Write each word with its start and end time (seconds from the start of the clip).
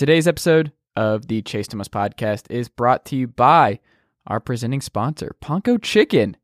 Today's 0.00 0.26
episode 0.26 0.72
of 0.96 1.28
the 1.28 1.42
Chase 1.42 1.68
Thomas 1.68 1.86
podcast 1.86 2.44
is 2.48 2.70
brought 2.70 3.04
to 3.04 3.16
you 3.16 3.26
by 3.26 3.80
our 4.26 4.40
presenting 4.40 4.80
sponsor, 4.80 5.36
Ponko 5.42 5.76
Chicken. 5.76 6.38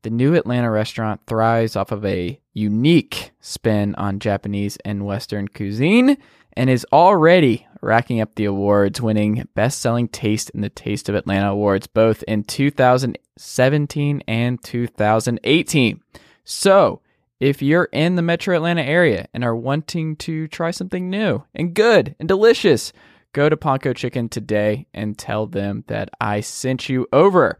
The 0.00 0.08
new 0.08 0.34
Atlanta 0.34 0.70
restaurant 0.70 1.20
thrives 1.26 1.76
off 1.76 1.92
of 1.92 2.02
a 2.06 2.40
unique 2.54 3.32
spin 3.42 3.94
on 3.96 4.20
Japanese 4.20 4.78
and 4.86 5.04
Western 5.04 5.48
cuisine 5.48 6.16
and 6.54 6.70
is 6.70 6.86
already 6.94 7.66
racking 7.82 8.22
up 8.22 8.36
the 8.36 8.46
awards, 8.46 9.02
winning 9.02 9.46
Best 9.54 9.82
Selling 9.82 10.08
Taste 10.08 10.48
in 10.54 10.62
the 10.62 10.70
Taste 10.70 11.10
of 11.10 11.14
Atlanta 11.14 11.50
Awards 11.50 11.86
both 11.86 12.22
in 12.22 12.42
2017 12.42 14.22
and 14.26 14.64
2018. 14.64 16.00
So, 16.42 17.02
if 17.40 17.62
you're 17.62 17.88
in 17.92 18.14
the 18.14 18.22
metro 18.22 18.56
Atlanta 18.56 18.82
area 18.82 19.26
and 19.34 19.44
are 19.44 19.56
wanting 19.56 20.16
to 20.16 20.46
try 20.48 20.70
something 20.70 21.10
new 21.10 21.42
and 21.54 21.74
good 21.74 22.14
and 22.18 22.28
delicious, 22.28 22.92
go 23.32 23.48
to 23.48 23.56
Ponko 23.56 23.94
Chicken 23.94 24.28
today 24.28 24.86
and 24.94 25.18
tell 25.18 25.46
them 25.46 25.84
that 25.88 26.10
I 26.20 26.40
sent 26.40 26.88
you 26.88 27.06
over. 27.12 27.58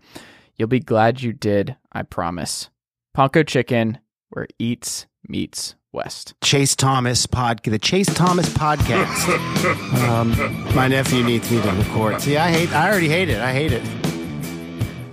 You'll 0.56 0.68
be 0.68 0.80
glad 0.80 1.22
you 1.22 1.32
did, 1.32 1.76
I 1.92 2.02
promise. 2.02 2.70
Ponko 3.16 3.46
Chicken, 3.46 3.98
where 4.30 4.46
eats 4.58 5.06
meets 5.28 5.74
West. 5.92 6.34
Chase 6.42 6.76
Thomas 6.76 7.26
pod, 7.26 7.60
the 7.64 7.78
Chase 7.78 8.12
Thomas 8.14 8.48
podcast. 8.50 10.08
um, 10.08 10.74
my 10.74 10.88
nephew 10.88 11.22
needs 11.22 11.50
me 11.50 11.60
to 11.62 11.70
record. 11.70 12.20
See, 12.20 12.36
I 12.36 12.50
hate. 12.50 12.72
I 12.72 12.88
already 12.90 13.08
hate 13.08 13.28
it. 13.28 13.40
I 13.40 13.52
hate 13.52 13.72
it. 13.72 13.82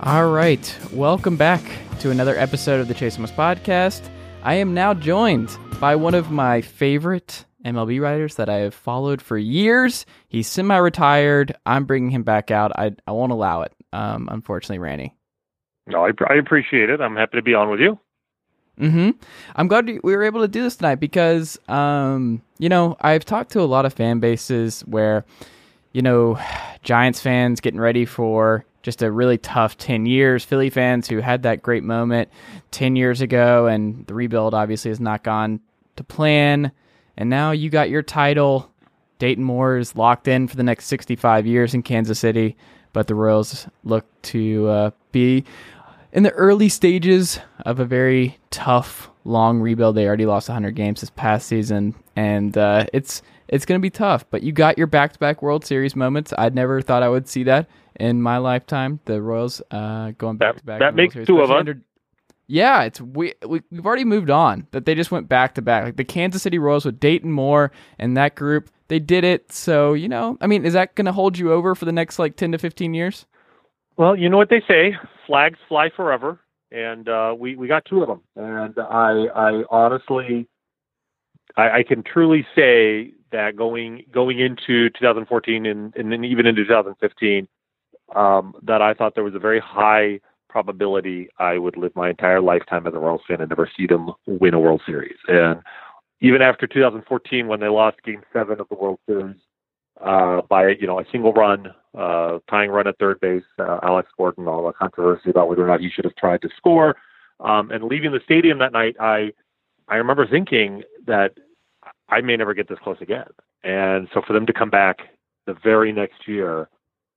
All 0.00 0.28
right, 0.28 0.78
welcome 0.92 1.36
back 1.36 1.62
to 2.00 2.10
another 2.10 2.36
episode 2.36 2.80
of 2.80 2.88
the 2.88 2.94
Chase 2.94 3.14
Thomas 3.14 3.30
podcast. 3.30 4.08
I 4.44 4.54
am 4.54 4.74
now 4.74 4.92
joined 4.92 5.56
by 5.80 5.94
one 5.94 6.14
of 6.14 6.32
my 6.32 6.62
favorite 6.62 7.44
MLB 7.64 8.00
writers 8.00 8.34
that 8.34 8.48
I 8.48 8.56
have 8.56 8.74
followed 8.74 9.22
for 9.22 9.38
years. 9.38 10.04
He's 10.28 10.48
semi-retired. 10.48 11.54
I'm 11.64 11.84
bringing 11.84 12.10
him 12.10 12.24
back 12.24 12.50
out. 12.50 12.72
I 12.74 12.92
I 13.06 13.12
won't 13.12 13.30
allow 13.30 13.62
it. 13.62 13.72
Um, 13.92 14.28
unfortunately, 14.32 14.84
Rany. 14.84 15.12
No, 15.86 16.04
I, 16.06 16.10
I 16.28 16.34
appreciate 16.34 16.90
it. 16.90 17.00
I'm 17.00 17.14
happy 17.14 17.38
to 17.38 17.42
be 17.42 17.54
on 17.54 17.70
with 17.70 17.78
you. 17.78 18.00
Mm-hmm. 18.80 19.10
I'm 19.54 19.68
glad 19.68 19.86
we 19.86 20.16
were 20.16 20.24
able 20.24 20.40
to 20.40 20.48
do 20.48 20.62
this 20.62 20.76
tonight 20.76 20.96
because, 20.96 21.58
um, 21.68 22.42
you 22.58 22.68
know, 22.68 22.96
I've 23.00 23.24
talked 23.24 23.52
to 23.52 23.60
a 23.60 23.62
lot 23.62 23.84
of 23.84 23.92
fan 23.92 24.18
bases 24.18 24.80
where, 24.82 25.24
you 25.92 26.02
know, 26.02 26.40
Giants 26.82 27.20
fans 27.20 27.60
getting 27.60 27.80
ready 27.80 28.04
for 28.06 28.64
just 28.82 29.02
a 29.02 29.10
really 29.10 29.38
tough 29.38 29.78
10 29.78 30.06
years. 30.06 30.44
Philly 30.44 30.70
fans 30.70 31.08
who 31.08 31.18
had 31.18 31.42
that 31.44 31.62
great 31.62 31.84
moment 31.84 32.28
10 32.72 32.96
years 32.96 33.20
ago, 33.20 33.66
and 33.66 34.06
the 34.06 34.14
rebuild 34.14 34.54
obviously 34.54 34.90
has 34.90 35.00
not 35.00 35.22
gone 35.22 35.60
to 35.96 36.04
plan. 36.04 36.72
And 37.16 37.30
now 37.30 37.52
you 37.52 37.70
got 37.70 37.90
your 37.90 38.02
title. 38.02 38.70
Dayton 39.18 39.44
Moore 39.44 39.76
is 39.76 39.94
locked 39.94 40.26
in 40.26 40.48
for 40.48 40.56
the 40.56 40.64
next 40.64 40.86
65 40.86 41.46
years 41.46 41.74
in 41.74 41.82
Kansas 41.82 42.18
City, 42.18 42.56
but 42.92 43.06
the 43.06 43.14
Royals 43.14 43.68
look 43.84 44.04
to 44.22 44.66
uh, 44.68 44.90
be 45.12 45.44
in 46.12 46.24
the 46.24 46.30
early 46.32 46.68
stages 46.68 47.38
of 47.64 47.78
a 47.78 47.84
very 47.84 48.38
tough, 48.50 49.10
long 49.24 49.60
rebuild. 49.60 49.94
They 49.94 50.06
already 50.06 50.26
lost 50.26 50.48
100 50.48 50.74
games 50.74 51.00
this 51.00 51.10
past 51.10 51.46
season, 51.46 51.94
and 52.16 52.56
uh, 52.58 52.86
it's 52.92 53.22
it's 53.48 53.64
going 53.64 53.78
to 53.78 53.82
be 53.82 53.90
tough. 53.90 54.24
But 54.30 54.42
you 54.42 54.50
got 54.50 54.78
your 54.78 54.86
back-to-back 54.86 55.42
World 55.42 55.64
Series 55.64 55.94
moments. 55.94 56.32
I'd 56.36 56.54
never 56.54 56.80
thought 56.80 57.02
I 57.02 57.08
would 57.08 57.28
see 57.28 57.44
that 57.44 57.68
in 57.98 58.22
my 58.22 58.38
lifetime. 58.38 59.00
The 59.04 59.20
Royals 59.20 59.62
uh, 59.70 60.12
going 60.18 60.36
back 60.36 60.56
to 60.56 60.64
back. 60.64 60.80
That 60.80 60.94
makes 60.94 61.14
two 61.26 61.40
of 61.40 61.50
us. 61.50 61.66
Yeah, 62.46 62.82
it's 62.82 63.00
we, 63.00 63.34
we 63.46 63.62
we've 63.70 63.86
already 63.86 64.04
moved 64.04 64.30
on. 64.30 64.66
That 64.72 64.84
they 64.84 64.94
just 64.94 65.10
went 65.10 65.28
back 65.28 65.54
to 65.54 65.62
back. 65.62 65.84
Like 65.84 65.96
the 65.96 66.04
Kansas 66.04 66.42
City 66.42 66.58
Royals 66.58 66.84
with 66.84 67.00
Dayton 67.00 67.32
Moore 67.32 67.72
and 67.98 68.16
that 68.16 68.34
group, 68.34 68.70
they 68.88 68.98
did 68.98 69.24
it. 69.24 69.52
So 69.52 69.94
you 69.94 70.08
know, 70.08 70.36
I 70.40 70.46
mean, 70.46 70.64
is 70.64 70.74
that 70.74 70.94
going 70.94 71.06
to 71.06 71.12
hold 71.12 71.38
you 71.38 71.52
over 71.52 71.74
for 71.74 71.84
the 71.84 71.92
next 71.92 72.18
like 72.18 72.36
ten 72.36 72.52
to 72.52 72.58
fifteen 72.58 72.94
years? 72.94 73.26
Well, 73.96 74.16
you 74.16 74.28
know 74.28 74.36
what 74.36 74.50
they 74.50 74.62
say: 74.68 74.96
flags 75.26 75.58
fly 75.68 75.90
forever, 75.94 76.40
and 76.70 77.08
uh, 77.08 77.34
we 77.38 77.56
we 77.56 77.68
got 77.68 77.84
two 77.84 78.02
of 78.02 78.08
them. 78.08 78.22
And 78.36 78.74
I 78.78 79.26
I 79.34 79.62
honestly, 79.70 80.48
I, 81.56 81.78
I 81.78 81.82
can 81.86 82.02
truly 82.02 82.46
say 82.54 83.12
that 83.32 83.56
going 83.56 84.04
going 84.12 84.38
into 84.38 84.90
2014 84.90 85.66
and, 85.66 85.94
and 85.96 86.12
then 86.12 86.24
even 86.24 86.46
into 86.46 86.64
2015, 86.64 87.48
um, 88.14 88.54
that 88.62 88.82
I 88.82 88.94
thought 88.94 89.14
there 89.14 89.24
was 89.24 89.34
a 89.34 89.40
very 89.40 89.60
high 89.60 90.20
probability 90.48 91.28
I 91.38 91.56
would 91.58 91.76
live 91.76 91.96
my 91.96 92.10
entire 92.10 92.40
lifetime 92.40 92.86
as 92.86 92.94
a 92.94 92.98
Royals 92.98 93.22
fan 93.26 93.40
and 93.40 93.48
never 93.48 93.70
see 93.76 93.86
them 93.86 94.10
win 94.26 94.54
a 94.54 94.60
World 94.60 94.82
Series. 94.84 95.16
And 95.28 95.60
even 96.20 96.42
after 96.42 96.66
2014, 96.66 97.48
when 97.48 97.60
they 97.60 97.68
lost 97.68 98.02
Game 98.04 98.22
Seven 98.32 98.60
of 98.60 98.68
the 98.68 98.76
World 98.76 98.98
Series 99.06 99.36
uh, 100.00 100.42
by 100.48 100.68
you 100.68 100.86
know 100.86 101.00
a 101.00 101.04
single 101.10 101.32
run, 101.32 101.68
uh, 101.96 102.38
tying 102.50 102.70
run 102.70 102.86
at 102.86 102.98
third 102.98 103.18
base, 103.20 103.42
uh, 103.58 103.78
Alex 103.82 104.08
Gordon, 104.16 104.46
all 104.46 104.66
the 104.66 104.72
controversy 104.72 105.30
about 105.30 105.48
whether 105.48 105.64
or 105.64 105.68
not 105.68 105.80
he 105.80 105.90
should 105.90 106.04
have 106.04 106.16
tried 106.16 106.42
to 106.42 106.48
score, 106.56 106.96
um, 107.40 107.70
and 107.70 107.84
leaving 107.84 108.12
the 108.12 108.20
stadium 108.24 108.58
that 108.58 108.72
night, 108.72 108.96
I 109.00 109.32
I 109.88 109.96
remember 109.96 110.26
thinking 110.26 110.82
that 111.06 111.32
I 112.08 112.20
may 112.20 112.36
never 112.36 112.54
get 112.54 112.68
this 112.68 112.78
close 112.82 112.98
again. 113.00 113.26
And 113.64 114.08
so 114.12 114.22
for 114.26 114.32
them 114.32 114.46
to 114.46 114.52
come 114.52 114.70
back 114.70 114.98
the 115.46 115.54
very 115.62 115.92
next 115.92 116.26
year 116.26 116.68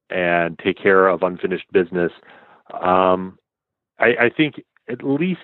and 0.09 0.59
take 0.59 0.77
care 0.77 1.07
of 1.07 1.23
unfinished 1.23 1.71
business 1.71 2.11
um, 2.73 3.37
I, 3.99 4.25
I 4.25 4.29
think 4.35 4.55
at 4.89 5.03
least 5.03 5.39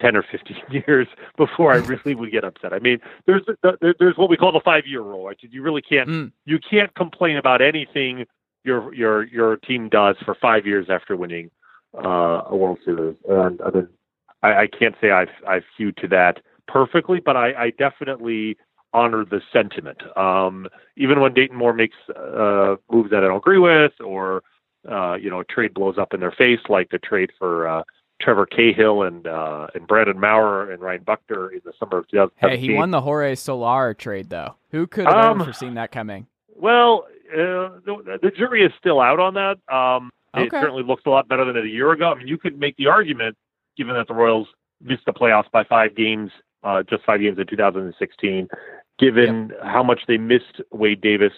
10 0.00 0.16
or 0.16 0.24
15 0.30 0.56
years 0.86 1.08
before 1.36 1.72
I 1.72 1.76
really 1.76 2.14
would 2.14 2.30
get 2.30 2.44
upset. 2.44 2.72
I 2.72 2.78
mean, 2.78 2.98
there's 3.26 3.42
there's 3.80 4.16
what 4.16 4.30
we 4.30 4.36
call 4.36 4.52
the 4.52 4.60
five 4.64 4.86
year 4.86 5.02
rule, 5.02 5.26
right? 5.26 5.36
You 5.40 5.62
really 5.62 5.82
can't 5.82 6.08
mm. 6.08 6.32
you 6.44 6.58
can't 6.58 6.94
complain 6.94 7.36
about 7.36 7.60
anything 7.60 8.26
your 8.64 8.94
your 8.94 9.24
your 9.24 9.56
team 9.56 9.88
does 9.88 10.16
for 10.24 10.34
five 10.34 10.66
years 10.66 10.86
after 10.88 11.16
winning 11.16 11.50
uh, 11.94 12.42
a 12.46 12.56
World 12.56 12.78
Series. 12.84 13.16
And 13.28 13.60
I 13.60 13.70
mean, 13.70 13.88
I, 14.42 14.52
I 14.62 14.66
can't 14.66 14.94
say 15.00 15.10
I've 15.10 15.28
I've 15.46 15.64
hewed 15.76 15.96
to 15.98 16.08
that 16.08 16.40
perfectly, 16.66 17.20
but 17.20 17.36
I, 17.36 17.64
I 17.64 17.70
definitely 17.70 18.56
honor 18.94 19.24
the 19.24 19.42
sentiment. 19.52 19.98
Um, 20.16 20.68
even 20.96 21.20
when 21.20 21.34
Dayton 21.34 21.56
Moore 21.56 21.74
makes 21.74 21.96
uh, 22.08 22.76
moves 22.90 23.10
that 23.10 23.24
I 23.24 23.26
don't 23.26 23.36
agree 23.36 23.58
with, 23.58 23.92
or 24.00 24.42
uh, 24.90 25.14
you 25.14 25.28
know, 25.28 25.40
a 25.40 25.44
trade 25.44 25.74
blows 25.74 25.98
up 25.98 26.14
in 26.14 26.20
their 26.20 26.32
face, 26.32 26.60
like 26.68 26.90
the 26.90 26.98
trade 26.98 27.30
for 27.38 27.68
uh, 27.68 27.82
Trevor 28.20 28.46
Cahill 28.46 29.02
and 29.02 29.26
uh, 29.26 29.66
and 29.74 29.86
Brandon 29.86 30.18
Maurer 30.20 30.70
and 30.70 30.80
Ryan 30.80 31.04
Buchter 31.04 31.52
in 31.52 31.60
the 31.64 31.72
summer 31.78 31.98
of 31.98 32.08
2017. 32.08 32.50
Hey, 32.50 32.56
he 32.58 32.74
won 32.74 32.90
the 32.90 33.00
Jorge 33.00 33.34
Soler 33.34 33.94
trade, 33.94 34.30
though. 34.30 34.54
Who 34.70 34.86
could 34.86 35.06
have 35.06 35.14
um, 35.14 35.44
foreseen 35.44 35.74
that 35.74 35.92
coming? 35.92 36.26
Well, 36.56 37.06
uh, 37.32 37.80
the, 37.84 38.18
the, 38.22 38.30
jury 38.30 38.64
is 38.64 38.72
still 38.78 39.00
out 39.00 39.18
on 39.18 39.34
that. 39.34 39.58
Um, 39.74 40.10
okay. 40.36 40.46
It 40.46 40.50
certainly 40.52 40.84
looks 40.84 41.02
a 41.06 41.10
lot 41.10 41.28
better 41.28 41.44
than 41.44 41.56
a 41.56 41.66
year 41.66 41.90
ago. 41.92 42.12
I 42.12 42.14
mean, 42.14 42.28
you 42.28 42.38
could 42.38 42.58
make 42.58 42.76
the 42.76 42.86
argument, 42.86 43.36
given 43.76 43.94
that 43.94 44.06
the 44.06 44.14
Royals 44.14 44.46
missed 44.80 45.04
the 45.06 45.12
playoffs 45.12 45.50
by 45.50 45.64
five 45.64 45.96
games, 45.96 46.30
uh, 46.62 46.82
just 46.82 47.04
five 47.04 47.20
games 47.20 47.38
in 47.38 47.46
2016, 47.46 48.48
given 48.98 49.50
yep. 49.50 49.62
how 49.62 49.82
much 49.82 50.02
they 50.06 50.18
missed 50.18 50.60
Wade 50.70 51.00
Davis, 51.00 51.32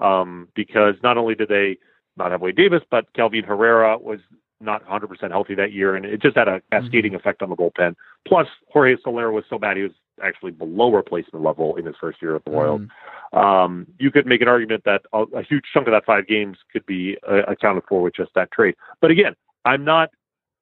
um, 0.00 0.48
because 0.54 0.94
not 1.02 1.18
only 1.18 1.34
did 1.34 1.48
they 1.48 1.78
not 2.16 2.30
have 2.30 2.40
Wade 2.40 2.56
Davis, 2.56 2.82
but 2.90 3.12
Kelvin 3.14 3.44
Herrera 3.44 3.98
was 3.98 4.20
not 4.60 4.86
100% 4.86 5.30
healthy 5.30 5.54
that 5.54 5.72
year, 5.72 5.94
and 5.94 6.04
it 6.04 6.22
just 6.22 6.36
had 6.36 6.48
a 6.48 6.62
cascading 6.72 7.12
mm-hmm. 7.12 7.16
effect 7.16 7.42
on 7.42 7.50
the 7.50 7.56
bullpen. 7.56 7.94
Plus, 8.26 8.46
Jorge 8.72 8.96
Soler 9.02 9.32
was 9.32 9.44
so 9.50 9.58
bad 9.58 9.76
he 9.76 9.82
was 9.82 9.92
actually 10.22 10.52
below 10.52 10.92
replacement 10.92 11.44
level 11.44 11.76
in 11.76 11.84
his 11.84 11.96
first 12.00 12.22
year 12.22 12.36
at 12.36 12.44
the 12.44 12.50
Royals. 12.50 12.82
Mm-hmm. 12.82 13.38
Um, 13.38 13.86
you 13.98 14.10
could 14.10 14.26
make 14.26 14.40
an 14.40 14.48
argument 14.48 14.84
that 14.84 15.02
a, 15.12 15.22
a, 15.36 15.42
huge 15.42 15.64
chunk 15.72 15.88
of 15.88 15.92
that 15.92 16.04
five 16.04 16.26
games 16.26 16.56
could 16.72 16.86
be 16.86 17.16
uh, 17.28 17.42
accounted 17.48 17.82
for 17.88 18.00
with 18.00 18.14
just 18.14 18.30
that 18.34 18.52
trade. 18.52 18.76
But 19.00 19.10
again, 19.10 19.34
I'm 19.64 19.84
not. 19.84 20.10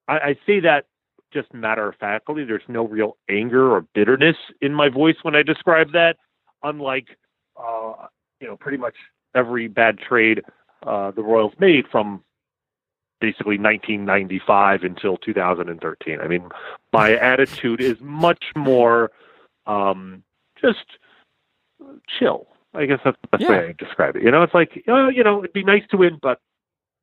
I, 0.07 0.13
I 0.13 0.35
say 0.45 0.59
that 0.61 0.85
just 1.31 1.53
matter 1.53 1.89
of 1.89 1.95
factly. 1.95 2.45
There's 2.45 2.63
no 2.67 2.87
real 2.87 3.17
anger 3.29 3.71
or 3.71 3.85
bitterness 3.93 4.37
in 4.61 4.73
my 4.73 4.89
voice 4.89 5.15
when 5.21 5.35
I 5.35 5.43
describe 5.43 5.91
that. 5.93 6.17
Unlike, 6.63 7.17
uh, 7.57 8.07
you 8.39 8.47
know, 8.47 8.57
pretty 8.57 8.77
much 8.77 8.95
every 9.35 9.67
bad 9.67 9.99
trade 9.99 10.41
uh, 10.85 11.11
the 11.11 11.23
Royals 11.23 11.53
made 11.59 11.85
from 11.91 12.23
basically 13.21 13.57
1995 13.57 14.83
until 14.83 15.17
2013. 15.17 16.19
I 16.19 16.27
mean, 16.27 16.49
my 16.91 17.15
attitude 17.15 17.79
is 17.81 17.97
much 18.01 18.43
more 18.55 19.11
um, 19.65 20.23
just 20.61 20.85
chill. 22.19 22.47
I 22.73 22.85
guess 22.85 22.99
that's 23.03 23.17
the 23.21 23.27
best 23.37 23.43
Yeah. 23.43 23.49
way 23.49 23.67
I 23.69 23.75
describe 23.77 24.15
it. 24.15 24.23
You 24.23 24.31
know, 24.31 24.43
it's 24.43 24.53
like 24.53 24.83
uh, 24.87 25.07
you 25.07 25.23
know, 25.23 25.39
it'd 25.39 25.53
be 25.53 25.63
nice 25.63 25.83
to 25.91 25.97
win, 25.97 26.17
but 26.21 26.39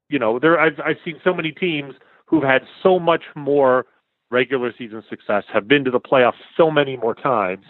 you 0.08 0.18
know, 0.18 0.38
there 0.38 0.58
I've 0.58 0.80
I've 0.84 0.98
seen 1.04 1.20
so 1.22 1.32
many 1.32 1.52
teams 1.52 1.94
who've 2.26 2.42
had 2.42 2.62
so 2.82 2.98
much 2.98 3.22
more 3.34 3.86
regular 4.30 4.72
season 4.76 5.02
success, 5.08 5.44
have 5.52 5.66
been 5.66 5.84
to 5.84 5.90
the 5.90 6.00
playoffs 6.00 6.34
so 6.56 6.70
many 6.70 6.96
more 6.96 7.14
times, 7.14 7.64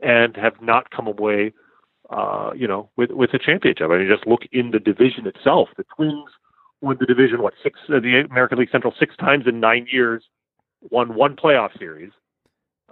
and 0.00 0.36
have 0.36 0.60
not 0.60 0.90
come 0.90 1.06
away, 1.06 1.52
uh, 2.10 2.50
you 2.54 2.68
know, 2.68 2.90
with 2.96 3.10
with 3.10 3.34
a 3.34 3.38
championship. 3.38 3.90
I 3.90 3.98
mean, 3.98 4.08
just 4.08 4.26
look 4.26 4.42
in 4.52 4.70
the 4.70 4.78
division 4.78 5.26
itself. 5.26 5.68
The 5.76 5.84
Twins 5.96 6.30
won 6.80 6.96
the 7.00 7.06
division 7.06 7.42
what 7.42 7.54
six 7.62 7.78
uh, 7.88 8.00
the 8.00 8.24
American 8.30 8.58
League 8.58 8.70
Central 8.70 8.94
six 8.98 9.16
times 9.16 9.44
in 9.46 9.60
nine 9.60 9.86
years, 9.90 10.24
won 10.90 11.14
one 11.14 11.36
playoff 11.36 11.76
series. 11.78 12.10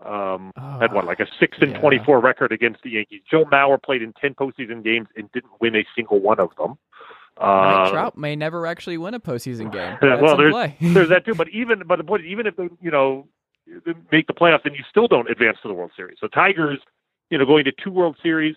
Um, 0.05 0.53
had 0.57 0.93
what 0.93 1.05
like 1.05 1.21
a 1.21 1.27
six 1.39 1.57
and 1.61 1.71
yeah. 1.73 1.81
twenty 1.81 2.01
four 2.05 2.21
record 2.21 2.53
against 2.53 2.83
the 2.83 2.91
Yankees. 2.91 3.23
Joe 3.31 3.45
Mauer 3.45 3.81
played 3.81 4.03
in 4.03 4.13
ten 4.21 4.35
postseason 4.35 4.83
games 4.83 5.09
and 5.17 5.31
didn't 5.33 5.53
win 5.61 5.77
a 5.77 5.85
single 5.95 6.21
one 6.21 6.41
of 6.41 6.51
them. 6.59 6.77
Mike 7.39 7.89
Uh, 7.89 7.91
Trout 7.91 8.19
may 8.19 8.37
never 8.37 8.67
actually 8.67 8.99
win 8.99 9.15
a 9.15 9.21
postseason 9.21 9.73
game. 9.73 9.97
That's 10.03 10.23
well, 10.23 10.37
there's 10.37 10.53
play. 10.53 10.77
there's 10.81 11.09
that 11.09 11.25
too. 11.25 11.35
But 11.35 11.49
even 11.51 11.83
but 11.87 11.97
the 11.97 12.05
point, 12.05 12.25
even 12.25 12.47
if 12.47 12.57
they 12.57 12.69
you 12.81 12.91
know 12.91 13.29
make 14.13 14.27
the 14.27 14.35
playoffs, 14.35 14.65
then 14.65 14.75
you 14.75 14.85
still 14.89 15.09
don't 15.09 15.31
advance 15.31 15.59
to 15.63 15.69
the 15.69 15.75
World 15.75 15.93
Series. 15.97 16.19
So 16.21 16.29
Tigers, 16.29 16.81
you 17.31 17.39
know, 17.39 17.45
going 17.47 17.65
to 17.65 17.73
two 17.73 17.91
World 17.91 18.17
Series 18.23 18.57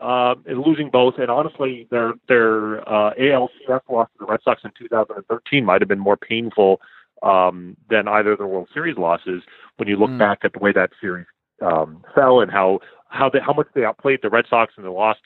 uh, 0.00 0.34
and 0.46 0.60
losing 0.60 0.90
both, 0.90 1.14
and 1.18 1.30
honestly, 1.30 1.86
their 1.90 2.14
their 2.28 2.80
uh, 2.88 3.12
ALCS 3.14 3.80
loss 3.90 4.08
to 4.12 4.18
the 4.20 4.26
Red 4.26 4.40
Sox 4.44 4.62
in 4.64 4.70
2013 4.78 5.64
might 5.64 5.80
have 5.80 5.88
been 5.88 5.98
more 5.98 6.16
painful 6.16 6.80
um, 7.22 7.76
than 7.90 8.08
either 8.08 8.32
of 8.32 8.38
the 8.38 8.46
World 8.46 8.68
Series 8.72 8.96
losses 8.96 9.42
when 9.76 9.88
you 9.88 9.96
look 9.96 10.10
Mm. 10.10 10.18
back 10.18 10.38
at 10.42 10.52
the 10.52 10.58
way 10.58 10.72
that 10.72 10.90
series 11.00 11.26
um, 11.60 12.02
fell 12.14 12.40
and 12.40 12.50
how 12.50 12.80
how 13.08 13.28
they, 13.28 13.40
how 13.40 13.52
much 13.52 13.66
they 13.74 13.84
outplayed 13.84 14.20
the 14.22 14.30
Red 14.30 14.46
Sox 14.48 14.72
and 14.76 14.84
they 14.86 14.90
lost 14.90 15.20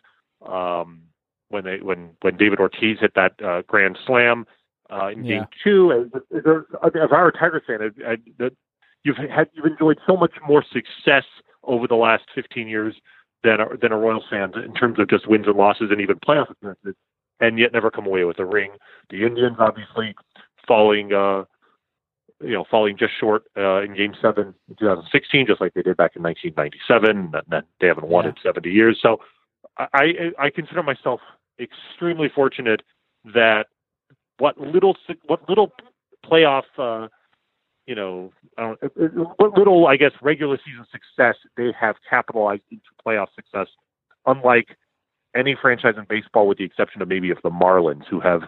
um, 0.47 1.03
when 1.51 1.65
they 1.65 1.79
when 1.79 2.11
when 2.23 2.37
David 2.37 2.59
Ortiz 2.59 2.99
hit 3.01 3.13
that 3.15 3.33
uh, 3.45 3.63
grand 3.67 3.99
slam 4.07 4.47
uh, 4.91 5.09
in 5.09 5.25
Yeah. 5.25 5.39
Game 5.39 5.47
Two. 5.63 5.93
As, 5.93 6.23
as, 6.37 6.43
as 6.85 7.11
I 7.13 7.17
were 7.23 7.29
a 7.29 7.33
Tiger 7.33 7.63
fan, 7.67 7.81
I, 7.83 8.13
I, 8.13 8.17
that 8.39 8.53
you've 9.05 9.17
had 9.17 9.49
you've 9.53 9.67
enjoyed 9.67 9.99
so 10.07 10.17
much 10.17 10.33
more 10.49 10.65
success 10.73 11.25
over 11.67 11.87
the 11.87 11.95
last 11.97 12.25
15 12.35 12.69
years 12.69 12.95
than 13.43 13.61
a, 13.61 13.77
than 13.81 13.93
a 13.93 13.99
Royals 13.99 14.25
fan 14.31 14.53
in 14.65 14.75
terms 14.75 14.99
of 14.99 15.09
just 15.09 15.29
wins 15.29 15.47
and 15.47 15.57
losses 15.57 15.89
and 15.91 16.01
even 16.01 16.17
playoff 16.19 16.51
appearances, 16.51 16.95
and 17.41 17.59
yet 17.59 17.73
never 17.73 17.91
come 17.91 18.07
away 18.07 18.25
with 18.25 18.39
a 18.39 18.45
ring. 18.45 18.73
The 19.11 19.25
Indians 19.27 19.57
obviously 19.59 20.15
falling. 20.67 21.13
Uh, 21.13 21.45
you 22.43 22.53
know, 22.53 22.65
falling 22.71 22.97
just 22.99 23.13
short 23.19 23.45
uh, 23.57 23.81
in 23.83 23.95
Game 23.97 24.13
Seven 24.21 24.53
in 24.69 24.75
2016, 24.77 25.47
just 25.47 25.61
like 25.61 25.73
they 25.73 25.83
did 25.83 25.97
back 25.97 26.17
in 26.17 26.23
1997. 26.23 27.31
And 27.33 27.35
then 27.49 27.63
they 27.81 27.87
haven't 27.87 28.09
won 28.09 28.25
Yeah. 28.25 28.31
in 28.31 28.37
70 28.43 28.71
years. 28.71 28.99
So 29.01 29.19
I, 29.79 29.87
I 29.95 30.47
I 30.47 30.51
consider 30.51 30.83
myself 30.83 31.21
extremely 31.61 32.29
fortunate 32.29 32.83
that 33.33 33.69
what 34.39 34.59
little 34.61 34.97
what 35.27 35.49
little 35.49 35.73
playoff 36.25 36.65
uh, 36.77 37.09
you 37.87 37.95
know 37.95 38.33
I 38.59 38.63
don't, 38.63 38.83
uh, 38.83 38.89
what 39.37 39.57
little 39.59 39.87
I 39.87 39.97
guess 39.97 40.13
regular 40.23 40.59
season 40.65 40.87
success 40.91 41.37
they 41.57 41.73
have 41.79 41.97
capitalized 42.09 42.63
into 42.71 42.85
playoff 43.05 43.29
success, 43.35 43.67
unlike 44.27 44.77
any 45.35 45.57
franchise 45.61 45.95
in 45.99 46.05
baseball, 46.09 46.47
with 46.47 46.59
the 46.59 46.65
exception 46.65 47.03
of 47.03 47.09
maybe 47.09 47.31
of 47.31 47.39
the 47.43 47.51
Marlins, 47.51 48.07
who 48.07 48.21
have 48.21 48.43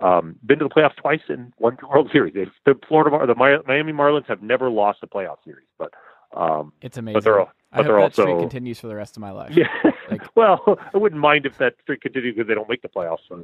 um, 0.00 0.36
been 0.46 0.58
to 0.60 0.64
the 0.66 0.70
playoffs 0.70 0.94
twice 0.96 1.20
and 1.28 1.52
won 1.58 1.76
two 1.76 1.88
World 1.88 2.08
Series. 2.12 2.32
They've, 2.34 2.50
the 2.64 2.74
Florida, 2.86 3.10
Mar- 3.10 3.26
the 3.26 3.34
Miami 3.66 3.92
Marlins 3.92 4.26
have 4.26 4.40
never 4.42 4.70
lost 4.70 5.00
a 5.02 5.08
playoff 5.08 5.38
series, 5.44 5.66
but 5.78 5.92
um, 6.36 6.72
It's 6.80 6.96
amazing. 6.96 7.14
but 7.14 7.24
they're 7.24 7.40
all- 7.40 7.50
I 7.72 7.76
hope 7.78 7.86
they're 7.86 8.00
that 8.00 8.12
streak 8.12 8.38
continues 8.38 8.78
for 8.80 8.86
the 8.86 8.94
rest 8.94 9.16
of 9.16 9.20
my 9.20 9.30
life. 9.32 9.54
yeah. 9.56 9.66
Like- 10.10 10.22
well, 10.36 10.78
I 10.94 10.96
wouldn't 10.96 11.20
mind 11.20 11.44
if 11.44 11.58
that 11.58 11.74
streak 11.82 12.00
continued 12.02 12.36
because 12.36 12.46
they 12.48 12.54
don't 12.54 12.68
make 12.68 12.80
the 12.82 12.88
playoffs 12.88 13.26
for, 13.28 13.42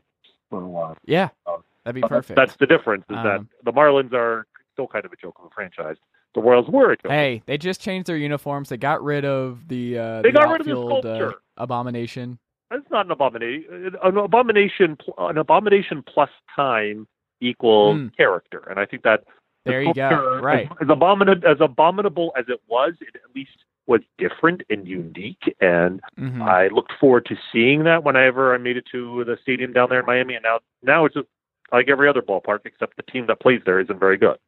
for 0.49 0.63
a 0.63 0.67
while. 0.69 0.97
Yeah, 1.05 1.29
Uh, 1.47 1.57
that'd 1.85 2.01
be 2.01 2.07
perfect. 2.09 2.37
That's 2.37 2.55
the 2.57 2.67
difference. 2.67 3.05
Is 3.11 3.17
Um, 3.17 3.25
that 3.25 3.47
the 3.65 3.73
Marlins 3.73 4.13
are 4.15 4.47
still 4.75 4.87
kind 4.87 5.05
of 5.07 5.13
a 5.13 5.17
joke 5.17 5.37
of 5.39 5.47
a 5.47 5.51
franchise. 5.55 5.97
The 6.35 6.41
Royals 6.43 6.69
were 6.69 6.93
a 6.93 6.97
joke. 6.97 7.13
Hey, 7.13 7.43
they 7.47 7.57
just 7.57 7.81
changed 7.81 8.09
their 8.09 8.17
uniforms. 8.17 8.69
They 8.69 8.77
got 8.77 9.03
rid 9.03 9.25
of 9.25 9.67
the 9.69 9.99
uh, 9.99 10.23
They 10.23 10.31
the 10.31 10.39
got 10.39 10.51
rid 10.53 10.61
of 10.61 10.67
the 10.67 10.73
outfield, 10.73 11.07
uh, 11.07 11.17
sculpture. 11.19 11.39
abomination. 11.57 12.39
That's 12.71 12.91
not 12.91 13.07
an 13.07 13.13
abomination. 13.13 13.95
An 14.03 14.17
abomination. 14.19 14.99
An 15.19 15.39
abomination 15.39 16.03
plus 16.03 16.31
time 16.55 17.07
equals 17.41 17.99
Mm. 17.99 18.17
character, 18.17 18.67
and 18.69 18.79
I 18.81 18.85
think 18.87 19.03
that 19.05 19.25
the 19.65 19.71
There 19.71 19.83
you 19.83 19.95
go. 19.95 20.41
Right. 20.43 20.67
As, 20.73 20.77
as 20.83 20.89
abominable 20.91 21.49
as 21.49 21.57
abominable 21.61 22.33
as 22.37 22.45
it 22.49 22.61
was, 22.69 22.95
it 23.01 23.15
at 23.15 23.35
least 23.35 23.65
was 23.87 24.01
different 24.19 24.63
and 24.71 24.89
unique. 24.89 25.55
And 25.61 26.01
Mhm. 26.19 26.43
I 26.43 26.69
looked 26.69 26.93
forward 26.99 27.27
to 27.27 27.37
seeing 27.53 27.85
that 27.85 28.03
whenever 28.03 28.55
I 28.55 28.59
made 28.59 28.77
it 28.79 28.87
to 28.93 29.25
the 29.25 29.37
stadium 29.43 29.73
down 29.73 29.89
there 29.91 30.01
in 30.01 30.07
Miami. 30.07 30.35
And 30.35 30.43
now, 30.43 30.59
now 30.83 31.05
it's 31.05 31.15
just 31.15 31.29
like 31.71 31.89
every 31.89 32.09
other 32.09 32.23
ballpark, 32.23 32.61
except 32.65 32.97
the 32.97 33.03
team 33.03 33.27
that 33.27 33.41
plays 33.41 33.61
there 33.67 33.79
isn't 33.81 33.99
very 34.01 34.17
good. 34.17 34.39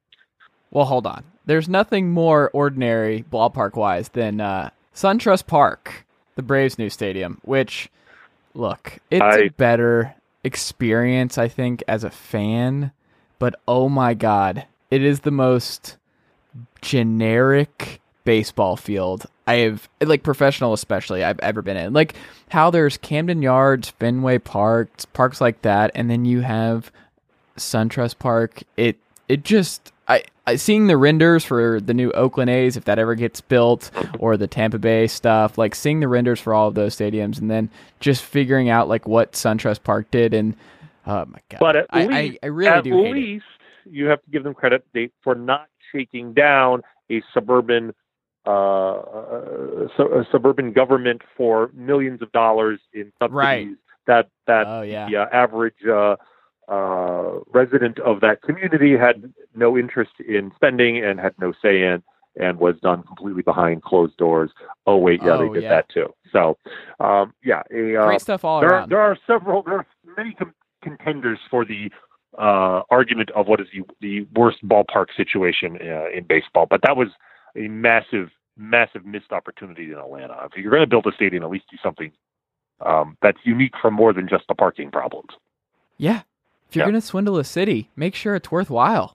Well, 0.70 0.84
hold 0.86 1.06
on. 1.06 1.24
There's 1.44 1.68
nothing 1.68 2.10
more 2.10 2.50
ordinary 2.52 3.24
ballpark 3.30 3.74
wise 3.74 4.08
than 4.08 4.40
uh, 4.40 4.70
SunTrust 4.94 5.46
Park, 5.46 6.04
the 6.34 6.42
Braves' 6.42 6.78
new 6.78 6.90
stadium. 6.90 7.40
Which, 7.44 7.88
look, 8.54 8.98
it's 9.10 9.22
a 9.22 9.44
I- 9.44 9.48
better 9.50 10.14
experience, 10.44 11.38
I 11.38 11.48
think, 11.48 11.82
as 11.86 12.04
a 12.04 12.10
fan. 12.10 12.92
But 13.38 13.54
oh 13.68 13.88
my 13.88 14.14
god, 14.14 14.66
it 14.90 15.02
is 15.02 15.20
the 15.20 15.30
most 15.30 15.96
generic 16.80 18.00
baseball 18.24 18.76
field 18.76 19.26
I 19.46 19.54
have, 19.56 19.88
like 20.00 20.22
professional 20.22 20.72
especially, 20.72 21.22
I've 21.22 21.38
ever 21.40 21.62
been 21.62 21.76
in. 21.76 21.92
Like 21.92 22.14
how 22.50 22.70
there's 22.70 22.96
Camden 22.96 23.42
Yards, 23.42 23.90
Fenway 23.90 24.38
Park, 24.38 24.90
parks 25.12 25.40
like 25.40 25.62
that, 25.62 25.92
and 25.94 26.10
then 26.10 26.24
you 26.24 26.40
have 26.40 26.90
SunTrust 27.56 28.18
Park. 28.18 28.62
It 28.76 28.96
it 29.28 29.44
just 29.44 29.92
I, 30.08 30.22
I 30.46 30.56
seeing 30.56 30.86
the 30.86 30.96
renders 30.96 31.44
for 31.44 31.80
the 31.80 31.94
new 31.94 32.12
Oakland 32.12 32.50
A's 32.50 32.76
if 32.76 32.84
that 32.84 32.98
ever 32.98 33.14
gets 33.14 33.40
built 33.40 33.90
or 34.18 34.36
the 34.36 34.46
Tampa 34.46 34.78
Bay 34.78 35.06
stuff, 35.06 35.58
like 35.58 35.74
seeing 35.74 36.00
the 36.00 36.08
renders 36.08 36.40
for 36.40 36.54
all 36.54 36.68
of 36.68 36.74
those 36.74 36.94
stadiums 36.96 37.40
and 37.40 37.50
then 37.50 37.68
just 38.00 38.22
figuring 38.22 38.68
out 38.68 38.88
like 38.88 39.08
what 39.08 39.32
SunTrust 39.32 39.82
Park 39.82 40.10
did 40.10 40.32
and 40.34 40.54
oh 41.06 41.24
my 41.26 41.40
god. 41.48 41.58
But 41.58 41.76
at 41.76 41.86
I, 41.90 42.06
least, 42.06 42.38
I, 42.42 42.46
I 42.46 42.48
really 42.48 42.70
at 42.70 42.84
do 42.84 42.94
least 43.12 43.44
you 43.84 44.06
have 44.06 44.22
to 44.22 44.30
give 44.30 44.44
them 44.44 44.54
credit 44.54 44.84
they, 44.94 45.10
for 45.22 45.34
not 45.34 45.68
shaking 45.92 46.32
down 46.34 46.82
a 47.10 47.22
suburban 47.34 47.94
uh, 48.46 48.50
uh, 48.50 49.88
a 49.98 50.24
suburban 50.30 50.72
government 50.72 51.22
for 51.36 51.70
millions 51.74 52.22
of 52.22 52.30
dollars 52.32 52.78
in 52.92 53.12
subsidies 53.20 53.34
Right. 53.34 53.68
that 54.06 54.28
that 54.46 54.66
Oh 54.68 54.82
yeah. 54.82 55.08
the 55.08 55.16
uh, 55.16 55.26
average 55.32 55.84
uh, 55.84 56.16
uh, 56.68 57.40
resident 57.52 57.98
of 58.00 58.20
that 58.20 58.42
community 58.42 58.96
had 58.96 59.32
no 59.54 59.76
interest 59.78 60.12
in 60.26 60.52
spending 60.56 61.04
and 61.04 61.20
had 61.20 61.34
no 61.40 61.52
say 61.62 61.82
in, 61.82 62.02
and 62.38 62.58
was 62.58 62.74
done 62.82 63.02
completely 63.04 63.42
behind 63.42 63.82
closed 63.82 64.16
doors. 64.16 64.50
Oh 64.86 64.96
wait, 64.96 65.20
yeah, 65.22 65.32
Oh, 65.32 65.46
they 65.48 65.54
did 65.54 65.62
yeah. 65.64 65.68
that 65.70 65.88
too. 65.88 66.12
So, 66.32 66.58
um, 67.00 67.32
yeah, 67.44 67.62
a, 67.72 67.96
uh, 67.96 68.06
Great 68.06 68.20
stuff 68.20 68.44
all 68.44 68.60
there, 68.60 68.74
are, 68.74 68.86
there 68.86 69.00
are 69.00 69.16
several, 69.26 69.62
there 69.62 69.78
are 69.78 69.86
many 70.16 70.34
com- 70.34 70.54
contenders 70.82 71.38
for 71.50 71.64
the 71.64 71.90
uh, 72.38 72.82
argument 72.90 73.30
of 73.30 73.46
what 73.46 73.60
is 73.60 73.66
the, 73.72 73.82
the 74.00 74.26
worst 74.38 74.58
ballpark 74.66 75.06
situation 75.16 75.78
uh, 75.80 76.10
in 76.14 76.24
baseball, 76.28 76.66
but 76.68 76.80
that 76.82 76.96
was 76.96 77.08
a 77.56 77.68
massive, 77.68 78.28
massive 78.58 79.06
missed 79.06 79.32
opportunity 79.32 79.84
in 79.92 79.98
Atlanta. 79.98 80.36
If 80.44 80.60
you're 80.60 80.70
going 80.70 80.82
to 80.82 80.86
build 80.86 81.06
a 81.06 81.12
stadium, 81.12 81.42
at 81.44 81.50
least 81.50 81.64
do 81.70 81.78
something 81.82 82.12
um, 82.84 83.16
that's 83.22 83.38
unique 83.44 83.72
from 83.80 83.94
more 83.94 84.12
than 84.12 84.28
just 84.28 84.44
the 84.48 84.54
parking 84.54 84.90
problems. 84.90 85.30
yeah. 85.96 86.22
If 86.68 86.76
you're 86.76 86.84
Yeah. 86.84 86.90
gonna 86.90 87.00
swindle 87.00 87.38
a 87.38 87.44
city, 87.44 87.90
make 87.96 88.14
sure 88.14 88.34
it's 88.34 88.50
worthwhile. 88.50 89.12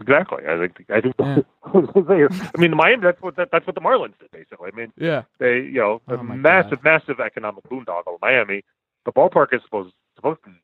Exactly. 0.00 0.44
I 0.48 0.56
think. 0.58 0.90
I 0.90 1.00
think. 1.00 1.14
Yeah. 1.18 1.38
I 2.54 2.60
mean, 2.60 2.76
Miami. 2.76 3.02
That's 3.02 3.20
what 3.20 3.36
that, 3.36 3.50
that's 3.52 3.66
what 3.66 3.74
the 3.74 3.80
Marlins 3.80 4.18
did 4.18 4.30
basically. 4.32 4.70
I 4.72 4.76
mean, 4.76 4.92
Yeah. 4.96 5.22
they 5.38 5.56
you 5.60 5.80
know 5.80 6.00
a 6.08 6.14
Oh, 6.14 6.22
massive, 6.22 6.82
massive 6.82 7.20
economic 7.20 7.64
boondoggle. 7.64 8.18
Miami. 8.22 8.62
The 9.04 9.12
ballpark 9.12 9.52
is 9.52 9.60
supposed 9.64 9.92
supposed 10.16 10.42
to 10.44 10.50
be 10.50 10.56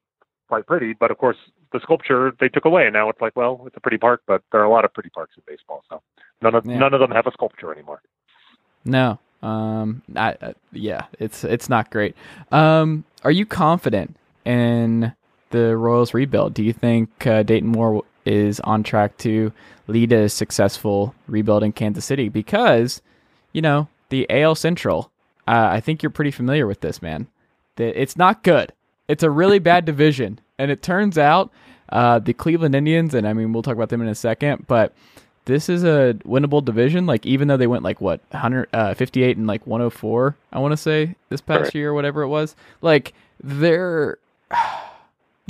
quite 0.48 0.66
pretty, 0.66 0.94
but 0.94 1.10
of 1.10 1.18
course 1.18 1.36
the 1.72 1.80
sculpture 1.80 2.32
they 2.40 2.48
took 2.48 2.64
away, 2.64 2.86
and 2.86 2.92
now 2.94 3.08
it's 3.10 3.20
like, 3.20 3.36
well, 3.36 3.62
it's 3.66 3.76
a 3.76 3.80
pretty 3.80 3.98
park, 3.98 4.22
but 4.26 4.42
there 4.50 4.60
are 4.60 4.64
a 4.64 4.70
lot 4.70 4.84
of 4.84 4.92
pretty 4.94 5.10
parks 5.10 5.34
in 5.36 5.42
baseball, 5.46 5.84
so 5.88 6.00
none 6.42 6.54
of 6.54 6.64
Yeah. 6.66 6.78
none 6.78 6.94
of 6.94 7.00
them 7.00 7.10
have 7.10 7.26
a 7.26 7.32
sculpture 7.32 7.72
anymore. 7.72 8.00
No. 8.84 9.18
Um. 9.42 10.02
I, 10.16 10.32
uh, 10.40 10.52
yeah. 10.72 11.06
It's 11.18 11.44
it's 11.44 11.68
not 11.68 11.90
great. 11.90 12.16
Um. 12.50 13.04
Are 13.22 13.30
you 13.30 13.44
confident 13.46 14.16
in 14.46 15.12
the 15.50 15.76
Royals 15.76 16.14
rebuild? 16.14 16.54
Do 16.54 16.62
you 16.62 16.72
think 16.72 17.26
uh, 17.26 17.42
Dayton 17.42 17.68
Moore 17.68 18.04
is 18.24 18.60
on 18.60 18.82
track 18.82 19.16
to 19.18 19.52
lead 19.86 20.12
a 20.12 20.28
successful 20.28 21.14
rebuild 21.26 21.62
in 21.62 21.72
Kansas 21.72 22.04
City? 22.04 22.28
Because, 22.28 23.02
you 23.52 23.62
know, 23.62 23.88
the 24.08 24.26
AL 24.30 24.54
Central. 24.56 25.10
Uh, 25.46 25.68
I 25.72 25.80
think 25.80 26.02
you're 26.02 26.10
pretty 26.10 26.30
familiar 26.30 26.66
with 26.66 26.80
this, 26.80 27.02
man. 27.02 27.26
It's 27.76 28.16
not 28.16 28.42
good. 28.42 28.72
It's 29.08 29.22
a 29.22 29.30
really 29.30 29.58
bad 29.70 29.84
division, 29.84 30.40
and 30.58 30.70
it 30.70 30.82
turns 30.82 31.18
out 31.18 31.50
uh, 31.88 32.18
the 32.18 32.32
Cleveland 32.32 32.74
Indians, 32.74 33.14
and 33.14 33.26
I 33.26 33.32
mean 33.32 33.52
we'll 33.52 33.62
talk 33.62 33.74
about 33.74 33.88
them 33.88 34.02
in 34.02 34.08
a 34.08 34.14
second, 34.14 34.66
but 34.66 34.94
this 35.46 35.68
is 35.68 35.82
a 35.82 36.14
winnable 36.24 36.64
division. 36.64 37.06
Like 37.06 37.26
even 37.26 37.48
though 37.48 37.56
they 37.56 37.66
went 37.66 37.82
like 37.82 38.00
what 38.00 38.20
158 38.30 39.36
uh, 39.36 39.38
and 39.38 39.46
like 39.46 39.66
104, 39.66 40.36
I 40.52 40.58
want 40.58 40.72
to 40.72 40.76
say 40.76 41.16
this 41.28 41.40
past 41.40 41.62
right. 41.62 41.74
year, 41.74 41.94
whatever 41.94 42.22
it 42.22 42.28
was. 42.28 42.54
Like 42.82 43.14
they're 43.42 44.18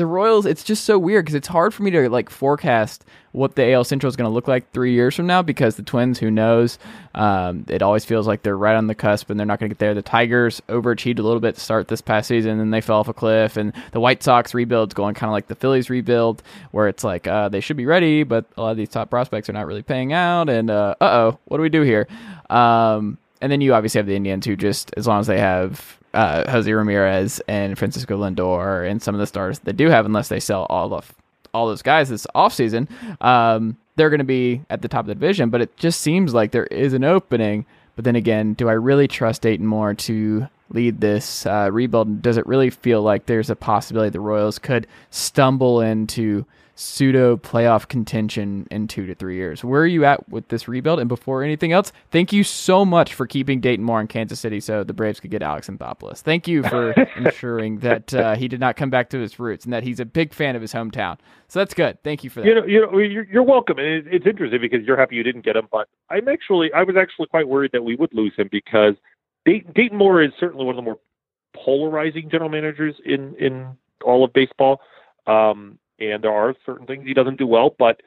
the 0.00 0.06
Royals, 0.06 0.46
it's 0.46 0.64
just 0.64 0.84
so 0.84 0.98
weird 0.98 1.26
because 1.26 1.34
it's 1.34 1.46
hard 1.46 1.74
for 1.74 1.82
me 1.82 1.90
to 1.90 2.08
like 2.08 2.30
forecast 2.30 3.04
what 3.32 3.54
the 3.54 3.70
AL 3.72 3.84
Central 3.84 4.08
is 4.08 4.16
going 4.16 4.28
to 4.28 4.32
look 4.32 4.48
like 4.48 4.70
three 4.72 4.94
years 4.94 5.14
from 5.14 5.26
now 5.26 5.42
because 5.42 5.76
the 5.76 5.82
Twins, 5.82 6.18
who 6.18 6.30
knows? 6.30 6.78
Um, 7.14 7.66
it 7.68 7.82
always 7.82 8.06
feels 8.06 8.26
like 8.26 8.42
they're 8.42 8.56
right 8.56 8.76
on 8.76 8.86
the 8.86 8.94
cusp 8.94 9.28
and 9.28 9.38
they're 9.38 9.46
not 9.46 9.60
going 9.60 9.68
to 9.68 9.74
get 9.74 9.78
there. 9.78 9.92
The 9.92 10.00
Tigers 10.00 10.62
overachieved 10.70 11.18
a 11.18 11.22
little 11.22 11.38
bit 11.38 11.56
to 11.56 11.60
start 11.60 11.88
this 11.88 12.00
past 12.00 12.28
season 12.28 12.52
and 12.52 12.60
then 12.60 12.70
they 12.70 12.80
fell 12.80 12.98
off 12.98 13.08
a 13.08 13.12
cliff. 13.12 13.58
And 13.58 13.74
the 13.92 14.00
White 14.00 14.22
Sox 14.22 14.54
rebuild's 14.54 14.94
going 14.94 15.14
kind 15.14 15.28
of 15.28 15.32
like 15.32 15.48
the 15.48 15.54
Phillies 15.54 15.90
rebuild, 15.90 16.42
where 16.70 16.88
it's 16.88 17.04
like 17.04 17.26
uh, 17.26 17.50
they 17.50 17.60
should 17.60 17.76
be 17.76 17.84
ready, 17.84 18.22
but 18.22 18.46
a 18.56 18.62
lot 18.62 18.70
of 18.70 18.78
these 18.78 18.88
top 18.88 19.10
prospects 19.10 19.50
are 19.50 19.52
not 19.52 19.66
really 19.66 19.82
paying 19.82 20.14
out. 20.14 20.48
And 20.48 20.70
uh 20.70 20.94
oh, 21.02 21.38
what 21.44 21.58
do 21.58 21.62
we 21.62 21.68
do 21.68 21.82
here? 21.82 22.08
Um, 22.48 23.18
and 23.42 23.52
then 23.52 23.60
you 23.60 23.74
obviously 23.74 23.98
have 23.98 24.06
the 24.06 24.16
Indians 24.16 24.46
who 24.46 24.56
just, 24.56 24.94
as 24.96 25.06
long 25.06 25.20
as 25.20 25.26
they 25.26 25.38
have 25.38 25.99
uh, 26.14 26.50
Jose 26.50 26.70
Ramirez 26.72 27.40
and 27.48 27.78
Francisco 27.78 28.18
Lindor 28.18 28.88
and 28.88 29.00
some 29.02 29.14
of 29.14 29.20
the 29.20 29.26
stars 29.26 29.60
they 29.60 29.72
do 29.72 29.88
have, 29.88 30.06
unless 30.06 30.28
they 30.28 30.40
sell 30.40 30.66
all 30.68 30.92
of 30.94 31.14
all 31.52 31.66
those 31.66 31.82
guys 31.82 32.08
this 32.08 32.26
offseason, 32.34 32.88
um, 33.22 33.76
they're 33.96 34.10
going 34.10 34.18
to 34.18 34.24
be 34.24 34.62
at 34.70 34.82
the 34.82 34.88
top 34.88 35.00
of 35.00 35.06
the 35.06 35.14
division. 35.14 35.50
But 35.50 35.62
it 35.62 35.76
just 35.76 36.00
seems 36.00 36.32
like 36.34 36.52
there 36.52 36.66
is 36.66 36.92
an 36.92 37.04
opening. 37.04 37.66
But 37.96 38.04
then 38.04 38.16
again, 38.16 38.54
do 38.54 38.68
I 38.68 38.72
really 38.72 39.08
trust 39.08 39.42
Dayton 39.42 39.66
Moore 39.66 39.94
to 39.94 40.48
lead 40.70 41.00
this 41.00 41.44
uh, 41.46 41.68
rebuild? 41.72 42.22
Does 42.22 42.36
it 42.36 42.46
really 42.46 42.70
feel 42.70 43.02
like 43.02 43.26
there's 43.26 43.50
a 43.50 43.56
possibility 43.56 44.10
the 44.10 44.20
Royals 44.20 44.58
could 44.58 44.86
stumble 45.10 45.80
into 45.80 46.46
pseudo 46.80 47.36
playoff 47.36 47.88
contention 47.88 48.66
in 48.70 48.88
two 48.88 49.04
to 49.04 49.14
three 49.14 49.36
years. 49.36 49.62
Where 49.62 49.82
are 49.82 49.86
you 49.86 50.06
at 50.06 50.28
with 50.30 50.48
this 50.48 50.66
rebuild? 50.66 50.98
And 50.98 51.08
before 51.08 51.42
anything 51.42 51.72
else, 51.72 51.92
thank 52.10 52.32
you 52.32 52.42
so 52.42 52.86
much 52.86 53.12
for 53.12 53.26
keeping 53.26 53.60
Dayton 53.60 53.84
Moore 53.84 54.00
in 54.00 54.06
Kansas 54.06 54.40
City 54.40 54.60
so 54.60 54.82
the 54.82 54.94
Braves 54.94 55.20
could 55.20 55.30
get 55.30 55.42
Alex 55.42 55.68
Anthopoulos. 55.68 56.20
Thank 56.20 56.48
you 56.48 56.62
for 56.62 56.92
ensuring 57.16 57.80
that 57.80 58.14
uh, 58.14 58.34
he 58.34 58.48
did 58.48 58.60
not 58.60 58.76
come 58.76 58.88
back 58.88 59.10
to 59.10 59.18
his 59.18 59.38
roots 59.38 59.64
and 59.64 59.74
that 59.74 59.82
he's 59.82 60.00
a 60.00 60.06
big 60.06 60.32
fan 60.32 60.56
of 60.56 60.62
his 60.62 60.72
hometown. 60.72 61.18
So 61.48 61.58
that's 61.58 61.74
good. 61.74 62.02
Thank 62.02 62.24
you 62.24 62.30
for 62.30 62.40
that. 62.40 62.46
You 62.46 62.54
know, 62.54 62.64
you 62.64 62.80
know 62.80 62.98
you're, 62.98 63.26
you're 63.26 63.42
welcome. 63.42 63.78
And 63.78 64.06
it's 64.06 64.26
interesting 64.26 64.60
because 64.62 64.80
you're 64.86 64.96
happy 64.96 65.16
you 65.16 65.22
didn't 65.22 65.44
get 65.44 65.56
him, 65.56 65.68
but 65.70 65.88
I'm 66.08 66.28
actually, 66.28 66.72
I 66.72 66.82
was 66.84 66.96
actually 66.96 67.26
quite 67.26 67.46
worried 67.46 67.72
that 67.72 67.84
we 67.84 67.94
would 67.96 68.14
lose 68.14 68.32
him 68.36 68.48
because 68.50 68.94
Dayton, 69.44 69.72
Dayton 69.74 69.98
Moore 69.98 70.22
is 70.22 70.30
certainly 70.40 70.64
one 70.64 70.74
of 70.74 70.76
the 70.76 70.82
more 70.82 70.98
polarizing 71.54 72.30
general 72.30 72.48
managers 72.48 72.94
in 73.04 73.34
in 73.34 73.66
all 74.02 74.24
of 74.24 74.32
baseball. 74.32 74.80
Um, 75.26 75.78
and 76.00 76.24
there 76.24 76.32
are 76.32 76.54
certain 76.64 76.86
things 76.86 77.04
he 77.06 77.14
doesn't 77.14 77.38
do 77.38 77.46
well, 77.46 77.74
but 77.78 78.00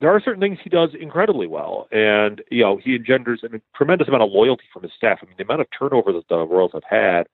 there 0.00 0.10
are 0.10 0.20
certain 0.20 0.40
things 0.40 0.58
he 0.62 0.70
does 0.70 0.90
incredibly 0.98 1.46
well, 1.46 1.88
and 1.90 2.42
you 2.50 2.62
know 2.62 2.78
he 2.82 2.94
engenders 2.94 3.42
a 3.42 3.48
tremendous 3.76 4.08
amount 4.08 4.22
of 4.22 4.30
loyalty 4.30 4.64
from 4.72 4.82
his 4.82 4.92
staff. 4.96 5.18
I 5.22 5.26
mean, 5.26 5.34
the 5.36 5.44
amount 5.44 5.60
of 5.60 5.66
turnover 5.76 6.12
that 6.12 6.28
the 6.28 6.38
Royals 6.38 6.72
have 6.72 6.84
had 6.88 7.26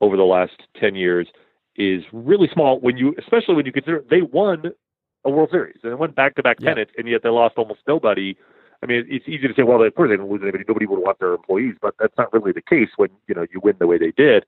over 0.00 0.16
the 0.16 0.24
last 0.24 0.62
ten 0.78 0.94
years 0.94 1.28
is 1.76 2.02
really 2.12 2.48
small. 2.52 2.80
When 2.80 2.96
you, 2.96 3.14
especially 3.18 3.54
when 3.54 3.66
you 3.66 3.72
consider 3.72 4.04
they 4.10 4.22
won 4.22 4.72
a 5.24 5.30
World 5.30 5.50
Series 5.52 5.76
and 5.82 5.92
they 5.92 5.96
went 5.96 6.14
back-to-back 6.14 6.58
pennants, 6.58 6.92
and 6.96 7.08
yet 7.08 7.22
they 7.22 7.28
lost 7.28 7.54
almost 7.56 7.80
nobody. 7.86 8.36
I 8.82 8.86
mean, 8.86 9.04
it's 9.08 9.28
easy 9.28 9.48
to 9.48 9.54
say, 9.54 9.64
well, 9.64 9.82
of 9.82 9.94
course 9.94 10.08
they 10.08 10.16
didn't 10.16 10.30
lose 10.30 10.40
anybody. 10.42 10.64
Nobody 10.66 10.86
would 10.86 11.00
want 11.00 11.18
their 11.18 11.34
employees, 11.34 11.74
but 11.82 11.94
that's 11.98 12.16
not 12.16 12.32
really 12.32 12.52
the 12.52 12.62
case 12.62 12.88
when 12.96 13.10
you 13.26 13.34
know 13.34 13.46
you 13.52 13.60
win 13.60 13.76
the 13.78 13.86
way 13.86 13.98
they 13.98 14.12
did. 14.12 14.44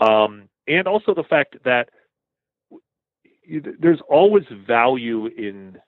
Um, 0.00 0.48
and 0.66 0.86
also 0.86 1.14
the 1.14 1.24
fact 1.24 1.56
that 1.64 1.88
there's 3.78 4.00
always 4.08 4.44
value 4.66 5.26
in 5.26 5.78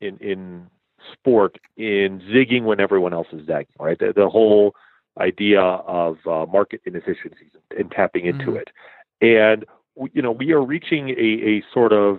in 0.00 0.16
in 0.18 0.66
sport 1.12 1.58
in 1.76 2.20
zigging 2.32 2.64
when 2.64 2.80
everyone 2.80 3.12
else 3.12 3.26
is 3.32 3.46
zagging, 3.46 3.74
right? 3.78 3.98
The, 3.98 4.12
the 4.14 4.28
whole 4.28 4.74
idea 5.20 5.60
of 5.60 6.16
uh, 6.26 6.46
market 6.46 6.80
inefficiencies 6.86 7.50
and 7.76 7.90
tapping 7.90 8.26
into 8.26 8.46
mm-hmm. 8.46 8.56
it, 8.56 8.70
and 9.20 9.64
you 10.12 10.22
know 10.22 10.32
we 10.32 10.52
are 10.52 10.62
reaching 10.62 11.10
a, 11.10 11.58
a 11.58 11.62
sort 11.72 11.92
of 11.92 12.18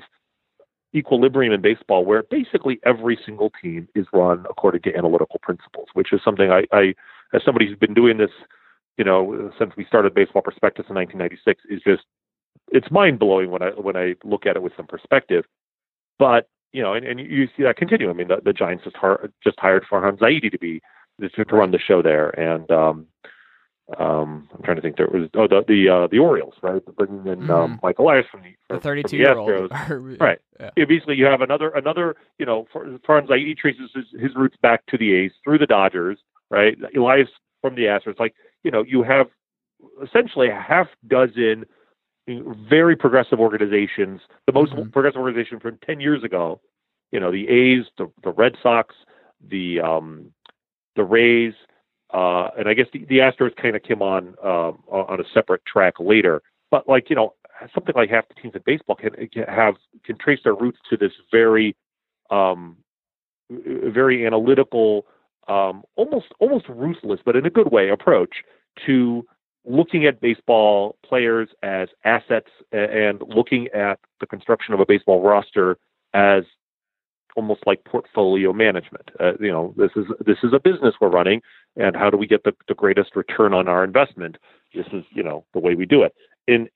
equilibrium 0.96 1.54
in 1.54 1.62
baseball 1.62 2.06
where 2.06 2.24
basically 2.24 2.80
every 2.86 3.18
single 3.26 3.52
team 3.62 3.88
is 3.96 4.06
run 4.14 4.46
according 4.50 4.82
to 4.84 4.96
analytical 4.96 5.40
principles, 5.42 5.88
which 5.94 6.14
is 6.14 6.22
something 6.24 6.52
I, 6.52 6.66
I 6.72 6.94
as 7.34 7.42
somebody 7.44 7.68
who's 7.68 7.78
been 7.78 7.96
doing 7.96 8.18
this, 8.18 8.30
you 8.98 9.04
know, 9.04 9.52
since 9.58 9.72
we 9.76 9.86
started 9.86 10.14
Baseball 10.14 10.44
Prospectus 10.44 10.86
in 10.88 10.96
1996, 10.96 11.64
is 11.70 11.82
just 11.82 12.04
it's 12.74 12.92
mind 12.92 13.20
blowing 13.20 13.52
when 13.52 13.62
I 13.62 13.70
when 13.70 13.96
I 13.96 14.16
look 14.24 14.46
at 14.46 14.56
it 14.56 14.64
with 14.64 14.74
some 14.76 14.88
perspective. 14.88 15.46
But 16.20 16.50
you 16.74 16.82
know, 16.82 16.94
and, 16.94 17.06
and 17.06 17.20
you 17.20 17.48
see 17.56 17.64
that 17.64 17.78
continue. 17.78 18.10
I 18.10 18.14
mean, 18.14 18.28
the, 18.28 18.42
the 18.44 18.52
Giants 18.52 18.84
just, 18.84 18.96
har- 18.96 19.30
just 19.44 19.60
hired 19.60 19.86
Farhan 19.90 20.18
Zaidi 20.18 20.52
to 20.52 20.58
be 20.58 20.82
to, 21.22 21.46
to 21.46 21.56
run 21.56 21.72
the 21.72 21.80
show 21.80 22.02
there, 22.02 22.30
and 22.32 22.70
um, 22.72 23.08
um, 24.00 24.50
I'm 24.54 24.64
trying 24.64 24.78
to 24.78 24.82
think. 24.82 24.98
There 24.98 25.08
was 25.08 25.30
oh 25.36 25.48
the 25.48 25.64
the 25.68 25.88
uh, 25.88 26.08
the 26.08 26.18
Orioles, 26.18 26.56
right? 26.64 26.84
Bringing 26.98 27.28
in 27.28 27.28
um, 27.28 27.40
mm-hmm. 27.40 27.52
um, 27.52 27.80
Michael 27.84 28.06
Elias 28.06 28.26
from 28.32 28.42
the, 28.42 28.56
from, 28.68 28.78
the 28.78 28.82
32 28.82 29.18
year 29.18 29.38
old, 29.38 29.72
right? 30.20 30.40
Yeah. 30.60 30.72
yeah. 30.76 30.86
Basically, 30.86 31.16
you 31.16 31.26
have 31.26 31.42
another 31.42 31.70
another 31.70 32.16
you 32.40 32.46
know 32.46 32.66
Farhan 32.74 33.28
Zaidi 33.28 33.56
traces 33.56 33.92
his, 33.94 34.06
his 34.20 34.36
roots 34.36 34.58
back 34.62 34.84
to 34.88 34.98
the 34.98 35.14
A's 35.14 35.32
through 35.44 35.60
the 35.60 35.68
Dodgers, 35.68 36.18
right? 36.50 36.76
Elias 36.98 37.30
from 37.62 37.76
the 37.76 37.84
Astros. 37.84 38.20
Like 38.20 38.34
you 38.64 38.72
know, 38.72 38.84
you 38.84 39.04
have 39.04 39.28
essentially 40.04 40.50
a 40.50 40.60
half 40.60 40.88
dozen 41.08 41.66
very 42.28 42.96
progressive 42.96 43.40
organizations, 43.40 44.22
the 44.48 44.54
most 44.54 44.74
mm-hmm. 44.74 44.90
progressive 44.90 45.20
organization 45.20 45.60
from 45.60 45.78
10 45.86 46.00
years 46.00 46.24
ago. 46.24 46.62
You 47.12 47.20
know, 47.20 47.32
the 47.32 47.48
A's, 47.48 47.86
the, 47.98 48.12
the 48.24 48.32
Red 48.32 48.56
Sox, 48.62 48.96
the 49.48 49.82
um, 49.82 50.32
the 50.96 51.04
Rays, 51.04 51.54
uh, 52.14 52.50
and 52.58 52.68
I 52.68 52.74
guess 52.74 52.88
the, 52.94 53.06
the 53.06 53.18
Astros 53.18 53.56
kind 53.56 53.76
of 53.76 53.84
came 53.84 54.02
on 54.02 54.36
um, 54.44 54.84
on 54.88 55.20
a 55.20 55.24
separate 55.34 55.66
track 55.66 55.96
later. 56.00 56.42
But 56.72 56.88
like 56.88 57.10
you 57.10 57.16
know, 57.16 57.34
something 57.74 57.94
like 57.96 58.10
half 58.10 58.28
the 58.30 58.36
teams 58.36 58.56
in 58.56 58.62
baseball 58.66 58.96
can, 58.96 59.12
can 59.28 59.44
have 59.44 59.76
can 60.04 60.18
trace 60.18 60.40
their 60.44 60.56
roots 60.56 60.80
to 60.90 60.98
this 60.98 61.12
very 61.32 61.76
um, 62.30 62.78
very 63.50 64.26
analytical, 64.26 65.06
um, 65.48 65.84
almost 65.96 66.28
almost 66.40 66.66
ruthless, 66.70 67.20
but 67.24 67.36
in 67.36 67.46
a 67.46 67.50
good 67.50 67.72
way 67.72 67.90
approach 67.90 68.38
to 68.86 69.26
looking 69.66 70.06
at 70.06 70.20
baseball 70.20 70.98
players 71.06 71.50
as 71.62 71.90
assets 72.04 72.50
and 72.72 73.22
looking 73.28 73.68
at 73.70 74.00
the 74.20 74.26
construction 74.26 74.74
of 74.74 74.80
a 74.80 74.86
baseball 74.86 75.22
roster 75.22 75.78
as 76.14 76.44
almost 77.36 77.62
like 77.66 77.84
portfolio 77.86 78.54
management. 78.54 79.10
Uh, 79.20 79.34
you 79.40 79.52
know, 79.52 79.74
this 79.78 79.92
is 79.96 80.06
this 80.26 80.38
is 80.44 80.54
a 80.54 80.60
business 80.60 80.96
we're 81.02 81.10
running, 81.10 81.42
and 81.76 81.96
how 81.96 82.10
do 82.10 82.18
we 82.18 82.28
get 82.28 82.44
the, 82.44 82.54
the 82.68 82.76
greatest 82.76 83.16
return 83.16 83.54
on 83.54 83.68
our 83.68 83.84
investment? 83.84 84.38
This 84.74 84.86
is 84.94 85.04
you 85.12 85.24
know 85.24 85.46
the 85.54 85.60
way 85.60 85.76
we 85.76 85.86
do 85.86 86.04
it. 86.04 86.14
In 86.48 86.70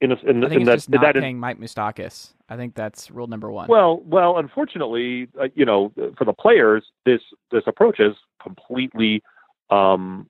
in, 0.00 0.12
a, 0.12 0.16
in, 0.26 0.44
I 0.44 0.48
think 0.48 0.60
in 0.60 0.66
that, 0.66 0.74
just 0.76 0.90
not 0.90 1.02
that 1.02 1.14
paying 1.16 1.36
is, 1.36 1.40
Mike 1.40 1.58
Moustakas. 1.58 2.32
I 2.48 2.56
think 2.56 2.74
that's 2.74 3.10
rule 3.10 3.26
number 3.26 3.50
one. 3.50 3.68
Well, 3.68 4.00
well, 4.04 4.38
unfortunately, 4.38 5.28
uh, 5.40 5.48
you 5.54 5.64
know, 5.64 5.92
for 6.16 6.24
the 6.24 6.32
players, 6.32 6.84
this 7.04 7.20
this 7.50 7.64
approach 7.66 8.00
is 8.00 8.14
completely 8.42 9.22
um, 9.70 10.28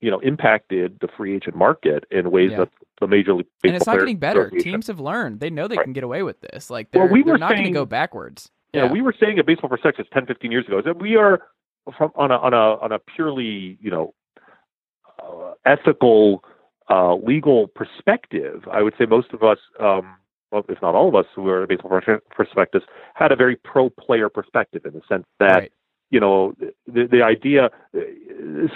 you 0.00 0.10
know 0.10 0.18
impacted 0.20 0.98
the 1.00 1.08
free 1.16 1.34
agent 1.34 1.56
market 1.56 2.04
in 2.10 2.30
ways 2.30 2.50
yeah. 2.50 2.58
that 2.58 2.68
the 3.00 3.06
major 3.06 3.34
league 3.34 3.46
and 3.64 3.74
it's 3.74 3.86
not 3.86 3.98
getting 3.98 4.18
better. 4.18 4.50
Teams 4.50 4.86
have 4.86 5.00
learned; 5.00 5.40
they 5.40 5.50
know 5.50 5.68
they 5.68 5.76
right. 5.76 5.84
can 5.84 5.92
get 5.92 6.04
away 6.04 6.22
with 6.22 6.40
this. 6.40 6.70
Like 6.70 6.90
they're, 6.90 7.04
well, 7.04 7.12
we 7.12 7.22
they're 7.22 7.38
not 7.38 7.52
going 7.52 7.64
to 7.64 7.70
go 7.70 7.86
backwards. 7.86 8.50
Yeah. 8.72 8.84
yeah, 8.84 8.92
we 8.92 9.02
were 9.02 9.14
saying 9.18 9.38
at 9.38 9.46
Baseball 9.46 9.68
for 9.68 9.76
Prospectus 9.76 10.06
10, 10.12 10.26
15 10.26 10.52
years 10.52 10.66
ago 10.66 10.80
that 10.84 11.00
we 11.00 11.16
are 11.16 11.40
from 11.96 12.12
on 12.14 12.30
a 12.30 12.36
on 12.36 12.54
a 12.54 12.56
on 12.56 12.92
a 12.92 12.98
purely 12.98 13.78
you 13.80 13.90
know 13.90 14.14
uh, 15.22 15.52
ethical 15.66 16.44
uh, 16.88 17.14
legal 17.16 17.68
perspective. 17.68 18.64
I 18.70 18.82
would 18.82 18.94
say 18.98 19.06
most 19.06 19.32
of 19.32 19.42
us. 19.42 19.58
Um, 19.78 20.16
well, 20.52 20.64
if 20.68 20.82
not 20.82 20.96
all 20.96 21.08
of 21.08 21.14
us 21.14 21.26
who 21.36 21.46
are 21.48 21.62
at 21.62 21.68
Baseball 21.68 22.00
Prospectus, 22.28 22.82
had 23.14 23.30
a 23.30 23.36
very 23.36 23.54
pro-player 23.54 24.28
perspective 24.28 24.84
in 24.84 24.94
the 24.94 25.00
sense 25.08 25.24
that 25.38 25.54
right 25.54 25.72
you 26.10 26.20
know, 26.20 26.54
the, 26.86 27.06
the 27.10 27.22
idea, 27.22 27.70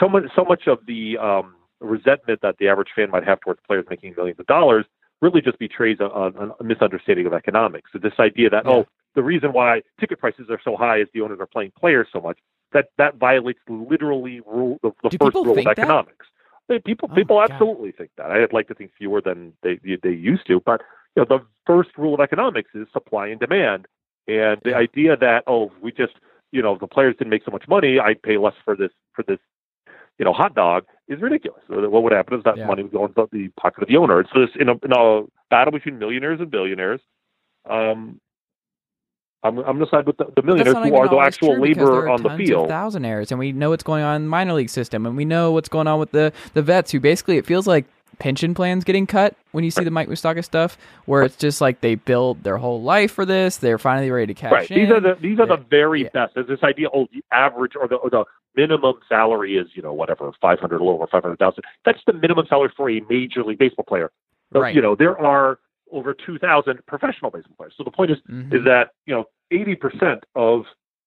so 0.01 0.09
much, 0.09 0.25
so 0.35 0.45
much 0.45 0.67
of 0.67 0.79
the 0.87 1.19
um, 1.19 1.55
resentment 1.81 2.41
that 2.43 2.57
the 2.59 2.69
average 2.69 2.89
fan 2.95 3.11
might 3.11 3.25
have 3.25 3.41
towards 3.41 3.61
players 3.67 3.85
making 3.91 4.15
millions 4.17 4.39
of 4.39 4.47
dollars 4.47 4.87
really 5.21 5.41
just 5.41 5.59
betrays 5.59 5.99
a, 6.01 6.05
a, 6.05 6.31
a 6.61 6.65
misunderstanding 6.65 7.27
of 7.27 7.33
economics. 7.33 7.91
So 7.93 7.99
this 7.99 8.13
idea 8.19 8.51
that, 8.51 8.65
yeah. 8.65 8.71
oh, 8.71 8.87
the 9.15 9.23
reason 9.23 9.53
why 9.53 9.83
ticket 10.01 10.19
prices 10.19 10.47
are 10.51 10.61
so 10.63 10.77
high 10.77 11.01
is 11.01 11.09
the 11.15 11.21
owners 11.21 11.39
are 11.41 11.47
playing 11.47 11.73
players 11.79 12.09
so 12.13 12.21
much, 12.21 12.39
that, 12.73 12.89
that 12.99 13.17
violates 13.17 13.61
literally 13.69 14.41
rule, 14.47 14.79
the, 14.83 14.91
the 15.03 15.17
first 15.19 15.35
rule 15.35 15.59
of 15.59 15.67
economics. 15.67 16.27
That? 16.69 16.85
People, 16.85 17.11
oh, 17.13 17.15
people 17.15 17.43
absolutely 17.43 17.91
God. 17.91 17.99
think 17.99 18.11
that. 18.17 18.31
I'd 18.31 18.53
like 18.55 18.69
to 18.69 18.75
think 18.75 18.93
fewer 18.97 19.21
than 19.21 19.53
they 19.63 19.79
they 20.03 20.11
used 20.11 20.47
to, 20.47 20.61
but 20.61 20.81
you 21.15 21.23
know, 21.23 21.39
the 21.39 21.45
first 21.67 21.91
rule 21.99 22.15
of 22.15 22.21
economics 22.21 22.71
is 22.75 22.87
supply 22.91 23.27
and 23.27 23.39
demand. 23.39 23.87
And 24.27 24.59
the 24.65 24.75
idea 24.75 25.15
that 25.15 25.45
oh, 25.47 25.71
we 25.83 25.93
just 25.93 26.15
you 26.55 26.63
know, 26.63 26.79
the 26.81 26.87
players 26.87 27.17
didn't 27.19 27.31
make 27.31 27.45
so 27.45 27.51
much 27.51 27.65
money, 27.69 27.99
I'd 27.99 28.23
pay 28.23 28.39
less 28.39 28.55
for 28.65 28.77
this 28.77 28.93
for 29.13 29.25
this, 29.27 29.41
you 30.19 30.25
know, 30.25 30.33
hot 30.33 30.55
dog 30.55 30.85
is 31.09 31.21
ridiculous. 31.21 31.63
So 31.69 31.89
what 31.91 32.05
would 32.05 32.13
happen 32.13 32.39
is 32.39 32.45
that 32.45 32.57
yeah. 32.57 32.67
money 32.67 32.85
would 32.85 32.93
go 32.93 33.05
into 33.07 33.29
the 33.33 33.49
pocket 33.61 33.83
of 33.83 33.89
the 33.89 33.97
owner. 33.97 34.25
So 34.33 34.41
this 34.41 34.51
in 34.59 34.69
a, 34.69 34.75
in 34.85 34.93
a 34.97 35.25
battle 35.51 35.73
between 35.73 35.99
millionaires 35.99 36.39
and 36.41 36.51
billionaires, 36.51 37.01
um, 37.69 38.21
I'm, 39.43 39.59
I'm 39.59 39.77
going 39.77 39.81
to 39.81 39.87
side 39.91 40.07
with 40.07 40.17
the, 40.17 40.27
the 40.37 40.43
millionaires 40.43 40.77
who 40.77 40.95
are 40.95 41.09
the 41.09 41.19
actual 41.19 41.61
labor 41.61 42.09
on 42.09 42.23
the 42.23 42.31
field. 42.37 42.71
thousandaires, 42.71 43.33
and 43.33 43.39
we 43.39 43.51
know 43.51 43.71
what's 43.71 43.83
going 43.83 44.05
on 44.05 44.17
in 44.17 44.23
the 44.23 44.29
minor 44.29 44.55
league 44.55 44.71
system, 44.71 45.05
and 45.07 45.17
we 45.17 45.25
know 45.25 45.51
what's 45.51 45.69
going 45.69 45.89
on 45.89 45.99
with 45.99 46.13
the 46.13 46.33
the 46.55 46.63
vets 46.63 46.93
who 46.93 47.01
basically 47.01 47.37
it 47.37 47.45
feels 47.45 47.67
like 47.67 47.85
pension 48.19 48.55
plans 48.55 48.85
getting 48.85 49.07
cut 49.07 49.35
when 49.53 49.65
you 49.65 49.71
see 49.71 49.85
the 49.85 49.91
Mike 49.91 50.09
Moustakas 50.09 50.45
stuff, 50.45 50.77
where 51.07 51.23
it's 51.23 51.37
just 51.37 51.61
like 51.61 51.81
they 51.81 51.95
build 51.95 52.43
their 52.43 52.57
whole 52.57 52.83
life 52.83 53.13
for 53.13 53.25
this. 53.25 53.57
They're 53.59 53.79
finally 53.79 54.11
ready 54.11 54.33
to 54.33 54.35
cash 54.41 54.53
Right. 54.53 54.71
in. 54.71 54.79
These 54.81 54.91
are 54.91 55.01
the 55.01 55.15
these 55.21 55.39
are 55.41 55.47
the 55.47 55.57
very 55.57 56.03
Yeah. 56.05 56.09
best. 56.15 56.35
There's 56.35 56.47
this 56.47 56.63
idea, 56.63 56.89
oh, 56.95 57.07
the 57.13 57.23
average 57.33 57.73
or 57.81 57.89
the 57.89 57.97
or 57.97 58.11
the 58.11 58.25
minimum 58.57 58.95
salary 59.09 59.57
is 59.57 59.67
you 59.75 59.83
know 59.83 59.93
whatever 59.93 60.31
five 60.41 60.59
hundred, 60.61 60.77
a 60.77 60.85
little 60.85 60.95
over 60.95 61.07
five 61.07 61.23
hundred 61.23 61.39
thousand. 61.39 61.65
That's 61.85 62.01
the 62.07 62.13
minimum 62.13 62.47
salary 62.49 62.73
for 62.77 62.89
a 62.91 63.01
major 63.11 63.43
league 63.45 63.59
baseball 63.59 63.85
player. 63.87 64.11
So, 64.53 64.61
Right. 64.61 64.75
You 64.75 64.83
know 64.83 64.95
there 64.95 65.19
are 65.21 65.59
over 65.93 66.15
two 66.15 66.39
thousand 66.39 66.85
professional 66.87 67.31
baseball 67.31 67.55
players. 67.57 67.75
So 67.77 67.85
the 67.85 67.91
point 67.91 68.11
is 68.11 68.19
Mhm. 68.31 68.53
is 68.55 68.65
that 68.65 68.91
you 69.07 69.15
know 69.15 69.25
eighty 69.51 69.75
percent 69.75 70.25
of 70.35 70.67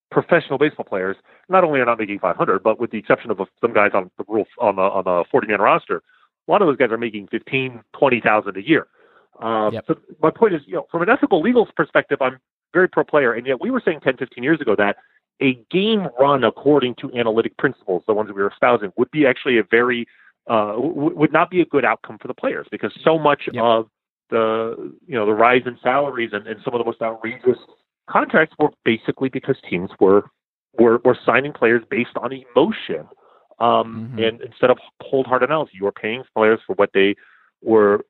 professional 0.10 0.58
baseball 0.58 0.86
players 0.86 1.18
not 1.50 1.66
only 1.66 1.82
are 1.82 1.86
not 1.86 2.00
making 2.00 2.18
500, 2.20 2.64
but 2.64 2.80
with 2.80 2.92
the 2.92 2.98
exception 2.98 3.30
of 3.30 3.42
some 3.60 3.74
guys 3.74 3.92
on 3.94 4.10
the 4.18 4.24
rule 4.30 4.48
on 4.60 4.78
the 4.78 4.82
on 4.82 5.04
the 5.04 5.26
40 5.30 5.48
man 5.48 5.60
roster, 5.60 6.02
a 6.48 6.52
lot 6.52 6.62
of 6.62 6.68
those 6.68 6.78
guys 6.78 6.92
are 6.92 6.98
making 6.98 7.28
15, 7.28 7.82
20,000 7.98 8.58
a 8.58 8.68
year. 8.68 8.88
Um, 9.42 9.74
Yep. 9.74 9.86
So 9.88 9.96
my 10.22 10.32
point 10.32 10.54
is, 10.54 10.62
you 10.66 10.76
know, 10.76 10.88
from 10.92 11.02
an 11.02 11.10
ethical 11.10 11.42
legal 11.42 11.68
perspective, 11.76 12.20
I'm 12.22 12.40
very 12.74 12.88
pro 12.88 13.04
player, 13.04 13.34
and 13.34 13.46
yet 13.46 13.62
we 13.62 13.72
were 13.72 13.82
saying 13.84 14.02
10, 14.02 14.18
15 14.18 14.44
years 14.44 14.60
ago 14.62 14.76
that 14.78 14.98
a 15.42 15.54
game 15.70 16.08
run 16.20 16.44
according 16.44 16.96
to 16.96 17.12
analytic 17.14 17.56
principles, 17.58 18.04
the 18.08 18.14
ones 18.14 18.28
that 18.28 18.36
we 18.36 18.42
were 18.42 18.50
espousing, 18.50 18.92
would 18.98 19.12
be 19.12 19.26
actually 19.28 19.60
a 19.60 19.64
very 19.64 20.08
uh, 20.50 20.74
w- 20.74 21.16
would 21.16 21.32
not 21.32 21.50
be 21.50 21.62
a 21.62 21.66
good 21.66 21.86
outcome 21.86 22.18
for 22.20 22.28
the 22.28 22.34
players 22.34 22.68
because 22.72 22.92
so 23.04 23.20
much 23.20 23.44
Yep. 23.52 23.64
of 23.64 23.90
the 24.30 24.94
you 25.06 25.16
know 25.16 25.26
the 25.26 25.34
rise 25.34 25.62
in 25.66 25.78
salaries 25.82 26.32
and, 26.34 26.48
and 26.48 26.60
some 26.64 26.74
of 26.74 26.80
the 26.80 26.86
most 26.86 27.02
outrageous 27.02 27.58
contracts 28.10 28.56
were 28.60 28.70
basically 28.84 29.30
because 29.30 29.56
teams 29.70 29.90
were 30.00 30.24
were, 30.80 31.00
were 31.04 31.18
signing 31.26 31.54
players 31.54 31.84
based 31.90 32.16
on 32.18 32.32
emotion 32.32 33.08
um, 33.60 34.12
Mhm. 34.16 34.28
and 34.28 34.42
instead 34.42 34.70
of 34.70 34.78
cold 35.02 35.28
hard 35.28 35.44
analysis 35.44 35.76
you 35.76 35.86
are 35.88 35.92
paying 35.92 36.24
players 36.36 36.60
for 36.66 36.74
what 36.76 36.92
they 36.94 37.16
were 37.62 38.06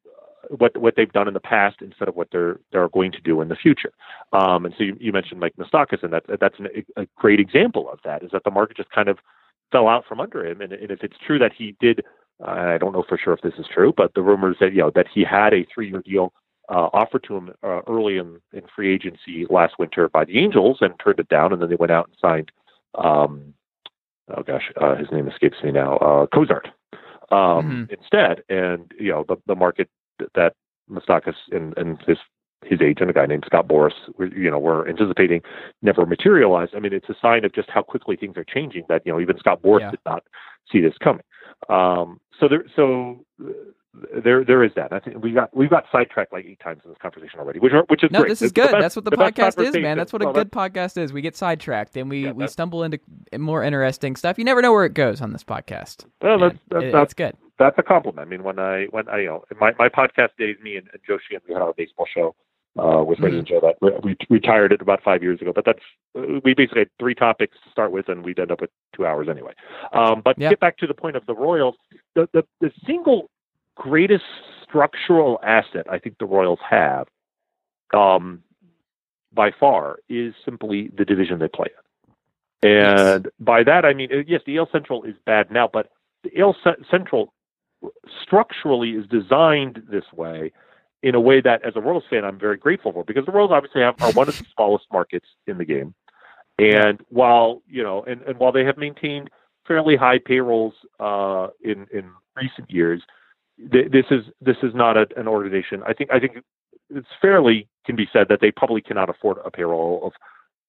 what 0.49 0.75
what 0.77 0.95
they've 0.95 1.11
done 1.11 1.27
in 1.27 1.33
the 1.33 1.39
past 1.39 1.81
instead 1.81 2.07
of 2.07 2.15
what 2.15 2.29
they're 2.31 2.59
they're 2.71 2.89
going 2.89 3.11
to 3.11 3.21
do 3.21 3.41
in 3.41 3.47
the 3.47 3.55
future 3.55 3.91
um, 4.33 4.65
and 4.65 4.73
so 4.77 4.83
you, 4.83 4.97
you 4.99 5.11
mentioned 5.11 5.39
Mike 5.39 5.55
Moustakas 5.57 6.03
and 6.03 6.13
that 6.13 6.23
that's 6.39 6.59
an, 6.59 6.67
a 6.95 7.05
great 7.17 7.39
example 7.39 7.89
of 7.89 7.99
that 8.03 8.23
is 8.23 8.31
that 8.31 8.43
the 8.43 8.51
market 8.51 8.77
just 8.77 8.91
kind 8.91 9.09
of 9.09 9.17
fell 9.71 9.87
out 9.87 10.05
from 10.05 10.19
under 10.19 10.45
him 10.45 10.61
and, 10.61 10.71
and 10.73 10.91
if 10.91 11.03
it's 11.03 11.17
true 11.25 11.39
that 11.39 11.51
he 11.53 11.75
did 11.79 12.03
I 12.45 12.77
don't 12.77 12.93
know 12.93 13.03
for 13.07 13.17
sure 13.17 13.33
if 13.33 13.41
this 13.41 13.55
is 13.57 13.65
true, 13.73 13.93
but 13.95 14.13
the 14.13 14.21
rumors 14.21 14.57
that 14.59 14.71
you 14.71 14.79
know 14.79 14.91
that 14.93 15.07
he 15.11 15.23
had 15.23 15.53
a 15.53 15.65
three-year 15.73 16.03
deal 16.05 16.33
uh, 16.69 16.89
offered 16.93 17.23
to 17.23 17.35
him 17.35 17.53
uh, 17.63 17.81
early 17.87 18.17
in, 18.17 18.39
in 18.53 18.61
free 18.75 18.93
agency 18.93 19.45
last 19.49 19.79
winter 19.79 20.09
by 20.09 20.25
the 20.25 20.37
Angels 20.37 20.77
and 20.81 20.93
turned 21.03 21.19
it 21.19 21.29
down, 21.29 21.51
and 21.51 21.61
then 21.61 21.69
they 21.69 21.75
went 21.75 21.91
out 21.91 22.07
and 22.07 22.15
signed. 22.21 22.51
Um, 22.95 23.53
oh 24.35 24.43
gosh, 24.43 24.71
uh, 24.79 24.95
his 24.95 25.07
name 25.11 25.27
escapes 25.27 25.57
me 25.63 25.71
now. 25.71 25.97
Uh, 25.97 26.27
Cozart 26.27 26.69
um, 27.31 27.87
instead, 27.91 28.43
and 28.49 28.91
you 28.99 29.11
know 29.11 29.25
the 29.27 29.37
the 29.47 29.55
market 29.55 29.89
that 30.35 30.53
Moustakas 30.89 31.35
and, 31.51 31.77
and 31.77 31.99
his 32.07 32.17
his 32.65 32.81
agent, 32.81 33.09
a 33.09 33.13
guy 33.13 33.25
named 33.25 33.43
Scott 33.45 33.67
Boras, 33.67 33.93
were, 34.17 34.27
you 34.27 34.49
know, 34.49 34.59
were 34.59 34.87
anticipating 34.89 35.41
never 35.81 36.05
materialized. 36.05 36.73
I 36.75 36.79
mean, 36.79 36.93
it's 36.93 37.09
a 37.09 37.15
sign 37.21 37.45
of 37.45 37.53
just 37.53 37.69
how 37.69 37.81
quickly 37.81 38.15
things 38.15 38.35
are 38.37 38.43
changing. 38.43 38.83
That 38.89 39.03
you 39.05 39.11
know, 39.11 39.19
even 39.19 39.37
Scott 39.37 39.61
Boras 39.61 39.81
Yeah. 39.81 39.91
did 39.91 39.99
not 40.05 40.23
see 40.71 40.81
this 40.81 40.97
coming. 41.03 41.23
Um, 41.69 42.19
so 42.39 42.47
there, 42.47 42.63
so 42.75 43.25
there, 44.23 44.43
there 44.45 44.63
is 44.63 44.71
that. 44.75 44.93
I 44.93 44.99
think 44.99 45.23
we 45.23 45.31
got 45.31 45.55
we've 45.55 45.69
got 45.69 45.85
sidetracked 45.91 46.31
like 46.31 46.45
eight 46.45 46.59
times 46.59 46.81
in 46.85 46.91
this 46.91 46.97
conversation 47.01 47.39
already, 47.39 47.59
which 47.59 47.73
are, 47.73 47.83
which 47.87 48.03
is 48.03 48.11
No, 48.11 48.19
great. 48.21 48.29
this 48.29 48.41
is 48.41 48.51
It's 48.51 48.53
good. 48.53 48.71
best- 48.71 48.81
That's 48.81 48.95
what 48.95 49.05
the, 49.05 49.11
best 49.11 49.35
podcast 49.35 49.63
is, 49.65 49.73
man. 49.81 49.97
That's 49.97 50.13
what 50.13 50.21
a 50.21 50.25
Well, 50.25 50.33
good 50.33 50.51
podcast 50.51 50.97
is. 50.97 51.11
We 51.11 51.21
get 51.21 51.35
sidetracked 51.35 51.95
and 51.97 52.09
we, 52.09 52.25
Yeah, 52.25 52.31
we 52.33 52.47
stumble 52.47 52.83
into 52.83 52.99
more 53.37 53.63
interesting 53.63 54.15
stuff. 54.15 54.37
You 54.37 54.43
never 54.45 54.61
know 54.61 54.71
where 54.71 54.85
it 54.85 54.93
goes 54.93 55.21
on 55.21 55.33
this 55.33 55.43
podcast. 55.43 56.05
Well, 56.21 56.39
that's 56.39 56.57
that's, 56.69 56.83
It- 56.85 56.91
that's 56.91 57.13
good. 57.13 57.35
that's 57.57 57.77
a 57.79 57.83
compliment. 57.83 58.27
I 58.27 58.29
mean, 58.29 58.43
when 58.43 58.59
I 58.59 58.85
when 58.91 59.07
I 59.09 59.19
you 59.21 59.27
know 59.27 59.43
my 59.59 59.73
my 59.79 59.89
podcast 59.89 60.29
days, 60.37 60.57
me 60.61 60.75
and, 60.77 60.87
and 60.93 61.01
Joe 61.07 61.17
Sheehan, 61.27 61.41
we 61.47 61.53
had 61.53 61.63
our 61.63 61.73
baseball 61.73 62.05
show 62.13 62.35
uh, 62.77 63.03
with 63.03 63.19
Reggie 63.19 63.39
and 63.39 63.47
Joe 63.47 63.59
that 63.61 63.75
we 63.81 63.91
we 64.03 64.17
retired 64.29 64.71
it 64.71 64.81
about 64.81 65.01
five 65.01 65.23
years 65.23 65.41
ago. 65.41 65.51
But 65.55 65.65
that's 65.65 65.79
uh, 66.15 66.39
we 66.43 66.53
basically 66.53 66.81
had 66.81 66.89
three 66.99 67.15
topics 67.15 67.57
to 67.63 67.71
start 67.71 67.91
with, 67.91 68.09
and 68.09 68.23
we'd 68.23 68.37
end 68.39 68.51
up 68.51 68.61
with 68.61 68.69
two 68.95 69.07
hours 69.07 69.27
anyway. 69.27 69.53
Um, 69.93 70.21
but 70.23 70.37
Yeah. 70.37 70.49
get 70.49 70.59
back 70.59 70.77
to 70.77 70.87
the 70.87 70.93
point 70.93 71.15
of 71.15 71.25
the 71.25 71.33
Royals. 71.33 71.75
The, 72.13 72.29
the 72.33 72.43
the 72.61 72.71
single 72.85 73.31
greatest 73.77 74.25
structural 74.63 75.39
asset 75.43 75.85
I 75.89 75.99
think 75.99 76.17
the 76.19 76.25
Royals 76.25 76.59
have, 76.69 77.07
um, 77.93 78.43
by 79.33 79.51
far, 79.57 79.97
is 80.09 80.33
simply 80.43 80.91
the 80.97 81.05
division 81.05 81.39
they 81.39 81.47
play 81.47 81.67
in. 82.63 82.69
And 82.69 83.29
by 83.39 83.63
that 83.63 83.85
I 83.85 83.93
mean 83.93 84.09
yes, 84.27 84.41
the 84.45 84.57
AL 84.57 84.69
Central 84.71 85.03
is 85.03 85.15
bad 85.25 85.51
now, 85.51 85.69
but 85.71 85.91
the 86.23 86.39
AL 86.39 86.55
Central 86.89 87.33
structurally 88.23 88.91
is 88.91 89.05
designed 89.07 89.83
this 89.89 90.05
way 90.13 90.51
in 91.03 91.13
a 91.15 91.19
way 91.19 91.41
that, 91.41 91.63
as 91.63 91.73
a 91.75 91.79
Royals 91.81 92.03
fan, 92.09 92.25
I'm 92.25 92.39
very 92.39 92.57
grateful 92.57 92.91
for 92.91 93.03
because 93.03 93.25
the 93.25 93.31
Royals 93.31 93.51
obviously 93.51 93.81
have 93.81 94.01
are 94.01 94.11
one 94.13 94.27
of 94.27 94.37
the 94.37 94.45
smallest 94.55 94.85
markets 94.91 95.27
in 95.45 95.57
the 95.57 95.65
game, 95.65 95.93
and 96.57 96.99
while 97.09 97.61
you 97.67 97.83
know, 97.83 98.03
and, 98.03 98.21
and 98.23 98.37
while 98.39 98.51
they 98.51 98.65
have 98.65 98.77
maintained 98.77 99.29
fairly 99.67 99.95
high 99.95 100.17
payrolls 100.17 100.73
uh, 100.99 101.47
in 101.63 101.85
in 101.93 102.09
recent 102.35 102.71
years, 102.71 103.01
th- 103.71 103.91
this 103.91 104.05
is 104.11 104.25
this 104.41 104.57
is 104.63 104.73
not 104.73 104.97
a, 104.97 105.07
an 105.15 105.27
organization. 105.27 105.83
I 105.85 105.93
think 105.93 106.11
I 106.11 106.19
think 106.19 106.43
it's 106.89 107.07
fairly 107.21 107.67
can 107.85 107.95
be 107.95 108.07
said 108.11 108.27
that 108.29 108.39
they 108.41 108.51
probably 108.51 108.81
cannot 108.81 109.09
afford 109.09 109.37
a 109.45 109.51
payroll 109.51 110.01
of 110.05 110.13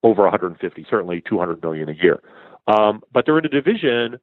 over 0.03 0.23
150, 0.23 0.87
certainly 0.89 1.23
200 1.29 1.63
million 1.63 1.89
a 1.89 1.93
year. 1.93 2.21
Um, 2.69 3.03
but 3.13 3.27
they're 3.27 3.39
in 3.39 3.47
a 3.47 3.49
division 3.49 4.19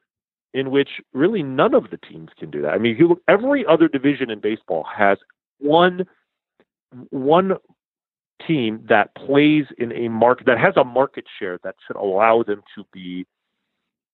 in 0.54 0.72
which 0.72 0.90
really 1.14 1.44
none 1.44 1.74
of 1.74 1.90
the 1.90 1.98
teams 1.98 2.30
can 2.40 2.50
do 2.50 2.62
that. 2.62 2.70
I 2.70 2.78
mean, 2.78 2.94
if 2.94 3.00
you 3.00 3.10
look, 3.10 3.22
every 3.28 3.66
other 3.66 3.88
division 3.88 4.30
in 4.30 4.40
baseball 4.40 4.86
has 4.96 5.18
one 5.60 6.06
one 7.10 7.54
team 8.48 8.86
that 8.88 9.14
plays 9.16 9.66
in 9.78 9.92
a 9.92 10.08
market 10.10 10.46
that 10.48 10.58
has 10.58 10.74
a 10.78 10.84
market 10.84 11.26
share 11.40 11.60
that 11.64 11.76
should 11.86 11.98
allow 11.98 12.44
them 12.44 12.62
to 12.76 12.84
be, 12.94 13.26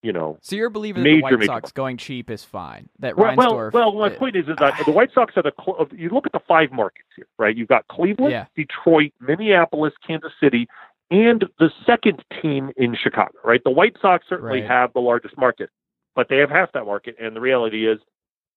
you 0.03 0.11
know, 0.11 0.37
So 0.41 0.55
you're 0.55 0.69
believing 0.69 1.03
that 1.03 1.09
Major, 1.09 1.17
the 1.17 1.23
White 1.23 1.31
major 1.39 1.45
Sox 1.45 1.71
going 1.71 1.97
cheap 1.97 2.29
is 2.29 2.43
fine. 2.43 2.89
That 2.99 3.15
well, 3.17 3.35
well, 3.35 3.53
Reinsdorf, 3.53 3.73
well, 3.73 3.93
my 3.93 4.07
uh, 4.07 4.17
point 4.17 4.35
is, 4.35 4.47
is 4.47 4.55
that 4.59 4.73
the 4.85 4.91
White 4.91 5.09
Sox 5.13 5.33
are 5.37 5.43
the. 5.43 5.51
cl- 5.63 5.87
You 5.95 6.09
look 6.09 6.25
at 6.25 6.31
the 6.31 6.39
five 6.47 6.71
markets 6.71 7.07
here, 7.15 7.27
right? 7.37 7.55
You've 7.55 7.67
got 7.67 7.87
Cleveland, 7.87 8.31
Yeah. 8.31 8.45
Detroit, 8.55 9.11
Minneapolis, 9.19 9.93
Kansas 10.05 10.31
City, 10.39 10.67
and 11.11 11.45
the 11.59 11.69
second 11.85 12.23
team 12.41 12.71
in 12.77 12.95
Chicago, 12.95 13.33
right? 13.43 13.61
The 13.63 13.69
White 13.71 13.95
Sox 14.01 14.25
certainly 14.27 14.61
Right. 14.61 14.69
have 14.69 14.93
the 14.93 15.01
largest 15.01 15.37
market, 15.37 15.69
but 16.15 16.27
they 16.29 16.37
have 16.37 16.49
half 16.49 16.71
that 16.71 16.85
market. 16.85 17.15
And 17.19 17.35
the 17.35 17.41
reality 17.41 17.87
is, 17.87 17.99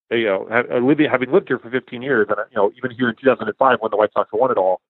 you 0.09 0.25
know, 0.25 0.47
uh, 0.47 0.63
having 1.09 1.31
lived 1.31 1.47
here 1.47 1.59
for 1.59 1.69
15 1.69 2.01
years, 2.01 2.27
and 2.29 2.39
uh, 2.39 2.43
you 2.49 2.55
know, 2.57 2.71
even 2.77 2.91
here 2.91 3.09
in 3.09 3.15
2005 3.15 3.77
when 3.81 3.91
the 3.91 3.97
White 3.97 4.13
Sox 4.13 4.29
won 4.33 4.49
it 4.51 4.57
all, 4.57 4.81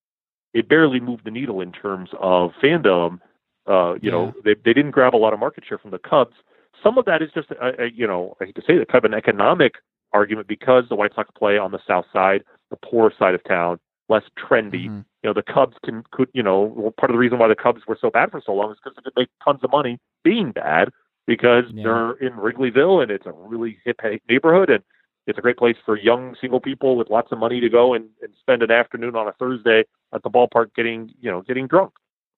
it 0.53 0.69
barely 0.69 1.01
moved 1.01 1.25
the 1.25 1.31
needle 1.31 1.59
in 1.59 1.71
terms 1.73 2.09
of 2.19 2.51
fandom. 2.63 3.19
Uh, 3.67 3.95
you 4.01 4.11
know, 4.11 4.33
they 4.43 4.53
they 4.63 4.73
didn't 4.73 4.91
grab 4.91 5.15
a 5.15 5.17
lot 5.17 5.33
of 5.33 5.39
market 5.39 5.63
share 5.67 5.77
from 5.77 5.91
the 5.91 5.99
Cubs. 5.99 6.35
Some 6.83 6.97
of 6.97 7.05
that 7.05 7.21
is 7.21 7.29
just, 7.33 7.49
a, 7.51 7.83
a, 7.83 7.89
you 7.89 8.05
know, 8.05 8.35
I 8.41 8.45
hate 8.45 8.55
to 8.55 8.61
say 8.61 8.73
it, 8.73 8.87
kind 8.89 9.03
of 9.03 9.11
an 9.11 9.17
economic 9.17 9.75
argument 10.13 10.47
because 10.47 10.83
the 10.89 10.95
White 10.95 11.15
Sox 11.15 11.29
play 11.37 11.57
on 11.57 11.71
the 11.71 11.79
south 11.87 12.05
side, 12.13 12.43
the 12.69 12.77
poor 12.77 13.11
side 13.17 13.33
of 13.33 13.43
town, 13.45 13.79
less 14.09 14.23
trendy. 14.37 14.87
Mhm. 14.87 15.05
You 15.23 15.29
know, 15.29 15.33
the 15.33 15.41
Cubs 15.41 15.75
can 15.83 16.03
could, 16.11 16.29
you 16.33 16.43
know, 16.43 16.61
well, 16.61 16.91
part 16.91 17.09
of 17.09 17.15
the 17.15 17.19
reason 17.19 17.39
why 17.39 17.47
the 17.47 17.55
Cubs 17.55 17.81
were 17.87 17.97
so 17.99 18.11
bad 18.11 18.29
for 18.29 18.41
so 18.45 18.53
long 18.53 18.71
is 18.71 18.77
because 18.83 18.95
they 18.95 19.01
could 19.03 19.13
make 19.17 19.29
tons 19.43 19.63
of 19.63 19.71
money 19.71 19.97
being 20.23 20.51
bad 20.51 20.89
because 21.25 21.65
Yeah. 21.71 21.83
they're 21.83 22.11
in 22.27 22.33
Wrigleyville 22.33 23.01
and 23.01 23.09
it's 23.09 23.25
a 23.25 23.31
really 23.31 23.79
hip 23.83 23.99
neighborhood 24.29 24.69
and 24.69 24.83
it's 25.25 25.39
a 25.39 25.41
great 25.41 25.57
place 25.57 25.77
for 25.83 25.97
young 25.97 26.35
single 26.39 26.59
people 26.59 26.95
with 26.97 27.09
lots 27.09 27.31
of 27.31 27.39
money 27.39 27.59
to 27.59 27.69
go 27.69 27.95
and, 27.95 28.05
and 28.21 28.31
spend 28.39 28.61
an 28.61 28.69
afternoon 28.69 29.15
on 29.15 29.27
a 29.27 29.31
Thursday 29.33 29.83
at 30.13 30.21
the 30.21 30.29
ballpark 30.29 30.75
getting, 30.75 31.11
you 31.19 31.31
know, 31.31 31.41
getting 31.41 31.65
drunk. 31.65 31.93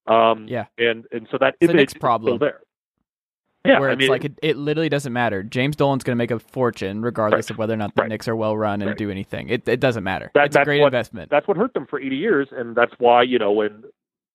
Um, 0.07 0.47
Yeah. 0.47 0.65
and 0.77 1.05
and 1.11 1.27
so 1.31 1.37
that 1.39 1.55
It's 1.59 1.71
image 1.73 1.99
problem. 1.99 2.31
still 2.31 2.37
there. 2.37 2.61
Yeah, 3.65 3.79
where 3.79 3.89
I 3.89 3.93
it's 3.93 3.99
mean, 3.99 4.09
like 4.09 4.23
it, 4.23 4.39
it 4.41 4.55
literally 4.55 4.87
doesn't 4.87 5.11
matter. 5.11 5.43
James 5.43 5.75
Dolan's 5.75 6.03
going 6.03 6.15
to 6.15 6.17
make 6.17 6.31
a 6.31 6.39
fortune 6.39 7.01
regardless 7.01 7.47
Right. 7.49 7.51
of 7.51 7.57
whether 7.57 7.73
or 7.73 7.77
not 7.77 7.93
the 7.95 8.03
Right. 8.03 8.09
Knicks 8.09 8.27
are 8.29 8.35
well 8.35 8.55
run 8.55 8.81
and 8.81 8.89
Right. 8.91 8.97
do 8.97 9.09
anything. 9.11 9.49
It 9.49 9.67
it 9.67 9.79
doesn't 9.81 10.03
matter. 10.05 10.31
That- 10.35 10.45
it's 10.45 10.55
a 10.55 10.63
great 10.63 10.79
what- 10.79 10.87
investment. 10.87 11.29
that's 11.29 11.47
what 11.47 11.57
hurt 11.57 11.73
them 11.73 11.85
for 11.85 11.99
80 11.99 12.15
years, 12.15 12.47
and 12.51 12.75
that's 12.75 12.93
why 12.99 13.23
you 13.23 13.37
know 13.39 13.51
when 13.51 13.83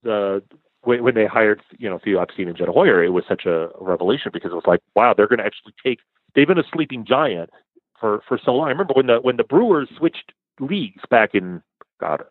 the 0.03 0.43
when, 0.83 1.03
when 1.05 1.15
they 1.15 1.25
hired 1.27 1.63
you 1.79 1.89
know 1.89 1.99
Theo 1.99 2.21
Epstein 2.21 2.49
and 2.49 2.57
Jed 2.57 2.69
Hoyer, 2.69 3.03
it 3.03 3.11
was 3.11 3.25
such 3.27 3.47
a 3.47 3.71
revelation 3.81 4.31
because 4.35 4.51
it 4.53 4.57
was 4.57 4.67
like, 4.67 4.81
wow, 4.97 5.15
they're 5.15 5.29
going 5.29 5.39
to 5.39 5.47
actually 5.47 5.73
take. 5.83 6.01
They've 6.35 6.49
been 6.49 6.59
a 6.59 6.65
sleeping 6.73 7.05
giant 7.07 7.51
for 7.99 8.21
for 8.29 8.37
so 8.45 8.53
long. 8.55 8.67
I 8.67 8.71
remember 8.73 8.93
when 8.95 9.07
the 9.07 9.19
when 9.21 9.37
the 9.39 9.45
Brewers 9.45 9.89
switched 9.97 10.33
leagues 10.61 11.03
back 11.09 11.35
in 11.35 11.63
God 12.01 12.25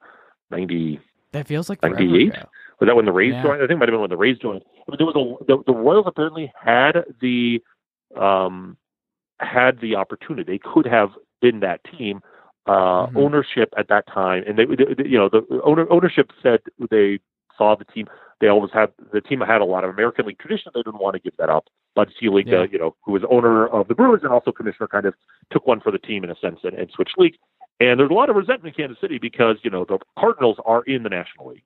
90 0.51 0.99
that 1.32 1.47
feels 1.47 1.69
like 1.69 1.80
forever 1.80 1.95
98? 1.95 2.36
Was 2.81 2.87
that 2.87 2.95
when 2.95 3.05
the 3.05 3.11
Rays 3.13 3.33
Yeah. 3.33 3.43
joined? 3.43 3.61
I 3.61 3.67
think 3.67 3.71
it 3.71 3.77
might 3.77 3.87
have 3.89 3.93
been 3.93 4.01
when 4.01 4.09
the 4.09 4.17
Rays 4.17 4.37
joined. 4.39 4.63
But 4.87 4.97
there 4.97 5.05
was 5.07 5.15
a 5.15 5.45
the, 5.45 5.63
the 5.65 5.73
Royals 5.73 6.05
apparently 6.07 6.51
had 6.61 7.05
the 7.21 7.61
um 8.17 8.75
had 9.39 9.79
the 9.79 9.95
opportunity. 9.95 10.43
They 10.51 10.59
could 10.59 10.85
have 10.85 11.11
been 11.41 11.61
that 11.61 11.81
team. 11.97 12.21
Uh, 12.67 13.07
Mhm. 13.07 13.17
Ownership 13.17 13.73
at 13.75 13.87
that 13.87 14.05
time, 14.07 14.43
and 14.45 14.55
they, 14.57 14.65
they 14.65 15.09
you 15.09 15.17
know 15.17 15.29
the 15.29 15.41
owner 15.63 15.87
ownership 15.89 16.31
said 16.43 16.59
they 16.91 17.19
saw 17.57 17.75
the 17.75 17.85
team. 17.85 18.07
They 18.39 18.47
always 18.49 18.71
had 18.71 18.91
the 19.11 19.19
team 19.21 19.39
had 19.41 19.61
a 19.61 19.65
lot 19.65 19.83
of 19.83 19.89
American 19.89 20.27
League 20.27 20.37
tradition. 20.37 20.71
They 20.75 20.81
didn't 20.83 20.99
want 20.99 21.15
to 21.15 21.19
give 21.19 21.35
that 21.37 21.49
up. 21.49 21.65
Bud 21.95 22.11
Selig, 22.19 22.47
Yeah. 22.47 22.59
uh, 22.59 22.67
you 22.71 22.77
know, 22.77 22.95
who 23.03 23.13
was 23.13 23.23
owner 23.29 23.67
of 23.67 23.87
the 23.87 23.95
Brewers 23.95 24.21
and 24.23 24.31
also 24.31 24.51
commissioner, 24.51 24.87
kind 24.87 25.05
of 25.07 25.15
took 25.51 25.65
one 25.65 25.79
for 25.81 25.91
the 25.91 25.97
team 25.97 26.23
in 26.23 26.29
a 26.29 26.35
sense 26.35 26.59
and, 26.63 26.73
and 26.75 26.89
switched 26.91 27.17
leagues. 27.17 27.37
And 27.79 27.99
there's 27.99 28.11
a 28.11 28.13
lot 28.13 28.29
of 28.29 28.35
resentment 28.35 28.75
in 28.77 28.83
Kansas 28.83 29.01
City 29.01 29.17
because 29.17 29.57
you 29.63 29.71
know 29.71 29.83
the 29.83 29.97
Cardinals 30.19 30.57
are 30.63 30.83
in 30.83 31.01
the 31.01 31.09
National 31.09 31.47
League, 31.47 31.63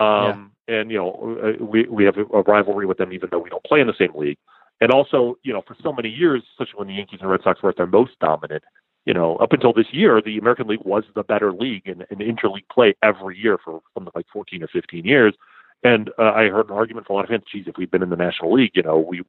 um, 0.00 0.52
and 0.68 0.90
you 0.90 0.98
know 0.98 1.38
uh, 1.42 1.64
we 1.64 1.86
we 1.88 2.04
have 2.04 2.16
a, 2.16 2.42
rivalry 2.42 2.86
with 2.86 2.98
them 2.98 3.12
even 3.12 3.28
though 3.30 3.38
we 3.38 3.50
don't 3.50 3.64
play 3.64 3.80
in 3.80 3.86
the 3.86 3.94
same 3.98 4.14
league. 4.14 4.38
And 4.80 4.92
also, 4.92 5.36
you 5.42 5.52
know, 5.52 5.62
for 5.66 5.76
so 5.82 5.92
many 5.92 6.08
years, 6.08 6.42
especially 6.52 6.78
when 6.78 6.88
the 6.88 6.94
Yankees 6.94 7.18
and 7.20 7.28
Red 7.28 7.40
Sox 7.42 7.60
were 7.62 7.70
at 7.70 7.76
their 7.76 7.86
most 7.86 8.12
dominant, 8.20 8.62
you 9.06 9.14
know, 9.14 9.36
up 9.36 9.52
until 9.52 9.72
this 9.72 9.86
year, 9.90 10.22
the 10.24 10.38
American 10.38 10.68
League 10.68 10.84
was 10.84 11.02
the 11.14 11.22
better 11.22 11.52
league 11.52 11.86
in, 11.86 12.04
in 12.10 12.18
interleague 12.18 12.68
play 12.70 12.94
every 13.02 13.36
year 13.36 13.58
for 13.64 13.80
something 13.94 14.12
like 14.14 14.26
14 14.32 14.62
or 14.62 14.68
15 14.68 15.04
years. 15.04 15.34
And 15.82 16.10
uh, 16.18 16.32
I 16.32 16.48
heard 16.48 16.68
an 16.68 16.76
argument 16.76 17.06
from 17.06 17.14
a 17.14 17.16
lot 17.16 17.24
of 17.24 17.30
fans, 17.30 17.44
geez, 17.50 17.64
if 17.66 17.76
we'd 17.76 17.90
been 17.90 18.02
in 18.02 18.10
the 18.10 18.16
National 18.16 18.52
League, 18.52 18.72
you 18.74 18.82
know, 18.82 18.98
we, 18.98 19.22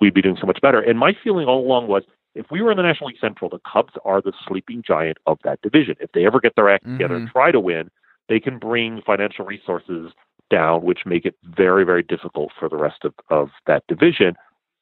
we'd 0.00 0.14
be 0.14 0.22
doing 0.22 0.38
so 0.40 0.46
much 0.46 0.60
better. 0.60 0.80
And 0.80 0.98
my 0.98 1.12
feeling 1.22 1.46
all 1.46 1.64
along 1.64 1.88
was 1.88 2.02
if 2.34 2.46
we 2.50 2.62
were 2.62 2.70
in 2.70 2.76
the 2.76 2.82
National 2.82 3.08
League 3.08 3.20
Central, 3.20 3.50
the 3.50 3.60
Cubs 3.70 3.92
are 4.04 4.20
the 4.20 4.32
sleeping 4.46 4.82
giant 4.86 5.18
of 5.26 5.38
that 5.44 5.60
division. 5.62 5.96
If 6.00 6.12
they 6.12 6.26
ever 6.26 6.40
get 6.40 6.54
their 6.56 6.70
act 6.70 6.84
together 6.84 7.16
and 7.16 7.28
try 7.28 7.50
to 7.50 7.60
win, 7.60 7.90
they 8.28 8.40
can 8.40 8.58
bring 8.58 9.02
financial 9.04 9.44
resources 9.44 10.12
down, 10.50 10.82
which 10.84 11.00
make 11.06 11.24
it 11.24 11.36
very, 11.44 11.84
very 11.84 12.02
difficult 12.02 12.50
for 12.58 12.68
the 12.68 12.76
rest 12.76 13.04
of, 13.04 13.14
of 13.30 13.50
that 13.66 13.84
division. 13.88 14.34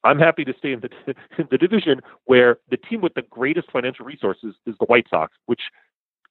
I'm 0.03 0.19
happy 0.19 0.45
to 0.45 0.53
stay 0.57 0.71
in 0.73 0.81
the 0.81 0.89
in 1.37 1.47
the 1.51 1.57
division 1.57 2.01
where 2.25 2.57
the 2.69 2.77
team 2.77 3.01
with 3.01 3.15
the 3.15 3.23
greatest 3.23 3.71
financial 3.71 4.05
resources 4.05 4.55
is 4.65 4.75
the 4.79 4.85
White 4.85 5.07
Sox, 5.09 5.33
which 5.47 5.61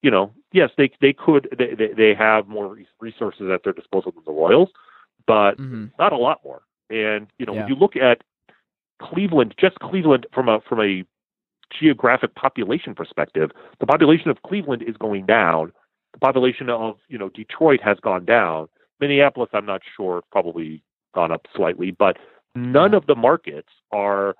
you 0.03 0.11
know, 0.11 0.33
yes, 0.53 0.71
they 0.77 0.91
they 1.01 1.13
could 1.13 1.49
they 1.59 1.93
they, 1.97 2.15
have 2.15 2.47
more 2.47 2.77
resources 3.01 3.51
at 3.53 3.65
their 3.65 3.73
disposal 3.73 4.13
than 4.13 4.23
the 4.27 4.33
Royals, 4.33 4.69
but 5.27 5.57
Mhm. 5.59 5.91
not 5.99 6.13
a 6.13 6.17
lot 6.17 6.45
more. 6.45 6.63
And 6.91 7.27
you 7.39 7.47
know, 7.47 7.55
Yeah. 7.55 7.61
when 7.61 7.69
you 7.69 7.75
look 7.75 7.97
at 7.97 8.23
Cleveland, 9.01 9.55
just 9.59 9.79
Cleveland 9.81 10.27
from 10.33 10.49
a 10.49 10.61
from 10.61 10.81
a 10.81 11.05
geographic 11.71 12.35
population 12.35 12.95
perspective, 12.95 13.51
the 13.81 13.87
population 13.87 14.31
of 14.31 14.43
Cleveland 14.43 14.83
is 14.83 14.97
going 14.99 15.27
down. 15.27 15.73
The 16.15 16.21
population 16.21 16.71
of 16.71 16.97
you 17.09 17.19
know 17.19 17.29
Detroit 17.29 17.81
has 17.83 17.99
gone 18.01 18.25
down. 18.25 18.69
Minneapolis, 19.01 19.51
I'm 19.53 19.67
not 19.67 19.83
sure, 19.97 20.23
probably 20.31 20.83
gone 21.15 21.33
up 21.33 21.47
slightly, 21.55 21.91
but 21.91 22.17
none 22.55 22.93
mm. 22.93 22.97
of 22.97 23.07
the 23.07 23.17
markets 23.17 23.69
are, 23.93 24.37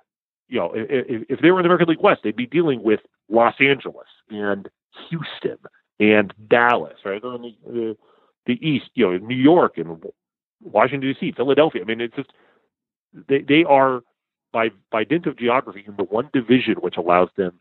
you 0.47 0.57
know, 0.57 0.71
if, 0.73 1.23
if 1.29 1.41
they 1.41 1.51
were 1.51 1.59
in 1.59 1.63
the 1.63 1.67
American 1.67 1.89
League 1.89 2.01
West, 2.01 2.21
they'd 2.23 2.35
be 2.35 2.45
dealing 2.45 2.81
with 2.81 3.01
Los 3.29 3.55
Angeles 3.59 4.07
and 4.29 4.69
Houston 5.09 5.57
and 5.99 6.33
Dallas, 6.49 6.97
right? 7.03 7.21
They're 7.21 7.35
in 7.35 7.41
the, 7.41 7.55
the, 7.65 7.97
the 8.45 8.67
East, 8.67 8.89
you 8.93 9.05
know, 9.05 9.17
New 9.17 9.35
York 9.35 9.77
and 9.77 10.01
Washington 10.63 11.13
D.C., 11.13 11.33
Philadelphia. 11.35 11.81
I 11.81 11.85
mean, 11.85 11.99
it's 11.99 12.15
just 12.15 12.31
they 13.27 13.41
they 13.41 13.63
are 13.65 14.01
by 14.53 14.69
by 14.91 15.03
dint 15.03 15.25
of 15.25 15.37
geography 15.37 15.83
in 15.85 15.95
the 15.97 16.03
one 16.03 16.29
division 16.33 16.75
which 16.75 16.95
allows 16.97 17.29
them 17.35 17.59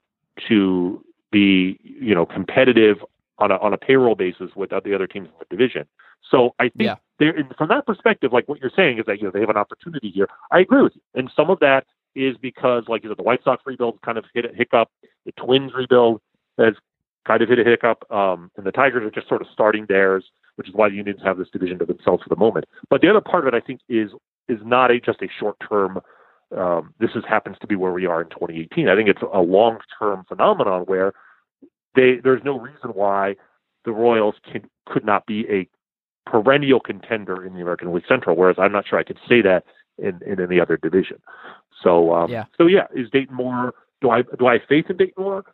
to 0.48 1.04
be, 1.32 1.78
you 1.82 2.14
know, 2.14 2.26
competitive 2.26 2.98
on 3.38 3.50
a 3.50 3.56
on 3.56 3.72
a 3.72 3.76
payroll 3.76 4.14
basis 4.14 4.50
with 4.54 4.70
the 4.70 4.94
other 4.94 5.06
teams 5.06 5.28
in 5.28 5.32
the 5.38 5.56
division. 5.56 5.86
So 6.30 6.54
I 6.58 6.64
think 6.64 6.88
Yeah. 6.88 6.96
there, 7.18 7.34
from 7.56 7.68
that 7.68 7.86
perspective, 7.86 8.32
like 8.32 8.48
what 8.48 8.60
you're 8.60 8.70
saying 8.74 8.98
is 8.98 9.06
that 9.06 9.18
you 9.18 9.24
know 9.24 9.30
they 9.30 9.40
have 9.40 9.50
an 9.50 9.56
opportunity 9.56 10.10
here. 10.10 10.28
I 10.50 10.60
agree 10.60 10.82
with 10.82 10.94
you, 10.96 11.02
and 11.14 11.30
some 11.34 11.50
of 11.50 11.60
that 11.60 11.84
is 12.14 12.36
because, 12.36 12.84
like 12.88 13.02
you 13.02 13.10
said, 13.10 13.18
the 13.18 13.22
White 13.24 13.42
Sox 13.42 13.62
rebuild 13.66 14.00
kind 14.02 14.18
of 14.18 14.24
hit 14.34 14.44
a 14.44 14.54
hiccup. 14.54 14.88
The 15.26 15.32
Twins 15.32 15.72
rebuild 15.74 16.20
has 16.58 16.74
kind 17.26 17.42
of 17.42 17.48
hit 17.48 17.58
a 17.58 17.64
hiccup, 17.64 18.10
um, 18.12 18.50
and 18.56 18.64
the 18.64 18.72
Tigers 18.72 19.02
are 19.02 19.10
just 19.10 19.28
sort 19.28 19.40
of 19.40 19.48
starting 19.52 19.86
theirs, 19.86 20.24
which 20.56 20.68
is 20.68 20.74
why 20.74 20.88
the 20.88 20.98
Indians 20.98 21.20
have 21.24 21.38
this 21.38 21.48
division 21.50 21.78
to 21.78 21.86
themselves 21.86 22.22
for 22.22 22.28
the 22.28 22.36
moment. 22.36 22.66
But 22.88 23.00
the 23.00 23.08
other 23.10 23.20
part 23.20 23.46
of 23.46 23.52
it, 23.52 23.56
I 23.56 23.60
think, 23.64 23.80
is 23.88 24.10
is 24.48 24.60
not 24.64 24.90
a 24.90 25.00
just 25.00 25.22
a 25.22 25.28
short 25.40 25.56
term. 25.68 26.00
Um, 26.56 26.94
this 27.00 27.10
is 27.16 27.24
happens 27.28 27.56
to 27.60 27.66
be 27.66 27.74
where 27.74 27.92
we 27.92 28.06
are 28.06 28.22
in 28.22 28.28
2018. 28.28 28.88
I 28.88 28.94
think 28.94 29.08
it's 29.08 29.22
a 29.22 29.40
long 29.40 29.78
term 29.98 30.24
phenomenon 30.28 30.82
where 30.82 31.12
they 31.94 32.16
there's 32.22 32.42
no 32.44 32.58
reason 32.58 32.90
why 32.90 33.36
the 33.84 33.92
Royals 33.92 34.34
can 34.50 34.68
could 34.86 35.04
not 35.04 35.26
be 35.26 35.46
a 35.50 35.68
perennial 36.30 36.80
contender 36.80 37.44
in 37.44 37.54
the 37.54 37.60
American 37.60 37.92
League 37.94 38.04
Central, 38.08 38.36
whereas 38.36 38.56
I'm 38.58 38.72
not 38.72 38.86
sure 38.88 38.98
I 38.98 39.04
could 39.04 39.18
say 39.28 39.42
that 39.42 39.64
in, 39.98 40.20
in 40.26 40.40
any 40.40 40.58
other 40.60 40.76
division. 40.76 41.20
So 41.82 42.14
um, 42.14 42.30
Yeah. 42.30 42.44
so 42.56 42.66
yeah, 42.66 42.86
is 42.94 43.10
Dayton 43.10 43.34
Moore 43.34 43.74
do 44.00 44.10
I 44.10 44.22
do 44.22 44.46
I 44.46 44.54
have 44.54 44.62
faith 44.68 44.86
in 44.88 44.96
Dayton 44.96 45.22
Moore? 45.22 45.44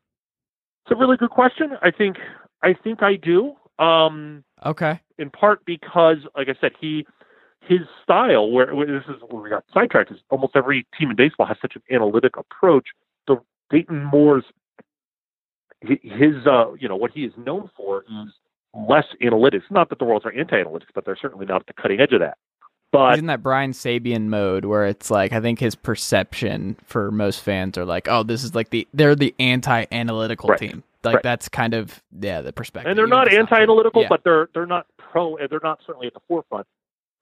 It's 0.85 0.93
a 0.93 0.97
really 0.97 1.17
good 1.17 1.31
question. 1.31 1.77
I 1.83 1.91
think 1.91 2.17
I 2.63 2.75
think 2.75 3.03
I 3.03 3.17
do. 3.17 3.55
Um, 3.79 4.45
Okay. 4.67 5.01
in 5.19 5.31
part 5.31 5.65
because, 5.65 6.19
like 6.37 6.49
I 6.49 6.55
said, 6.61 6.73
he 6.79 7.07
his 7.63 7.81
style, 8.03 8.51
where, 8.51 8.75
where 8.75 8.87
this 8.87 9.05
is 9.09 9.23
where 9.29 9.43
we 9.43 9.51
got 9.51 9.65
sidetracked, 9.73 10.11
is 10.11 10.19
almost 10.31 10.57
every 10.57 10.87
team 10.99 11.11
in 11.11 11.17
baseball 11.17 11.47
has 11.47 11.57
such 11.61 11.77
an 11.77 11.83
analytic 11.91 12.37
approach. 12.37 12.89
The 13.27 13.37
Dayton 13.71 14.05
Moore's 14.05 14.45
his 15.83 16.47
uh, 16.47 16.73
you 16.79 16.89
know 16.89 16.97
what 16.97 17.13
he 17.13 17.25
is 17.25 17.33
known 17.37 17.71
for 17.77 18.03
is 18.03 18.33
less 18.89 19.05
analytics. 19.23 19.63
Not 19.71 19.89
that 19.91 19.99
the 19.99 20.05
Royals 20.05 20.25
are 20.25 20.33
anti-analytics, 20.33 20.89
but 20.95 21.05
they're 21.05 21.17
certainly 21.21 21.47
not 21.47 21.63
at 21.63 21.67
the 21.67 21.73
cutting 21.81 22.01
edge 22.01 22.13
of 22.13 22.21
that. 22.21 22.37
But 22.93 23.19
in 23.19 23.27
that 23.27 23.43
Brian 23.43 23.71
Sabean 23.73 24.27
mode 24.27 24.65
where 24.65 24.85
it's 24.85 25.11
like 25.11 25.33
I 25.33 25.41
think 25.41 25.61
his 25.61 25.75
perception 25.77 26.77
for 26.85 27.11
most 27.11 27.41
fans 27.41 27.79
are 27.79 27.85
like, 27.85 28.09
oh, 28.09 28.23
this 28.25 28.43
is 28.45 28.55
like 28.55 28.71
the 28.71 28.87
they're 28.93 29.15
the 29.15 29.35
anti-analytical 29.39 30.51
Right. 30.51 30.59
team. 30.59 30.83
Like 31.03 31.15
Right. 31.17 31.23
that's 31.23 31.49
kind 31.49 31.73
of 31.75 32.03
yeah 32.21 32.41
the 32.43 32.53
perspective. 32.53 32.91
and 32.91 32.99
they're 32.99 33.07
not 33.07 33.29
if 33.29 33.33
it's 33.33 33.37
true. 33.37 33.43
anti-analytical, 33.57 34.03
Yeah. 34.03 34.09
but 34.09 34.25
they're 34.25 34.49
they're 34.55 34.67
not 34.67 34.87
pro. 34.99 35.37
They're 35.49 35.61
not 35.63 35.81
certainly 35.87 36.09
at 36.09 36.15
the 36.15 36.21
forefront. 36.29 36.67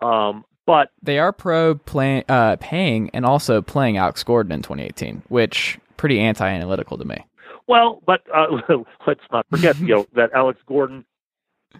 Um, 0.00 0.44
but 0.66 0.90
they 1.02 1.18
are 1.18 1.32
pro 1.32 1.74
play, 1.76 2.24
uh, 2.28 2.56
paying 2.60 3.10
and 3.14 3.24
also 3.24 3.62
playing 3.62 3.96
Alex 3.96 4.22
Gordon 4.22 4.52
in 4.52 4.62
2018, 4.62 5.22
which 5.28 5.78
pretty 5.96 6.20
anti-analytical 6.20 6.98
to 6.98 7.04
me. 7.04 7.24
Well, 7.68 8.02
but 8.06 8.22
uh, 8.34 8.46
let's 9.06 9.20
not 9.30 9.46
forget, 9.50 9.78
you 9.78 9.88
know, 9.88 10.06
that 10.14 10.30
Alex 10.34 10.58
Gordon, 10.66 11.04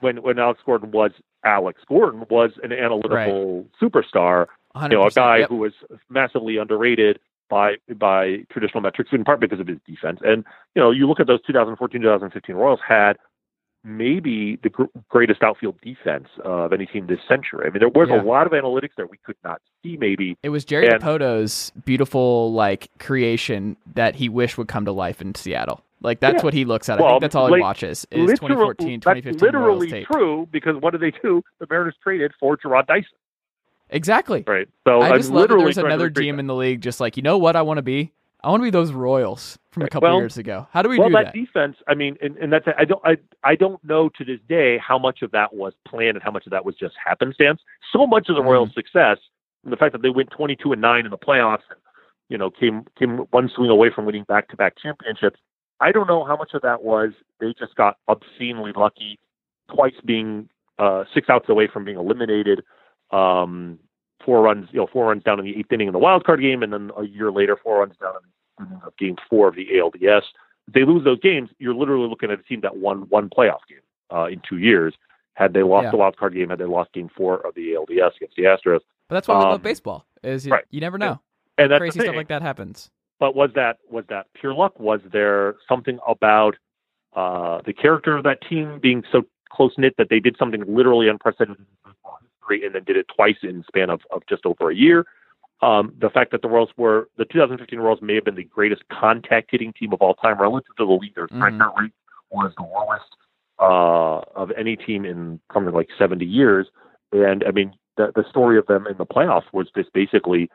when 0.00 0.22
when 0.22 0.38
Alex 0.38 0.60
Gordon 0.64 0.90
was 0.92 1.10
Alex 1.44 1.80
Gordon, 1.88 2.26
was 2.30 2.52
an 2.62 2.72
analytical 2.72 3.66
superstar. 3.82 4.46
You 4.82 4.88
know, 4.90 5.06
a 5.06 5.10
guy 5.10 5.38
Yep. 5.38 5.48
who 5.48 5.56
was 5.56 5.72
massively 6.08 6.58
underrated 6.58 7.18
by 7.48 7.76
by 7.96 8.44
traditional 8.52 8.82
metrics, 8.82 9.10
in 9.12 9.24
part 9.24 9.40
because 9.40 9.58
of 9.58 9.66
his 9.66 9.78
defense. 9.86 10.20
And 10.22 10.44
you 10.76 10.82
know, 10.82 10.90
you 10.90 11.08
look 11.08 11.18
at 11.20 11.26
those 11.26 11.40
2014, 11.46 12.00
2015 12.02 12.54
Royals 12.54 12.80
had 12.86 13.16
maybe 13.88 14.58
the 14.62 14.68
gr- 14.68 14.84
greatest 15.08 15.42
outfield 15.42 15.80
defense 15.80 16.28
of 16.44 16.72
any 16.72 16.86
team 16.86 17.06
this 17.06 17.20
century. 17.28 17.66
I 17.66 17.70
mean, 17.70 17.80
there 17.80 17.88
was 17.88 18.08
Yeah. 18.10 18.20
a 18.20 18.22
lot 18.22 18.46
of 18.46 18.52
analytics 18.52 18.90
there 18.96 19.06
we 19.06 19.16
could 19.24 19.36
not 19.42 19.60
see. 19.82 19.96
Maybe 19.96 20.36
It 20.42 20.50
was 20.50 20.64
Jerry 20.64 20.86
And- 20.88 21.02
Dipoto's 21.02 21.70
beautiful 21.84 22.52
like 22.52 22.88
creation 22.98 23.76
that 23.94 24.14
he 24.16 24.28
wished 24.28 24.58
would 24.58 24.68
come 24.68 24.84
to 24.84 24.92
life 24.92 25.20
in 25.20 25.34
Seattle. 25.34 25.82
Like 26.00 26.20
that's 26.20 26.36
Yeah. 26.36 26.42
what 26.44 26.54
he 26.54 26.64
looks 26.64 26.88
at. 26.88 26.98
I 26.98 27.02
Well, 27.02 27.12
think 27.14 27.22
that's 27.22 27.34
all 27.34 27.46
he 27.46 27.52
like, 27.52 27.62
watches 27.62 28.06
is 28.10 28.18
Literal- 28.30 28.36
2014, 28.74 29.00
that's 29.00 29.20
2015 29.20 29.40
literally 29.46 30.04
true 30.04 30.48
because 30.52 30.76
what 30.76 30.92
did 30.92 31.00
they 31.00 31.10
do? 31.10 31.42
The 31.58 31.66
Mariners 31.68 31.96
traded 32.02 32.32
for 32.38 32.56
Jarrod 32.56 32.86
Dyson, 32.86 33.08
Exactly. 33.90 34.44
right? 34.46 34.68
So 34.86 35.00
I 35.00 35.08
I'm 35.10 35.16
just 35.16 35.30
love 35.30 35.34
that 35.48 35.54
literally 35.54 35.64
there's 35.64 35.78
another 35.78 36.10
GM 36.10 36.38
in 36.38 36.46
the 36.46 36.54
league 36.54 36.82
just 36.82 37.00
like, 37.00 37.16
you 37.16 37.22
know 37.22 37.38
what 37.38 37.56
I 37.56 37.62
want 37.62 37.78
to 37.78 37.82
be? 37.82 38.12
I 38.44 38.50
want 38.50 38.60
to 38.60 38.64
be 38.64 38.70
those 38.70 38.92
Royals 38.92 39.58
from 39.72 39.82
a 39.82 39.88
couple 39.88 40.08
Well- 40.08 40.18
years 40.18 40.38
ago. 40.38 40.68
How 40.70 40.82
do 40.82 40.88
we 40.88 40.98
well, 40.98 41.08
do 41.08 41.12
that, 41.14 41.16
Well, 41.16 41.24
that? 41.24 41.34
defense. 41.34 41.76
I 41.88 41.94
mean, 41.94 42.16
and, 42.22 42.36
and 42.36 42.52
that's 42.52 42.66
I 42.78 42.84
don't 42.84 43.02
I 43.04 43.16
I 43.42 43.56
don't 43.56 43.82
know 43.84 44.08
to 44.10 44.24
this 44.24 44.38
day 44.48 44.78
how 44.78 44.98
much 44.98 45.22
of 45.22 45.30
that 45.32 45.54
was 45.54 45.72
planned 45.86 46.16
and 46.16 46.22
how 46.22 46.30
much 46.30 46.46
of 46.46 46.50
that 46.52 46.64
was 46.64 46.76
just 46.76 46.94
happenstance. 47.04 47.60
So 47.92 48.06
much 48.06 48.28
of 48.28 48.36
the 48.36 48.40
Mm-hmm. 48.42 48.50
Royals' 48.50 48.74
success, 48.74 49.18
and 49.64 49.72
the 49.72 49.76
fact 49.76 49.92
that 49.92 50.02
they 50.02 50.10
went 50.10 50.30
22 50.30 50.72
and 50.72 50.80
nine 50.80 51.04
in 51.04 51.10
the 51.10 51.18
playoffs, 51.18 51.66
and, 51.70 51.80
you 52.28 52.38
know, 52.38 52.50
came 52.50 52.84
came 52.98 53.18
one 53.30 53.48
swing 53.54 53.70
away 53.70 53.90
from 53.90 54.06
winning 54.06 54.24
back 54.24 54.48
to 54.50 54.56
back 54.56 54.74
championships. 54.80 55.40
I 55.80 55.90
don't 55.92 56.06
know 56.06 56.24
how 56.24 56.36
much 56.36 56.54
of 56.54 56.62
that 56.62 56.82
was 56.82 57.10
they 57.40 57.54
just 57.58 57.74
got 57.74 57.96
obscenely 58.08 58.72
lucky, 58.76 59.18
twice 59.74 59.94
being 60.04 60.48
uh, 60.78 61.04
six 61.12 61.28
outs 61.28 61.48
away 61.48 61.66
from 61.72 61.84
being 61.84 61.98
eliminated. 61.98 62.62
Um, 63.10 63.78
four 64.24 64.42
runs, 64.42 64.68
you 64.72 64.78
know, 64.80 64.86
four 64.92 65.06
runs 65.08 65.22
down 65.22 65.38
in 65.38 65.44
the 65.44 65.56
eighth 65.58 65.72
inning 65.72 65.86
in 65.88 65.92
the 65.92 65.98
wild 65.98 66.24
card 66.24 66.40
game, 66.40 66.62
and 66.62 66.72
then 66.72 66.90
a 66.96 67.04
year 67.04 67.30
later, 67.30 67.56
four 67.62 67.80
runs 67.80 67.94
down 68.00 68.14
in 68.60 68.66
game 68.98 69.16
four 69.28 69.48
of 69.48 69.54
the 69.54 69.66
ALDS. 69.74 70.22
If 70.66 70.74
they 70.74 70.84
lose 70.84 71.04
those 71.04 71.20
games, 71.20 71.50
you're 71.58 71.74
literally 71.74 72.08
looking 72.08 72.30
at 72.30 72.38
a 72.38 72.42
team 72.42 72.60
that 72.62 72.76
won 72.76 73.08
one 73.08 73.30
playoff 73.30 73.60
game 73.68 73.78
uh, 74.12 74.24
in 74.26 74.42
two 74.48 74.58
years. 74.58 74.94
Had 75.34 75.52
they 75.54 75.62
lost 75.62 75.84
Yeah. 75.84 75.90
the 75.92 75.96
wild 75.98 76.16
card 76.16 76.34
game, 76.34 76.50
had 76.50 76.58
they 76.58 76.64
lost 76.64 76.92
game 76.92 77.08
four 77.16 77.46
of 77.46 77.54
the 77.54 77.72
ALDS 77.74 78.16
against 78.16 78.36
the 78.36 78.42
Astros, 78.42 78.80
but 79.08 79.14
that's 79.14 79.28
why 79.28 79.38
we 79.38 79.44
love 79.44 79.54
um, 79.54 79.62
baseball. 79.62 80.04
Is 80.22 80.44
you, 80.44 80.52
right. 80.52 80.64
you 80.70 80.80
never 80.80 80.98
know. 80.98 81.20
and 81.56 81.70
that's 81.70 81.78
Crazy 81.78 82.00
stuff 82.00 82.16
like 82.16 82.28
that 82.28 82.42
happens. 82.42 82.90
But 83.20 83.34
was 83.36 83.50
that 83.54 83.78
was 83.88 84.04
that 84.08 84.26
pure 84.34 84.52
luck? 84.52 84.78
Was 84.80 85.00
there 85.12 85.54
something 85.68 85.98
about 86.06 86.56
uh, 87.14 87.60
the 87.64 87.72
character 87.72 88.16
of 88.16 88.24
that 88.24 88.38
team 88.48 88.78
being 88.80 89.04
so 89.12 89.22
close 89.50 89.72
knit 89.78 89.94
that 89.96 90.08
they 90.10 90.20
did 90.20 90.36
something 90.38 90.62
literally 90.66 91.08
unprecedented 91.08 91.64
history 92.48 92.66
and 92.66 92.74
then 92.74 92.84
did 92.84 92.96
it 92.96 93.06
twice 93.14 93.36
in 93.42 93.64
span 93.66 93.90
of, 93.90 94.00
of 94.10 94.22
just 94.28 94.44
over 94.46 94.70
a 94.70 94.74
year? 94.74 95.06
Um, 95.60 95.92
the 96.00 96.10
fact 96.10 96.30
that 96.32 96.42
the 96.42 96.48
Royals 96.48 96.70
were 96.76 97.08
the 97.16 97.24
2015 97.24 97.80
Royals 97.80 98.00
may 98.00 98.14
have 98.14 98.24
been 98.24 98.36
the 98.36 98.44
greatest 98.44 98.82
contact 98.88 99.48
hitting 99.50 99.72
team 99.72 99.92
of 99.92 100.00
all 100.00 100.14
time 100.14 100.40
relative 100.40 100.74
to 100.78 100.86
the 100.86 100.92
league. 100.92 101.16
Their 101.16 101.26
strikeout 101.28 101.76
rate 101.76 101.92
was 102.30 102.52
the 102.56 102.62
lowest 102.62 103.16
uh, 103.58 104.40
of 104.40 104.52
any 104.56 104.76
team 104.76 105.04
in 105.04 105.40
something 105.52 105.74
like 105.74 105.88
70 105.98 106.24
years. 106.24 106.68
And 107.12 107.42
I 107.44 107.50
mean, 107.50 107.72
the 107.96 108.12
the 108.14 108.24
story 108.30 108.56
of 108.56 108.66
them 108.66 108.86
in 108.86 108.98
the 108.98 109.06
playoffs 109.06 109.52
was 109.52 109.66
just 109.74 109.92
basically 109.92 110.48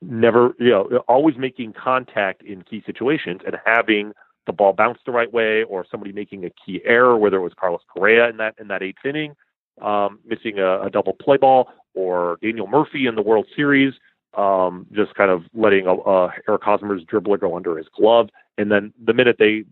never, 0.00 0.54
you 0.58 0.70
know, 0.70 1.04
always 1.06 1.36
making 1.36 1.74
contact 1.74 2.42
in 2.42 2.62
key 2.62 2.82
situations 2.84 3.42
and 3.46 3.56
having 3.64 4.12
the 4.46 4.52
ball 4.52 4.72
bounce 4.72 4.98
the 5.06 5.12
right 5.12 5.32
way, 5.32 5.62
or 5.62 5.86
somebody 5.88 6.10
making 6.10 6.44
a 6.44 6.50
key 6.50 6.80
error, 6.84 7.16
whether 7.16 7.36
it 7.36 7.42
was 7.42 7.52
Carlos 7.54 7.82
Correa 7.86 8.28
in 8.28 8.38
that 8.38 8.56
in 8.58 8.66
that 8.68 8.82
eighth 8.82 9.04
inning, 9.04 9.36
um, 9.80 10.18
missing 10.24 10.58
a, 10.58 10.82
a 10.82 10.90
double 10.90 11.14
play 11.14 11.36
ball, 11.36 11.68
or 11.94 12.38
Daniel 12.42 12.66
Murphy 12.66 13.06
in 13.06 13.14
the 13.14 13.22
World 13.22 13.46
Series, 13.54 13.94
um, 14.36 14.86
just 14.92 15.14
kind 15.14 15.30
of 15.30 15.42
letting 15.54 15.86
a, 15.86 15.94
a 15.94 16.32
Eric 16.48 16.62
Hosmer's 16.62 17.04
dribbler 17.04 17.38
go 17.38 17.56
under 17.56 17.76
his 17.76 17.86
glove, 17.96 18.28
and 18.58 18.70
then 18.70 18.92
the 19.02 19.14
minute 19.14 19.36
they 19.38 19.64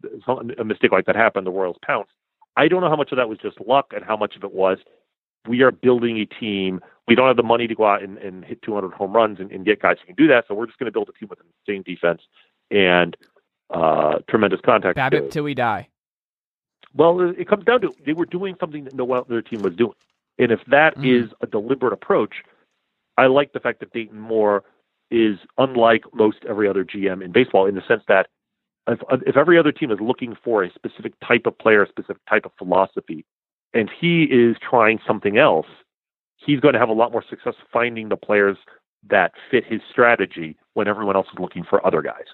a 0.59 0.65
mistake 0.65 0.93
like 0.93 1.07
that 1.07 1.17
happened, 1.17 1.47
the 1.47 1.51
Royals 1.51 1.77
pounced. 1.85 2.13
I 2.57 2.69
don't 2.69 2.81
know 2.81 2.91
how 2.91 2.97
much 2.97 3.13
of 3.13 3.17
that 3.17 3.29
was 3.29 3.39
just 3.39 3.61
luck 3.67 3.93
and 3.95 4.05
how 4.05 4.17
much 4.17 4.37
of 4.37 4.45
it 4.45 4.53
was 4.53 4.79
we 5.49 5.63
are 5.63 5.71
building 5.71 6.19
a 6.19 6.27
team. 6.27 6.81
We 7.09 7.15
don't 7.15 7.27
have 7.27 7.37
the 7.37 7.43
money 7.43 7.67
to 7.67 7.75
go 7.75 7.87
out 7.87 8.03
and, 8.03 8.19
and 8.19 8.45
hit 8.45 8.63
200 8.63 8.93
home 8.93 9.13
runs 9.13 9.41
and, 9.41 9.51
and, 9.51 9.65
get 9.65 9.81
guys 9.81 9.97
who 10.01 10.07
can 10.07 10.15
do 10.17 10.29
that. 10.29 10.45
So 10.47 10.55
we're 10.55 10.67
just 10.67 10.79
going 10.79 10.87
to 10.87 10.93
build 10.93 11.09
a 11.09 11.19
team 11.19 11.29
with 11.29 11.39
insane 11.67 11.83
defense 11.83 12.23
and 12.71 13.17
uh, 13.71 14.19
tremendous 14.29 14.61
contact. 14.65 14.99
BABIP 14.99 15.31
till 15.31 15.45
we 15.45 15.55
die. 15.55 15.89
Well, 16.95 17.21
it 17.21 17.49
comes 17.49 17.65
down 17.65 17.81
to 17.83 17.93
they 18.05 18.13
were 18.13 18.27
doing 18.27 18.57
something 18.59 18.85
that 18.85 18.95
no 18.95 19.11
other 19.13 19.43
team 19.43 19.63
was 19.63 19.75
doing, 19.75 19.95
and 20.39 20.51
if 20.51 20.61
that 20.69 20.97
mm. 20.97 21.25
is 21.25 21.31
a 21.41 21.47
deliberate 21.47 21.93
approach, 21.93 22.43
I 23.17 23.27
like 23.27 23.53
the 23.53 23.61
fact 23.61 23.81
that 23.81 23.93
Dayton 23.93 24.19
Moore 24.19 24.65
is 25.11 25.39
unlike 25.59 26.05
most 26.15 26.39
every 26.49 26.69
other 26.69 26.85
GM 26.85 27.25
in 27.25 27.33
baseball 27.33 27.67
in 27.67 27.75
the 27.75 27.83
sense 27.87 28.03
that 28.09 28.29
if, 28.87 29.01
if 29.27 29.37
every 29.37 29.59
other 29.59 29.73
team 29.73 29.91
is 29.91 29.99
looking 30.01 30.37
for 30.43 30.63
a 30.63 30.73
specific 30.73 31.13
type 31.27 31.47
of 31.47 31.59
player, 31.59 31.83
a 31.83 31.89
specific 31.89 32.23
type 32.29 32.45
of 32.45 32.53
philosophy, 32.59 33.25
and 33.75 33.91
he 34.01 34.25
is 34.25 34.57
trying 34.69 34.99
something 35.07 35.39
else, 35.39 35.67
he's 36.37 36.61
going 36.61 36.75
to 36.75 36.81
have 36.81 36.89
a 36.89 36.95
lot 36.95 37.13
more 37.13 37.25
success 37.29 37.55
finding 37.73 38.09
the 38.09 38.17
players 38.17 38.57
that 39.09 39.33
fit 39.51 39.65
his 39.65 39.81
strategy 39.91 40.57
when 40.75 40.89
everyone 40.89 41.17
else 41.17 41.27
is 41.33 41.39
looking 41.39 41.65
for 41.69 41.85
other 41.87 42.03
guys. 42.03 42.27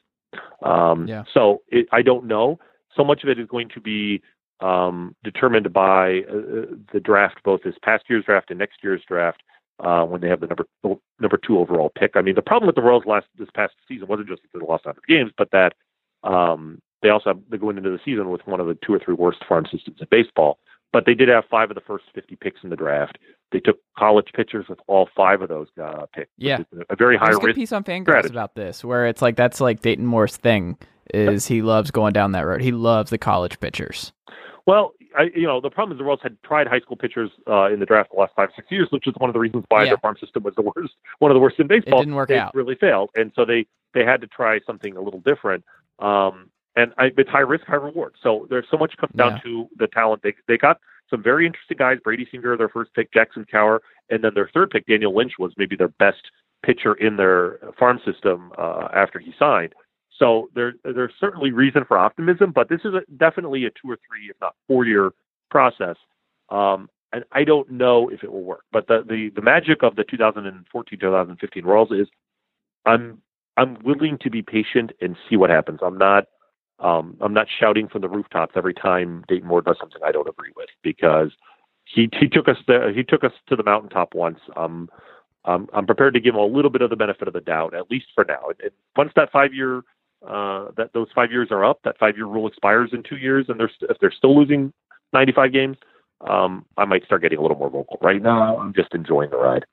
Um, 0.62 1.06
yeah. 1.06 1.24
So 1.32 1.62
it, 1.68 1.86
I 1.92 2.02
don't 2.02 2.26
know. 2.26 2.58
So 2.96 3.04
much 3.04 3.22
of 3.22 3.28
it 3.28 3.38
is 3.38 3.46
going 3.46 3.68
to 3.70 3.80
be 3.80 4.22
um, 4.60 5.14
determined 5.22 5.72
by 5.72 6.20
uh, 6.30 6.74
the 6.92 7.00
draft, 7.02 7.42
both 7.44 7.62
this 7.62 7.74
past 7.82 8.04
year's 8.08 8.24
draft 8.24 8.50
and 8.50 8.58
next 8.58 8.78
year's 8.82 9.02
draft, 9.06 9.42
uh, 9.80 10.04
when 10.04 10.20
they 10.20 10.28
have 10.28 10.40
the 10.40 10.46
number 10.46 10.66
number 11.20 11.38
two 11.38 11.58
overall 11.58 11.90
pick. 11.96 12.12
I 12.14 12.22
mean, 12.22 12.34
the 12.34 12.42
problem 12.42 12.66
with 12.66 12.76
the 12.76 12.82
Royals 12.82 13.04
last 13.06 13.26
this 13.38 13.48
past 13.54 13.74
season 13.86 14.08
wasn't 14.08 14.28
just 14.28 14.42
that 14.42 14.58
they 14.58 14.64
lost 14.64 14.86
100 14.86 15.02
games, 15.06 15.32
but 15.36 15.50
that 15.52 15.74
um, 16.22 16.80
they 17.02 17.10
also 17.10 17.30
have, 17.30 17.40
they're 17.50 17.58
going 17.58 17.76
into 17.76 17.90
the 17.90 18.00
season 18.04 18.30
with 18.30 18.46
one 18.46 18.60
of 18.60 18.66
the 18.66 18.78
two 18.84 18.94
or 18.94 18.98
three 18.98 19.14
worst 19.14 19.44
farm 19.48 19.66
systems 19.70 19.98
in 20.00 20.06
baseball. 20.10 20.58
But 20.92 21.04
they 21.04 21.14
did 21.14 21.28
have 21.28 21.44
five 21.50 21.70
of 21.70 21.74
the 21.74 21.82
first 21.82 22.04
50 22.14 22.36
picks 22.36 22.60
in 22.62 22.70
the 22.70 22.76
draft. 22.76 23.18
They 23.52 23.60
took 23.60 23.76
college 23.98 24.28
pitchers 24.34 24.66
with 24.68 24.78
all 24.86 25.08
five 25.14 25.42
of 25.42 25.48
those 25.48 25.66
uh, 25.82 26.06
picks. 26.14 26.30
Yeah, 26.38 26.60
a 26.88 26.96
very 26.96 27.18
high 27.18 27.32
risk. 27.32 27.56
piece 27.56 27.72
on 27.72 27.84
Fangraphs 27.84 28.30
about 28.30 28.54
this, 28.54 28.84
where 28.84 29.06
it's 29.06 29.20
like 29.20 29.36
that's 29.36 29.60
like 29.60 29.82
Dayton 29.82 30.06
Moore's 30.06 30.36
thing 30.36 30.78
is 31.12 31.46
he 31.46 31.62
loves 31.62 31.90
going 31.90 32.12
down 32.12 32.32
that 32.32 32.46
road. 32.46 32.62
He 32.62 32.72
loves 32.72 33.10
the 33.10 33.18
college 33.18 33.60
pitchers. 33.60 34.12
Well, 34.66 34.94
I, 35.16 35.30
you 35.34 35.46
know, 35.46 35.60
the 35.60 35.70
problem 35.70 35.96
is 35.96 35.98
the 35.98 36.04
Royals 36.04 36.20
had 36.22 36.36
tried 36.42 36.66
high 36.66 36.80
school 36.80 36.96
pitchers 36.96 37.30
uh, 37.46 37.72
in 37.72 37.78
the 37.78 37.86
draft 37.86 38.10
the 38.12 38.18
last 38.18 38.32
five, 38.34 38.48
six 38.56 38.66
years, 38.70 38.88
which 38.90 39.06
is 39.06 39.14
one 39.18 39.30
of 39.30 39.34
the 39.34 39.38
reasons 39.40 39.64
why 39.68 39.84
yeah. 39.84 39.90
their 39.90 39.98
farm 39.98 40.16
system 40.20 40.42
was 40.42 40.54
the 40.56 40.62
worst, 40.62 40.94
one 41.20 41.30
of 41.30 41.36
the 41.36 41.40
worst 41.40 41.58
in 41.60 41.68
baseball. 41.68 42.00
It 42.00 42.04
didn't 42.04 42.16
work 42.16 42.30
it 42.30 42.38
out. 42.38 42.54
Really 42.54 42.74
failed, 42.74 43.10
and 43.14 43.32
so 43.36 43.44
they 43.44 43.66
they 43.94 44.04
had 44.04 44.20
to 44.22 44.26
try 44.26 44.58
something 44.66 44.96
a 44.96 45.00
little 45.00 45.20
different. 45.20 45.64
Um, 46.00 46.50
and 46.74 46.92
I, 46.98 47.10
it's 47.16 47.30
high 47.30 47.40
risk, 47.40 47.64
high 47.64 47.76
reward. 47.76 48.14
So 48.22 48.46
there's 48.50 48.66
so 48.70 48.76
much 48.76 48.96
comes 48.98 49.14
down 49.14 49.36
yeah. 49.36 49.42
to 49.44 49.68
the 49.78 49.86
talent. 49.86 50.22
They 50.22 50.34
they 50.48 50.58
got 50.58 50.80
some 51.08 51.22
very 51.22 51.46
interesting 51.46 51.76
guys. 51.78 51.98
Brady 52.02 52.26
Singer, 52.30 52.56
their 52.56 52.68
first 52.68 52.92
pick, 52.92 53.12
Jackson 53.12 53.46
Kowar, 53.50 53.78
and 54.10 54.24
then 54.24 54.32
their 54.34 54.50
third 54.52 54.70
pick, 54.70 54.86
Daniel 54.86 55.14
Lynch, 55.14 55.34
was 55.38 55.52
maybe 55.56 55.76
their 55.76 55.88
best 55.88 56.30
pitcher 56.64 56.94
in 56.94 57.16
their 57.16 57.60
farm 57.78 58.00
system 58.04 58.52
uh, 58.58 58.88
after 58.92 59.20
he 59.20 59.32
signed. 59.38 59.74
So 60.18 60.48
there, 60.54 60.74
there's 60.84 61.12
certainly 61.20 61.52
reason 61.52 61.84
for 61.86 61.98
optimism, 61.98 62.52
but 62.52 62.68
this 62.68 62.80
is 62.84 62.94
a, 62.94 63.02
definitely 63.16 63.64
a 63.66 63.70
two 63.70 63.90
or 63.90 63.98
three, 64.08 64.30
if 64.30 64.36
not 64.40 64.54
four 64.66 64.86
year 64.86 65.12
process. 65.50 65.96
Um, 66.48 66.88
and 67.12 67.24
I 67.32 67.44
don't 67.44 67.70
know 67.70 68.08
if 68.08 68.24
it 68.24 68.32
will 68.32 68.42
work. 68.42 68.64
But 68.72 68.88
the, 68.88 69.04
the, 69.06 69.30
the 69.34 69.42
magic 69.42 69.82
of 69.82 69.96
the 69.96 70.04
2014-2015 70.04 71.64
Royals 71.64 71.90
is 71.90 72.08
I'm 72.84 73.22
I'm 73.58 73.78
willing 73.84 74.18
to 74.18 74.30
be 74.30 74.42
patient 74.42 74.92
and 75.00 75.16
see 75.28 75.36
what 75.36 75.48
happens. 75.50 75.80
I'm 75.82 75.98
not 75.98 76.24
um, 76.78 77.16
I'm 77.20 77.32
not 77.32 77.46
shouting 77.58 77.88
from 77.88 78.02
the 78.02 78.08
rooftops 78.08 78.52
every 78.54 78.74
time 78.74 79.24
Dayton 79.28 79.48
Moore 79.48 79.62
does 79.62 79.76
something 79.80 80.00
I 80.04 80.12
don't 80.12 80.28
agree 80.28 80.52
with 80.56 80.68
because 80.82 81.30
he 81.84 82.08
he 82.18 82.28
took 82.28 82.48
us 82.48 82.58
there, 82.66 82.92
he 82.92 83.02
took 83.02 83.24
us 83.24 83.32
to 83.48 83.56
the 83.56 83.62
mountaintop 83.62 84.14
once. 84.14 84.40
Um, 84.56 84.90
um, 85.46 85.68
I'm 85.72 85.86
prepared 85.86 86.14
to 86.14 86.20
give 86.20 86.34
him 86.34 86.40
a 86.40 86.44
little 86.44 86.70
bit 86.70 86.82
of 86.82 86.90
the 86.90 86.96
benefit 86.96 87.28
of 87.28 87.34
the 87.34 87.40
doubt, 87.40 87.72
at 87.72 87.90
least 87.90 88.06
for 88.14 88.24
now. 88.24 88.48
And 88.62 88.72
once 88.96 89.12
that 89.16 89.30
five 89.30 89.54
year 89.54 89.82
uh, 90.26 90.66
that 90.76 90.90
those 90.92 91.08
five 91.14 91.30
years 91.30 91.48
are 91.50 91.64
up, 91.64 91.80
that 91.84 91.98
five 91.98 92.16
year 92.16 92.26
rule 92.26 92.46
expires 92.46 92.90
in 92.92 93.02
two 93.02 93.16
years, 93.16 93.46
and 93.48 93.58
they're 93.58 93.70
st- 93.74 93.90
if 93.90 93.98
they're 94.00 94.12
still 94.12 94.36
losing 94.38 94.72
95 95.12 95.52
games, 95.52 95.76
um, 96.28 96.64
I 96.76 96.84
might 96.84 97.04
start 97.04 97.22
getting 97.22 97.38
a 97.38 97.42
little 97.42 97.56
more 97.56 97.70
vocal. 97.70 97.98
Right 98.02 98.20
now, 98.20 98.58
I'm 98.58 98.74
just 98.74 98.94
enjoying 98.94 99.30
the 99.30 99.36
ride. 99.36 99.64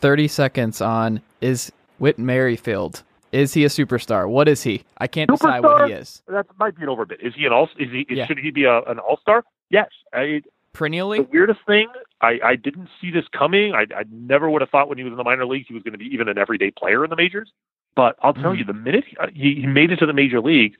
30 0.00 0.28
seconds 0.28 0.80
on 0.80 1.22
is 1.40 1.72
Whit 1.98 2.18
Merrifield 2.18 3.02
is 3.32 3.54
he 3.54 3.64
a 3.64 3.68
superstar? 3.68 4.28
What 4.28 4.46
is 4.46 4.62
he? 4.62 4.84
I 4.98 5.06
can't 5.06 5.30
superstar, 5.30 5.38
decide 5.40 5.62
what 5.62 5.88
he 5.88 5.94
is. 5.94 6.22
That 6.28 6.46
might 6.58 6.76
be 6.76 6.82
an 6.82 6.88
overbit. 6.88 7.26
Is 7.26 7.34
he 7.34 7.46
an 7.46 7.52
all? 7.52 7.68
Is 7.78 7.90
he? 7.90 8.06
Yeah. 8.08 8.26
Should 8.26 8.38
he 8.38 8.50
be 8.50 8.64
a, 8.64 8.82
an 8.82 8.98
all 8.98 9.18
star? 9.20 9.42
Yes. 9.70 9.88
I, 10.12 10.42
Perennially. 10.74 11.18
The 11.18 11.28
weirdest 11.30 11.60
thing, 11.66 11.88
I, 12.20 12.38
I 12.44 12.56
didn't 12.56 12.88
see 13.00 13.10
this 13.10 13.24
coming. 13.36 13.74
I, 13.74 13.82
I 13.94 14.04
never 14.10 14.48
would 14.50 14.60
have 14.60 14.70
thought 14.70 14.88
when 14.88 14.98
he 14.98 15.04
was 15.04 15.10
in 15.10 15.16
the 15.16 15.24
minor 15.24 15.46
leagues 15.46 15.66
he 15.68 15.74
was 15.74 15.82
going 15.82 15.92
to 15.92 15.98
be 15.98 16.06
even 16.06 16.28
an 16.28 16.38
everyday 16.38 16.70
player 16.70 17.04
in 17.04 17.10
the 17.10 17.16
majors. 17.16 17.50
But 17.94 18.16
I'll 18.22 18.34
tell 18.34 18.52
mm. 18.52 18.58
you, 18.58 18.64
the 18.64 18.72
minute 18.72 19.04
he, 19.34 19.54
he 19.60 19.66
made 19.66 19.90
it 19.90 19.96
to 19.96 20.06
the 20.06 20.12
major 20.12 20.40
league, 20.40 20.74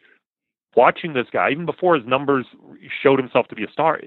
watching 0.75 1.13
this 1.13 1.27
guy, 1.33 1.51
even 1.51 1.67
before 1.67 1.95
his 1.97 2.07
numbers 2.07 2.47
showed 3.03 3.19
himself 3.19 3.49
to 3.49 3.55
be 3.55 3.65
a 3.65 3.71
star, 3.71 4.01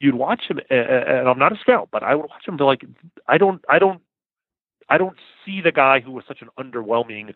you'd 0.00 0.16
watch 0.16 0.42
him, 0.48 0.58
and 0.68 1.28
I'm 1.28 1.38
not 1.38 1.52
a 1.52 1.58
scout, 1.60 1.88
but 1.92 2.02
I 2.02 2.14
would 2.14 2.28
watch 2.28 2.46
him 2.46 2.58
to 2.58 2.64
like, 2.64 2.82
I 3.28 3.38
don't, 3.38 3.64
I 3.68 3.78
don't, 3.78 4.00
I 4.88 4.98
don't 4.98 5.16
see 5.44 5.60
the 5.60 5.70
guy 5.70 6.00
who 6.00 6.10
was 6.10 6.24
such 6.26 6.42
an 6.42 6.48
underwhelming 6.58 7.34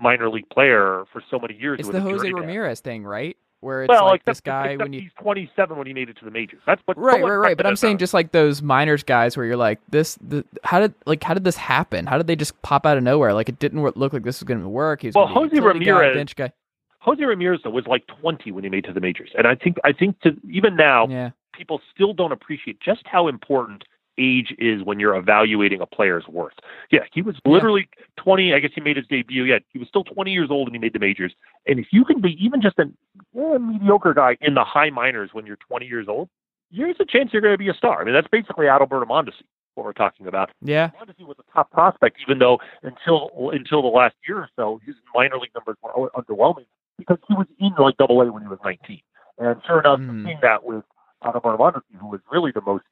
minor 0.00 0.30
league 0.30 0.48
player 0.50 1.04
for 1.12 1.22
so 1.30 1.38
many 1.38 1.54
years. 1.54 1.80
It's 1.80 1.88
the 1.88 2.00
Jose 2.00 2.30
Ramirez 2.30 2.80
thing, 2.80 3.04
right? 3.04 3.36
Where 3.60 3.82
it's 3.82 3.88
well, 3.88 4.04
like 4.04 4.20
except, 4.20 4.36
this 4.36 4.40
guy 4.40 4.76
when 4.76 4.92
you... 4.92 5.00
he's 5.00 5.10
27 5.20 5.76
when 5.76 5.86
he 5.86 5.92
made 5.92 6.08
it 6.08 6.16
to 6.18 6.24
the 6.24 6.30
majors. 6.30 6.60
That's 6.64 6.80
what 6.84 6.96
right, 6.96 7.20
right, 7.20 7.36
right. 7.36 7.56
But 7.56 7.66
I'm 7.66 7.74
saying 7.74 7.98
just 7.98 8.14
like 8.14 8.30
those 8.30 8.62
minors 8.62 9.02
guys 9.02 9.36
where 9.36 9.44
you're 9.44 9.56
like 9.56 9.80
this. 9.88 10.16
The, 10.20 10.44
how 10.62 10.78
did 10.78 10.94
like 11.06 11.24
how 11.24 11.34
did 11.34 11.42
this 11.42 11.56
happen? 11.56 12.06
How 12.06 12.18
did 12.18 12.28
they 12.28 12.36
just 12.36 12.60
pop 12.62 12.86
out 12.86 12.96
of 12.96 13.02
nowhere? 13.02 13.34
Like 13.34 13.48
it 13.48 13.58
didn't 13.58 13.82
look 13.82 14.12
like 14.12 14.22
this 14.22 14.38
was 14.40 14.46
going 14.46 14.60
to 14.60 14.68
work. 14.68 15.02
He 15.02 15.08
was 15.08 15.16
well, 15.16 15.26
Jose 15.26 15.58
Ramirez, 15.58 16.12
guy, 16.12 16.14
bench 16.14 16.36
guy. 16.36 16.52
Jose 17.00 17.24
Ramirez 17.24 17.60
though, 17.64 17.70
was 17.70 17.86
like 17.88 18.06
20 18.20 18.52
when 18.52 18.62
he 18.62 18.70
made 18.70 18.84
to 18.84 18.92
the 18.92 19.00
majors, 19.00 19.30
and 19.36 19.46
I 19.46 19.56
think 19.56 19.78
I 19.82 19.92
think 19.92 20.20
to 20.20 20.36
even 20.48 20.76
now, 20.76 21.08
yeah. 21.08 21.30
people 21.52 21.80
still 21.92 22.12
don't 22.12 22.32
appreciate 22.32 22.80
just 22.80 23.02
how 23.06 23.26
important 23.26 23.84
age 24.18 24.54
is 24.58 24.82
when 24.82 25.00
you're 25.00 25.16
evaluating 25.16 25.80
a 25.80 25.86
player's 25.86 26.26
worth. 26.28 26.54
Yeah, 26.90 27.00
he 27.12 27.22
was 27.22 27.36
literally 27.44 27.88
yeah. 27.96 28.22
20. 28.22 28.54
I 28.54 28.58
guess 28.58 28.70
he 28.74 28.80
made 28.80 28.96
his 28.96 29.06
debut. 29.06 29.44
Yeah, 29.44 29.58
he 29.72 29.78
was 29.78 29.88
still 29.88 30.04
20 30.04 30.30
years 30.30 30.48
old 30.50 30.68
and 30.68 30.74
he 30.74 30.80
made 30.80 30.92
the 30.92 30.98
majors. 30.98 31.32
And 31.66 31.78
if 31.78 31.86
you 31.92 32.04
can 32.04 32.20
be 32.20 32.36
even 32.42 32.60
just 32.60 32.78
a 32.78 32.82
eh, 32.82 33.58
mediocre 33.58 34.14
guy 34.14 34.36
in 34.40 34.54
the 34.54 34.64
high 34.64 34.90
minors 34.90 35.30
when 35.32 35.46
you're 35.46 35.58
20 35.68 35.86
years 35.86 36.06
old, 36.08 36.28
there's 36.70 36.96
a 37.00 37.04
chance 37.04 37.30
you're 37.32 37.42
going 37.42 37.54
to 37.54 37.58
be 37.58 37.68
a 37.68 37.74
star. 37.74 38.00
I 38.00 38.04
mean, 38.04 38.14
that's 38.14 38.28
basically 38.28 38.66
Adalberto 38.66 39.06
Mondesi, 39.06 39.42
what 39.74 39.84
we're 39.84 39.92
talking 39.92 40.26
about. 40.26 40.50
Yeah, 40.60 40.90
Mondesi 41.00 41.26
was 41.26 41.36
a 41.38 41.52
top 41.52 41.70
prospect, 41.70 42.18
even 42.26 42.38
though 42.38 42.58
until 42.82 43.30
until 43.52 43.82
the 43.82 43.88
last 43.88 44.16
year 44.26 44.38
or 44.38 44.48
so, 44.56 44.80
his 44.84 44.94
minor 45.14 45.38
league 45.38 45.54
numbers 45.54 45.76
were 45.82 46.10
underwhelming 46.10 46.66
because 46.98 47.18
he 47.28 47.34
was 47.34 47.46
in 47.58 47.72
like 47.78 47.96
Double 47.96 48.20
A 48.20 48.30
when 48.30 48.42
he 48.42 48.48
was 48.48 48.58
19. 48.64 49.00
And 49.38 49.60
sure 49.66 49.80
enough, 49.80 50.00
mm. 50.00 50.24
seeing 50.24 50.38
that 50.42 50.64
with 50.64 50.84
Adalberto 51.24 51.58
Mondesi, 51.58 51.98
who 51.98 52.08
was 52.08 52.20
really 52.30 52.52
the 52.52 52.60
most 52.60 52.84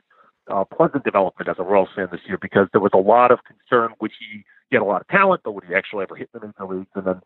uh, 0.49 0.65
pleasant 0.65 1.05
development 1.05 1.49
as 1.49 1.57
a 1.59 1.63
Royals 1.63 1.89
fan 1.95 2.09
this 2.11 2.21
year 2.27 2.39
because 2.41 2.69
there 2.73 2.81
was 2.81 2.93
a 2.95 2.99
lot 2.99 3.31
of 3.31 3.41
concern, 3.45 3.93
which 3.99 4.13
he, 4.19 4.45
had 4.73 4.83
a 4.83 4.85
lot 4.85 5.01
of 5.01 5.09
talent, 5.09 5.41
but 5.45 5.53
would 5.53 5.65
he 5.65 5.75
actually 5.75 6.03
ever 6.03 6.17
hit 6.17 6.29
the 6.33 6.41
major 6.41 6.67
leagues? 6.67 6.91
And 6.95 7.07
then 7.07 7.21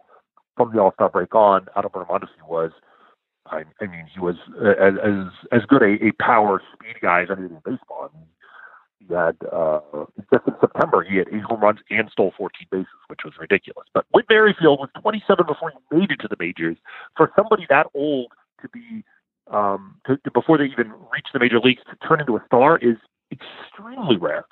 from 0.56 0.72
the 0.72 0.80
All 0.80 0.92
Star 0.92 1.08
break 1.08 1.34
on, 1.34 1.66
Adalberto 1.76 2.06
Mondesi 2.06 2.46
was, 2.46 2.70
I, 3.46 3.64
I 3.80 3.86
mean, 3.86 4.06
he 4.12 4.20
was 4.20 4.36
as 4.60 4.94
as, 5.02 5.26
as 5.50 5.66
good 5.66 5.82
a, 5.82 5.96
a 6.06 6.12
power 6.22 6.62
speed 6.72 6.96
guy 7.02 7.22
as 7.22 7.28
anything 7.30 7.56
in 7.56 7.62
baseball. 7.64 8.10
I 8.12 8.16
mean, 8.16 8.26
he 9.00 9.14
had 9.14 9.36
uh, 9.50 9.80
just 10.32 10.46
in 10.46 10.54
September 10.60 11.02
he 11.02 11.16
had 11.16 11.28
eight 11.32 11.42
home 11.42 11.60
runs 11.60 11.80
and 11.88 12.08
stole 12.12 12.32
14 12.36 12.66
bases, 12.70 12.86
which 13.08 13.20
was 13.24 13.32
ridiculous. 13.40 13.88
But 13.94 14.04
Whit 14.12 14.26
Merrifield 14.28 14.78
was 14.78 14.90
27 15.00 15.46
before 15.46 15.72
he 15.72 15.96
made 15.96 16.10
it 16.10 16.20
to 16.20 16.28
the 16.28 16.36
majors. 16.38 16.76
For 17.16 17.32
somebody 17.34 17.66
that 17.70 17.86
old 17.94 18.32
to 18.60 18.68
be 18.68 19.02
um, 19.50 19.96
to, 20.06 20.16
to, 20.18 20.30
before 20.30 20.58
they 20.58 20.64
even 20.64 20.92
reach 21.12 21.26
the 21.32 21.40
major 21.40 21.58
leagues 21.58 21.82
to 21.90 21.96
turn 22.06 22.20
into 22.20 22.36
a 22.36 22.42
star 22.46 22.78
is 22.78 22.96
extremely 23.30 24.16
rare. 24.16 24.44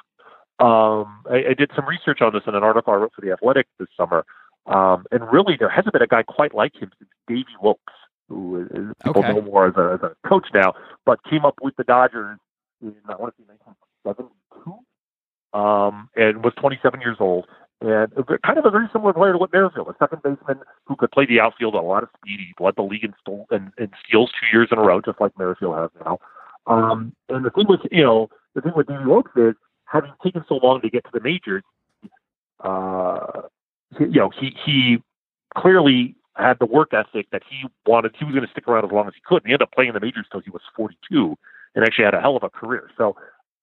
Um, 0.61 1.23
I, 1.31 1.51
I, 1.51 1.55
did 1.57 1.71
some 1.77 1.87
research 1.87 2.21
on 2.21 2.33
this 2.33 2.43
in 2.49 2.57
an 2.57 2.65
article 2.65 2.93
I 2.93 2.97
wrote 2.97 3.13
for 3.15 3.21
the 3.21 3.31
Athletic 3.31 3.69
this 3.79 3.87
summer, 3.97 4.25
um, 4.67 5.05
and 5.13 5.23
really 5.33 5.57
there 5.57 5.69
hasn't 5.69 5.93
been 5.93 6.03
a 6.03 6.07
guy 6.09 6.25
quite 6.25 6.53
like 6.53 6.75
him 6.75 6.91
since 6.99 7.11
Davey 7.29 7.45
Lopes, 7.63 7.81
who 8.29 8.63
is, 8.63 8.93
people 9.05 9.23
okay. 9.23 9.33
know 9.35 9.41
more 9.41 9.69
as 9.69 9.75
a, 9.77 9.95
as 9.95 10.01
a 10.03 10.29
coach 10.29 10.49
now, 10.53 10.75
but 11.07 11.23
came 11.31 11.45
up 11.45 11.55
with 11.63 11.77
the 11.77 11.85
Dodgers 11.85 12.39
in 12.83 12.95
I 13.09 13.15
want 13.15 13.37
to 13.37 13.43
say 13.43 13.55
1972 14.05 15.59
um, 15.59 16.09
and 16.17 16.45
was 16.45 16.53
27 16.61 17.01
years 17.01 17.17
old. 17.21 17.47
And 17.81 18.13
kind 18.45 18.59
of 18.59 18.67
a 18.67 18.71
very 18.71 18.89
similar 18.93 19.13
player 19.13 19.33
to 19.33 19.39
what 19.39 19.53
Merrifield, 19.53 19.87
a 19.87 19.95
second 20.01 20.23
baseman 20.23 20.61
who 20.87 20.97
could 20.97 21.13
play 21.13 21.27
the 21.27 21.39
outfield 21.39 21.77
at 21.77 21.83
a 21.83 21.87
lot 21.87 22.03
of 22.03 22.09
speed. 22.17 22.41
He 22.41 22.53
led 22.59 22.75
the 22.77 22.83
league 22.83 23.05
in, 23.05 23.15
stole, 23.21 23.47
in, 23.53 23.71
in 23.79 23.91
steals 24.05 24.33
two 24.33 24.57
years 24.57 24.69
in 24.73 24.79
a 24.79 24.83
row, 24.83 25.01
just 25.01 25.21
like 25.21 25.39
Merrifield 25.39 25.77
has 25.77 25.91
now. 26.05 26.19
Um, 26.67 27.15
and 27.29 27.45
the 27.45 27.51
thing 27.51 27.67
was, 27.69 27.79
you 27.93 28.03
know 28.03 28.29
the 28.61 28.63
thing 28.63 28.77
with 28.77 28.87
Davey 28.87 29.05
Lopes 29.05 29.31
is 29.37 29.55
having 29.85 30.13
taken 30.23 30.45
so 30.49 30.57
long 30.63 30.81
to 30.81 30.91
get 30.91 31.05
to 31.05 31.11
the 31.13 31.21
majors, 31.21 31.63
uh, 32.61 33.43
you 33.99 34.21
know 34.21 34.31
he 34.31 34.55
he 34.65 34.99
clearly 35.57 36.15
had 36.37 36.59
the 36.59 36.67
work 36.67 36.93
ethic 36.93 37.27
that 37.33 37.43
he 37.49 37.67
wanted. 37.87 38.15
He 38.19 38.25
was 38.25 38.35
going 38.35 38.47
to 38.47 38.51
stick 38.51 38.69
around 38.69 38.85
as 38.85 38.93
long 38.93 39.09
as 39.09 39.15
he 39.15 39.21
could. 39.25 39.43
And 39.43 39.47
he 39.47 39.53
ended 39.53 39.63
up 39.63 39.73
playing 39.73 39.89
in 39.89 39.95
the 39.95 40.01
majors 40.01 40.27
until 40.31 40.41
he 40.41 40.51
was 40.51 40.63
42 40.77 41.37
and 41.75 41.85
actually 41.85 42.05
had 42.05 42.15
a 42.15 42.21
hell 42.21 42.37
of 42.37 42.45
a 42.45 42.51
career. 42.51 42.91
So 42.97 43.17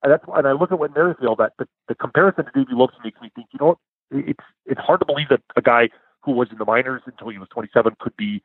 and 0.03 0.11
that's 0.11 0.23
and 0.35 0.47
I 0.47 0.51
look 0.51 0.71
at 0.71 0.79
what 0.79 0.93
Merrifield 0.93 1.39
that 1.39 1.53
the, 1.57 1.67
the 1.87 1.95
comparison 1.95 2.45
to 2.45 2.51
Davey 2.53 2.73
Lopes 2.73 2.95
makes 3.03 3.19
me 3.21 3.31
think, 3.33 3.47
you 3.51 3.59
know, 3.59 3.79
it's 4.11 4.43
it's 4.65 4.79
hard 4.79 4.99
to 4.99 5.05
believe 5.05 5.29
that 5.29 5.41
a 5.55 5.61
guy 5.61 5.89
who 6.21 6.31
was 6.31 6.49
in 6.51 6.57
the 6.57 6.65
minors 6.65 7.01
until 7.05 7.29
he 7.29 7.37
was 7.37 7.47
27 7.49 7.93
could 7.99 8.15
be 8.17 8.41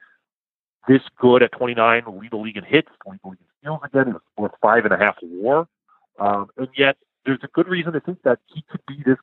this 0.88 1.02
good 1.20 1.42
at 1.42 1.52
29, 1.52 2.04
lead 2.18 2.30
the 2.30 2.36
league 2.36 2.56
in 2.56 2.64
hits, 2.64 2.88
lead 3.06 3.20
the 3.22 3.30
league 3.30 3.40
in 3.40 3.46
steals 3.60 3.80
again. 3.84 4.14
Worth 4.38 4.52
five 4.62 4.84
and 4.84 4.94
a 4.94 4.98
half 4.98 5.16
WAR, 5.22 5.68
um, 6.20 6.48
and 6.56 6.68
yet 6.76 6.96
there's 7.24 7.40
a 7.42 7.48
good 7.48 7.68
reason 7.68 7.92
to 7.92 8.00
think 8.00 8.22
that 8.22 8.38
he 8.54 8.62
could 8.70 8.80
be 8.86 9.02
this 9.04 9.16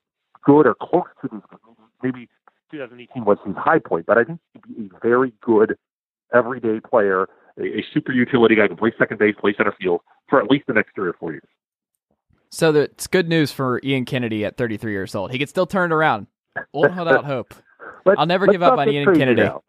good 0.43 0.65
or 0.65 0.75
close 0.75 1.05
to 1.21 1.29
this. 1.31 1.41
good. 1.49 1.59
Maybe 2.03 2.29
2018 2.71 3.25
was 3.25 3.37
his 3.45 3.55
high 3.55 3.79
point, 3.79 4.05
but 4.05 4.17
I 4.17 4.23
think 4.23 4.39
he'd 4.53 4.89
be 4.89 4.95
a 4.95 4.99
very 4.99 5.33
good 5.41 5.77
everyday 6.33 6.79
player, 6.79 7.27
a, 7.57 7.63
a 7.63 7.85
super 7.93 8.11
utility 8.11 8.55
guy 8.55 8.63
who 8.63 8.69
can 8.69 8.77
play 8.77 8.93
second 8.97 9.19
base, 9.19 9.35
play 9.39 9.53
center 9.57 9.73
field 9.79 10.01
for 10.29 10.41
at 10.41 10.49
least 10.49 10.67
the 10.67 10.73
next 10.73 10.93
three 10.95 11.07
or 11.07 11.13
four 11.13 11.31
years. 11.31 11.47
So 12.49 12.73
it's 12.75 13.07
good 13.07 13.27
news 13.27 13.51
for 13.51 13.81
Ian 13.83 14.05
Kennedy 14.05 14.45
at 14.45 14.57
33 14.57 14.91
years 14.91 15.15
old. 15.15 15.31
He 15.31 15.37
can 15.37 15.47
still 15.47 15.65
turn 15.65 15.91
it 15.91 15.95
around. 15.95 16.27
We'll 16.73 16.91
hold 16.91 17.07
out 17.07 17.25
hope. 17.25 17.53
I'll 18.05 18.25
never 18.25 18.47
give 18.47 18.63
up 18.63 18.79
on 18.79 18.89
Ian 18.89 19.13
Kennedy. 19.15 19.41
Now. 19.41 19.63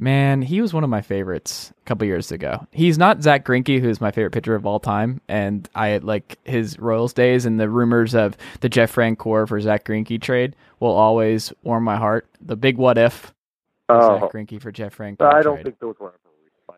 Man, 0.00 0.40
he 0.40 0.62
was 0.62 0.72
one 0.72 0.82
of 0.82 0.88
my 0.88 1.02
favorites 1.02 1.74
a 1.78 1.84
couple 1.84 2.06
years 2.06 2.32
ago. 2.32 2.66
He's 2.72 2.96
not 2.96 3.22
Zack 3.22 3.44
Greinke, 3.44 3.82
who's 3.82 4.00
my 4.00 4.10
favorite 4.10 4.30
pitcher 4.30 4.54
of 4.54 4.64
all 4.64 4.80
time, 4.80 5.20
and 5.28 5.68
I 5.74 5.98
like 5.98 6.38
his 6.44 6.78
Royals 6.78 7.12
days 7.12 7.44
and 7.44 7.60
the 7.60 7.68
rumors 7.68 8.14
of 8.14 8.34
the 8.60 8.70
Jeff 8.70 8.94
Francoeur 8.94 9.46
for 9.46 9.60
Zack 9.60 9.84
Greinke 9.84 10.18
trade 10.18 10.56
will 10.80 10.92
always 10.92 11.52
warm 11.64 11.84
my 11.84 11.96
heart. 11.96 12.26
The 12.40 12.56
big 12.56 12.78
what 12.78 12.96
if 12.96 13.34
oh. 13.90 14.20
Zack 14.20 14.32
Greinke 14.32 14.62
for 14.62 14.72
Jeff 14.72 14.96
Francoeur. 14.96 15.34
I 15.34 15.42
don't 15.42 15.56
trade. 15.56 15.64
think 15.64 15.80
those 15.80 15.96
were 16.00 16.14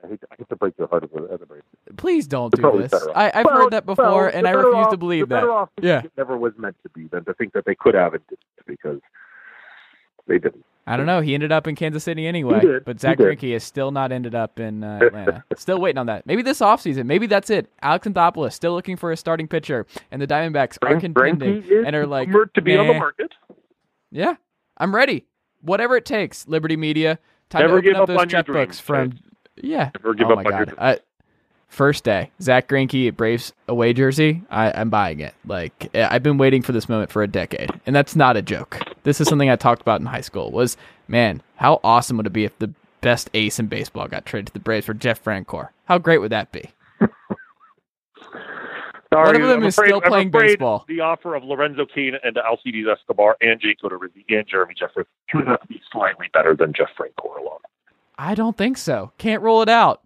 I 0.03 0.09
hate, 0.09 0.21
to, 0.21 0.27
I 0.33 0.35
hate 0.39 0.49
to 0.49 0.57
break 0.57 0.75
your 0.77 0.89
heart 0.89 1.05
of 1.05 1.11
everybody. 1.31 1.61
Please 1.97 2.27
don't 2.27 2.53
do 2.53 2.77
this. 2.77 2.93
I, 3.15 3.31
have 3.33 3.45
well, 3.45 3.57
heard 3.57 3.71
that 3.71 3.87
before, 3.87 4.05
well, 4.05 4.31
and 4.35 4.49
I 4.49 4.51
refuse 4.51 4.87
off, 4.87 4.91
to 4.91 4.97
believe 4.97 5.29
that. 5.29 5.69
Yeah, 5.81 6.01
it 6.03 6.11
never 6.17 6.37
was 6.37 6.55
meant 6.59 6.75
to 6.83 6.89
be 6.89 7.07
than 7.07 7.25
to 7.27 7.35
think 7.35 7.53
that 7.53 7.67
they 7.67 7.77
could 7.77 7.95
have 7.95 8.15
it 8.15 8.23
because 8.67 8.99
they 10.27 10.39
didn't. 10.39 10.65
I 10.87 10.97
don't 10.97 11.07
know. 11.07 11.21
He 11.21 11.35
ended 11.35 11.53
up 11.53 11.69
in 11.69 11.77
Kansas 11.77 12.03
City 12.03 12.27
anyway, 12.27 12.81
but 12.85 13.01
Zack 13.01 13.19
Greinke 13.19 13.53
has 13.53 13.63
still 13.63 13.93
not 13.93 14.11
ended 14.11 14.35
up 14.35 14.59
in 14.59 14.83
uh, 14.83 14.99
Atlanta. 15.07 15.45
still 15.57 15.81
waiting 15.81 15.99
on 15.99 16.07
that. 16.07 16.27
Maybe 16.27 16.43
this 16.43 16.59
offseason. 16.59 17.07
Maybe 17.07 17.27
that's 17.27 17.51
it. 17.51 17.71
Alex 17.83 18.07
Anthopoulos 18.07 18.53
still 18.53 18.73
looking 18.73 18.97
for 18.97 19.13
a 19.13 19.17
starting 19.17 19.47
pitcher, 19.47 19.87
and 20.11 20.21
the 20.21 20.27
Diamondbacks 20.27 20.79
are 20.83 20.99
contending 20.99 21.65
and 21.87 21.95
are 21.95 22.07
like 22.07 22.29
to 22.55 22.63
be 22.63 22.75
nah. 22.75 22.81
on 22.81 22.87
the 22.89 22.95
market. 22.95 23.33
Yeah, 24.11 24.35
I'm 24.77 24.95
ready. 24.95 25.27
Whatever 25.61 25.97
it 25.97 26.05
takes. 26.05 26.49
Liberty 26.49 26.77
Media. 26.77 27.19
Time 27.49 27.63
Never 27.63 27.83
to 27.83 27.91
open 27.91 27.97
up, 27.97 28.09
up 28.09 28.09
those 28.09 28.27
checkbooks 28.27 28.81
from 28.81 29.19
yeah. 29.57 29.91
Never 29.95 30.15
give 30.15 30.29
oh 30.29 30.33
up 30.33 30.37
my 30.37 30.45
God. 30.45 30.75
I, 30.79 30.99
first 31.69 32.03
day, 32.03 32.31
Zack 32.41 32.69
Greinke 32.69 33.15
Braves 33.15 33.53
away 33.69 33.93
jersey. 33.93 34.43
I, 34.51 34.73
I'm 34.73 34.91
buying 34.91 35.21
it. 35.21 35.35
Like 35.47 35.95
I've 35.95 36.23
been 36.23 36.39
waiting 36.39 36.63
for 36.63 36.73
this 36.73 36.89
moment 36.89 37.11
for 37.11 37.23
a 37.23 37.29
decade, 37.29 37.71
and 37.87 37.95
that's 37.95 38.17
not 38.17 38.37
a 38.37 38.43
joke. 38.43 38.81
This 39.05 39.21
is 39.21 39.29
something 39.29 39.51
I 39.51 39.57
talked 39.57 39.83
about 39.83 40.01
in 40.01 40.07
high 40.07 40.21
school. 40.21 40.51
Was 40.51 40.77
man, 41.09 41.43
how 41.57 41.81
awesome 41.83 42.17
would 42.19 42.27
it 42.27 42.33
be 42.33 42.45
if 42.45 42.59
the 42.59 42.73
best 43.01 43.31
ace 43.35 43.59
in 43.59 43.67
baseball 43.67 44.07
got 44.09 44.25
traded 44.27 44.49
to 44.49 44.53
the 44.53 44.61
Braves 44.61 44.87
for 44.87 44.95
Jeff 44.95 45.23
Francoeur? 45.23 45.69
How 45.87 45.99
great 45.99 46.19
would 46.19 46.33
that 46.33 46.53
be? 46.53 46.71
Sorry, 49.13 49.27
One 49.27 49.43
of 49.43 49.49
them 49.49 49.61
I'm 49.61 49.67
is 49.67 49.75
afraid, 49.77 49.89
still 49.89 50.01
playing 50.01 50.31
baseball. 50.31 50.87
The 50.89 51.01
offer 51.01 51.35
of 51.35 51.45
Lorenzo 51.45 51.85
Cain 51.85 52.15
and 52.25 52.39
Alcides 52.39 52.87
Escobar 52.91 53.37
and 53.43 53.61
Jake 53.61 53.81
Odorizzi 53.83 54.25
and 54.31 54.47
Jeremy 54.49 54.75
Jeffress 54.75 55.05
turned 55.31 55.49
out 55.51 55.61
to 55.61 55.67
be 55.69 55.83
slightly 55.93 56.29
better 56.33 56.57
than 56.57 56.73
Jeff 56.73 56.89
Francoeur 56.99 57.39
alone. 57.39 57.59
I 58.17 58.35
don't 58.35 58.57
think 58.57 58.79
so. 58.79 59.13
Can't 59.19 59.43
roll 59.43 59.61
it 59.61 59.69
out. 59.69 60.01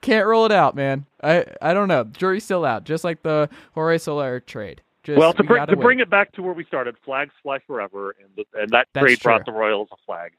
Can't 0.00 0.26
roll 0.26 0.44
it 0.44 0.50
out, 0.50 0.74
man. 0.74 1.06
I 1.22 1.46
I 1.60 1.72
don't 1.72 1.86
know. 1.86 2.02
Jury's 2.02 2.42
still 2.42 2.64
out, 2.64 2.82
just 2.82 3.04
like 3.04 3.22
the 3.22 3.48
Jorge 3.74 3.98
Soler 3.98 4.40
trade. 4.40 4.80
Just, 5.04 5.18
well, 5.18 5.32
to, 5.32 5.42
we 5.42 5.48
bring, 5.48 5.66
to 5.66 5.76
bring 5.76 6.00
it 6.00 6.08
back 6.08 6.32
to 6.32 6.42
where 6.42 6.52
we 6.52 6.64
started, 6.64 6.96
flags 7.04 7.32
fly 7.42 7.58
forever, 7.66 8.14
and 8.20 8.28
the, 8.36 8.60
and 8.60 8.70
that 8.70 8.86
That's 8.94 9.04
trade 9.04 9.20
true. 9.20 9.30
brought 9.30 9.46
the 9.46 9.52
Royals 9.52 9.88
a 9.92 9.96
flag, 10.06 10.32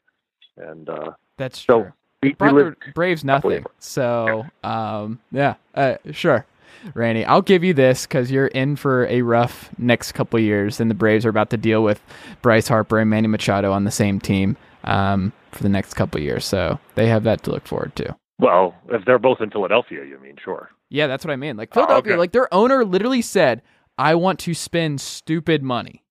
and 0.56 0.88
uh, 0.88 1.12
That's 1.36 1.60
so 1.60 1.82
true. 1.82 1.92
we, 2.22 2.28
we 2.30 2.34
Brought 2.34 2.54
lived 2.54 2.76
the 2.86 2.92
Braves 2.92 3.24
nothing. 3.24 3.64
So, 3.78 4.46
um, 4.62 5.20
yeah, 5.30 5.54
uh, 5.74 5.96
sure. 6.12 6.46
Rany, 6.94 7.24
I'll 7.26 7.42
give 7.42 7.64
you 7.64 7.72
this 7.72 8.06
because 8.06 8.30
you're 8.30 8.48
in 8.48 8.76
for 8.76 9.06
a 9.06 9.22
rough 9.22 9.70
next 9.78 10.12
couple 10.12 10.38
years, 10.40 10.80
and 10.80 10.90
the 10.90 10.94
Braves 10.94 11.24
are 11.24 11.30
about 11.30 11.50
to 11.50 11.56
deal 11.56 11.82
with 11.82 12.00
Bryce 12.42 12.68
Harper 12.68 12.98
and 12.98 13.08
Manny 13.08 13.28
Machado 13.28 13.72
on 13.72 13.84
the 13.84 13.90
same 13.90 14.20
team 14.20 14.56
um, 14.84 15.32
for 15.52 15.62
the 15.62 15.68
next 15.68 15.94
couple 15.94 16.20
years. 16.20 16.44
So 16.44 16.78
they 16.94 17.06
have 17.08 17.24
that 17.24 17.42
to 17.44 17.50
look 17.50 17.66
forward 17.66 17.96
to. 17.96 18.14
Well, 18.38 18.74
if 18.90 19.04
they're 19.04 19.18
both 19.18 19.40
in 19.40 19.50
Philadelphia, 19.50 20.04
you 20.04 20.18
mean 20.18 20.36
sure. 20.42 20.70
Yeah, 20.90 21.06
that's 21.06 21.24
what 21.24 21.32
I 21.32 21.36
mean. 21.36 21.56
Like 21.56 21.72
Philadelphia, 21.72 22.12
okay. 22.12 22.18
like 22.18 22.32
their 22.32 22.52
owner 22.52 22.84
literally 22.84 23.22
said, 23.22 23.62
"I 23.98 24.14
want 24.14 24.38
to 24.40 24.54
spend 24.54 25.00
stupid 25.00 25.62
money." 25.62 26.04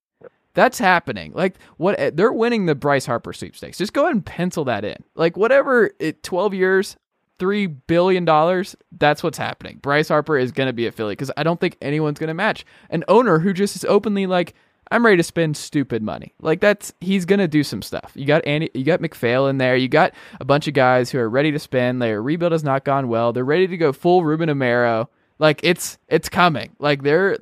That's 0.54 0.78
happening. 0.78 1.32
Like 1.34 1.56
what 1.76 1.98
eh, 1.98 2.10
they're 2.14 2.32
winning 2.32 2.66
the 2.66 2.74
Bryce 2.74 3.06
Harper 3.06 3.32
sweepstakes. 3.32 3.78
Just 3.78 3.92
go 3.92 4.02
ahead 4.02 4.14
and 4.14 4.24
pencil 4.24 4.64
that 4.66 4.84
in. 4.84 5.02
Like 5.16 5.36
whatever 5.36 5.90
it 5.98 6.22
12 6.22 6.54
years, 6.54 6.96
3 7.40 7.66
billion 7.66 8.24
dollars, 8.24 8.76
that's 8.92 9.22
what's 9.22 9.38
happening. 9.38 9.78
Bryce 9.82 10.08
Harper 10.08 10.38
is 10.38 10.52
going 10.52 10.68
to 10.68 10.72
be 10.72 10.86
a 10.86 10.92
Philly 10.92 11.16
cuz 11.16 11.30
I 11.36 11.42
don't 11.42 11.60
think 11.60 11.76
anyone's 11.82 12.20
going 12.20 12.28
to 12.28 12.34
match 12.34 12.64
an 12.90 13.04
owner 13.08 13.40
who 13.40 13.52
just 13.52 13.74
is 13.74 13.84
openly 13.84 14.26
like 14.26 14.54
I'm 14.90 15.04
ready 15.04 15.16
to 15.16 15.22
spend 15.22 15.56
stupid 15.56 16.02
money. 16.02 16.34
Like 16.40 16.60
that's 16.60 16.92
he's 17.00 17.24
gonna 17.24 17.48
do 17.48 17.64
some 17.64 17.82
stuff. 17.82 18.12
You 18.14 18.26
got 18.26 18.46
Andy, 18.46 18.70
you 18.74 18.84
got 18.84 19.00
MacPhail 19.00 19.46
in 19.46 19.58
there. 19.58 19.76
You 19.76 19.88
got 19.88 20.12
a 20.40 20.44
bunch 20.44 20.68
of 20.68 20.74
guys 20.74 21.10
who 21.10 21.18
are 21.18 21.28
ready 21.28 21.50
to 21.52 21.58
spend. 21.58 22.02
Their 22.02 22.22
rebuild 22.22 22.52
has 22.52 22.62
not 22.62 22.84
gone 22.84 23.08
well. 23.08 23.32
They're 23.32 23.44
ready 23.44 23.66
to 23.66 23.76
go 23.76 23.92
full 23.92 24.24
Ruben 24.24 24.50
Amaro. 24.50 25.08
Like 25.38 25.60
it's 25.62 25.98
it's 26.08 26.28
coming. 26.28 26.76
Like 26.78 27.02
they're 27.02 27.38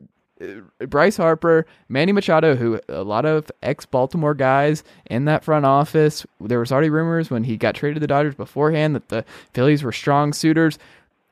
Bryce 0.79 1.17
Harper, 1.17 1.67
Manny 1.89 2.13
Machado, 2.13 2.57
who 2.57 2.81
a 2.89 3.03
lot 3.03 3.25
of 3.25 3.51
ex 3.63 3.87
Baltimore 3.87 4.35
guys 4.35 4.83
in 5.07 5.25
that 5.27 5.45
front 5.45 5.67
office. 5.67 6.27
There 6.41 6.59
was 6.59 6.73
already 6.73 6.91
rumors 6.91 7.31
when 7.31 7.45
he 7.45 7.57
got 7.57 7.75
traded 7.75 7.97
to 7.97 8.01
the 8.01 8.07
Dodgers 8.07 8.35
beforehand 8.35 8.95
that 8.95 9.09
the 9.09 9.25
Phillies 9.55 9.83
were 9.83 9.93
strong 9.93 10.33
suitors. 10.33 10.79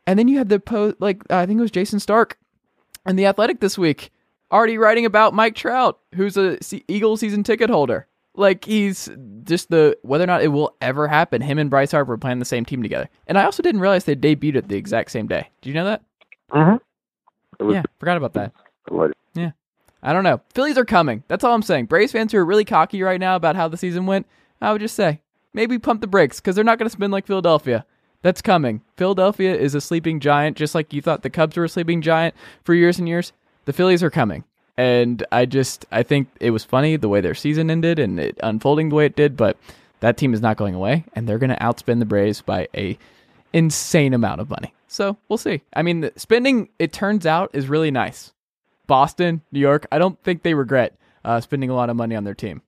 And 0.06 0.18
then 0.18 0.28
you 0.28 0.38
had 0.38 0.48
the 0.48 0.60
post, 0.60 0.96
like 1.00 1.22
I 1.30 1.46
think 1.46 1.58
it 1.58 1.62
was 1.62 1.70
Jayson 1.70 2.00
Stark, 2.00 2.38
and 3.06 3.18
the 3.18 3.26
Athletic 3.26 3.60
this 3.60 3.78
week 3.78 4.10
already 4.52 4.78
writing 4.78 5.06
about 5.06 5.34
Mike 5.34 5.54
Trout, 5.54 5.98
who's 6.14 6.36
a 6.36 6.58
Eagle 6.88 7.16
season 7.16 7.42
ticket 7.42 7.70
holder. 7.70 8.06
Like 8.34 8.64
he's 8.64 9.08
just 9.44 9.70
the 9.70 9.98
whether 10.02 10.24
or 10.24 10.26
not 10.28 10.42
it 10.42 10.48
will 10.48 10.76
ever 10.80 11.08
happen. 11.08 11.42
Him 11.42 11.58
and 11.58 11.68
Bryce 11.68 11.92
Harper 11.92 12.16
playing 12.16 12.38
the 12.38 12.44
same 12.44 12.64
team 12.64 12.82
together. 12.82 13.08
And 13.26 13.36
I 13.36 13.44
also 13.44 13.62
didn't 13.62 13.80
realize 13.80 14.04
they 14.04 14.16
debuted 14.16 14.56
at 14.56 14.68
the 14.68 14.76
exact 14.76 15.10
same 15.10 15.26
day. 15.26 15.48
Do 15.62 15.68
you 15.68 15.74
know 15.74 15.84
that? 15.84 16.02
Mm-hmm. 16.52 17.70
Yeah, 17.70 17.82
forgot 17.98 18.16
about 18.16 18.32
that. 18.34 18.52
Yeah. 19.34 19.52
I 20.02 20.12
don't 20.12 20.24
know. 20.24 20.40
Phillies 20.54 20.78
are 20.78 20.84
coming. 20.84 21.22
That's 21.28 21.44
all 21.44 21.54
I'm 21.54 21.62
saying. 21.62 21.86
Braves 21.86 22.12
fans 22.12 22.32
who 22.32 22.38
are 22.38 22.44
really 22.44 22.64
cocky 22.64 23.02
right 23.02 23.20
now 23.20 23.36
about 23.36 23.56
how 23.56 23.68
the 23.68 23.76
season 23.76 24.06
went, 24.06 24.26
I 24.60 24.72
would 24.72 24.80
just 24.80 24.94
say 24.94 25.20
maybe 25.52 25.78
pump 25.78 26.00
the 26.00 26.06
brakes 26.06 26.40
because 26.40 26.54
they're 26.54 26.64
not 26.64 26.78
going 26.78 26.88
to 26.88 26.92
spin 26.92 27.10
like 27.10 27.26
Philadelphia. 27.26 27.84
That's 28.22 28.42
coming. 28.42 28.82
Philadelphia 28.96 29.54
is 29.54 29.74
a 29.74 29.80
sleeping 29.80 30.20
giant, 30.20 30.56
just 30.56 30.74
like 30.74 30.92
you 30.92 31.00
thought 31.00 31.22
the 31.22 31.30
Cubs 31.30 31.56
were 31.56 31.64
a 31.64 31.68
sleeping 31.68 32.02
giant 32.02 32.34
for 32.64 32.74
years 32.74 32.98
and 32.98 33.08
years. 33.08 33.32
The 33.64 33.72
Phillies 33.72 34.02
are 34.02 34.10
coming. 34.10 34.44
And 34.76 35.24
I 35.32 35.46
just, 35.46 35.86
I 35.90 36.02
think 36.02 36.28
it 36.40 36.50
was 36.50 36.64
funny 36.64 36.96
the 36.96 37.08
way 37.08 37.20
their 37.20 37.34
season 37.34 37.70
ended 37.70 37.98
and 37.98 38.18
it 38.18 38.38
unfolding 38.42 38.88
the 38.88 38.94
way 38.94 39.06
it 39.06 39.16
did, 39.16 39.36
but 39.36 39.56
that 40.00 40.16
team 40.16 40.32
is 40.32 40.40
not 40.40 40.56
going 40.56 40.74
away 40.74 41.04
and 41.14 41.28
they're 41.28 41.38
going 41.38 41.50
to 41.50 41.56
outspend 41.56 41.98
the 41.98 42.06
Braves 42.06 42.40
by 42.40 42.68
a 42.74 42.98
insane 43.52 44.14
amount 44.14 44.40
of 44.40 44.48
money. 44.48 44.72
So 44.88 45.16
we'll 45.28 45.38
see. 45.38 45.62
I 45.74 45.82
mean, 45.82 46.10
spending, 46.16 46.68
it 46.78 46.92
turns 46.92 47.26
out, 47.26 47.50
is 47.52 47.68
really 47.68 47.90
nice. 47.90 48.32
Boston, 48.90 49.40
New 49.52 49.60
York, 49.60 49.86
I 49.92 49.98
don't 49.98 50.20
think 50.24 50.42
they 50.42 50.52
regret 50.54 50.96
uh, 51.24 51.40
spending 51.40 51.70
a 51.70 51.74
lot 51.74 51.90
of 51.90 51.96
money 51.96 52.16
on 52.16 52.24
their 52.24 52.34
team. 52.34 52.60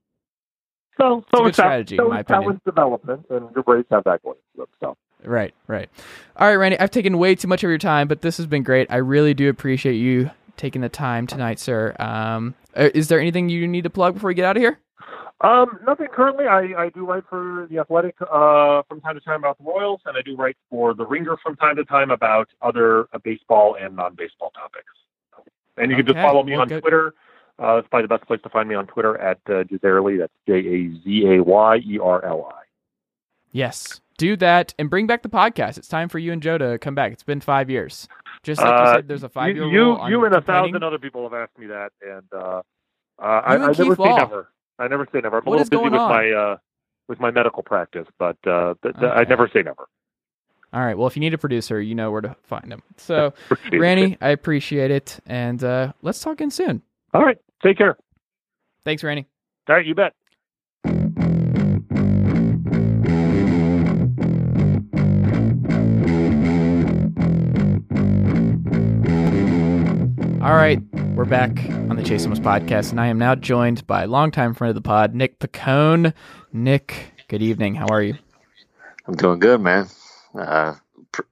so, 0.97 1.19
a 1.33 1.37
so 1.37 1.47
it's 1.47 1.57
that- 1.57 1.65
strategy, 1.65 1.97
so 1.97 2.05
in 2.05 2.11
my 2.11 2.21
it's 2.21 2.31
opinion. 2.31 2.43
talent 2.45 2.65
development, 2.65 3.27
and 3.29 3.53
the 3.55 3.63
Braves 3.63 3.89
have 3.91 4.05
that 4.05 4.23
going. 4.23 4.37
for 4.57 4.67
So. 4.81 4.97
Right, 5.25 5.53
right. 5.67 5.89
All 6.37 6.47
right, 6.49 6.59
Rany, 6.73 6.77
I've 6.81 6.91
taken 6.93 7.19
way 7.19 7.35
too 7.35 7.49
much 7.49 7.63
of 7.65 7.71
your 7.71 7.79
time, 7.79 8.07
but 8.09 8.23
this 8.23 8.37
has 8.37 8.47
been 8.47 8.63
great. 8.63 8.87
I 8.91 8.97
really 8.97 9.35
do 9.35 9.49
appreciate 9.49 9.95
you 9.95 10.31
taking 10.57 10.81
the 10.81 10.89
time 10.89 11.27
tonight, 11.27 11.59
sir. 11.59 11.95
Um, 11.99 12.55
uh, 12.77 12.91
is 12.95 13.09
there 13.09 13.19
anything 13.21 13.49
you 13.49 13.67
need 13.67 13.83
to 13.85 13.91
plug 13.91 14.15
before 14.15 14.29
we 14.29 14.35
get 14.35 14.45
out 14.45 14.57
of 14.57 14.63
here? 14.63 14.79
Um, 15.41 15.81
nothing 15.87 16.07
currently. 16.13 16.47
I, 16.47 16.85
I 16.85 16.89
do 16.91 17.05
write 17.05 17.25
for 17.29 17.67
the 17.69 17.79
Athletic 17.81 18.15
uh, 18.23 18.83
from 18.89 19.01
time 19.01 19.15
to 19.17 19.21
time 19.21 19.41
about 19.41 19.59
the 19.59 19.65
Royals, 19.65 20.01
and 20.07 20.17
I 20.17 20.23
do 20.23 20.37
write 20.37 20.57
for 20.71 20.95
the 20.95 21.05
Ringer 21.05 21.37
from 21.43 21.57
time 21.57 21.75
to 21.77 21.85
time 21.85 22.13
about 22.13 22.49
other 22.61 23.09
uh, 23.13 23.19
baseball 23.25 23.77
and 23.81 23.97
non-baseball 23.97 24.51
topics. 24.51 24.87
And 25.77 25.91
you 25.91 25.97
can 25.97 26.07
just 26.07 26.19
follow 26.19 26.43
me 26.43 26.53
well, 26.53 26.63
on 26.63 26.69
good. 26.69 26.81
Twitter. 26.83 27.15
Uh, 27.59 27.77
that's 27.77 27.89
probably 27.89 28.05
the 28.05 28.09
best 28.17 28.27
place 28.27 28.41
to 28.43 28.49
find 28.49 28.69
me 28.69 28.75
on 28.75 28.87
Twitter 28.87 29.17
at 29.19 29.39
uh, 29.47 29.65
Jazayerli. 29.65 30.19
That's 30.19 30.33
J 30.49 30.55
A 30.59 31.05
Z 31.05 31.25
A 31.39 31.43
Y 31.43 31.77
E 31.87 31.99
R 32.03 32.25
L 32.25 32.51
I. 32.53 32.63
Yes, 33.51 34.01
do 34.17 34.37
that 34.39 34.75
and 34.79 34.89
bring 34.89 35.07
back 35.07 35.23
the 35.23 35.29
podcast. 35.29 35.77
It's 35.79 35.89
time 35.89 36.09
for 36.09 36.19
you 36.19 36.33
and 36.33 36.43
Joe 36.43 36.57
to 36.59 36.79
come 36.79 36.95
back. 36.95 37.13
It's 37.13 37.23
been 37.23 37.41
five 37.41 37.69
years. 37.69 38.09
Just 38.43 38.61
like 38.61 38.71
you 38.71 38.75
Uh, 38.75 38.95
said, 38.97 39.09
there's 39.09 39.23
a 39.23 39.29
five 39.29 39.55
year 39.55 39.67
You, 39.67 39.99
you, 39.99 40.09
you 40.09 40.25
and 40.25 40.35
a 40.35 40.41
thousand 40.41 40.83
other 40.83 40.99
people 40.99 41.23
have 41.25 41.35
asked 41.35 41.59
me 41.59 41.67
that, 41.67 41.93
and 42.01 42.23
uh, 42.33 42.63
uh, 43.19 43.23
I, 43.23 43.55
and 43.55 43.65
I 43.65 43.67
never 43.67 43.95
say 43.97 44.15
never. 44.17 44.49
I 44.79 44.89
never 44.89 45.07
say 45.13 45.21
never. 45.21 45.39
I'm 45.39 45.45
What 45.45 45.57
a 45.61 45.63
little 45.63 45.71
busy 45.71 45.91
with 45.91 46.01
on? 46.01 46.11
my 46.11 46.31
uh, 46.31 46.57
with 47.09 47.21
my 47.21 47.31
medical 47.31 47.63
practice, 47.63 48.07
but 48.19 48.37
uh, 48.47 48.75
th- 48.83 48.95
th- 48.99 49.13
I 49.15 49.25
never 49.25 49.49
say 49.53 49.63
never. 49.63 49.87
All 50.73 50.81
right. 50.85 50.97
Well, 50.97 51.07
if 51.07 51.17
you 51.17 51.21
need 51.21 51.35
a 51.35 51.39
producer, 51.39 51.81
you 51.81 51.95
know 51.95 52.11
where 52.11 52.23
to 52.23 52.37
find 52.45 52.73
him. 52.73 52.83
So, 52.99 53.35
Appreciate 53.51 53.75
it. 53.75 53.81
Rany, 53.81 54.17
I 54.21 54.29
appreciate 54.29 54.91
it, 54.93 55.19
and 55.27 55.63
uh, 55.65 55.93
let's 56.03 56.21
talk 56.21 56.41
in 56.41 56.51
soon. 56.51 56.83
All 57.13 57.25
right, 57.25 57.37
take 57.63 57.77
care. 57.79 57.97
Thanks, 58.85 59.03
Rany. 59.03 59.27
All 59.69 59.75
right, 59.77 59.85
you 59.85 59.95
bet. 59.95 60.13
All 70.43 70.57
right, 70.57 70.81
we're 71.15 71.25
back 71.25 71.51
on 71.89 71.95
the 71.95 72.03
Chase 72.03 72.25
Thomas 72.25 72.41
podcast, 72.41 72.91
and 72.91 73.01
I 73.01 73.07
am 73.07 73.19
now 73.19 73.37
joined 73.37 73.87
by 73.87 74.07
longtime 74.07 74.55
friend 74.55 74.71
of 74.71 74.75
the 74.75 74.81
pod, 74.81 75.15
Nick 75.15 75.39
Piccone. 75.39 76.13
Nick, 76.53 77.13
good 77.29 77.43
evening. 77.43 77.77
How 77.77 77.87
are 77.87 78.03
you? 78.03 78.15
I'm 79.07 79.15
doing 79.15 79.39
good, 79.39 79.61
man. 79.61 79.87
Uh, 80.35 80.75
pr- 81.13 81.23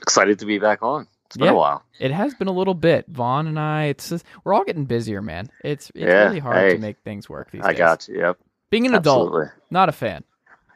excited 0.00 0.38
to 0.40 0.46
be 0.46 0.58
back 0.58 0.82
on. 0.82 1.06
It's 1.26 1.36
been 1.36 1.46
Yeah. 1.46 1.52
a 1.52 1.56
while. 1.56 1.82
It 1.98 2.10
has 2.10 2.34
been 2.34 2.48
a 2.48 2.52
little 2.52 2.74
bit. 2.74 3.06
Vaughn 3.08 3.46
and 3.46 3.58
I, 3.58 3.84
it's 3.86 4.08
just, 4.08 4.24
we're 4.44 4.54
all 4.54 4.64
getting 4.64 4.84
busier, 4.86 5.20
man. 5.20 5.50
It's 5.62 5.90
it's 5.90 5.98
Yeah, 6.00 6.24
really 6.24 6.38
hard 6.38 6.56
hey. 6.56 6.72
to 6.74 6.78
make 6.78 6.98
things 7.04 7.28
work 7.28 7.50
these 7.50 7.62
I 7.64 7.70
days. 7.72 7.78
got 7.78 8.08
you. 8.08 8.18
Yep. 8.20 8.38
Being 8.70 8.86
an 8.86 8.94
adult, 8.94 9.48
not 9.70 9.88
a 9.88 9.92
fan. 9.92 10.24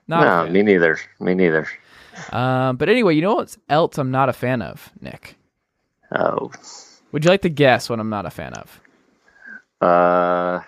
Not 0.08 0.20
no, 0.24 0.44
fan. 0.44 0.52
me 0.52 0.62
neither. 0.62 0.98
Me 1.20 1.34
neither. 1.34 1.68
Um, 2.30 2.76
but 2.76 2.88
anyway, 2.90 3.14
you 3.14 3.22
know 3.22 3.36
what 3.36 3.56
else 3.68 3.96
I'm 3.98 4.10
not 4.10 4.28
a 4.28 4.32
fan 4.34 4.60
of, 4.62 4.90
Nick? 5.00 5.36
Oh, 6.14 6.50
Would 7.12 7.24
you 7.24 7.30
like 7.30 7.42
to 7.42 7.48
guess 7.48 7.88
what 7.88 7.98
I'm 8.00 8.10
not 8.10 8.26
a 8.26 8.30
fan 8.30 8.52
of? 8.54 8.80
uh, 9.80 10.60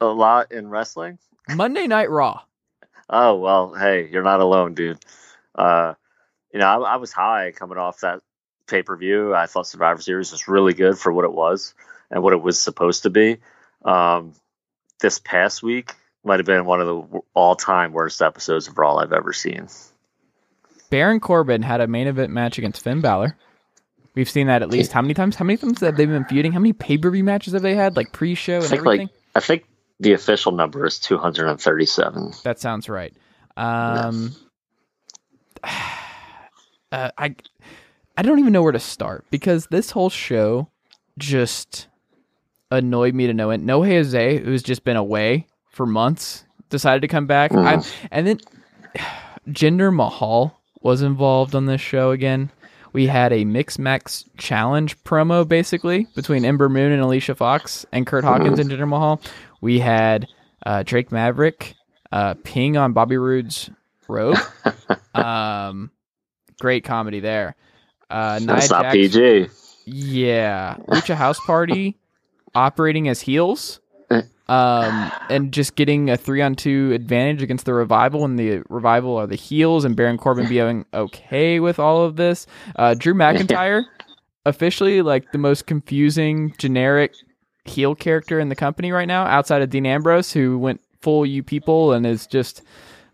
a 0.00 0.06
lot 0.06 0.50
in 0.52 0.68
wrestling. 0.68 1.18
Monday 1.48 1.86
Night 1.86 2.10
Raw. 2.10 2.40
Oh 3.08 3.36
well, 3.36 3.72
hey, 3.74 4.08
you're 4.10 4.24
not 4.24 4.40
alone, 4.40 4.74
dude. 4.74 4.98
Uh, 5.56 5.94
you 6.52 6.60
know, 6.60 6.66
I, 6.66 6.94
I 6.94 6.96
was 6.96 7.12
high 7.12 7.52
coming 7.52 7.78
off 7.78 8.00
that 8.00 8.20
pay 8.66 8.82
per 8.82 8.96
view. 8.96 9.34
I 9.34 9.46
thought 9.46 9.66
Survivor 9.66 10.00
Series 10.00 10.32
was 10.32 10.48
really 10.48 10.74
good 10.74 10.98
for 10.98 11.12
what 11.12 11.24
it 11.24 11.32
was 11.32 11.74
and 12.10 12.22
what 12.22 12.32
it 12.32 12.42
was 12.42 12.60
supposed 12.60 13.04
to 13.04 13.10
be. 13.10 13.38
Um, 13.84 14.34
this 15.00 15.18
past 15.18 15.62
week 15.62 15.94
might 16.24 16.38
have 16.38 16.46
been 16.46 16.64
one 16.64 16.80
of 16.80 16.86
the 16.86 17.20
all 17.34 17.56
time 17.56 17.92
worst 17.92 18.20
episodes 18.22 18.68
of 18.68 18.76
Raw 18.78 18.96
I've 18.96 19.12
ever 19.12 19.32
seen. 19.32 19.68
Baron 20.90 21.20
Corbin 21.20 21.62
had 21.62 21.80
a 21.80 21.86
main 21.86 22.06
event 22.06 22.32
match 22.32 22.58
against 22.58 22.82
Finn 22.82 23.00
Balor. 23.00 23.36
We've 24.14 24.30
seen 24.30 24.46
that 24.46 24.62
at 24.62 24.70
least 24.70 24.92
how 24.92 25.02
many 25.02 25.12
times? 25.12 25.36
How 25.36 25.44
many 25.44 25.58
times 25.58 25.80
have 25.80 25.96
they 25.96 26.06
been 26.06 26.24
feuding? 26.24 26.52
How 26.52 26.58
many 26.58 26.72
pay 26.72 26.96
per 26.96 27.10
view 27.10 27.22
matches 27.22 27.52
have 27.52 27.62
they 27.62 27.74
had? 27.74 27.96
Like 27.96 28.12
pre 28.12 28.34
show 28.34 28.54
I 28.54 28.56
and 28.56 28.64
think 28.66 28.80
everything? 28.80 29.06
like 29.08 29.16
I 29.34 29.40
think 29.40 29.66
the 30.00 30.14
official 30.14 30.52
number 30.52 30.86
is 30.86 30.98
237. 30.98 32.32
That 32.42 32.58
sounds 32.58 32.88
right. 32.88 33.14
Um, 33.56 34.34
uh, 36.92 37.10
I 37.18 37.34
I 38.16 38.22
don't 38.22 38.38
even 38.38 38.52
know 38.52 38.62
where 38.62 38.72
to 38.72 38.80
start 38.80 39.24
because 39.30 39.66
this 39.66 39.90
whole 39.90 40.10
show 40.10 40.68
just 41.18 41.88
annoyed 42.70 43.14
me 43.14 43.26
to 43.26 43.34
no 43.34 43.50
end. 43.50 43.66
No 43.66 43.84
Jose, 43.84 44.38
who's 44.38 44.62
just 44.62 44.84
been 44.84 44.96
away 44.96 45.46
for 45.70 45.86
months, 45.86 46.44
decided 46.70 47.02
to 47.02 47.08
come 47.08 47.26
back. 47.26 47.52
I, 47.52 47.82
and 48.10 48.26
then 48.26 48.40
Jinder 49.48 49.94
Mahal 49.94 50.58
was 50.80 51.02
involved 51.02 51.54
on 51.54 51.66
this 51.66 51.80
show 51.80 52.10
again. 52.10 52.50
We 52.92 53.06
had 53.06 53.32
a 53.32 53.44
Mixed 53.44 53.78
Match 53.78 54.24
challenge 54.38 54.98
promo 55.04 55.46
basically 55.46 56.06
between 56.14 56.44
Ember 56.46 56.70
Moon 56.70 56.92
and 56.92 57.02
Alicia 57.02 57.34
Fox 57.34 57.84
and 57.92 58.06
Kurt 58.06 58.24
Hawkins 58.24 58.58
and 58.58 58.70
Jinder 58.70 58.88
Mahal. 58.88 59.20
We 59.60 59.78
had 59.78 60.26
uh, 60.64 60.82
Drake 60.82 61.12
Maverick 61.12 61.74
uh, 62.10 62.34
ping 62.42 62.78
on 62.78 62.94
Bobby 62.94 63.18
Roode's 63.18 63.68
robe. 64.08 64.38
um, 65.24 65.90
great 66.60 66.84
comedy 66.84 67.20
there. 67.20 67.56
Uh, 68.10 68.38
Nia 68.40 68.46
That's 68.46 68.70
not 68.70 68.82
Jax- 68.82 68.94
PG. 68.94 69.46
yeah, 69.86 70.76
Lucha 70.88 71.14
House 71.14 71.40
Party 71.40 71.96
operating 72.54 73.08
as 73.08 73.20
heels, 73.20 73.80
um, 74.48 75.10
and 75.28 75.52
just 75.52 75.74
getting 75.74 76.08
a 76.10 76.16
three 76.16 76.40
on 76.40 76.54
two 76.54 76.92
advantage 76.92 77.42
against 77.42 77.64
the 77.66 77.74
revival, 77.74 78.24
and 78.24 78.38
the 78.38 78.62
revival 78.68 79.16
are 79.16 79.26
the 79.26 79.34
heels, 79.36 79.84
and 79.84 79.96
Baron 79.96 80.18
Corbin 80.18 80.48
being 80.48 80.86
okay 80.94 81.58
with 81.60 81.78
all 81.80 82.04
of 82.04 82.16
this. 82.16 82.46
Uh, 82.76 82.94
Drew 82.94 83.12
McIntyre, 83.14 83.84
officially 84.44 85.02
like 85.02 85.32
the 85.32 85.38
most 85.38 85.66
confusing 85.66 86.54
generic 86.58 87.12
heel 87.64 87.96
character 87.96 88.38
in 88.38 88.48
the 88.48 88.54
company 88.54 88.92
right 88.92 89.08
now, 89.08 89.24
outside 89.24 89.62
of 89.62 89.70
Dean 89.70 89.84
Ambrose, 89.84 90.32
who 90.32 90.56
went 90.58 90.80
full 91.02 91.26
you 91.26 91.42
people 91.42 91.92
and 91.92 92.06
is 92.06 92.26
just. 92.28 92.62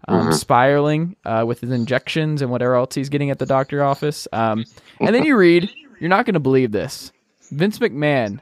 Um, 0.09 0.33
spiraling 0.33 1.17
uh, 1.25 1.45
with 1.47 1.61
his 1.61 1.71
injections 1.71 2.43
and 2.43 2.51
whatever 2.51 2.75
else 2.75 2.95
he's 2.95 3.09
getting 3.09 3.31
at 3.31 3.39
the 3.39 3.47
doctor 3.47 3.85
office. 3.85 4.27
Um, 4.33 4.65
and 5.01 5.15
then 5.15 5.25
you 5.25 5.37
read, 5.37 5.71
you're 6.01 6.09
not 6.11 6.27
going 6.27 6.35
to 6.35 6.41
believe 6.41 6.73
this. 6.73 7.13
Vince 7.53 7.79
McMahon 7.79 8.41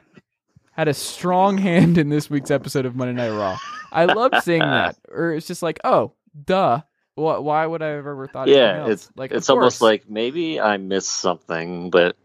had 0.71 0.87
a 0.87 0.93
strong 0.93 1.57
hand 1.59 1.97
in 1.97 2.09
this 2.09 2.29
week's 2.29 2.51
episode 2.51 2.85
of 2.85 2.95
Monday 2.95 3.13
Night 3.13 3.37
Raw. 3.37 3.57
I 3.91 4.05
love 4.05 4.31
seeing 4.43 4.59
that. 4.59 4.97
Or 5.09 5.33
it's 5.33 5.47
just 5.47 5.61
like, 5.61 5.79
oh, 5.83 6.13
duh. 6.45 6.81
Why, 7.15 7.37
why 7.37 7.65
would 7.65 7.81
I 7.81 7.89
have 7.89 8.07
ever 8.07 8.27
thought 8.27 8.47
Yeah, 8.47 8.87
it's 8.87 9.09
like 9.15 9.31
it's 9.31 9.49
almost 9.49 9.81
like 9.81 10.09
maybe 10.09 10.59
I 10.61 10.77
missed 10.77 11.11
something, 11.11 11.89
but 11.89 12.15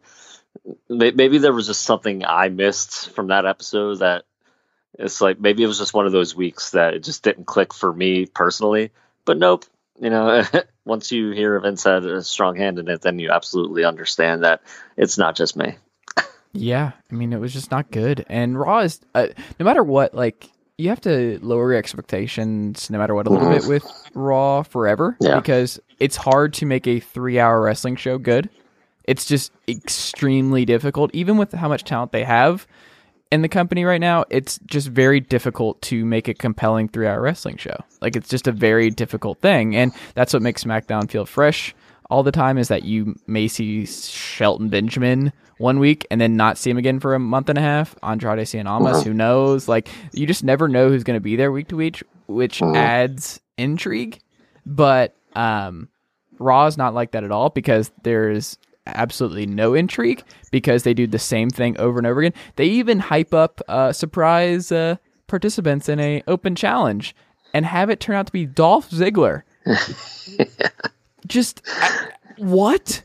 maybe 0.88 1.38
there 1.38 1.52
was 1.52 1.66
just 1.66 1.82
something 1.82 2.24
I 2.24 2.48
missed 2.48 3.10
from 3.10 3.26
that 3.26 3.46
episode 3.46 3.96
that 3.96 4.24
it's 4.98 5.20
like 5.20 5.40
maybe 5.40 5.62
it 5.62 5.66
was 5.66 5.78
just 5.78 5.92
one 5.92 6.06
of 6.06 6.12
those 6.12 6.34
weeks 6.34 6.70
that 6.70 6.94
it 6.94 7.02
just 7.02 7.22
didn't 7.22 7.46
click 7.46 7.74
for 7.74 7.92
me 7.92 8.26
personally. 8.26 8.92
But 9.26 9.36
nope, 9.36 9.66
you 10.00 10.08
know, 10.08 10.42
once 10.86 11.12
you 11.12 11.32
hear 11.32 11.60
Vince 11.60 11.84
had 11.84 12.06
a 12.06 12.22
strong 12.22 12.56
hand 12.56 12.78
in 12.78 12.88
it, 12.88 13.02
then 13.02 13.18
you 13.18 13.30
absolutely 13.30 13.84
understand 13.84 14.44
that 14.44 14.62
it's 14.96 15.18
not 15.18 15.36
just 15.36 15.56
me. 15.56 15.76
Yeah, 16.54 16.92
I 17.10 17.14
mean, 17.14 17.34
it 17.34 17.40
was 17.40 17.52
just 17.52 17.70
not 17.70 17.90
good. 17.90 18.24
And 18.30 18.58
Raw 18.58 18.78
is, 18.78 19.00
uh, 19.14 19.26
no 19.60 19.64
matter 19.64 19.84
what, 19.84 20.14
like, 20.14 20.48
you 20.78 20.88
have 20.88 21.02
to 21.02 21.38
lower 21.42 21.72
your 21.72 21.78
expectations 21.78 22.88
no 22.90 22.98
matter 22.98 23.14
what 23.14 23.26
a 23.26 23.30
little 23.30 23.50
bit 23.50 23.66
with 23.66 23.84
Raw 24.14 24.62
forever 24.62 25.16
Yeah. 25.20 25.36
because 25.36 25.80
it's 25.98 26.16
hard 26.16 26.54
to 26.54 26.66
make 26.66 26.86
a 26.86 27.00
three 27.00 27.38
hour 27.38 27.60
wrestling 27.60 27.96
show 27.96 28.16
good. 28.18 28.48
It's 29.04 29.24
just 29.26 29.52
extremely 29.68 30.64
difficult, 30.64 31.10
even 31.14 31.36
with 31.36 31.52
how 31.52 31.68
much 31.68 31.84
talent 31.84 32.12
they 32.12 32.24
have 32.24 32.66
in 33.30 33.42
the 33.42 33.48
company 33.48 33.84
right 33.84 34.00
now. 34.00 34.24
It's 34.30 34.58
just 34.66 34.88
very 34.88 35.20
difficult 35.20 35.80
to 35.82 36.04
make 36.04 36.28
a 36.28 36.34
compelling 36.34 36.88
three 36.88 37.06
hour 37.06 37.20
wrestling 37.20 37.56
show. 37.56 37.76
Like, 38.00 38.16
it's 38.16 38.28
just 38.28 38.46
a 38.46 38.52
very 38.52 38.90
difficult 38.90 39.40
thing. 39.40 39.76
And 39.76 39.92
that's 40.14 40.32
what 40.32 40.42
makes 40.42 40.64
SmackDown 40.64 41.10
feel 41.10 41.26
fresh 41.26 41.74
all 42.10 42.22
the 42.22 42.32
time 42.32 42.58
is 42.58 42.68
that 42.68 42.84
you 42.84 43.16
may 43.26 43.48
see 43.48 43.84
Shelton 43.84 44.68
Benjamin 44.68 45.32
one 45.58 45.78
week 45.78 46.06
and 46.10 46.20
then 46.20 46.36
not 46.36 46.58
see 46.58 46.70
him 46.70 46.76
again 46.78 47.00
for 47.00 47.14
a 47.14 47.18
month 47.18 47.48
and 47.48 47.58
a 47.58 47.62
half. 47.62 47.96
Andrade 48.02 48.46
Cien 48.46 48.66
Almas, 48.66 49.02
who 49.02 49.14
knows? 49.14 49.68
Like 49.68 49.88
you 50.12 50.26
just 50.26 50.44
never 50.44 50.68
know 50.68 50.88
who's 50.88 51.04
going 51.04 51.16
to 51.16 51.22
be 51.22 51.36
there 51.36 51.50
week 51.50 51.68
to 51.68 51.76
week, 51.76 52.02
which 52.26 52.62
adds 52.62 53.40
intrigue. 53.56 54.20
But 54.64 55.16
um, 55.34 55.88
Raw 56.38 56.66
is 56.66 56.76
not 56.76 56.94
like 56.94 57.12
that 57.12 57.24
at 57.24 57.32
all 57.32 57.50
because 57.50 57.90
there's 58.02 58.58
absolutely 58.86 59.46
no 59.46 59.74
intrigue 59.74 60.22
because 60.50 60.82
they 60.82 60.94
do 60.94 61.06
the 61.06 61.18
same 61.18 61.50
thing 61.50 61.78
over 61.78 61.98
and 61.98 62.06
over 62.06 62.20
again. 62.20 62.34
They 62.56 62.66
even 62.66 62.98
hype 62.98 63.34
up 63.34 63.60
uh, 63.68 63.92
surprise 63.92 64.70
uh, 64.72 64.96
participants 65.26 65.88
in 65.88 66.00
a 66.00 66.22
open 66.26 66.54
challenge 66.54 67.14
and 67.52 67.66
have 67.66 67.90
it 67.90 68.00
turn 68.00 68.16
out 68.16 68.26
to 68.26 68.32
be 68.32 68.46
Dolph 68.46 68.90
Ziggler 68.90 69.42
just 71.26 71.62
I, 71.66 72.08
what? 72.36 73.02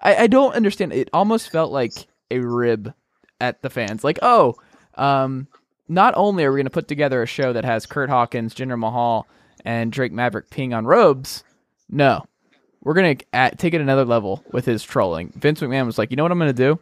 I, 0.00 0.16
I 0.16 0.26
don't 0.26 0.54
understand. 0.54 0.92
It 0.92 1.08
almost 1.12 1.50
felt 1.50 1.72
like 1.72 1.92
a 2.30 2.38
rib 2.38 2.92
at 3.40 3.62
the 3.62 3.70
fans. 3.70 4.04
Like, 4.04 4.18
oh, 4.22 4.56
um, 4.94 5.48
not 5.88 6.14
only 6.16 6.44
are 6.44 6.52
we 6.52 6.58
going 6.58 6.66
to 6.66 6.70
put 6.70 6.88
together 6.88 7.22
a 7.22 7.26
show 7.26 7.52
that 7.52 7.64
has 7.64 7.86
Kurt 7.86 8.10
Hawkins, 8.10 8.54
Jinder 8.54 8.78
Mahal, 8.78 9.26
and 9.64 9.92
Drake 9.92 10.12
Maverick 10.12 10.50
peeing 10.50 10.76
on 10.76 10.86
robes, 10.86 11.44
no, 11.88 12.24
we're 12.84 12.94
going 12.94 13.16
to 13.16 13.50
take 13.56 13.74
it 13.74 13.80
another 13.80 14.04
level 14.04 14.44
with 14.52 14.64
his 14.64 14.82
trolling. 14.82 15.32
Vince 15.36 15.60
McMahon 15.60 15.86
was 15.86 15.98
like, 15.98 16.10
you 16.10 16.16
know 16.16 16.22
what 16.22 16.32
I'm 16.32 16.38
to 16.38 16.52
do? 16.52 16.78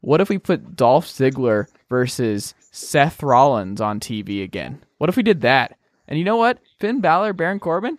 What 0.00 0.20
if 0.20 0.28
we 0.28 0.36
put 0.36 0.76
Dolph 0.76 1.06
Ziggler 1.06 1.66
versus 1.88 2.54
Seth 2.72 3.22
Rollins 3.22 3.80
on 3.80 4.00
TV 4.00 4.42
again? 4.42 4.84
What 4.98 5.08
if 5.08 5.16
we 5.16 5.22
did 5.22 5.40
that? 5.42 5.78
And 6.08 6.18
you 6.18 6.24
know 6.24 6.36
what? 6.36 6.58
Finn 6.78 7.00
Balor, 7.00 7.32
Baron 7.32 7.60
Corbin, 7.60 7.98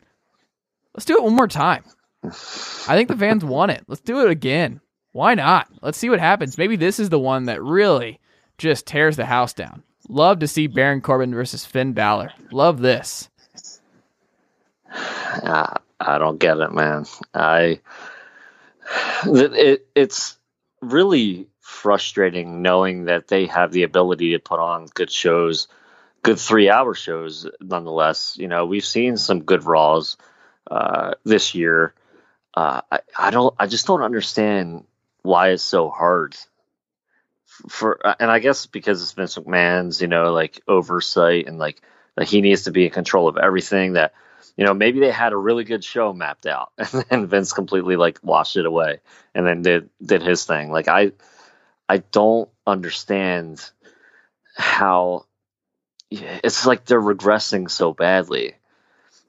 let's 0.93 1.05
do 1.05 1.17
it 1.17 1.23
one 1.23 1.35
more 1.35 1.47
time. 1.47 1.83
I 2.23 2.95
think 2.95 3.07
the 3.07 3.17
fans 3.17 3.43
want 3.43 3.71
it. 3.71 3.83
Let's 3.87 4.01
do 4.01 4.21
it 4.21 4.29
again. 4.29 4.81
Why 5.13 5.33
not? 5.33 5.67
Let's 5.81 5.97
see 5.97 6.09
what 6.09 6.19
happens. 6.19 6.57
Maybe 6.57 6.75
this 6.75 6.99
is 6.99 7.09
the 7.09 7.19
one 7.19 7.45
that 7.45 7.63
really 7.63 8.19
just 8.57 8.85
tears 8.85 9.15
the 9.15 9.25
house 9.25 9.53
down. 9.53 9.81
Love 10.09 10.39
to 10.39 10.47
see 10.47 10.67
Baron 10.67 11.01
Corbin 11.01 11.33
versus 11.33 11.65
Finn 11.65 11.93
Balor. 11.93 12.31
Love 12.51 12.81
this. 12.81 13.29
Uh, 14.93 15.73
I 15.99 16.17
don't 16.17 16.39
get 16.39 16.57
it, 16.57 16.71
man. 16.73 17.05
I 17.33 17.79
it, 19.25 19.53
it 19.53 19.87
it's 19.95 20.37
really 20.81 21.47
frustrating 21.59 22.61
knowing 22.61 23.05
that 23.05 23.27
they 23.27 23.47
have 23.47 23.71
the 23.71 23.83
ability 23.83 24.31
to 24.33 24.39
put 24.39 24.59
on 24.59 24.85
good 24.87 25.09
shows, 25.11 25.67
good 26.21 26.39
three 26.39 26.69
hour 26.69 26.93
shows. 26.93 27.47
Nonetheless, 27.61 28.35
you 28.37 28.47
know 28.47 28.65
we've 28.65 28.85
seen 28.85 29.17
some 29.17 29.43
good 29.43 29.63
Raws 29.63 30.17
uh, 30.69 31.13
this 31.23 31.55
year. 31.55 31.93
Uh, 32.53 32.81
I, 32.91 32.99
I 33.17 33.31
don't. 33.31 33.53
I 33.59 33.67
just 33.67 33.87
don't 33.87 34.03
understand 34.03 34.85
why 35.23 35.49
it's 35.49 35.63
so 35.63 35.89
hard 35.89 36.35
for. 37.69 38.05
uh, 38.05 38.15
And 38.19 38.31
I 38.31 38.39
guess 38.39 38.65
because 38.65 39.01
it's 39.01 39.13
Vince 39.13 39.37
McMahon's, 39.37 40.01
you 40.01 40.07
know, 40.07 40.31
like 40.33 40.61
oversight 40.67 41.47
and 41.47 41.57
like 41.57 41.81
that 42.15 42.27
he 42.27 42.41
needs 42.41 42.63
to 42.63 42.71
be 42.71 42.85
in 42.85 42.91
control 42.91 43.27
of 43.27 43.37
everything. 43.37 43.93
That 43.93 44.13
you 44.57 44.65
know 44.65 44.73
maybe 44.73 44.99
they 44.99 45.11
had 45.11 45.33
a 45.33 45.37
really 45.37 45.63
good 45.63 45.83
show 45.83 46.13
mapped 46.13 46.45
out, 46.45 46.71
and 46.77 47.05
then 47.09 47.27
Vince 47.27 47.53
completely 47.53 47.95
like 47.95 48.19
washed 48.23 48.57
it 48.57 48.65
away, 48.65 48.99
and 49.33 49.45
then 49.45 49.61
did 49.61 49.89
did 50.03 50.21
his 50.21 50.45
thing. 50.45 50.71
Like 50.71 50.87
I, 50.87 51.11
I 51.87 51.97
don't 51.97 52.49
understand 52.65 53.69
how 54.55 55.25
it's 56.09 56.65
like 56.65 56.85
they're 56.85 57.01
regressing 57.01 57.69
so 57.69 57.93
badly. 57.93 58.55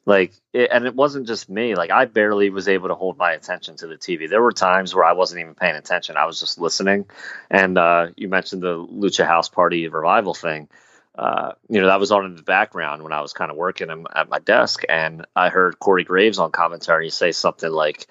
Like 0.05 0.33
it, 0.53 0.71
and 0.73 0.87
it 0.87 0.95
wasn't 0.95 1.27
just 1.27 1.51
me. 1.51 1.75
Like 1.75 1.91
i 1.91 2.05
barely 2.05 2.51
was 2.51 2.69
able 2.69 2.89
to 2.89 2.95
hold 2.95 3.19
my 3.19 3.33
attention 3.33 3.77
to 3.79 3.89
the 3.89 3.97
tv 3.97 4.29
there 4.31 4.43
were 4.43 4.53
times 4.53 4.95
where 4.95 5.05
i 5.05 5.13
wasn't 5.13 5.41
even 5.41 5.55
paying 5.55 5.75
attention. 5.75 6.17
I 6.17 6.27
was 6.27 6.39
just 6.39 6.59
listening. 6.59 7.07
And 7.51 7.77
uh, 7.77 8.09
you 8.17 8.29
mentioned 8.29 8.63
the 8.63 8.77
lucha 8.77 9.27
house 9.27 9.49
party 9.49 9.89
revival 9.89 10.35
thing 10.35 10.69
uh, 11.17 11.53
you 11.69 11.81
know 11.81 11.87
that 11.87 12.01
was 12.01 12.13
on 12.13 12.27
in 12.27 12.37
the 12.37 12.43
background 12.43 13.03
when 13.03 13.13
i 13.13 13.21
was 13.21 13.33
kind 13.33 13.51
of 13.51 13.57
working 13.57 13.89
at 14.15 14.29
my 14.29 14.39
desk 14.39 14.83
and 14.89 15.27
i 15.35 15.49
heard 15.49 15.79
corey 15.79 16.05
graves 16.05 16.39
on 16.39 16.51
commentary 16.51 17.11
say 17.11 17.33
something 17.33 17.71
like 17.71 18.07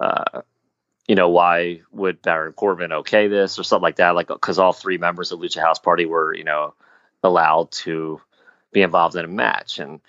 uh, 0.00 0.42
you 1.06 1.14
know 1.14 1.28
why 1.28 1.80
would 1.92 2.22
baron 2.22 2.52
corbin 2.52 2.92
okay 2.92 3.28
this 3.28 3.58
or 3.58 3.62
something 3.64 3.82
like 3.82 3.96
that 3.96 4.14
like 4.14 4.28
because 4.28 4.58
all 4.58 4.72
three 4.72 4.98
members 4.98 5.32
of 5.32 5.40
lucha 5.40 5.60
house 5.60 5.78
party 5.78 6.06
were 6.06 6.34
you 6.34 6.44
know 6.44 6.74
allowed 7.22 7.70
to 7.70 8.20
be 8.72 8.82
involved 8.82 9.16
in 9.16 9.24
a 9.24 9.28
match 9.28 9.78
and 9.78 10.00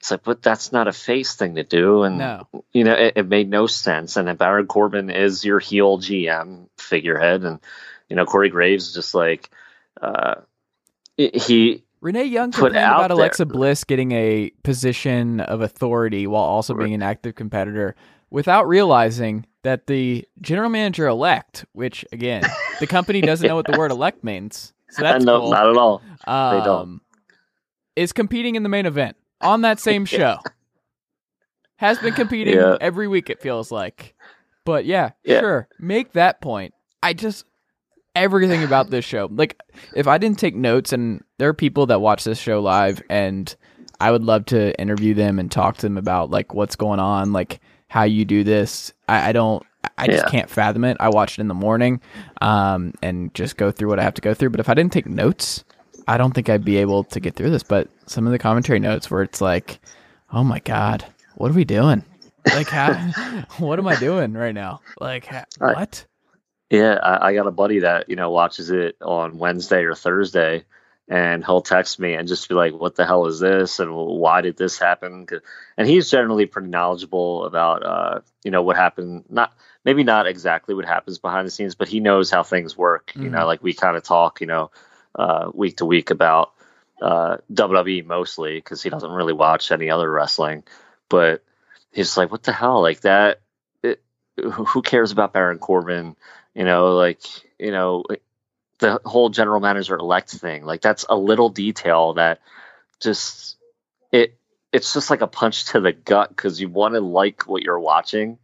it's 0.00 0.10
like, 0.10 0.22
but 0.24 0.40
that's 0.42 0.72
not 0.72 0.88
a 0.88 0.92
face 0.92 1.34
thing 1.34 1.56
to 1.56 1.62
do. 1.62 2.04
And, 2.04 2.16
No. 2.16 2.48
you 2.72 2.84
know, 2.84 2.94
it, 2.94 3.12
it 3.16 3.28
made 3.28 3.50
no 3.50 3.66
sense. 3.66 4.16
And 4.16 4.26
then 4.26 4.36
Baron 4.36 4.66
Corbin 4.66 5.10
is 5.10 5.44
your 5.44 5.58
heel 5.58 5.98
GM 5.98 6.68
figurehead. 6.78 7.44
And, 7.44 7.60
you 8.08 8.16
know, 8.16 8.24
Corey 8.24 8.48
Graves 8.48 8.88
is 8.88 8.94
just 8.94 9.14
like, 9.14 9.50
uh, 10.00 10.36
he, 11.28 11.84
Renee 12.00 12.24
Young 12.24 12.50
Put 12.52 12.72
complained 12.72 12.76
out 12.84 12.98
about 13.00 13.10
Alexa 13.10 13.44
there. 13.44 13.52
Bliss 13.52 13.84
getting 13.84 14.12
a 14.12 14.50
position 14.62 15.40
of 15.40 15.60
authority 15.60 16.26
while 16.26 16.42
also 16.44 16.74
being 16.74 16.94
an 16.94 17.02
active 17.02 17.34
competitor 17.34 17.94
without 18.30 18.66
realizing 18.68 19.44
that 19.62 19.86
the 19.86 20.26
general 20.40 20.70
manager 20.70 21.06
elect, 21.06 21.66
which 21.72 22.04
again, 22.12 22.42
the 22.80 22.86
company 22.86 23.20
doesn't 23.22 23.46
know 23.46 23.56
what 23.56 23.66
the 23.66 23.76
word 23.78 23.90
elect 23.90 24.24
means. 24.24 24.72
So 24.90 25.02
that's 25.02 25.24
no, 25.24 25.40
cool. 25.40 25.50
not 25.50 25.68
at 25.68 25.76
all. 25.76 26.02
um, 26.26 26.64
don't. 26.64 27.00
Is 27.96 28.12
competing 28.12 28.54
in 28.54 28.62
the 28.62 28.68
main 28.68 28.86
event 28.86 29.16
on 29.40 29.60
that 29.62 29.78
same 29.80 30.04
show. 30.06 30.38
Has 31.76 31.98
been 31.98 32.14
competing 32.14 32.54
Yeah. 32.54 32.76
every 32.80 33.08
week, 33.08 33.30
it 33.30 33.40
feels 33.40 33.70
like. 33.70 34.14
But 34.64 34.84
Yeah. 34.84 35.10
sure. 35.26 35.68
Make 35.78 36.12
that 36.12 36.40
point. 36.40 36.74
I 37.02 37.12
just 37.14 37.44
everything 38.14 38.62
about 38.64 38.90
this 38.90 39.04
show. 39.04 39.28
Like 39.30 39.60
if 39.94 40.06
I 40.06 40.18
didn't 40.18 40.38
take 40.38 40.54
notes 40.54 40.92
and 40.92 41.22
there 41.38 41.48
are 41.48 41.54
people 41.54 41.86
that 41.86 42.00
watch 42.00 42.24
this 42.24 42.38
show 42.38 42.60
live 42.60 43.02
and 43.08 43.54
I 44.00 44.10
would 44.10 44.24
love 44.24 44.46
to 44.46 44.78
interview 44.80 45.14
them 45.14 45.38
and 45.38 45.50
talk 45.50 45.76
to 45.76 45.82
them 45.82 45.96
about 45.98 46.30
like 46.30 46.54
what's 46.54 46.76
going 46.76 47.00
on, 47.00 47.32
like 47.32 47.60
how 47.88 48.02
you 48.04 48.24
do 48.24 48.44
this. 48.44 48.92
I, 49.08 49.30
I 49.30 49.32
don't 49.32 49.62
I 49.96 50.06
just 50.06 50.24
Yeah. 50.24 50.30
can't 50.30 50.50
fathom 50.50 50.84
it. 50.84 50.96
I 51.00 51.08
watch 51.08 51.38
it 51.38 51.40
in 51.40 51.48
the 51.48 51.54
morning, 51.54 52.00
um, 52.42 52.92
and 53.02 53.32
just 53.34 53.56
go 53.56 53.70
through 53.70 53.88
what 53.88 53.98
I 53.98 54.02
have 54.02 54.14
to 54.14 54.20
go 54.22 54.34
through. 54.34 54.50
But 54.50 54.60
if 54.60 54.68
I 54.68 54.74
didn't 54.74 54.92
take 54.92 55.06
notes, 55.06 55.64
I 56.06 56.18
don't 56.18 56.32
think 56.34 56.48
I'd 56.50 56.64
be 56.64 56.76
able 56.76 57.04
to 57.04 57.20
get 57.20 57.34
through 57.34 57.50
this. 57.50 57.62
But 57.62 57.88
some 58.06 58.26
of 58.26 58.32
the 58.32 58.38
commentary 58.38 58.78
notes 58.78 59.10
where 59.10 59.22
it's 59.22 59.40
like, 59.40 59.80
oh 60.32 60.44
my 60.44 60.58
god, 60.60 61.04
what 61.36 61.50
are 61.50 61.54
we 61.54 61.64
doing? 61.64 62.04
Like, 62.46 62.68
how, 62.68 62.92
what 63.58 63.78
am 63.78 63.86
I 63.88 63.96
doing 63.96 64.34
right 64.34 64.54
now? 64.54 64.80
Like, 65.00 65.26
ha- 65.26 65.44
what? 65.58 66.04
Yeah, 66.70 66.94
I, 67.02 67.28
I 67.28 67.34
got 67.34 67.48
a 67.48 67.52
buddy 67.52 67.80
that 67.80 68.08
you 68.08 68.16
know 68.16 68.30
watches 68.30 68.70
it 68.70 68.96
on 69.02 69.38
Wednesday 69.38 69.82
or 69.82 69.94
Thursday, 69.94 70.64
and 71.08 71.44
he'll 71.44 71.62
text 71.62 71.98
me 71.98 72.14
and 72.14 72.28
just 72.28 72.48
be 72.48 72.54
like, 72.54 72.72
"What 72.72 72.94
the 72.94 73.04
hell 73.04 73.26
is 73.26 73.40
this? 73.40 73.80
And 73.80 73.92
why 73.92 74.40
did 74.40 74.56
this 74.56 74.78
happen?" 74.78 75.26
And 75.76 75.88
he's 75.88 76.08
generally 76.08 76.46
pretty 76.46 76.68
knowledgeable 76.68 77.44
about 77.44 77.84
uh, 77.84 78.20
you 78.44 78.52
know 78.52 78.62
what 78.62 78.76
happened. 78.76 79.24
Not 79.28 79.52
maybe 79.84 80.04
not 80.04 80.28
exactly 80.28 80.74
what 80.74 80.84
happens 80.84 81.18
behind 81.18 81.44
the 81.44 81.50
scenes, 81.50 81.74
but 81.74 81.88
he 81.88 81.98
knows 81.98 82.30
how 82.30 82.44
things 82.44 82.76
work. 82.76 83.12
You 83.16 83.30
know, 83.30 83.46
like 83.46 83.62
we 83.64 83.74
kind 83.74 83.96
of 83.96 84.04
talk, 84.04 84.40
you 84.40 84.46
know, 84.46 84.70
uh, 85.16 85.50
week 85.52 85.78
to 85.78 85.84
week 85.84 86.10
about 86.10 86.52
uh, 87.02 87.38
WWE 87.52 88.06
mostly 88.06 88.54
because 88.54 88.80
he 88.80 88.90
doesn't 88.90 89.10
really 89.10 89.32
watch 89.32 89.72
any 89.72 89.90
other 89.90 90.08
wrestling. 90.08 90.62
But 91.08 91.42
he's 91.90 92.16
like, 92.16 92.30
"What 92.30 92.44
the 92.44 92.52
hell? 92.52 92.80
Like 92.80 93.00
that? 93.00 93.40
It, 93.82 94.00
who 94.40 94.82
cares 94.82 95.10
about 95.10 95.32
Baron 95.32 95.58
Corbin?" 95.58 96.14
You 96.54 96.64
know, 96.64 96.94
like 96.94 97.22
you 97.58 97.70
know, 97.70 98.04
the 98.78 99.00
whole 99.04 99.28
general 99.30 99.60
manager 99.60 99.96
elect 99.96 100.30
thing. 100.30 100.64
Like 100.64 100.80
that's 100.80 101.04
a 101.08 101.16
little 101.16 101.48
detail 101.48 102.14
that 102.14 102.40
just 103.00 103.56
it. 104.12 104.34
It's 104.72 104.92
just 104.92 105.10
like 105.10 105.20
a 105.20 105.26
punch 105.26 105.66
to 105.66 105.80
the 105.80 105.92
gut 105.92 106.28
because 106.28 106.60
you 106.60 106.68
want 106.68 106.94
to 106.94 107.00
like 107.00 107.48
what 107.48 107.62
you're 107.62 107.80
watching, 107.80 108.38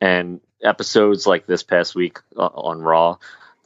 and 0.00 0.40
episodes 0.62 1.26
like 1.26 1.46
this 1.46 1.62
past 1.62 1.94
week 1.94 2.18
on 2.36 2.82
Raw 2.82 3.16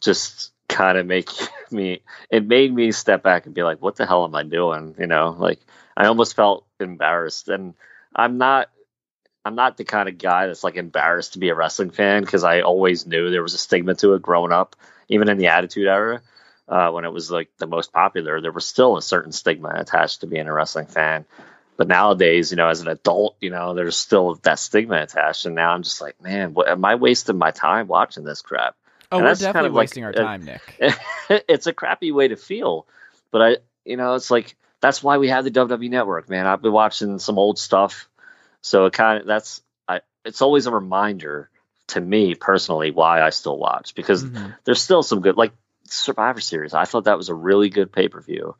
just 0.00 0.52
kind 0.68 0.98
of 0.98 1.06
make 1.06 1.28
me. 1.70 2.02
It 2.30 2.46
made 2.46 2.72
me 2.72 2.92
step 2.92 3.22
back 3.22 3.46
and 3.46 3.54
be 3.54 3.62
like, 3.62 3.82
"What 3.82 3.96
the 3.96 4.06
hell 4.06 4.24
am 4.24 4.34
I 4.34 4.42
doing?" 4.42 4.94
You 4.98 5.06
know, 5.06 5.34
like 5.38 5.60
I 5.96 6.06
almost 6.06 6.36
felt 6.36 6.66
embarrassed, 6.78 7.48
and 7.48 7.74
I'm 8.14 8.38
not. 8.38 8.70
I'm 9.44 9.54
not 9.54 9.76
the 9.76 9.84
kind 9.84 10.08
of 10.08 10.18
guy 10.18 10.46
that's 10.46 10.64
like 10.64 10.76
embarrassed 10.76 11.34
to 11.34 11.38
be 11.38 11.50
a 11.50 11.54
wrestling 11.54 11.90
fan 11.90 12.22
because 12.22 12.44
I 12.44 12.62
always 12.62 13.06
knew 13.06 13.30
there 13.30 13.42
was 13.42 13.54
a 13.54 13.58
stigma 13.58 13.94
to 13.96 14.14
it 14.14 14.22
growing 14.22 14.52
up, 14.52 14.76
even 15.08 15.28
in 15.28 15.38
the 15.38 15.48
Attitude 15.48 15.86
Era, 15.86 16.22
uh, 16.68 16.90
when 16.90 17.04
it 17.04 17.12
was 17.12 17.30
like 17.30 17.50
the 17.58 17.66
most 17.66 17.92
popular. 17.92 18.40
There 18.40 18.52
was 18.52 18.66
still 18.66 18.96
a 18.96 19.02
certain 19.02 19.32
stigma 19.32 19.72
attached 19.74 20.20
to 20.20 20.26
being 20.26 20.48
a 20.48 20.52
wrestling 20.52 20.86
fan. 20.86 21.26
But 21.76 21.88
nowadays, 21.88 22.52
you 22.52 22.56
know, 22.56 22.68
as 22.68 22.80
an 22.80 22.88
adult, 22.88 23.36
you 23.40 23.50
know, 23.50 23.74
there's 23.74 23.96
still 23.96 24.36
that 24.44 24.60
stigma 24.60 25.02
attached, 25.02 25.44
and 25.44 25.56
now 25.56 25.72
I'm 25.72 25.82
just 25.82 26.00
like, 26.00 26.22
man, 26.22 26.54
what, 26.54 26.68
am 26.68 26.84
I 26.84 26.94
wasting 26.94 27.36
my 27.36 27.50
time 27.50 27.88
watching 27.88 28.22
this 28.24 28.42
crap? 28.42 28.76
Oh, 29.10 29.16
And 29.18 29.24
we're 29.24 29.28
that's 29.30 29.40
kind 29.42 29.52
definitely 29.52 29.68
of 29.70 29.74
like 29.74 29.82
wasting 29.82 30.04
our 30.04 30.10
a- 30.10 30.14
time, 30.14 30.44
Nick. 30.44 30.62
it's 31.48 31.66
a 31.66 31.72
crappy 31.72 32.12
way 32.12 32.28
to 32.28 32.36
feel. 32.36 32.86
But 33.32 33.42
I, 33.42 33.56
you 33.84 33.96
know, 33.96 34.14
it's 34.14 34.30
like 34.30 34.56
that's 34.80 35.02
why 35.02 35.18
we 35.18 35.28
have 35.28 35.44
the 35.44 35.50
WWE 35.50 35.90
Network, 35.90 36.28
man. 36.30 36.46
I've 36.46 36.62
been 36.62 36.72
watching 36.72 37.18
some 37.18 37.38
old 37.38 37.58
stuff, 37.58 38.08
so 38.64 38.86
it 38.86 38.94
kind 38.94 39.20
of 39.20 39.26
that's 39.26 39.62
I. 39.86 40.00
It's 40.24 40.40
always 40.40 40.66
a 40.66 40.72
reminder 40.72 41.50
to 41.88 42.00
me 42.00 42.34
personally 42.34 42.90
why 42.90 43.20
I 43.20 43.28
still 43.28 43.58
watch 43.58 43.94
because 43.94 44.24
Mhm. 44.24 44.56
there's 44.64 44.82
still 44.82 45.02
some 45.02 45.20
good 45.20 45.36
like 45.36 45.52
Survivor 45.84 46.40
Series. 46.40 46.72
I 46.72 46.86
thought 46.86 47.04
that 47.04 47.18
was 47.18 47.28
a 47.28 47.34
really 47.34 47.68
good 47.68 47.92
pay 47.92 48.08
per 48.08 48.22
view. 48.22 48.56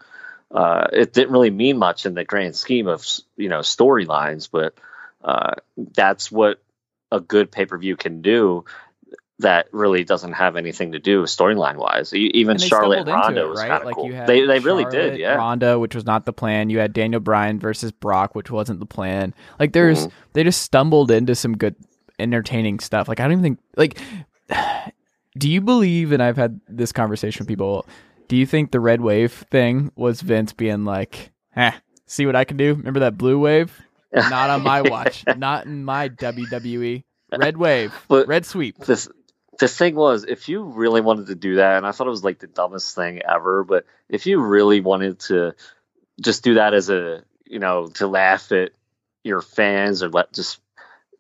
Uh, 0.51 0.89
it 0.93 1.15
didn't 1.15 1.33
really 1.33 1.51
mean 1.51 1.79
much 1.79 2.05
in 2.05 2.13
the 2.13 2.23
grand 2.23 2.55
scheme 2.55 2.87
of 2.87 3.03
you 3.37 3.49
know 3.49 3.61
storylines, 3.61 4.51
but 4.53 4.75
uh, 5.25 5.55
that's 5.79 6.31
what 6.31 6.63
a 7.11 7.19
good 7.19 7.51
pay 7.51 7.65
per 7.65 7.79
view 7.79 7.97
can 7.97 8.21
do. 8.21 8.67
That 9.41 9.67
really 9.73 10.05
doesn't 10.05 10.33
have 10.35 10.55
anything 10.55 10.93
to 10.93 11.01
do 11.01 11.25
storyline 11.25 11.77
wise. 11.77 12.15
Even 12.15 12.57
Charlotte 12.57 13.01
and 13.01 13.09
Ronda 13.09 13.41
it, 13.43 13.49
was 13.49 13.59
right? 13.59 13.69
kind 13.69 13.81
of 13.81 13.87
Like 13.87 13.95
cool. 13.97 14.09
They 14.27 14.47
they 14.47 14.61
really 14.61 14.85
did, 14.85 15.19
yeah. 15.19 15.35
Ronda, 15.35 15.77
which 15.79 15.95
was 15.95 16.05
not 16.07 16.25
the 16.25 16.33
plan. 16.33 16.71
You 16.71 16.79
had 16.79 16.93
Daniel 16.93 17.21
Bryan 17.21 17.59
versus 17.59 17.91
Brock, 17.91 18.37
which 18.37 18.49
wasn't 18.51 18.79
the 18.79 18.87
plan. 18.87 19.35
Like 19.59 19.73
there's 19.73 20.07
Mm-hmm. 20.07 20.17
they 20.35 20.45
just 20.45 20.63
stumbled 20.63 21.11
into 21.11 21.35
some 21.35 21.57
good 21.57 21.75
entertaining 22.21 22.79
stuff. 22.79 23.09
Like 23.09 23.19
I 23.19 23.25
don't 23.25 23.33
even 23.33 23.43
think 23.43 23.59
like 23.77 23.99
do 25.39 25.49
you 25.51 25.61
believe 25.61 26.13
and 26.13 26.23
I've 26.23 26.37
had 26.37 26.61
this 26.69 26.93
conversation 26.93 27.41
with 27.41 27.49
people, 27.49 27.87
do 28.29 28.37
you 28.37 28.47
think 28.47 28.71
the 28.71 28.81
red 28.81 29.01
wave 29.01 29.33
thing 29.51 29.91
was 29.97 30.21
Vince 30.21 30.53
being 30.53 30.85
like, 30.85 31.33
eh, 31.57 31.73
see 32.07 32.25
what 32.25 32.37
I 32.37 32.45
can 32.45 32.57
do? 32.57 32.75
Remember 32.75 33.01
that 33.01 33.19
blue 33.19 33.39
wave? 33.41 33.81
Not 34.13 34.51
on 34.51 34.63
my 34.63 34.81
watch. 34.89 35.25
Not 35.37 35.67
in 35.67 35.85
my 35.85 36.09
WWE. 36.09 37.03
Red 37.37 37.57
wave. 37.57 37.93
But- 38.07 38.29
red 38.29 38.47
sweep. 38.47 38.79
this 38.79 39.09
the 39.59 39.69
thing 39.69 39.95
was 39.95 40.25
if 40.25 40.49
you 40.49 40.65
really 40.65 41.01
wanted 41.01 41.27
to 41.29 41.35
do 41.35 41.57
that 41.57 41.77
and 41.77 41.87
i 41.87 41.93
thought 41.93 42.07
it 42.07 42.11
was 42.11 42.25
like 42.25 42.39
the 42.39 42.47
dumbest 42.47 42.95
thing 42.95 43.21
ever 43.23 43.65
but 43.65 43.87
if 44.09 44.27
you 44.27 44.41
really 44.41 44.81
wanted 44.81 45.19
to 45.19 45.55
just 46.21 46.43
do 46.45 46.55
that 46.55 46.75
as 46.75 46.91
a 46.91 47.23
you 47.45 47.59
know 47.59 47.87
to 47.89 48.07
laugh 48.07 48.53
at 48.53 48.71
your 49.23 49.41
fans 49.41 50.03
or 50.03 50.09
let 50.09 50.33
just 50.33 50.61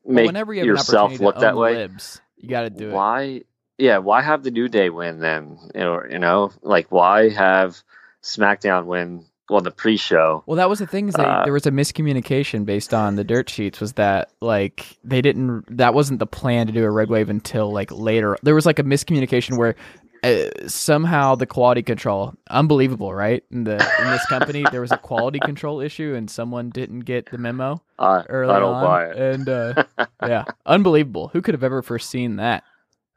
Well, 0.02 0.16
make 0.16 0.26
whenever 0.26 0.52
you 0.54 0.64
yourself 0.64 1.18
look 1.20 1.38
that 1.40 1.56
way 1.56 1.74
libs, 1.74 2.20
you 2.36 2.48
got 2.48 2.62
to 2.62 2.70
do 2.70 2.88
it. 2.88 2.92
why 2.92 3.42
yeah, 3.76 3.98
why 3.98 4.22
have 4.22 4.44
the 4.44 4.52
New 4.52 4.68
Day 4.68 4.88
win 4.88 5.18
then? 5.18 5.58
Or 5.74 6.06
you 6.08 6.20
know, 6.20 6.52
like 6.62 6.92
why 6.92 7.30
have 7.30 7.76
SmackDown 8.22 8.86
win 8.86 9.24
well 9.50 9.60
the 9.60 9.70
pre-show? 9.70 10.42
Well, 10.46 10.56
that 10.56 10.68
was 10.68 10.78
the 10.78 10.86
thing 10.86 11.08
is 11.08 11.14
that 11.14 11.26
Uh, 11.26 11.44
there 11.44 11.52
was 11.52 11.66
a 11.66 11.70
miscommunication 11.70 12.64
based 12.64 12.92
on 12.94 13.16
the 13.16 13.24
dirt 13.24 13.48
sheets. 13.50 13.80
Was 13.80 13.94
that 13.94 14.30
like 14.40 14.98
they 15.04 15.20
didn't? 15.22 15.64
That 15.76 15.94
wasn't 15.94 16.18
the 16.18 16.26
plan 16.26 16.66
to 16.66 16.72
do 16.72 16.84
a 16.84 16.90
red 16.90 17.08
wave 17.10 17.28
until 17.30 17.70
like 17.72 17.90
later. 17.92 18.36
There 18.42 18.54
was 18.54 18.66
like 18.66 18.78
a 18.78 18.84
miscommunication 18.84 19.56
where. 19.58 19.74
Uh, 20.22 20.48
somehow 20.66 21.34
the 21.34 21.44
quality 21.44 21.82
control 21.82 22.32
unbelievable 22.48 23.12
right 23.12 23.44
in 23.50 23.64
the 23.64 23.72
in 23.74 24.10
this 24.10 24.24
company 24.24 24.64
there 24.70 24.80
was 24.80 24.90
a 24.90 24.96
quality 24.96 25.38
control 25.38 25.82
issue 25.82 26.14
and 26.16 26.30
someone 26.30 26.70
didn't 26.70 27.00
get 27.00 27.30
the 27.30 27.36
memo 27.36 27.78
I, 27.98 28.22
early 28.30 28.54
I 28.54 28.58
don't 28.58 28.72
on 28.76 28.82
buy 28.82 29.04
it. 29.10 29.16
and 29.18 29.46
uh 29.50 29.84
yeah 30.26 30.44
unbelievable 30.64 31.28
who 31.28 31.42
could 31.42 31.52
have 31.52 31.62
ever 31.62 31.82
foreseen 31.82 32.36
that 32.36 32.64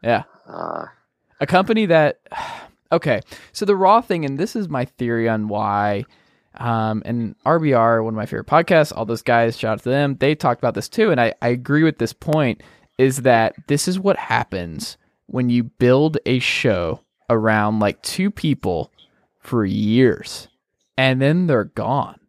yeah 0.03 0.23
Uh, 0.49 0.87
a 1.39 1.45
company 1.47 1.85
that 1.85 2.19
okay 2.91 3.21
so 3.51 3.65
the 3.65 3.75
raw 3.75 4.01
thing 4.01 4.25
and 4.25 4.37
this 4.37 4.55
is 4.55 4.69
my 4.69 4.85
theory 4.85 5.27
on 5.27 5.47
why 5.47 6.03
um 6.55 7.01
and 7.05 7.35
rbr 7.45 8.03
one 8.03 8.13
of 8.13 8.17
my 8.17 8.25
favorite 8.25 8.47
podcasts 8.47 8.95
all 8.95 9.05
those 9.05 9.21
guys 9.21 9.57
shout 9.57 9.73
out 9.73 9.83
to 9.83 9.89
them 9.89 10.15
they 10.19 10.35
talked 10.35 10.59
about 10.59 10.73
this 10.73 10.89
too 10.89 11.11
and 11.11 11.19
i, 11.19 11.33
I 11.41 11.49
agree 11.49 11.83
with 11.83 11.97
this 11.97 12.13
point 12.13 12.61
is 12.97 13.17
that 13.17 13.55
this 13.67 13.87
is 13.87 13.99
what 13.99 14.17
happens 14.17 14.97
when 15.27 15.49
you 15.49 15.63
build 15.63 16.17
a 16.25 16.39
show 16.39 17.01
around 17.29 17.79
like 17.79 18.01
two 18.01 18.31
people 18.31 18.91
for 19.39 19.65
years 19.65 20.47
and 20.97 21.21
then 21.21 21.47
they're 21.47 21.65
gone 21.65 22.19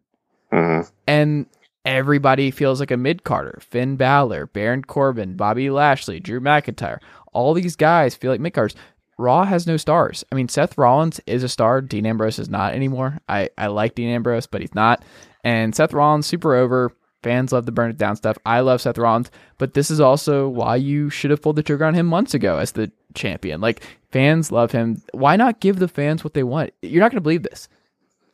mhm. 0.51 0.89
and 1.07 1.47
everybody 1.85 2.51
feels 2.51 2.79
like 2.79 2.91
a 2.91 2.97
mid 2.97 3.23
carder. 3.23 3.59
Finn 3.61 3.95
Balor, 3.95 4.47
Baron 4.47 4.83
Corbin, 4.83 5.35
Bobby 5.35 5.69
Lashley, 5.69 6.19
Drew 6.19 6.39
McIntyre. 6.39 6.99
All 7.33 7.53
these 7.53 7.75
guys 7.75 8.15
feel 8.15 8.31
like 8.31 8.39
mid 8.39 8.53
carders. 8.53 8.75
Raw 9.19 9.43
has 9.43 9.67
no 9.67 9.77
stars. 9.77 10.23
I 10.31 10.35
mean, 10.35 10.47
Seth 10.47 10.77
Rollins 10.77 11.19
is 11.27 11.43
a 11.43 11.49
star. 11.49 11.81
Dean 11.81 12.05
Ambrose 12.05 12.39
is 12.39 12.49
not 12.49 12.73
anymore. 12.73 13.19
I, 13.27 13.49
I 13.57 13.67
like 13.67 13.95
Dean 13.95 14.09
Ambrose, 14.09 14.47
but 14.47 14.61
he's 14.61 14.73
not. 14.73 15.03
And 15.43 15.75
Seth 15.75 15.93
Rollins, 15.93 16.25
super 16.25 16.55
over. 16.55 16.91
Fans 17.21 17.51
love 17.51 17.65
the 17.65 17.73
burn 17.73 17.89
it 17.89 17.97
down 17.97 18.15
stuff. 18.15 18.37
I 18.45 18.61
love 18.61 18.81
Seth 18.81 18.97
Rollins, 18.97 19.29
but 19.57 19.73
this 19.73 19.91
is 19.91 19.99
also 19.99 20.47
why 20.47 20.77
you 20.77 21.09
should 21.09 21.31
have 21.31 21.41
pulled 21.41 21.57
the 21.57 21.63
trigger 21.63 21.83
on 21.83 21.93
him 21.93 22.05
months 22.05 22.33
ago 22.33 22.59
as 22.59 22.71
the 22.71 22.93
champion. 23.13 23.59
Like, 23.59 23.83
fans 24.09 24.53
love 24.53 24.71
him. 24.71 25.01
Why 25.11 25.35
not 25.35 25.59
give 25.59 25.79
the 25.79 25.89
fans 25.89 26.23
what 26.23 26.33
they 26.33 26.43
want? 26.43 26.71
You're 26.81 27.01
not 27.01 27.11
going 27.11 27.17
to 27.17 27.21
believe 27.21 27.43
this, 27.43 27.67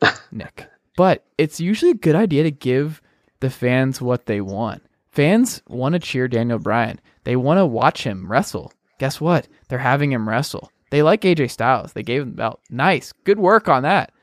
Nick. 0.31 0.67
But 0.95 1.25
it's 1.39 1.59
usually 1.59 1.91
a 1.91 1.95
good 1.95 2.15
idea 2.15 2.43
to 2.43 2.51
give 2.51 3.01
the 3.39 3.49
fans 3.49 4.01
what 4.01 4.27
they 4.27 4.39
want. 4.39 4.83
Fans 5.09 5.63
want 5.67 5.93
to 5.93 5.99
cheer 5.99 6.27
Daniel 6.27 6.59
Bryan. 6.59 6.99
They 7.23 7.35
want 7.35 7.57
to 7.57 7.65
watch 7.65 8.03
him 8.03 8.31
wrestle. 8.31 8.71
Guess 8.99 9.19
what? 9.19 9.47
They're 9.67 9.79
having 9.79 10.11
him 10.11 10.29
wrestle. 10.29 10.69
They 10.95 11.03
like 11.03 11.23
AJ 11.23 11.51
Styles. 11.51 11.91
They 11.91 12.03
gave 12.03 12.21
him 12.21 12.29
the 12.29 12.37
belt. 12.37 12.61
Nice. 12.69 13.11
Good 13.25 13.37
work 13.37 13.67
on 13.67 13.83
that. 13.83 14.13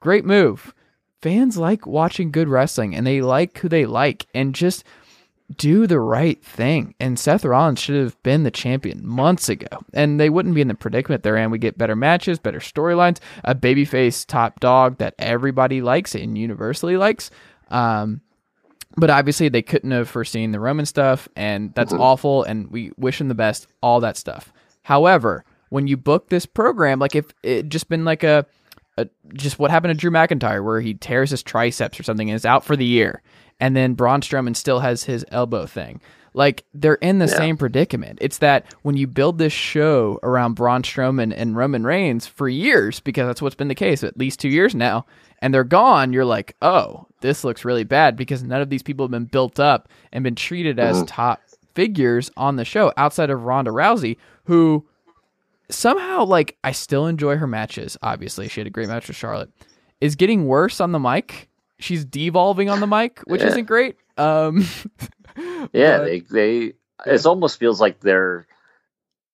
Great 0.00 0.24
move. 0.24 0.72
Fans 1.20 1.58
like 1.58 1.86
watching 1.86 2.30
good 2.30 2.48
wrestling 2.48 2.94
and 2.94 3.06
they 3.06 3.20
like 3.20 3.58
who 3.58 3.68
they 3.68 3.84
like 3.84 4.26
and 4.34 4.54
just 4.54 4.82
do 5.54 5.86
the 5.86 6.00
right 6.00 6.42
thing. 6.42 6.94
And 6.98 7.18
Seth 7.18 7.44
Rollins 7.44 7.80
should 7.80 7.96
have 7.96 8.22
been 8.22 8.44
the 8.44 8.50
champion 8.50 9.06
months 9.06 9.50
ago. 9.50 9.66
And 9.92 10.18
they 10.18 10.30
wouldn't 10.30 10.54
be 10.54 10.62
in 10.62 10.68
the 10.68 10.74
predicament 10.74 11.22
they're 11.22 11.36
in. 11.36 11.50
We 11.50 11.58
get 11.58 11.76
better 11.76 11.94
matches, 11.94 12.38
better 12.38 12.60
storylines, 12.60 13.18
a 13.44 13.54
babyface 13.54 14.24
top 14.24 14.58
dog 14.58 14.96
that 15.00 15.14
everybody 15.18 15.82
likes 15.82 16.14
and 16.14 16.38
universally 16.38 16.96
likes. 16.96 17.30
Um, 17.68 18.22
but 18.96 19.10
obviously 19.10 19.50
they 19.50 19.60
couldn't 19.60 19.90
have 19.90 20.08
foreseen 20.08 20.52
the 20.52 20.60
Roman 20.60 20.86
stuff, 20.86 21.28
and 21.36 21.74
that's 21.74 21.92
awful. 21.92 22.42
And 22.44 22.70
we 22.70 22.90
wish 22.96 23.20
him 23.20 23.28
the 23.28 23.34
best, 23.34 23.66
all 23.82 24.00
that 24.00 24.16
stuff. 24.16 24.50
However, 24.82 25.44
when 25.72 25.86
you 25.86 25.96
book 25.96 26.28
this 26.28 26.44
program, 26.44 26.98
like 26.98 27.16
if 27.16 27.32
it 27.42 27.70
just 27.70 27.88
been 27.88 28.04
like 28.04 28.22
a, 28.22 28.44
a 28.98 29.08
just 29.32 29.58
what 29.58 29.70
happened 29.70 29.94
to 29.94 29.98
Drew 29.98 30.10
McIntyre, 30.10 30.62
where 30.62 30.82
he 30.82 30.92
tears 30.92 31.30
his 31.30 31.42
triceps 31.42 31.98
or 31.98 32.02
something 32.02 32.28
and 32.28 32.36
is 32.36 32.44
out 32.44 32.62
for 32.62 32.76
the 32.76 32.84
year, 32.84 33.22
and 33.58 33.74
then 33.74 33.94
Braun 33.94 34.20
Strowman 34.20 34.54
still 34.54 34.80
has 34.80 35.04
his 35.04 35.24
elbow 35.30 35.64
thing. 35.64 36.02
Like 36.34 36.64
they're 36.74 36.94
in 36.96 37.20
the 37.20 37.28
same 37.28 37.56
predicament. 37.56 38.18
It's 38.20 38.38
that 38.38 38.66
when 38.82 38.98
you 38.98 39.06
build 39.06 39.38
this 39.38 39.52
show 39.54 40.20
around 40.22 40.54
Braun 40.54 40.82
Strowman 40.82 41.32
and 41.34 41.56
Roman 41.56 41.84
Reigns 41.84 42.26
for 42.26 42.50
years, 42.50 43.00
because 43.00 43.26
that's 43.26 43.40
what's 43.40 43.54
been 43.54 43.68
the 43.68 43.74
case 43.74 44.04
at 44.04 44.18
least 44.18 44.40
two 44.40 44.50
years 44.50 44.74
now, 44.74 45.06
and 45.40 45.54
they're 45.54 45.64
gone, 45.64 46.12
you're 46.12 46.26
like, 46.26 46.54
oh, 46.60 47.06
this 47.22 47.44
looks 47.44 47.64
really 47.64 47.84
bad 47.84 48.14
because 48.14 48.42
none 48.42 48.60
of 48.60 48.68
these 48.68 48.82
people 48.82 49.04
have 49.04 49.10
been 49.10 49.24
built 49.24 49.58
up 49.58 49.88
and 50.12 50.22
been 50.22 50.34
treated 50.34 50.78
as 50.78 50.96
mm-hmm. 50.96 51.06
top 51.06 51.40
figures 51.74 52.30
on 52.36 52.56
the 52.56 52.64
show 52.66 52.92
outside 52.98 53.30
of 53.30 53.44
Ronda 53.44 53.70
Rousey, 53.70 54.18
who 54.44 54.86
somehow 55.70 56.24
like 56.24 56.56
I 56.64 56.72
still 56.72 57.06
enjoy 57.06 57.36
her 57.36 57.46
matches. 57.46 57.96
Obviously, 58.02 58.48
she 58.48 58.60
had 58.60 58.66
a 58.66 58.70
great 58.70 58.88
match 58.88 59.08
with 59.08 59.16
Charlotte. 59.16 59.50
Is 60.00 60.16
getting 60.16 60.46
worse 60.46 60.80
on 60.80 60.92
the 60.92 60.98
mic. 60.98 61.48
She's 61.78 62.04
devolving 62.04 62.68
on 62.68 62.80
the 62.80 62.86
mic, 62.86 63.20
which 63.26 63.40
Yeah. 63.40 63.48
isn't 63.48 63.64
great. 63.66 63.96
Um, 64.18 64.64
Yeah, 65.72 65.98
but- 65.98 66.04
they 66.04 66.20
they 66.20 66.72
it 67.06 67.26
almost 67.26 67.58
feels 67.58 67.80
like 67.80 68.00
they're 68.00 68.46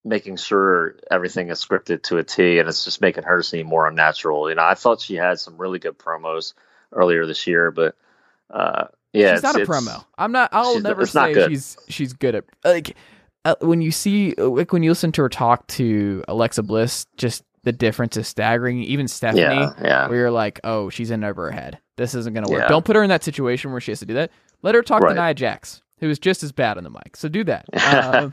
making 0.04 0.36
sure 0.36 0.96
everything 1.10 1.48
is 1.50 1.62
scripted 1.64 2.02
to 2.04 2.18
a 2.18 2.24
T, 2.24 2.58
and 2.60 2.68
it's 2.68 2.84
just 2.84 3.00
making 3.00 3.24
her 3.24 3.42
seem 3.42 3.66
more 3.66 3.86
unnatural. 3.88 4.48
You 4.48 4.54
know, 4.54 4.62
I 4.64 4.74
thought 4.74 5.00
she 5.00 5.16
had 5.16 5.40
some 5.40 5.56
really 5.58 5.78
good 5.78 5.98
promos 5.98 6.54
earlier 6.92 7.26
this 7.26 7.46
year, 7.46 7.70
but 7.70 7.96
uh, 8.50 8.84
yeah, 9.12 9.34
she's 9.34 9.42
not 9.42 9.56
a 9.56 9.62
it's- 9.62 9.82
it's- 9.82 9.98
promo. 9.98 10.04
I'm 10.16 10.32
not. 10.32 10.50
I'll 10.52 10.80
never 10.80 11.04
say 11.04 11.48
she's 11.48 11.76
she's 11.88 12.12
good 12.12 12.36
at 12.36 12.44
like 12.64 12.96
uh, 13.44 13.54
when 13.60 13.80
you 13.80 13.90
see 13.90 14.34
like 14.34 14.72
when 14.72 14.82
you 14.82 14.90
listen 14.90 15.12
to 15.12 15.22
her 15.22 15.28
talk 15.28 15.66
to 15.68 16.22
Alexa 16.28 16.62
Bliss. 16.62 17.06
Just 17.16 17.44
the 17.64 17.72
difference 17.72 18.16
is 18.16 18.26
staggering. 18.28 18.82
Even 18.82 19.08
Stephanie, 19.08 19.42
Yeah, 19.42 19.72
yeah. 19.82 20.08
where 20.08 20.18
you're 20.18 20.30
like, 20.30 20.60
oh, 20.64 20.88
she's 20.90 21.10
in 21.10 21.24
over 21.24 21.46
her 21.46 21.50
head. 21.50 21.78
This 21.96 22.14
isn't 22.14 22.32
gonna 22.34 22.48
work. 22.48 22.62
Yeah. 22.62 22.68
Don't 22.68 22.84
put 22.84 22.96
her 22.96 23.02
in 23.02 23.08
that 23.10 23.24
situation 23.24 23.72
where 23.72 23.80
she 23.80 23.90
has 23.90 23.98
to 24.00 24.06
do 24.06 24.14
that. 24.14 24.30
Let 24.62 24.74
her 24.74 24.82
talk 24.82 25.02
Right. 25.02 25.14
to 25.14 25.20
Nia 25.20 25.34
Jax, 25.34 25.82
who 25.98 26.08
is 26.08 26.18
just 26.18 26.42
as 26.42 26.52
bad 26.52 26.78
on 26.78 26.84
the 26.84 26.90
mic. 26.90 27.16
So 27.16 27.28
do 27.28 27.44
that. 27.44 27.66
Um, 27.88 28.32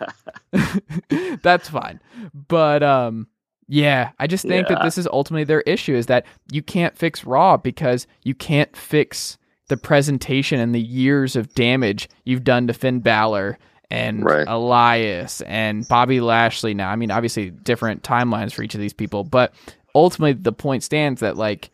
that's 1.42 1.70
fine. 1.70 2.00
But 2.48 2.84
um 2.84 3.28
yeah, 3.68 4.12
I 4.20 4.28
just 4.28 4.46
think 4.46 4.68
that 4.68 4.84
this 4.84 4.98
is 4.98 5.08
ultimately 5.08 5.44
their 5.44 5.62
issue 5.62 5.96
is 5.96 6.06
that 6.06 6.26
you 6.52 6.62
can't 6.62 6.96
fix 6.96 7.24
Raw 7.26 7.58
because 7.58 8.06
you 8.24 8.36
can't 8.36 8.76
fix 8.78 9.40
the 9.70 9.78
presentation 9.78 10.60
and 10.60 10.76
the 10.76 10.80
years 10.82 11.36
of 11.36 11.52
damage 11.56 12.08
you've 12.26 12.44
done 12.44 12.68
to 12.68 12.74
Finn 12.74 13.00
Balor 13.00 13.58
and 13.96 14.24
Right. 14.24 14.48
Elias 14.48 15.42
and 15.42 15.88
Bobby 15.88 16.20
Lashley 16.20 16.74
now. 16.74 16.90
I 16.90 16.96
mean, 16.96 17.12
obviously 17.12 17.50
different 17.50 18.04
timelines 18.04 18.54
for 18.54 18.64
each 18.64 18.76
of 18.76 18.82
these 18.82 18.94
people, 18.94 19.24
but 19.24 19.54
ultimately 19.94 20.34
the 20.34 20.52
point 20.52 20.84
stands 20.84 21.22
that 21.22 21.38
like 21.38 21.72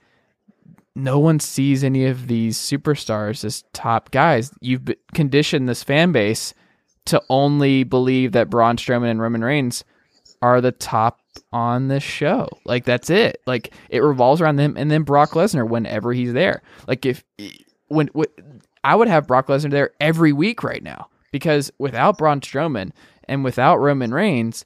no 0.96 1.20
one 1.20 1.40
sees 1.40 1.84
any 1.84 2.06
of 2.06 2.28
these 2.28 2.58
superstars 2.58 3.44
as 3.44 3.64
top 3.74 4.12
guys. 4.12 4.52
You've 4.62 4.90
conditioned 5.14 5.68
this 5.68 5.84
fan 5.84 6.12
base 6.12 6.54
to 7.06 7.22
only 7.30 7.84
believe 7.84 8.34
that 8.34 8.50
Braun 8.50 8.78
Strowman 8.78 9.10
and 9.10 9.22
Roman 9.22 9.44
Reigns 9.44 9.84
are 10.42 10.62
the 10.62 10.72
top 10.72 11.20
on 11.54 11.88
this 11.88 12.04
show. 12.04 12.50
Like 12.66 12.86
that's 12.86 13.10
it. 13.10 13.42
Like 13.46 13.74
it 13.90 14.00
revolves 14.02 14.42
around 14.42 14.58
them, 14.58 14.76
and 14.78 14.92
then 14.92 15.04
Brock 15.04 15.32
Lesnar 15.32 15.68
whenever 15.68 16.14
he's 16.14 16.34
there. 16.34 16.62
Like 16.88 17.06
if 17.06 17.24
when, 17.88 18.08
when 18.08 18.28
I 18.84 18.96
would 18.96 19.08
have 19.08 19.28
Brock 19.28 19.48
Lesnar 19.48 19.72
there 19.72 19.92
every 20.00 20.34
week 20.34 20.64
right 20.64 20.84
now 20.84 21.08
because 21.32 21.72
without 21.78 22.18
Braun 22.18 22.42
Strowman 22.42 22.92
and 23.26 23.44
without 23.44 23.78
Roman 23.78 24.14
Reigns, 24.14 24.66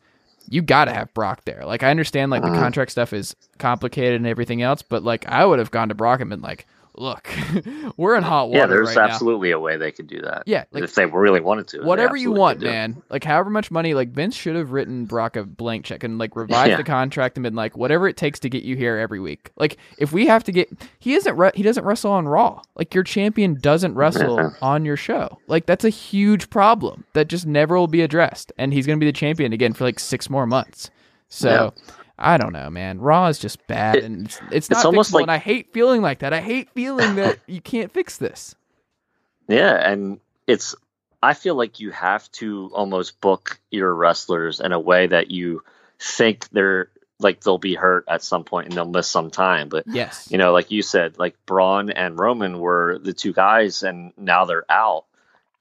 you 0.49 0.61
got 0.61 0.85
to 0.85 0.93
have 0.93 1.13
Brock 1.13 1.45
there. 1.45 1.63
Like 1.65 1.83
I 1.83 1.89
understand 1.89 2.31
like 2.31 2.41
the 2.41 2.49
uh-huh. 2.49 2.59
contract 2.59 2.91
stuff 2.91 3.13
is 3.13 3.35
complicated 3.57 4.15
and 4.15 4.27
everything 4.27 4.61
else, 4.61 4.81
but 4.81 5.03
like 5.03 5.27
I 5.27 5.45
would 5.45 5.59
have 5.59 5.71
gone 5.71 5.89
to 5.89 5.95
Brock 5.95 6.21
and 6.21 6.29
been 6.29 6.41
like, 6.41 6.67
"Look, 6.97 7.29
we're 7.97 8.15
in 8.15 8.23
hot 8.23 8.49
water 8.49 8.59
yeah, 8.59 8.65
there's 8.67 8.95
right 8.95 9.07
now. 9.07 9.13
absolutely 9.13 9.51
a 9.51 9.59
way 9.59 9.77
they 9.77 9.91
could 9.91 10.07
do 10.07 10.21
that. 10.21 10.43
Yeah, 10.45 10.65
like- 10.71 10.83
if 10.83 10.95
they 10.95 11.05
really 11.05 11.39
wanted 11.41 11.67
to. 11.69 11.81
Whatever 11.83 12.15
you 12.15 12.31
want, 12.31 12.61
man. 12.61 13.01
Like 13.09 13.23
however 13.23 13.49
much 13.49 13.71
money, 13.71 13.93
like 13.93 14.09
Vince 14.09 14.35
should 14.35 14.55
have 14.55 14.71
written 14.71 15.05
Brock 15.05 15.35
a 15.35 15.43
blank 15.43 15.85
check 15.85 16.03
and 16.03 16.17
like 16.17 16.35
revised 16.35 16.69
Yeah. 16.71 16.77
the 16.77 16.83
contract 16.83 17.37
and 17.37 17.43
been 17.43 17.55
like, 17.55 17.77
whatever 17.77 18.07
it 18.07 18.17
takes 18.17 18.39
to 18.41 18.49
get 18.49 18.63
you 18.63 18.75
here 18.75 18.97
every 18.97 19.19
week. 19.19 19.51
Like 19.57 19.77
if 19.97 20.11
we 20.11 20.27
have 20.27 20.43
to 20.45 20.51
get, 20.51 20.69
he 20.99 21.13
isn't 21.15 21.35
re- 21.37 21.51
he 21.55 21.63
doesn't 21.63 21.85
wrestle 21.85 22.11
on 22.11 22.27
Raw. 22.27 22.61
Like 22.75 22.93
your 22.93 23.03
champion 23.03 23.55
doesn't 23.55 23.93
wrestle 23.95 24.53
on 24.61 24.85
your 24.85 24.97
show. 24.97 25.37
Like 25.47 25.65
that's 25.65 25.85
a 25.85 25.89
huge 25.89 26.49
problem 26.49 27.05
that 27.13 27.27
just 27.27 27.45
never 27.45 27.75
will 27.77 27.87
be 27.87 28.01
addressed. 28.01 28.51
And 28.57 28.73
he's 28.73 28.85
gonna 28.87 28.97
be 28.99 29.05
the 29.05 29.11
champion 29.13 29.53
again 29.53 29.73
for 29.73 29.83
like 29.83 29.99
six 29.99 30.29
more 30.29 30.45
months. 30.47 30.89
So. 31.29 31.73
I 32.17 32.37
don't 32.37 32.53
know, 32.53 32.69
man. 32.69 32.99
Raw 32.99 33.27
is 33.27 33.39
just 33.39 33.65
bad, 33.67 33.97
It- 33.97 34.03
and 34.05 34.25
it's, 34.25 34.37
it's 34.37 34.51
it's 34.51 34.69
not 34.69 34.85
almost 34.85 35.11
fixable, 35.11 35.15
like- 35.15 35.21
and 35.23 35.31
I 35.31 35.37
hate 35.37 35.73
feeling 35.73 36.01
like 36.01 36.19
that. 36.19 36.33
I 36.33 36.41
hate 36.41 36.69
feeling 36.71 37.15
that 37.15 37.39
you 37.47 37.61
can't 37.61 37.91
fix 37.91 38.17
this. 38.17 38.55
Yeah, 39.47 39.73
and 39.75 40.19
it's 40.47 40.75
I 41.21 41.33
feel 41.33 41.55
like 41.55 41.79
you 41.79 41.91
have 41.91 42.31
to 42.33 42.69
almost 42.73 43.19
book 43.21 43.59
your 43.71 43.93
wrestlers 43.93 44.59
in 44.59 44.71
a 44.71 44.79
way 44.79 45.07
that 45.07 45.31
you 45.31 45.63
think 45.99 46.47
they're 46.49 46.89
like 47.19 47.41
they'll 47.41 47.57
be 47.57 47.75
hurt 47.75 48.05
at 48.07 48.23
some 48.23 48.43
point 48.43 48.67
and 48.67 48.75
they'll 48.75 48.85
miss 48.85 49.07
some 49.07 49.31
time. 49.31 49.69
But 49.69 49.85
Yes. 49.87 50.27
you 50.31 50.37
know, 50.37 50.51
like 50.51 50.69
you 50.71 50.81
said, 50.81 51.17
like 51.17 51.35
Braun 51.45 51.89
and 51.89 52.19
Roman 52.19 52.59
were 52.59 52.99
the 53.01 53.13
two 53.13 53.33
guys 53.33 53.83
and 53.83 54.11
now 54.17 54.45
they're 54.45 54.69
out. 54.69 55.05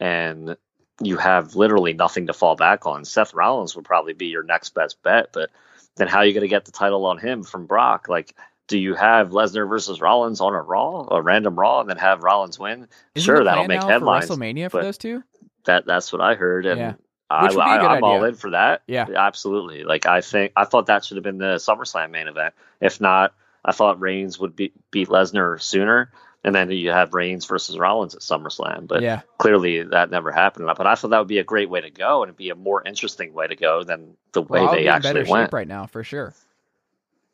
And 0.00 0.56
you 1.00 1.16
have 1.16 1.54
literally 1.56 1.92
nothing 1.92 2.26
to 2.26 2.32
fall 2.32 2.56
back 2.56 2.86
on. 2.86 3.04
Seth 3.04 3.34
Rollins 3.34 3.76
would 3.76 3.84
probably 3.84 4.12
be 4.14 4.26
your 4.26 4.42
next 4.42 4.70
best 4.74 5.02
bet, 5.02 5.28
but 5.32 5.50
then 5.96 6.08
how 6.08 6.18
are 6.18 6.24
you 6.26 6.32
going 6.32 6.42
to 6.42 6.48
get 6.48 6.64
the 6.64 6.72
title 6.72 7.06
on 7.06 7.18
him 7.18 7.42
from 7.42 7.66
Brock? 7.66 8.08
Like, 8.08 8.36
do 8.66 8.78
you 8.78 8.94
have 8.94 9.30
Lesnar 9.30 9.68
versus 9.68 10.00
Rollins 10.00 10.40
on 10.40 10.54
a 10.54 10.60
Raw, 10.60 11.06
a 11.10 11.20
random 11.22 11.58
Raw, 11.58 11.80
and 11.80 11.88
then 11.90 11.98
have 11.98 12.22
Rollins 12.22 12.58
win? 12.58 12.88
Isn't 13.14 13.24
sure, 13.24 13.44
that'll 13.44 13.68
make 13.68 13.82
headlines. 13.82 14.26
for 14.26 14.34
WrestleMania 14.34 14.70
for 14.70 14.82
those 14.82 14.98
two. 14.98 15.22
That 15.66 15.86
that's 15.86 16.12
what 16.12 16.20
I 16.20 16.34
heard, 16.34 16.66
and 16.66 16.78
Yeah. 16.78 16.94
I, 17.30 17.44
Which 17.44 17.56
would 17.56 17.64
be 17.64 17.70
a 17.70 17.78
good 17.78 17.86
I, 17.86 17.96
I'm 17.96 18.04
all 18.04 18.24
in 18.24 18.34
for 18.34 18.50
that. 18.50 18.82
Yeah. 18.86 19.06
absolutely. 19.16 19.82
Like 19.82 20.06
I 20.06 20.20
think 20.20 20.52
I 20.56 20.64
thought 20.64 20.86
that 20.86 21.04
should 21.04 21.16
have 21.16 21.24
been 21.24 21.38
the 21.38 21.56
SummerSlam 21.56 22.10
main 22.10 22.28
event. 22.28 22.54
If 22.80 23.00
not, 23.00 23.34
I 23.64 23.72
thought 23.72 24.00
Reigns 24.00 24.38
would 24.38 24.54
be, 24.54 24.72
beat 24.90 25.08
Lesnar 25.08 25.60
sooner, 25.60 26.12
and 26.44 26.54
then 26.54 26.70
you 26.70 26.90
have 26.90 27.14
Reigns 27.14 27.46
versus 27.46 27.78
Rollins 27.78 28.14
at 28.14 28.20
SummerSlam. 28.20 28.86
But 28.86 29.02
yeah, 29.02 29.22
clearly 29.38 29.82
that 29.82 30.10
never 30.10 30.30
happened. 30.30 30.66
But 30.76 30.86
I 30.86 30.94
thought 30.94 31.10
that 31.10 31.18
would 31.18 31.28
be 31.28 31.38
a 31.38 31.44
great 31.44 31.70
way 31.70 31.80
to 31.80 31.90
go, 31.90 32.22
and 32.22 32.28
it'd 32.28 32.36
be 32.36 32.50
a 32.50 32.54
more 32.54 32.82
interesting 32.84 33.32
way 33.32 33.46
to 33.46 33.56
go 33.56 33.82
than 33.82 34.16
the 34.32 34.42
way 34.42 34.60
would 34.60 34.70
they 34.70 34.88
actually 34.88 35.22
better 35.22 35.30
went. 35.30 35.46
shape 35.48 35.54
right 35.54 35.68
now 35.68 35.86
for 35.86 36.04
sure. 36.04 36.34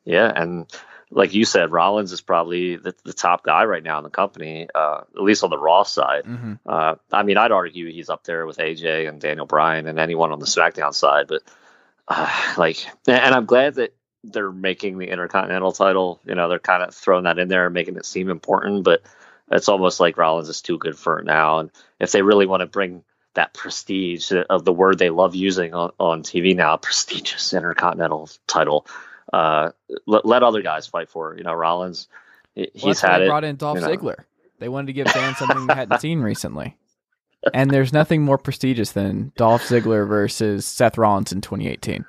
Yeah, 0.05 0.31
and 0.33 0.65
like 1.11 1.33
you 1.33 1.45
said, 1.45 1.71
Rollins 1.71 2.11
is 2.11 2.21
probably 2.21 2.77
the, 2.77 2.95
the 3.03 3.13
top 3.13 3.43
guy 3.43 3.65
right 3.65 3.83
now 3.83 3.97
in 3.97 4.03
the 4.03 4.09
company, 4.09 4.67
uh, 4.73 5.01
at 5.15 5.21
least 5.21 5.43
on 5.43 5.49
the 5.49 5.57
Raw 5.59 5.83
side. 5.83 6.25
hmm 6.25 6.53
Uh, 6.65 6.95
I 7.11 7.23
mean, 7.23 7.37
I'd 7.37 7.51
argue 7.51 7.91
he's 7.91 8.09
up 8.09 8.23
there 8.23 8.45
with 8.45 8.57
AJ 8.57 9.09
and 9.09 9.19
Daniel 9.19 9.45
Bryan 9.45 9.87
and 9.87 9.99
anyone 9.99 10.31
on 10.31 10.39
the 10.39 10.45
SmackDown 10.45 10.93
side, 10.93 11.27
but 11.27 11.43
uh, 12.07 12.53
like, 12.57 12.77
and 13.07 13.35
I'm 13.35 13.45
glad 13.45 13.75
that 13.75 13.93
they're 14.23 14.51
making 14.51 14.97
the 14.97 15.07
Intercontinental 15.09 15.71
title. 15.71 16.19
You 16.25 16.35
know, 16.35 16.49
they're 16.49 16.59
kind 16.59 16.83
of 16.83 16.93
throwing 16.93 17.23
that 17.23 17.39
in 17.39 17.47
there 17.47 17.65
and 17.65 17.73
making 17.73 17.97
it 17.97 18.05
seem 18.05 18.29
important, 18.29 18.83
but 18.83 19.01
it's 19.51 19.69
almost 19.69 19.99
like 19.99 20.17
Rollins 20.17 20.49
is 20.49 20.61
too 20.61 20.77
good 20.77 20.97
for 20.97 21.19
it 21.19 21.25
now. 21.25 21.59
And 21.59 21.71
if 21.99 22.11
they 22.11 22.21
really 22.21 22.45
want 22.45 22.61
to 22.61 22.67
bring 22.67 23.03
that 23.33 23.53
prestige 23.53 24.31
of 24.49 24.65
the 24.65 24.73
word 24.73 24.99
they 24.99 25.09
love 25.09 25.35
using 25.35 25.73
on, 25.73 25.91
on 25.99 26.23
TV 26.23 26.55
now, 26.55 26.77
prestigious 26.77 27.53
Intercontinental 27.53 28.29
title, 28.47 28.85
uh, 29.33 29.71
let, 30.05 30.25
let 30.25 30.43
other 30.43 30.61
guys 30.61 30.87
fight 30.87 31.09
for 31.09 31.33
it. 31.33 31.37
You 31.39 31.43
know, 31.43 31.53
Rollins, 31.53 32.07
Well, 32.55 32.67
he's 32.73 33.01
had 33.01 33.19
they 33.19 33.25
it. 33.25 33.27
brought 33.27 33.43
in 33.43 33.55
Dolph 33.55 33.77
you 33.79 33.81
know. 33.81 33.87
Ziggler. 33.89 34.25
They 34.59 34.69
wanted 34.69 34.87
to 34.87 34.93
give 34.93 35.07
fans 35.07 35.37
something 35.37 35.65
they 35.65 35.73
hadn't 35.73 35.99
seen 36.01 36.19
recently. 36.21 36.77
And 37.53 37.71
there's 37.71 37.91
nothing 37.91 38.21
more 38.21 38.37
prestigious 38.37 38.91
than 38.91 39.31
Dolph 39.35 39.63
Ziggler 39.63 40.07
versus 40.07 40.65
Seth 40.65 40.97
Rollins 40.99 41.31
in 41.31 41.41
2018. 41.41 42.05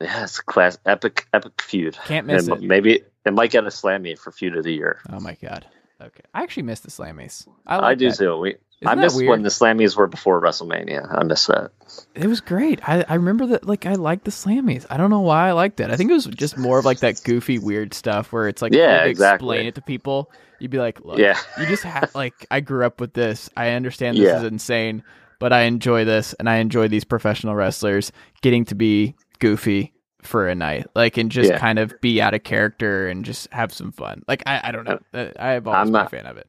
Yeah, 0.00 0.22
it's 0.24 0.40
class 0.40 0.78
epic 0.86 1.26
epic 1.32 1.60
feud. 1.60 1.98
Can't 2.06 2.26
miss 2.26 2.46
And 2.48 2.62
it. 2.62 2.66
Maybe 2.66 3.02
it 3.24 3.32
might 3.32 3.50
get 3.50 3.64
a 3.64 3.68
slammy 3.68 4.16
for 4.18 4.30
feud 4.30 4.56
of 4.56 4.64
the 4.64 4.72
year. 4.72 5.00
Oh 5.10 5.20
my 5.20 5.34
god. 5.42 5.66
Okay, 6.00 6.22
I 6.32 6.44
actually 6.44 6.62
missed 6.62 6.84
the 6.84 6.90
Slammies. 6.90 7.48
I, 7.66 7.78
I, 7.80 7.94
do 7.96 8.08
that. 8.08 8.16
too. 8.18 8.38
We, 8.38 8.54
I 8.86 8.94
that 8.94 8.98
miss 8.98 9.16
weird? 9.16 9.30
when 9.30 9.42
the 9.42 9.48
slammies 9.48 9.96
were 9.96 10.06
before 10.06 10.40
WrestleMania. 10.40 11.12
I 11.12 11.24
miss 11.24 11.46
that. 11.46 11.72
It 12.14 12.28
was 12.28 12.40
great. 12.40 12.88
I, 12.88 13.04
I 13.08 13.14
remember 13.14 13.46
that. 13.48 13.66
Like 13.66 13.84
I 13.84 13.94
liked 13.94 14.24
the 14.24 14.30
Slammies. 14.30 14.86
I 14.88 14.96
don't 14.96 15.10
know 15.10 15.22
why 15.22 15.48
I 15.48 15.52
liked 15.52 15.80
it. 15.80 15.90
I 15.90 15.96
think 15.96 16.10
it 16.12 16.14
was 16.14 16.26
just 16.26 16.56
more 16.56 16.78
of 16.78 16.84
like 16.84 17.00
that 17.00 17.20
goofy, 17.24 17.58
weird 17.58 17.94
stuff 17.94 18.32
where 18.32 18.46
it's 18.46 18.62
like 18.62 18.72
Yeah, 18.72 19.06
exactly. 19.06 19.56
explain 19.56 19.66
it 19.66 19.74
to 19.74 19.82
people. 19.82 20.30
You'd 20.60 20.70
be 20.70 20.78
like, 20.78 21.00
look, 21.04 21.18
Yeah. 21.18 21.36
you 21.58 21.66
just 21.66 21.82
have 21.82 22.14
like 22.14 22.46
I 22.48 22.60
grew 22.60 22.86
up 22.86 23.00
with 23.00 23.14
this. 23.14 23.50
I 23.56 23.70
understand 23.70 24.16
this 24.18 24.26
Yeah. 24.26 24.38
is 24.38 24.44
insane, 24.44 25.02
but 25.40 25.52
I 25.52 25.62
enjoy 25.62 26.04
this 26.04 26.32
and 26.34 26.48
I 26.48 26.58
enjoy 26.58 26.86
these 26.86 27.02
professional 27.04 27.56
wrestlers 27.56 28.12
getting 28.40 28.64
to 28.66 28.76
be 28.76 29.16
goofy 29.38 29.92
for 30.22 30.48
a 30.48 30.54
night, 30.54 30.86
like 30.94 31.16
and 31.16 31.30
just 31.30 31.50
Yeah. 31.50 31.58
kind 31.58 31.78
of 31.78 32.00
be 32.00 32.20
out 32.20 32.34
of 32.34 32.42
character 32.42 33.08
and 33.08 33.24
just 33.24 33.50
have 33.52 33.72
some 33.72 33.92
fun. 33.92 34.22
Like 34.28 34.42
I, 34.46 34.60
I 34.64 34.72
don't 34.72 34.84
know. 34.84 34.98
Uh, 35.14 35.28
I 35.38 35.50
have 35.50 35.66
always 35.66 35.78
I'm 35.80 35.86
been 35.86 35.92
not- 35.92 36.06
a 36.06 36.10
fan 36.10 36.26
of 36.26 36.36
it. 36.38 36.48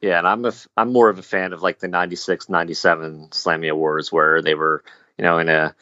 Yeah, 0.00 0.18
and 0.18 0.26
I'm 0.26 0.44
a 0.44 0.52
I'm 0.76 0.92
more 0.92 1.08
of 1.08 1.18
a 1.18 1.22
fan 1.22 1.52
of 1.52 1.62
like 1.62 1.78
the 1.78 1.86
96, 1.86 2.48
97 2.48 3.28
Slammy 3.30 3.70
Awards 3.70 4.10
where 4.10 4.42
they 4.42 4.54
were, 4.56 4.82
you 5.16 5.22
know, 5.22 5.38
in 5.38 5.48
a 5.48 5.74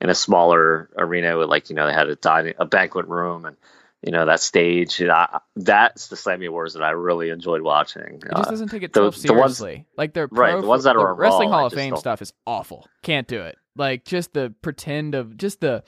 in 0.00 0.10
a 0.10 0.14
smaller 0.16 0.88
arena 0.96 1.36
with 1.38 1.48
like, 1.48 1.70
you 1.70 1.76
know, 1.76 1.86
they 1.86 1.92
had 1.92 2.08
a 2.08 2.16
dining 2.16 2.54
a 2.58 2.64
banquet 2.66 3.06
room 3.06 3.44
and 3.44 3.56
you 4.02 4.10
know 4.10 4.26
that 4.26 4.40
stage. 4.40 5.00
And 5.00 5.12
I, 5.12 5.38
that's 5.54 6.08
the 6.08 6.16
Slammy 6.16 6.48
Awards 6.48 6.74
that 6.74 6.82
I 6.82 6.90
really 6.90 7.30
enjoyed 7.30 7.62
watching. 7.62 8.02
It 8.02 8.22
just 8.22 8.48
Uh, 8.48 8.50
doesn't 8.50 8.68
take 8.68 8.82
it 8.82 8.92
the- 8.92 9.10
too 9.12 9.28
the 9.28 9.34
ones- 9.34 9.58
seriously. 9.58 9.86
like 9.96 10.12
their 10.14 10.26
Right, 10.30 10.52
pro- 10.52 10.60
the 10.62 10.66
ones 10.66 10.82
that 10.84 10.94
the 10.94 11.00
are 11.00 11.12
on 11.12 11.16
wrestling 11.18 11.50
Hall 11.50 11.66
of 11.66 11.72
Fame 11.72 11.90
don't- 11.90 12.00
stuff 12.00 12.20
is 12.22 12.32
awful. 12.46 12.88
Can't 13.02 13.28
do 13.28 13.42
it. 13.42 13.58
Like 13.78 14.04
just 14.04 14.32
the 14.34 14.52
pretend 14.62 15.14
of 15.14 15.36
just 15.36 15.60
the 15.60 15.82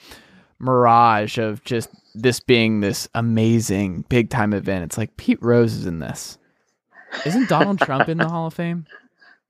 mirage 0.58 1.38
of 1.38 1.62
just 1.64 1.88
this 2.14 2.40
being 2.40 2.80
this 2.80 3.08
amazing 3.14 4.04
big 4.08 4.30
time 4.30 4.52
event. 4.52 4.84
It's 4.84 4.98
like 4.98 5.16
Pete 5.16 5.42
Rose 5.42 5.74
is 5.74 5.86
in 5.86 5.98
this. 5.98 6.38
Isn't 7.26 7.48
Donald 7.48 7.78
Trump 7.80 8.08
in 8.08 8.18
the 8.18 8.28
Hall 8.28 8.46
of 8.46 8.54
Fame? 8.54 8.86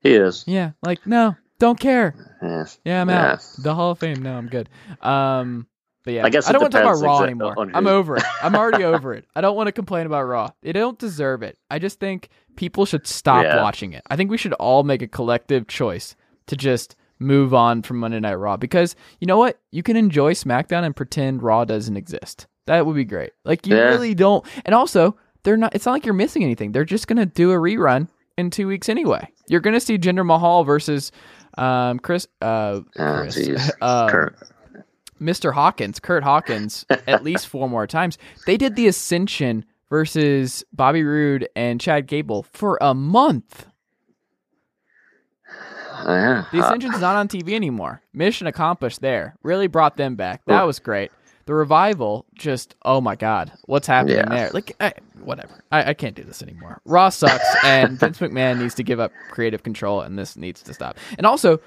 he 0.01 0.15
is. 0.15 0.43
Yeah. 0.47 0.71
Like 0.81 1.05
no, 1.05 1.35
don't 1.59 1.79
care. 1.79 2.15
Yeah. 2.41 2.65
Yeah, 2.85 3.01
I'm 3.01 3.09
Yeah. 3.09 3.31
out. 3.33 3.45
The 3.59 3.75
Hall 3.75 3.91
of 3.91 3.99
Fame. 3.99 4.21
No, 4.23 4.35
I'm 4.35 4.47
good. 4.47 4.67
Um, 5.01 5.67
but 6.03 6.13
yeah, 6.15 6.25
I 6.25 6.29
guess 6.29 6.47
I 6.47 6.53
don't 6.53 6.61
want 6.63 6.73
to 6.73 6.81
talk 6.81 6.95
about 6.97 7.05
Raw 7.05 7.21
anymore. 7.23 7.55
I'm 7.75 7.85
over 7.85 8.17
it. 8.17 8.23
I'm 8.41 8.55
already 8.55 8.83
over 8.93 9.13
it. 9.13 9.25
I 9.35 9.41
don't 9.41 9.55
want 9.55 9.67
to 9.67 9.71
complain 9.71 10.07
about 10.07 10.23
Raw. 10.23 10.49
They 10.63 10.71
don't 10.71 10.97
deserve 10.97 11.43
it. 11.43 11.59
I 11.69 11.77
just 11.77 11.99
think 11.99 12.29
people 12.55 12.85
should 12.87 13.05
stop 13.05 13.43
Yeah. 13.43 13.61
watching 13.61 13.93
it. 13.93 14.01
I 14.09 14.15
think 14.15 14.31
we 14.31 14.37
should 14.37 14.53
all 14.53 14.81
make 14.81 15.03
a 15.03 15.07
collective 15.07 15.67
choice 15.67 16.15
to 16.47 16.55
just 16.55 16.95
move 17.21 17.53
on 17.53 17.81
from 17.83 17.97
Monday 17.99 18.19
Night 18.19 18.33
Raw 18.35 18.57
because 18.57 18.95
you 19.19 19.27
know 19.27 19.37
what? 19.37 19.59
You 19.71 19.83
can 19.83 19.95
enjoy 19.95 20.33
SmackDown 20.33 20.83
and 20.83 20.95
pretend 20.95 21.43
Raw 21.43 21.63
doesn't 21.65 21.95
exist. 21.95 22.47
That 22.67 22.85
would 22.85 22.95
be 22.95 23.05
great. 23.05 23.31
Like 23.45 23.65
you 23.67 23.75
Yeah. 23.75 23.83
really 23.89 24.13
don't. 24.13 24.45
And 24.65 24.75
also, 24.75 25.15
they're 25.43 25.57
not. 25.57 25.73
It's 25.75 25.85
not 25.85 25.93
like 25.93 26.05
you're 26.05 26.13
missing 26.13 26.43
anything. 26.43 26.71
They're 26.71 26.85
just 26.85 27.07
gonna 27.07 27.25
do 27.25 27.51
a 27.51 27.55
rerun 27.55 28.07
in 28.37 28.49
two 28.49 28.67
weeks 28.67 28.89
anyway. 28.89 29.27
You're 29.47 29.59
gonna 29.61 29.79
see 29.79 29.97
Jinder 29.97 30.25
Mahal 30.25 30.63
versus 30.63 31.11
um, 31.57 31.99
Chris. 31.99 32.27
Uh, 32.41 32.81
Oh, 32.97 33.21
Chris. 33.23 33.71
um, 33.81 34.09
Kurt. 34.09 34.35
Mr. 35.19 35.53
Hawkins, 35.53 35.99
Kurt 35.99 36.23
Hawkins, 36.23 36.85
at 36.89 37.23
least 37.23 37.47
four 37.47 37.69
more 37.69 37.85
times. 37.85 38.17
They 38.47 38.57
did 38.57 38.75
the 38.75 38.87
Ascension 38.87 39.65
versus 39.89 40.63
Bobby 40.73 41.03
Roode 41.03 41.47
and 41.55 41.79
Chad 41.79 42.07
Gable 42.07 42.43
for 42.53 42.77
a 42.81 42.93
month. 42.95 43.67
Oh, 46.05 46.13
yeah. 46.13 46.45
The 46.51 46.59
Ascension's 46.65 46.99
not 46.99 47.15
on 47.15 47.27
TV 47.27 47.53
anymore. 47.53 48.01
Mission 48.13 48.47
accomplished 48.47 49.01
there. 49.01 49.35
Really 49.43 49.67
brought 49.67 49.97
them 49.97 50.15
back. 50.15 50.41
That 50.45 50.63
was 50.63 50.79
great. 50.79 51.11
The 51.47 51.53
revival, 51.55 52.25
just 52.35 52.75
oh 52.83 53.01
my 53.01 53.15
god, 53.15 53.51
what's 53.65 53.87
happening 53.87 54.17
Yeah. 54.17 54.29
there? 54.29 54.49
Like, 54.53 54.75
I, 54.79 54.93
whatever. 55.23 55.63
I, 55.71 55.89
I 55.89 55.93
can't 55.95 56.15
do 56.15 56.23
this 56.23 56.41
anymore. 56.43 56.79
Raw 56.85 57.09
sucks, 57.09 57.43
and 57.63 57.99
Vince 57.99 58.19
McMahon 58.19 58.59
needs 58.59 58.75
to 58.75 58.83
give 58.83 58.99
up 58.99 59.11
creative 59.31 59.63
control, 59.63 60.01
and 60.01 60.17
this 60.19 60.37
needs 60.37 60.61
to 60.63 60.73
stop. 60.73 60.97
And 61.17 61.25
also, 61.25 61.59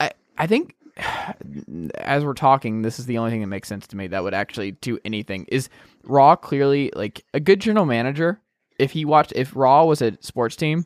I 0.00 0.10
I 0.36 0.46
think 0.48 0.74
as 1.94 2.24
we're 2.24 2.34
talking, 2.34 2.82
this 2.82 2.98
is 2.98 3.06
the 3.06 3.18
only 3.18 3.30
thing 3.30 3.40
that 3.40 3.46
makes 3.46 3.68
sense 3.68 3.86
to 3.88 3.96
me 3.96 4.06
that 4.08 4.22
would 4.22 4.34
actually 4.34 4.72
do 4.72 4.98
anything. 5.04 5.44
Is 5.48 5.68
Raw 6.04 6.36
clearly 6.36 6.90
like 6.94 7.24
a 7.34 7.40
good 7.40 7.60
general 7.60 7.86
manager? 7.86 8.40
If 8.78 8.90
he 8.90 9.04
watched, 9.04 9.32
if 9.36 9.54
Raw 9.56 9.84
was 9.84 10.02
a 10.02 10.18
sports 10.20 10.56
team, 10.56 10.84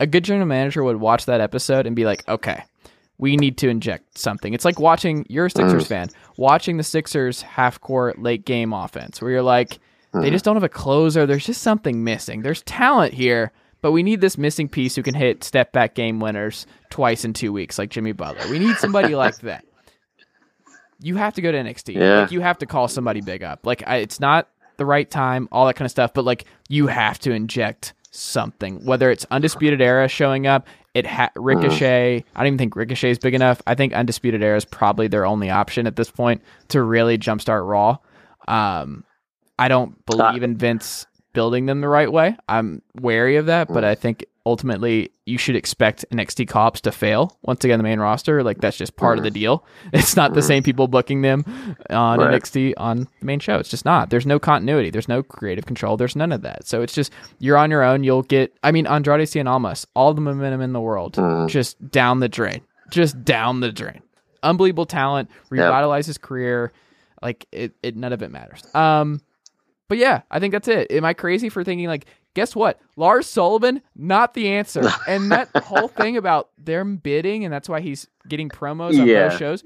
a 0.00 0.06
good 0.06 0.24
general 0.24 0.46
manager 0.46 0.82
would 0.82 0.96
watch 0.96 1.26
that 1.26 1.40
episode 1.40 1.86
and 1.86 1.96
be 1.96 2.04
like, 2.04 2.26
okay, 2.28 2.64
we 3.18 3.36
need 3.36 3.58
to 3.58 3.68
inject 3.68 4.18
something. 4.18 4.52
It's 4.52 4.64
like 4.64 4.78
watching 4.78 5.24
you're 5.28 5.46
a 5.46 5.50
Sixers 5.50 5.84
mm. 5.84 5.88
fan, 5.88 6.08
watching 6.36 6.76
the 6.76 6.82
Sixers 6.82 7.42
half 7.42 7.80
court 7.80 8.20
late 8.20 8.44
game 8.44 8.72
offense, 8.72 9.20
where 9.20 9.30
you're 9.30 9.42
like, 9.42 9.78
they 10.22 10.30
just 10.30 10.44
don't 10.44 10.56
have 10.56 10.62
a 10.62 10.68
closer. 10.68 11.26
There's 11.26 11.44
just 11.44 11.62
something 11.62 12.02
missing. 12.02 12.42
There's 12.42 12.62
talent 12.62 13.12
here, 13.12 13.52
but 13.82 13.92
we 13.92 14.02
need 14.02 14.20
this 14.20 14.38
missing 14.38 14.68
piece 14.68 14.96
who 14.96 15.02
can 15.02 15.14
hit 15.14 15.44
step 15.44 15.72
back 15.72 15.94
game 15.94 16.20
winners 16.20 16.66
twice 16.90 17.24
in 17.24 17.32
two 17.32 17.52
weeks, 17.52 17.78
like 17.78 17.90
Jimmy 17.90 18.12
Butler. 18.12 18.50
We 18.50 18.58
need 18.58 18.76
somebody 18.76 19.14
like 19.14 19.38
that. 19.40 19.64
You 21.00 21.16
have 21.16 21.34
to 21.34 21.42
go 21.42 21.52
to 21.52 21.58
NXT. 21.58 21.94
Yeah. 21.94 22.20
Like 22.20 22.32
you 22.32 22.40
have 22.40 22.58
to 22.58 22.66
call 22.66 22.88
somebody 22.88 23.20
big 23.20 23.42
up. 23.42 23.66
Like 23.66 23.82
I, 23.86 23.96
it's 23.96 24.18
not 24.18 24.48
the 24.78 24.86
right 24.86 25.10
time, 25.10 25.48
all 25.52 25.66
that 25.66 25.74
kind 25.74 25.84
of 25.84 25.90
stuff. 25.90 26.14
But 26.14 26.24
like 26.24 26.46
you 26.68 26.86
have 26.86 27.18
to 27.20 27.32
inject 27.32 27.92
something, 28.16 28.84
whether 28.84 29.10
it's 29.10 29.26
Undisputed 29.30 29.80
Era 29.80 30.08
showing 30.08 30.46
up, 30.46 30.66
it 30.94 31.06
ha- 31.06 31.30
Ricochet. 31.36 32.24
I 32.34 32.38
don't 32.40 32.46
even 32.46 32.58
think 32.58 32.74
Ricochet 32.76 33.10
is 33.10 33.18
big 33.18 33.34
enough. 33.34 33.60
I 33.66 33.74
think 33.74 33.92
Undisputed 33.92 34.42
Era 34.42 34.56
is 34.56 34.64
probably 34.64 35.08
their 35.08 35.26
only 35.26 35.50
option 35.50 35.86
at 35.86 35.96
this 35.96 36.10
point 36.10 36.42
to 36.68 36.82
really 36.82 37.18
jumpstart 37.18 37.68
Raw. 37.68 37.98
Um, 38.48 39.04
I 39.58 39.68
don't 39.68 40.04
believe 40.06 40.42
in 40.42 40.56
Vince 40.56 41.06
building 41.32 41.66
them 41.66 41.80
the 41.82 41.88
right 41.88 42.10
way. 42.10 42.36
I'm 42.48 42.80
wary 43.00 43.36
of 43.36 43.46
that, 43.46 43.68
but 43.68 43.84
I 43.84 43.94
think 43.94 44.24
ultimately 44.46 45.10
you 45.26 45.36
should 45.36 45.56
expect 45.56 46.04
NXT 46.12 46.46
cops 46.48 46.80
to 46.82 46.92
fail 46.92 47.36
once 47.42 47.64
again 47.64 47.78
the 47.78 47.82
main 47.82 47.98
roster. 47.98 48.44
Like 48.44 48.60
that's 48.60 48.76
just 48.76 48.96
part 48.96 49.18
of 49.18 49.24
the 49.24 49.30
mm-hmm. 49.30 49.40
deal. 49.40 49.66
It's 49.92 50.14
not 50.14 50.34
the 50.34 50.40
mm-hmm. 50.40 50.46
same 50.46 50.62
people 50.62 50.86
booking 50.86 51.22
them 51.22 51.44
on 51.90 52.20
Right. 52.20 52.40
NXT 52.40 52.74
on 52.76 53.08
the 53.18 53.26
main 53.26 53.40
show. 53.40 53.58
It's 53.58 53.68
just 53.68 53.84
not. 53.84 54.08
There's 54.08 54.24
no 54.24 54.38
continuity. 54.38 54.90
There's 54.90 55.08
no 55.08 55.22
creative 55.22 55.66
control. 55.66 55.96
There's 55.96 56.14
none 56.14 56.30
of 56.30 56.42
that. 56.42 56.66
So 56.66 56.80
it's 56.80 56.94
just 56.94 57.12
you're 57.40 57.56
on 57.56 57.70
your 57.70 57.82
own. 57.82 58.04
You'll 58.04 58.22
get. 58.22 58.56
I 58.62 58.70
mean, 58.70 58.86
Andrade 58.86 59.26
Cien 59.26 59.48
Almas, 59.48 59.86
all 59.94 60.14
the 60.14 60.20
momentum 60.20 60.60
in 60.60 60.72
the 60.72 60.80
world, 60.80 61.14
mm. 61.14 61.48
just 61.48 61.90
down 61.90 62.20
the 62.20 62.28
drain. 62.28 62.60
Just 62.90 63.24
down 63.24 63.60
the 63.60 63.72
drain. 63.72 64.00
Unbelievable 64.44 64.86
talent. 64.86 65.28
Revitalize 65.50 66.06
his 66.06 66.18
career. 66.18 66.72
Like 67.20 67.46
it, 67.50 67.74
it. 67.82 67.96
None 67.96 68.12
of 68.12 68.22
it 68.22 68.30
matters. 68.30 68.62
Um. 68.74 69.20
But 69.88 69.98
yeah, 69.98 70.22
I 70.30 70.40
think 70.40 70.52
that's 70.52 70.68
it. 70.68 70.90
Am 70.90 71.04
I 71.04 71.14
crazy 71.14 71.48
for 71.48 71.62
thinking 71.62 71.86
like 71.86 72.06
guess 72.36 72.54
what? 72.54 72.78
Lars 72.96 73.26
Sullivan, 73.26 73.82
not 73.96 74.34
the 74.34 74.48
answer. 74.50 74.82
And 75.08 75.32
that 75.32 75.48
whole 75.64 75.88
thing 75.88 76.16
about 76.16 76.50
them 76.56 76.98
bidding, 76.98 77.44
and 77.44 77.52
that's 77.52 77.68
why 77.68 77.80
he's 77.80 78.06
getting 78.28 78.48
promos 78.48 79.00
on 79.00 79.08
Yeah. 79.08 79.28
both 79.30 79.38
shows. 79.38 79.64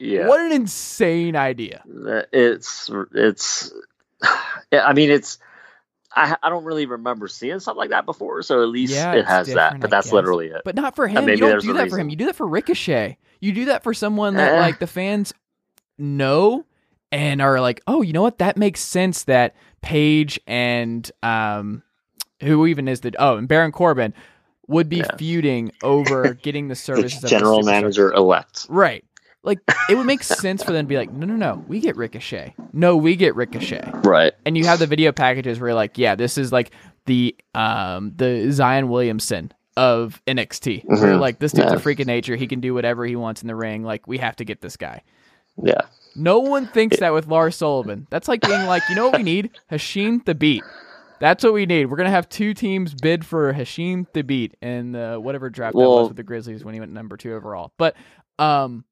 Yeah. 0.00 0.26
What 0.26 0.40
an 0.40 0.50
insane 0.52 1.36
idea. 1.36 1.84
It's 2.32 2.90
it's. 3.14 3.72
I 4.72 4.92
mean, 4.92 5.10
it's. 5.10 5.38
I 6.14 6.36
I 6.42 6.48
don't 6.48 6.64
really 6.64 6.86
remember 6.86 7.28
seeing 7.28 7.60
something 7.60 7.78
like 7.78 7.90
that 7.90 8.06
before, 8.06 8.42
so 8.42 8.62
at 8.62 8.68
least 8.68 8.94
Yeah, 8.94 9.12
it 9.14 9.26
has 9.26 9.46
that. 9.54 9.80
But 9.80 9.88
I 9.88 9.96
that's 9.96 10.06
guess. 10.08 10.12
literally 10.12 10.48
it. 10.48 10.62
But 10.64 10.74
not 10.74 10.96
for 10.96 11.06
him. 11.06 11.26
maybe 11.26 11.38
You 11.38 11.48
don't 11.48 11.60
do 11.62 11.72
that 11.74 11.90
for 11.90 11.98
him. 11.98 12.08
You 12.10 12.16
do 12.16 12.26
that 12.26 12.36
for 12.36 12.46
Ricochet. 12.46 13.18
You 13.40 13.52
do 13.52 13.66
that 13.66 13.82
for 13.82 13.92
someone 13.94 14.34
that 14.34 14.54
Eh. 14.54 14.60
like 14.60 14.78
the 14.78 14.86
fans 14.86 15.32
know 15.98 16.64
and 17.12 17.40
are 17.40 17.60
like, 17.60 17.80
oh, 17.86 18.02
you 18.02 18.12
know 18.12 18.22
what? 18.22 18.38
That 18.38 18.56
makes 18.56 18.80
sense 18.80 19.24
that 19.24 19.54
Paige 19.82 20.40
and 20.46 21.10
um, 21.22 21.82
who 22.42 22.66
even 22.66 22.88
is 22.88 23.00
the 23.00 23.14
oh, 23.18 23.36
and 23.36 23.48
Baron 23.48 23.72
Corbin 23.72 24.12
would 24.68 24.88
be 24.88 24.96
Yeah. 24.98 25.16
feuding 25.16 25.72
over 25.82 26.34
getting 26.42 26.68
the 26.68 26.74
services 26.74 27.16
of 27.16 27.22
the 27.22 27.28
General 27.28 27.60
superstar. 27.60 27.64
manager 27.66 28.12
elect. 28.12 28.66
Right. 28.68 29.04
Like 29.42 29.60
it 29.88 29.94
would 29.96 30.06
make 30.06 30.24
sense 30.24 30.62
for 30.64 30.72
them 30.72 30.86
to 30.86 30.88
be 30.88 30.96
like, 30.96 31.12
no, 31.12 31.24
no, 31.24 31.36
no, 31.36 31.64
we 31.68 31.78
get 31.78 31.96
Ricochet. 31.96 32.54
No, 32.72 32.96
we 32.96 33.14
get 33.14 33.36
Ricochet. 33.36 33.88
Right. 34.02 34.32
And 34.44 34.58
you 34.58 34.64
have 34.64 34.80
the 34.80 34.88
video 34.88 35.12
packages 35.12 35.60
where 35.60 35.68
you're 35.68 35.74
like, 35.76 35.98
yeah, 35.98 36.16
this 36.16 36.36
is 36.36 36.50
like 36.52 36.72
the 37.04 37.36
um 37.54 38.12
the 38.16 38.50
Zion 38.50 38.88
Williamson 38.88 39.52
of 39.76 40.20
NXT. 40.26 40.84
Mhm. 40.86 41.20
like 41.20 41.38
this 41.38 41.52
dude's 41.52 41.70
a 41.70 41.74
Yeah. 41.74 41.78
freak 41.80 42.00
of 42.00 42.06
nature. 42.08 42.34
He 42.34 42.48
can 42.48 42.58
do 42.60 42.74
whatever 42.74 43.06
he 43.06 43.14
wants 43.14 43.42
in 43.42 43.46
the 43.46 43.54
ring. 43.54 43.84
Like 43.84 44.08
we 44.08 44.18
have 44.18 44.34
to 44.36 44.44
get 44.44 44.62
this 44.62 44.76
guy. 44.76 45.02
Yeah. 45.62 45.82
No 46.16 46.40
one 46.40 46.66
thinks 46.66 46.98
that 46.98 47.12
with 47.12 47.28
Lars 47.28 47.54
Sullivan. 47.56 48.06
That's 48.10 48.26
like 48.26 48.40
being 48.40 48.66
like, 48.66 48.82
you 48.88 48.94
know 48.96 49.08
what 49.10 49.18
we 49.18 49.22
need? 49.22 49.50
Hasheem 49.70 50.24
Thabeet. 50.24 50.62
That's 51.18 51.42
what 51.44 51.52
we 51.54 51.66
need. 51.66 51.86
We're 51.86 51.96
gonna 51.96 52.10
have 52.10 52.28
two 52.28 52.54
teams 52.54 52.94
bid 52.94 53.24
for 53.24 53.52
Hasheem 53.52 54.06
Thabeet 54.12 54.52
in 54.60 54.94
uh, 54.94 55.18
whatever 55.18 55.48
draft 55.50 55.74
that 55.74 55.78
was 55.78 56.08
with 56.08 56.16
the 56.16 56.22
Grizzlies 56.22 56.64
when 56.64 56.74
he 56.74 56.80
went 56.80 56.92
number 56.92 57.16
two 57.16 57.34
overall. 57.34 57.72
But 57.78 57.96
um, 58.38 58.84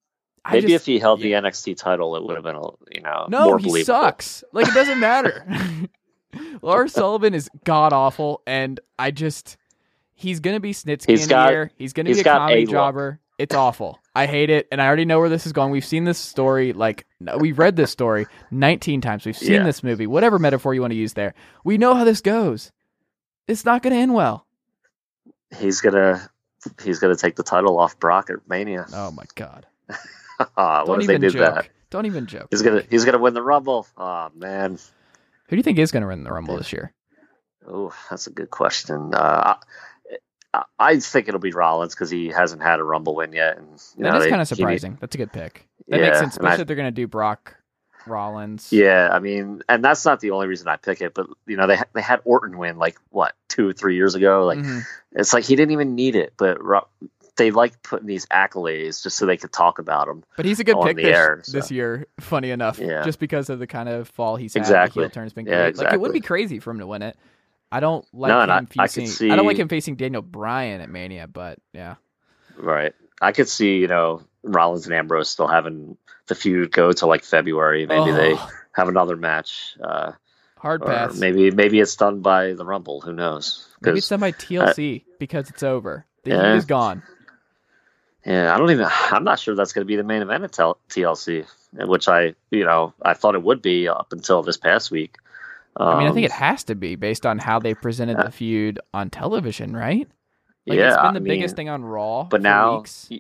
I 0.45 0.53
Maybe 0.55 0.69
just, 0.69 0.83
if 0.83 0.87
he 0.87 0.99
held 0.99 1.21
yeah. 1.21 1.41
the 1.41 1.49
NXT 1.49 1.77
title, 1.77 2.17
it 2.17 2.25
would 2.25 2.35
have 2.37 2.45
been, 2.45 2.57
a, 2.57 2.67
you 2.93 3.01
know, 3.03 3.27
no, 3.29 3.47
more 3.47 3.59
he 3.59 3.67
believable. 3.67 3.85
sucks. 4.03 4.45
Like 4.53 4.69
it 4.69 4.75
doesn't 4.75 5.01
matter. 5.01 5.47
Lars 6.63 6.93
Sullivan 6.93 7.35
is 7.35 7.49
god 7.65 7.93
awful, 7.93 8.43
and 8.47 8.81
I 8.99 9.11
just 9.11 9.57
he's 10.15 10.41
gonna 10.41 10.61
be 10.61 10.73
Snitsky 10.73 11.11
He's 11.11 11.25
in 11.25 11.29
got- 11.29 11.49
a 11.49 11.53
year. 11.53 11.71
He's 11.77 11.93
gonna 11.93 12.09
he's 12.09 12.17
be 12.19 12.23
a 12.23 12.25
got 12.25 12.39
comedy 12.39 12.63
a 12.65 12.67
jobber. 12.67 13.21
It's 13.39 13.55
awful. 13.55 13.99
I 14.15 14.27
hate 14.27 14.49
it, 14.51 14.69
and 14.71 14.81
I 14.81 14.87
already 14.87 15.05
know 15.05 15.19
where 15.19 15.29
this 15.29 15.45
is 15.47 15.53
going. 15.53 15.73
We've 15.73 15.85
seen 15.85 16.05
this 16.05 16.19
story 16.19 16.73
like 16.73 17.05
we've 17.39 17.59
read 17.59 17.75
this 17.75 17.91
story 17.91 18.27
nineteen 18.51 19.01
times. 19.01 19.27
We've 19.27 19.37
seen 19.37 19.53
Yeah. 19.55 19.65
this 19.65 19.83
movie. 19.83 20.07
Whatever 20.07 20.39
metaphor 20.39 20.73
you 20.75 20.81
want 20.81 20.93
to 20.93 20.97
use 20.97 21.15
there, 21.15 21.35
we 21.65 21.77
know 21.77 21.95
how 21.95 22.05
this 22.05 22.21
goes. 22.21 22.71
It's 23.49 23.65
not 23.65 23.83
gonna 23.83 23.97
end 23.97 24.15
well. 24.15 24.47
He's 25.59 25.81
gonna 25.81 26.31
he's 26.83 26.99
gonna 27.01 27.17
take 27.17 27.35
the 27.37 27.43
title 27.43 27.79
off 27.79 27.99
Brock 27.99 28.31
at 28.31 28.49
Mania. 28.49 28.87
Oh 28.93 29.11
my 29.11 29.25
god! 29.35 29.67
What 30.57 30.87
Don't 30.87 31.01
if 31.03 31.07
they 31.07 31.19
did 31.19 31.33
joke. 31.33 31.55
that? 31.55 31.69
Don't 31.91 32.07
even 32.07 32.27
joke. 32.27 32.49
He's 32.51 32.63
gonna 32.63 32.83
he's 32.91 33.05
gonna 33.05 33.19
win 33.19 33.35
the 33.35 33.43
Rumble. 33.43 33.87
Oh 33.97 34.31
man. 34.35 34.73
Who 35.49 35.51
do 35.51 35.57
you 35.57 35.63
think 35.63 35.79
is 35.79 35.93
gonna 35.93 36.07
win 36.09 36.25
the 36.25 36.33
Rumble 36.33 36.57
this 36.57 36.73
year? 36.73 36.93
Oh, 37.67 37.93
that's 38.11 38.27
a 38.27 38.31
good 38.31 38.51
question. 38.51 39.15
Uh, 39.15 39.55
I, 40.79 40.99
think 41.01 41.29
it'll 41.29 41.41
be 41.41 41.53
Rollins 41.53 41.95
because 41.95 42.11
he 42.11 42.29
hasn't 42.29 42.63
had 42.63 42.81
a 42.81 42.85
Rumble 42.85 43.15
win 43.17 43.33
yet, 43.33 43.57
and 43.59 43.69
you 43.97 44.05
That 44.05 44.13
know, 44.15 44.21
is 44.21 44.27
kind 44.29 44.41
of 44.43 44.49
he 44.49 44.55
surprising. 44.55 44.99
That's 45.01 45.15
a 45.15 45.19
good 45.19 45.33
pick. 45.33 45.67
That 45.89 45.99
Yeah, 46.01 46.07
makes 46.07 46.19
sense, 46.19 46.37
and 46.37 46.47
I- 46.47 46.51
especially 46.51 46.63
if 46.63 46.67
they're 46.69 46.77
going 46.77 46.87
to 46.89 46.91
do 46.93 47.07
Brock 47.07 47.57
Rollins. 48.07 48.73
Yeah, 48.73 49.09
I 49.13 49.19
mean, 49.19 49.63
and 49.69 49.83
that's 49.85 50.05
not 50.05 50.21
the 50.21 50.31
only 50.33 50.47
reason 50.47 50.69
I 50.69 50.77
pick 50.77 51.01
it, 51.01 51.15
but 51.15 51.27
you 51.47 51.57
know, 51.57 51.67
they 51.67 51.79
they 51.95 52.03
had 52.03 52.21
Orton 52.25 52.59
win 52.59 52.77
like 52.79 52.97
what 53.11 53.35
two 53.49 53.69
or 53.69 53.73
three 53.73 53.97
years 53.97 54.15
ago. 54.15 54.45
Like 54.45 54.59
Mhm. 54.59 54.83
it's 55.13 55.33
like 55.33 55.45
he 55.45 55.57
didn't 55.57 55.73
even 55.73 55.95
need 55.95 56.15
it, 56.17 56.35
but 56.37 56.63
Ro- 56.63 56.87
they 57.37 57.51
like 57.51 57.83
putting 57.83 58.07
these 58.07 58.27
accolades 58.27 59.03
just 59.03 59.17
so 59.17 59.27
they 59.27 59.37
could 59.37 59.53
talk 59.53 59.79
about 59.79 60.07
him. 60.07 60.23
But 60.37 60.45
he's 60.45 60.61
a 60.61 60.65
good 60.65 60.77
pick 60.83 60.97
this, 60.97 61.07
air, 61.07 61.43
this 61.49 61.71
year. 61.71 62.07
Funny 62.21 62.51
enough, 62.51 62.79
Yeah. 62.79 63.03
just 63.05 63.19
because 63.19 63.51
of 63.51 63.59
the 63.59 63.67
kind 63.67 63.89
of 63.89 64.09
fall 64.09 64.37
he's 64.37 64.55
had. 64.55 64.61
Exactly. 64.61 65.01
The 65.03 65.09
heel 65.09 65.11
turn's 65.11 65.33
been 65.33 65.47
Yeah, 65.47 65.71
great. 65.71 65.79
Like 65.79 65.95
it 65.95 66.01
would 66.01 66.13
be 66.13 66.21
crazy 66.21 66.61
for 66.61 66.71
him 66.71 66.79
to 66.79 66.87
win 66.87 67.03
it. 67.03 67.17
I 67.75 67.81
don't 67.81 68.07
like 68.15 68.29
No, 68.29 68.41
him 68.43 68.51
I- 68.51 68.57
I 68.57 68.61
could 68.61 68.93
facing. 68.93 69.31
I, 69.33 69.37
don't 69.37 69.47
like 69.47 69.57
him 69.57 69.69
facing 69.69 69.97
Daniel 69.97 70.23
Bryan 70.23 70.81
at 70.81 70.89
Mania, 70.91 71.27
but 71.27 71.59
yeah, 71.73 71.97
Right. 72.57 72.95
I 73.21 73.33
could 73.33 73.49
see 73.49 73.79
you 73.79 73.89
know 73.89 74.23
Rollins 74.45 74.87
and 74.87 74.95
Ambrose 74.95 75.29
still 75.29 75.49
having 75.49 75.97
the 76.29 76.35
feud 76.35 76.71
go 76.73 76.93
to 76.93 77.07
like 77.07 77.25
February. 77.25 77.87
Maybe 77.87 78.13
they 78.13 78.35
Oh, 78.35 78.51
have 78.73 78.89
another 78.89 79.17
match. 79.17 79.77
Uh, 79.83 80.13
hard 80.59 80.83
pass. 80.87 81.19
maybe 81.19 81.51
maybe 81.51 81.81
it's 81.81 81.97
done 81.97 82.21
by 82.21 82.53
the 82.53 82.65
Rumble. 82.65 83.01
Who 83.01 83.13
knows? 83.13 83.67
Maybe 83.83 83.99
it's 83.99 84.09
done 84.09 84.21
by 84.21 84.31
TLC 84.33 85.05
because 85.19 85.51
it's 85.51 85.63
over. 85.63 86.07
The 86.23 86.31
heat 86.31 86.37
Yeah. 86.37 86.55
is 86.55 86.65
gone. 86.67 87.03
yeah, 88.25 88.55
I 88.55 88.59
don't 88.59 88.71
even. 88.71 88.87
I'm 89.11 89.25
not 89.25 89.39
sure 89.39 89.55
that's 89.55 89.73
going 89.73 89.85
to 89.85 89.89
be 89.89 89.97
the 89.97 90.05
main 90.05 90.23
event 90.23 90.45
at 90.45 90.53
TLC, 90.53 91.45
which 91.87 92.09
I 92.09 92.35
you 92.51 92.65
know 92.65 92.95
I 93.03 93.15
thought 93.15 93.35
it 93.35 93.43
would 93.43 93.63
be 93.63 93.89
up 93.89 94.13
until 94.13 94.43
this 94.43 94.57
past 94.57 94.91
week. 94.91 95.17
I 95.77 95.99
mean, 95.99 96.09
I 96.09 96.13
think 96.13 96.25
Um, 96.25 96.25
it 96.25 96.33
has 96.33 96.65
to 96.65 96.75
be 96.75 96.95
based 96.97 97.27
on 97.27 97.39
how 97.39 97.59
they 97.59 97.75
presented 97.75 98.19
the 98.19 98.31
feud 98.31 98.79
on 98.93 99.11
television, 99.11 99.75
right? 99.75 100.09
Like 100.67 100.79
yeah, 100.79 100.89
it's 100.89 100.97
been 100.97 101.05
I 101.07 101.13
the 101.13 101.21
mean, 101.21 101.25
biggest 101.35 101.57
thing 101.57 101.69
on 101.69 101.85
Raw. 101.85 102.25
But 102.25 102.39
for 102.39 102.43
now, 102.43 102.77
weeks. 102.79 103.11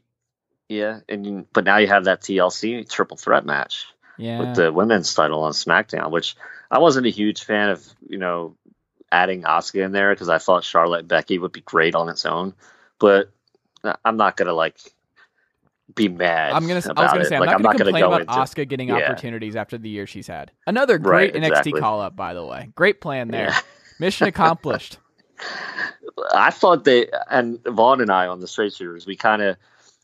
yeah, 0.69 1.01
and 1.09 1.27
you- 1.27 1.47
but 1.53 1.65
now 1.65 1.77
you 1.79 1.89
have 1.89 2.05
that 2.05 2.21
TLC 2.23 2.89
triple 2.89 3.17
threat 3.17 3.45
match. 3.45 3.87
yeah, 4.17 4.39
with 4.39 4.55
the 4.55 4.73
women's 4.73 5.13
title 5.13 5.43
on 5.43 5.53
SmackDown, 5.53 6.11
which 6.13 6.37
I 6.71 6.79
wasn't 6.79 7.07
a 7.07 7.11
huge 7.11 7.43
fan 7.43 7.71
of, 7.71 7.85
you 8.09 8.17
know, 8.19 8.57
adding 9.11 9.43
Asuka 9.43 9.85
in 9.85 9.93
there 9.93 10.15
because 10.15 10.29
I 10.29 10.39
thought 10.39 10.63
Charlotte 10.65 11.07
Becky 11.09 11.39
would 11.39 11.53
be 11.53 11.61
great 11.63 11.95
on 11.97 12.09
its 12.09 12.25
own. 12.25 12.55
But 13.01 13.31
I'm 14.05 14.17
not 14.17 14.37
gonna 14.37 14.53
like 14.55 14.79
be 15.95 16.09
mad. 16.09 16.53
I'm 16.53 16.67
gonna. 16.67 16.81
I 16.97 17.03
was 17.03 17.13
gonna 17.13 17.25
say 17.25 17.37
I'm 17.37 17.41
like, 17.41 17.47
not 17.51 17.55
I'm 17.57 17.63
gonna 17.63 17.63
not 17.63 17.79
gonna 17.79 17.85
complain 17.85 18.03
go 18.03 18.09
about 18.09 18.21
into. 18.23 18.33
Asuka 18.63 18.69
getting 18.69 18.89
Yeah. 18.89 18.97
opportunities 18.97 19.57
after 19.57 19.77
the 19.79 19.89
year 19.89 20.07
she's 20.07 20.27
had. 20.27 20.51
Another 20.67 20.99
great 20.99 21.35
Right, 21.35 21.43
NXT 21.43 21.49
exactly. 21.49 21.81
call 21.81 22.01
up, 22.01 22.17
by 22.17 22.35
the 22.35 22.45
way. 22.45 22.71
Great 22.75 23.01
plan 23.01 23.29
there. 23.29 23.49
Yeah. 23.49 23.59
Mission 24.01 24.27
accomplished. 24.27 24.99
I 26.33 26.51
thought 26.51 26.85
they 26.85 27.09
and 27.31 27.59
Vaughn 27.67 28.01
and 28.01 28.11
I 28.11 28.27
on 28.29 28.41
the 28.41 28.47
straight 28.49 28.73
shooters, 28.73 29.07
we 29.07 29.17
kind 29.17 29.43
of 29.43 29.57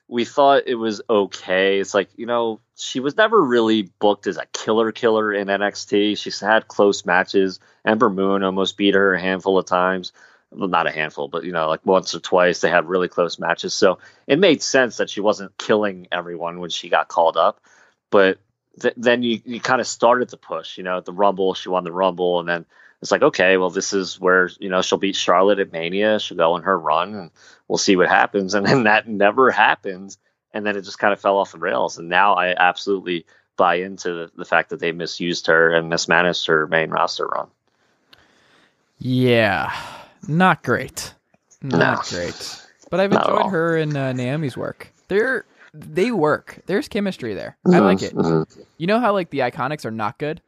we 0.08 0.24
thought 0.24 0.64
it 0.66 0.74
was 0.74 1.00
okay. 1.08 1.78
It's 1.80 1.94
like 1.94 2.08
you 2.16 2.26
know 2.26 2.60
she 2.76 3.00
was 3.00 3.16
never 3.16 3.40
really 3.42 3.82
booked 4.00 4.26
as 4.26 4.36
a 4.36 4.46
killer 4.52 4.92
killer 4.92 5.32
in 5.32 5.48
NXT. 5.48 6.18
She's 6.18 6.40
had 6.40 6.68
close 6.68 7.04
matches. 7.06 7.60
Ember 7.84 8.10
Moon 8.10 8.42
almost 8.42 8.76
beat 8.76 8.94
her 8.94 9.14
a 9.14 9.20
handful 9.20 9.58
of 9.58 9.66
times. 9.66 10.12
Well, 10.52 10.68
not 10.68 10.86
a 10.86 10.90
handful, 10.90 11.28
but 11.28 11.44
you 11.44 11.52
know, 11.52 11.68
like 11.68 11.86
once 11.86 12.14
or 12.14 12.20
twice 12.20 12.60
they 12.60 12.70
had 12.70 12.88
really 12.88 13.08
close 13.08 13.38
matches. 13.38 13.72
So 13.72 13.98
it 14.26 14.38
made 14.38 14.62
sense 14.62 14.96
that 14.96 15.08
she 15.08 15.20
wasn't 15.20 15.56
killing 15.58 16.08
everyone 16.10 16.58
when 16.58 16.70
she 16.70 16.88
got 16.88 17.08
called 17.08 17.36
up. 17.36 17.60
But 18.10 18.38
th- 18.80 18.94
then 18.96 19.22
you, 19.22 19.40
you 19.44 19.60
kind 19.60 19.80
of 19.80 19.86
started 19.86 20.28
the 20.28 20.36
push. 20.36 20.76
You 20.76 20.84
know, 20.84 20.98
at 20.98 21.04
the 21.04 21.12
Rumble, 21.12 21.54
she 21.54 21.68
won 21.68 21.84
the 21.84 21.92
Rumble, 21.92 22.40
and 22.40 22.48
then 22.48 22.66
it's 23.00 23.10
like, 23.10 23.22
okay, 23.22 23.56
well, 23.56 23.70
this 23.70 23.92
is 23.92 24.20
where 24.20 24.50
you 24.58 24.68
know 24.68 24.82
she'll 24.82 24.98
beat 24.98 25.16
Charlotte 25.16 25.60
at 25.60 25.72
Mania. 25.72 26.18
She'll 26.18 26.36
go 26.36 26.54
on 26.54 26.64
her 26.64 26.78
run, 26.78 27.14
and 27.14 27.30
we'll 27.68 27.78
see 27.78 27.96
what 27.96 28.08
happens. 28.08 28.54
And 28.60 28.66
then 28.66 28.84
that 28.84 29.08
never 29.08 29.50
happens, 29.50 30.18
and 30.52 30.66
then 30.66 30.76
it 30.76 30.82
just 30.82 30.98
kind 30.98 31.12
of 31.12 31.20
fell 31.20 31.38
off 31.38 31.52
the 31.52 31.58
rails. 31.58 31.98
And 31.98 32.08
now 32.08 32.34
I 32.34 32.54
absolutely 32.56 33.26
buy 33.56 33.76
into 33.76 34.10
the, 34.10 34.30
the 34.36 34.44
fact 34.44 34.70
that 34.70 34.80
they 34.80 34.92
misused 34.92 35.46
her 35.46 35.70
and 35.70 35.88
mismanaged 35.88 36.46
her 36.46 36.66
main 36.66 36.90
roster 36.90 37.26
run. 37.26 37.48
Yeah, 38.98 39.72
not 40.30 40.62
great. 40.62 41.14
Not 41.62 41.78
No. 42.10 42.16
great. 42.18 42.66
But 42.90 43.00
I've 43.00 43.10
Not 43.12 43.28
enjoyed 43.28 43.50
her 43.52 43.76
and 43.76 43.96
uh, 43.96 44.12
Naomi's 44.12 44.56
work. 44.56 44.92
They're 45.08 45.44
they 45.72 46.10
work. 46.10 46.60
There's 46.66 46.88
chemistry 46.88 47.34
there. 47.34 47.56
I 47.66 47.78
like 47.78 48.02
it. 48.02 48.14
Mhm. 48.14 48.46
You 48.78 48.86
know 48.86 48.98
how 48.98 49.12
like 49.12 49.30
the 49.30 49.40
Iconics 49.40 49.84
are 49.84 49.90
not 49.92 50.18
good, 50.18 50.40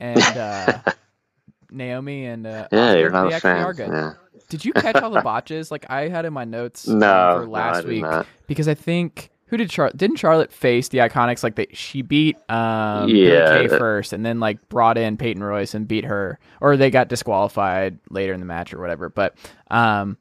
and 0.00 0.20
uh, 0.36 0.78
Naomi 1.70 2.26
and 2.26 2.46
uh, 2.46 2.68
Yeah, 2.72 2.94
you're 2.94 3.10
not 3.10 3.28
they 3.28 3.36
a 3.36 3.40
fan. 3.40 3.62
are 3.64 3.72
good. 3.74 3.90
Yeah. 3.90 4.12
Did 4.48 4.64
you 4.64 4.72
catch 4.72 4.96
all 4.96 5.10
the 5.10 5.20
botches? 5.32 5.70
Like 5.70 5.86
I 5.90 6.08
had 6.08 6.24
in 6.24 6.32
my 6.32 6.44
notes 6.44 6.88
um, 6.88 6.98
No, 6.98 7.34
for 7.38 7.44
no, 7.44 7.50
last 7.50 7.82
did 7.82 7.88
week 7.88 8.02
not. 8.02 8.26
because 8.46 8.68
I 8.68 8.74
think 8.74 9.30
who 9.46 9.56
did 9.56 9.70
Charlotte? 9.70 9.96
Didn't 9.96 10.16
Charlotte 10.16 10.52
face 10.52 10.88
the 10.88 10.98
Iconics? 10.98 11.42
Like 11.42 11.54
they, 11.56 11.66
she 11.72 12.02
beat 12.02 12.36
um, 12.50 13.08
Yeah, 13.08 13.44
Billie 13.50 13.60
Kay 13.62 13.66
that- 13.68 13.78
first, 13.78 14.12
and 14.12 14.24
then 14.24 14.40
like 14.40 14.68
brought 14.68 14.96
in 14.98 15.16
Peyton 15.16 15.42
Royce 15.42 15.74
and 15.74 15.86
beat 15.86 16.04
her, 16.04 16.38
or 16.60 16.76
they 16.76 16.90
got 16.90 17.08
disqualified 17.08 17.98
later 18.10 18.32
in 18.32 18.40
the 18.40 18.46
match 18.46 18.72
or 18.72 18.80
whatever. 18.80 19.08
But 19.08 19.36
um, 19.70 20.16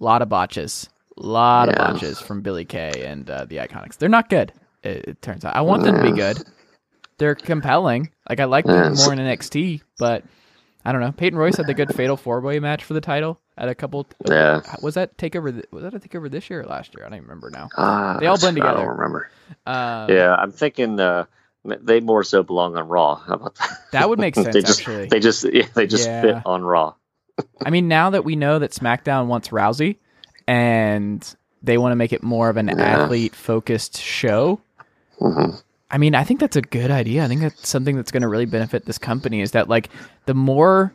lot 0.00 0.22
of 0.22 0.28
botches, 0.28 0.88
lot 1.16 1.68
of 1.68 1.74
botches 1.76 2.20
from 2.20 2.40
Billie 2.42 2.64
Kay 2.64 3.04
and 3.04 3.28
uh, 3.28 3.44
the 3.44 3.56
Iconics. 3.56 3.96
They're 3.98 4.08
not 4.08 4.28
good. 4.30 4.52
It, 4.82 5.04
it 5.08 5.22
turns 5.22 5.44
out. 5.44 5.54
I 5.56 5.60
want 5.62 5.82
them 5.82 5.96
to 5.96 6.02
be 6.02 6.12
good. 6.12 6.38
They're 7.18 7.34
compelling. 7.34 8.10
Like 8.28 8.40
I 8.40 8.44
like 8.44 8.64
them 8.64 8.94
more 8.94 9.12
in 9.12 9.18
NXT, 9.18 9.82
but 9.98 10.22
I 10.88 10.92
don't 10.92 11.02
know. 11.02 11.12
Peyton 11.12 11.38
Royce 11.38 11.58
had 11.58 11.66
the 11.66 11.74
good 11.74 11.94
fatal 11.94 12.16
four 12.16 12.40
way 12.40 12.60
match 12.60 12.82
for 12.82 12.94
the 12.94 13.00
title 13.02 13.38
at 13.58 13.68
a 13.68 13.74
couple. 13.74 14.06
Yeah. 14.26 14.62
Was 14.80 14.94
that 14.94 15.18
takeover? 15.18 15.62
Was 15.70 15.82
that 15.82 15.92
a 15.92 15.98
takeover 15.98 16.30
this 16.30 16.48
year 16.48 16.62
or 16.62 16.64
last 16.64 16.94
year? 16.96 17.04
I 17.04 17.10
don't 17.10 17.18
even 17.18 17.28
remember 17.28 17.50
now. 17.50 17.68
Ah, 17.76 18.16
They 18.18 18.26
all 18.26 18.38
blend 18.38 18.56
together. 18.56 18.78
I 18.78 18.80
don't 18.80 18.96
remember. 18.96 19.30
Um, 19.66 20.10
Yeah, 20.16 20.34
I'm 20.34 20.50
thinking 20.50 20.98
uh, 20.98 21.26
they 21.66 22.00
more 22.00 22.24
so 22.24 22.42
belong 22.42 22.74
on 22.78 22.88
Raw. 22.88 23.16
How 23.16 23.34
about 23.34 23.56
that? 23.56 23.78
That 23.92 24.08
would 24.08 24.18
make 24.18 24.34
sense, 24.34 24.54
they 24.54 24.62
just 24.62 24.80
actually. 24.80 25.08
they 25.08 25.20
just 25.20 25.44
yeah, 25.44 25.66
they 25.74 25.86
just 25.86 26.06
Yeah. 26.08 26.20
fit 26.22 26.36
on 26.46 26.62
Raw. 26.62 26.94
I 27.66 27.68
mean, 27.68 27.86
now 27.86 28.08
that 28.08 28.24
we 28.24 28.34
know 28.34 28.58
that 28.58 28.70
SmackDown 28.70 29.26
wants 29.26 29.48
Rousey 29.48 29.96
and 30.46 31.22
they 31.62 31.76
want 31.76 31.92
to 31.92 31.96
make 31.96 32.14
it 32.14 32.22
more 32.22 32.48
of 32.48 32.56
an 32.56 32.68
Yeah. 32.68 32.76
athlete 32.82 33.34
focused 33.36 33.98
show, 34.00 34.60
hmm 35.18 35.50
I 35.90 35.98
mean, 35.98 36.14
I 36.14 36.22
think 36.24 36.40
that's 36.40 36.56
a 36.56 36.62
good 36.62 36.90
idea. 36.90 37.24
I 37.24 37.28
think 37.28 37.40
that's 37.40 37.68
something 37.68 37.96
that's 37.96 38.10
going 38.10 38.22
to 38.22 38.28
really 38.28 38.44
benefit 38.46 38.84
this 38.84 38.98
company 38.98 39.40
is 39.40 39.52
that 39.52 39.68
like 39.68 39.88
the 40.26 40.34
more 40.34 40.92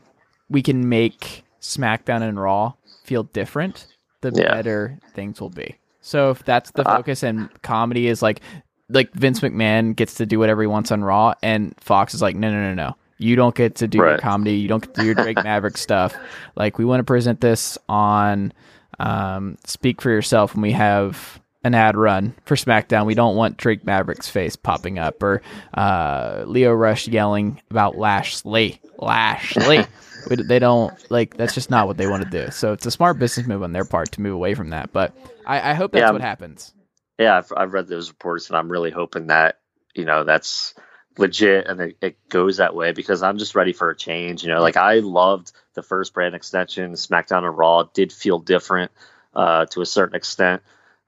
we 0.49 0.61
can 0.61 0.87
make 0.87 1.43
SmackDown 1.61 2.21
and 2.21 2.39
Raw 2.39 2.73
feel 3.03 3.23
different, 3.23 3.87
the 4.21 4.31
Yeah. 4.35 4.51
better 4.53 4.99
things 5.15 5.41
will 5.41 5.49
be. 5.49 5.77
So 6.01 6.29
if 6.31 6.43
that's 6.43 6.71
the 6.71 6.87
Uh, 6.87 6.97
focus 6.97 7.23
and 7.23 7.49
comedy 7.63 8.07
is 8.07 8.21
like 8.21 8.41
like 8.89 9.11
Vince 9.13 9.39
McMahon 9.39 9.95
gets 9.95 10.13
to 10.15 10.25
do 10.25 10.37
whatever 10.37 10.61
he 10.61 10.67
wants 10.67 10.91
on 10.91 11.03
Raw 11.03 11.33
and 11.41 11.73
Fox 11.79 12.13
is 12.13 12.21
like 12.21 12.35
no 12.35 12.51
no 12.51 12.61
no 12.61 12.73
no. 12.75 12.95
You 13.17 13.35
don't 13.35 13.55
get 13.55 13.75
to 13.75 13.87
do 13.87 13.97
your 13.99 14.17
comedy. 14.19 14.55
You 14.57 14.67
don't 14.67 14.81
get 14.83 14.93
to 14.95 15.01
do 15.01 15.05
your 15.05 15.15
Drake 15.15 15.37
Maverick 15.43 15.77
stuff. 15.77 16.13
Like 16.55 16.77
we 16.77 16.83
want 16.85 16.99
to 16.99 17.03
present 17.05 17.39
this 17.41 17.77
on 17.87 18.51
um, 18.99 19.57
Speak 19.65 20.01
for 20.01 20.09
Yourself 20.11 20.53
when 20.53 20.61
we 20.61 20.73
have 20.73 21.39
an 21.63 21.73
ad 21.75 21.95
run 21.95 22.35
for 22.45 22.55
SmackDown. 22.55 23.05
We 23.05 23.15
don't 23.15 23.35
want 23.35 23.57
Drake 23.57 23.85
Maverick's 23.85 24.29
face 24.29 24.55
popping 24.55 24.99
up 24.99 25.21
or 25.23 25.41
uh, 25.73 26.43
Lio 26.45 26.73
Rush 26.73 27.07
yelling 27.07 27.61
about 27.71 27.97
Lashley. 27.97 28.81
Lashley. 28.97 29.85
we, 30.29 30.35
they 30.37 30.59
don't 30.59 30.93
like 31.11 31.35
that's 31.37 31.53
just 31.53 31.69
not 31.69 31.87
what 31.87 31.97
they 31.97 32.07
want 32.07 32.23
to 32.23 32.29
do. 32.29 32.51
So 32.51 32.73
it's 32.73 32.85
a 32.85 32.91
smart 32.91 33.19
business 33.19 33.47
move 33.47 33.63
on 33.63 33.71
their 33.71 33.85
part 33.85 34.11
to 34.13 34.21
move 34.21 34.33
away 34.33 34.53
from 34.53 34.69
that. 34.69 34.91
But 34.91 35.15
I, 35.45 35.71
I 35.71 35.73
hope 35.73 35.91
that's 35.91 36.01
Yeah. 36.01 36.11
what 36.11 36.21
happens. 36.21 36.73
Yeah, 37.19 37.37
I've, 37.37 37.53
I've 37.55 37.73
read 37.73 37.87
those 37.87 38.09
reports, 38.09 38.49
and 38.49 38.57
I'm 38.57 38.71
really 38.71 38.91
hoping 38.91 39.27
that 39.27 39.59
you 39.95 40.05
know 40.05 40.23
that's 40.23 40.73
legit 41.17 41.67
and 41.67 41.79
it, 41.79 41.97
it 42.01 42.29
goes 42.29 42.57
that 42.57 42.73
way 42.75 42.91
because 42.91 43.21
I'm 43.21 43.37
just 43.37 43.53
ready 43.53 43.71
for 43.71 43.89
a 43.91 43.95
change. 43.95 44.43
You 44.43 44.49
know, 44.49 44.61
like 44.61 44.77
I 44.77 44.95
loved 44.95 45.51
the 45.75 45.83
first 45.83 46.13
brand 46.13 46.35
extension, 46.35 46.93
SmackDown 46.93 47.45
and 47.47 47.57
Raw 47.57 47.83
did 47.83 48.11
feel 48.11 48.39
different 48.39 48.91
uh, 49.35 49.65
to 49.67 49.81
a 49.81 49.85
certain 49.85 50.15
extent. 50.15 50.63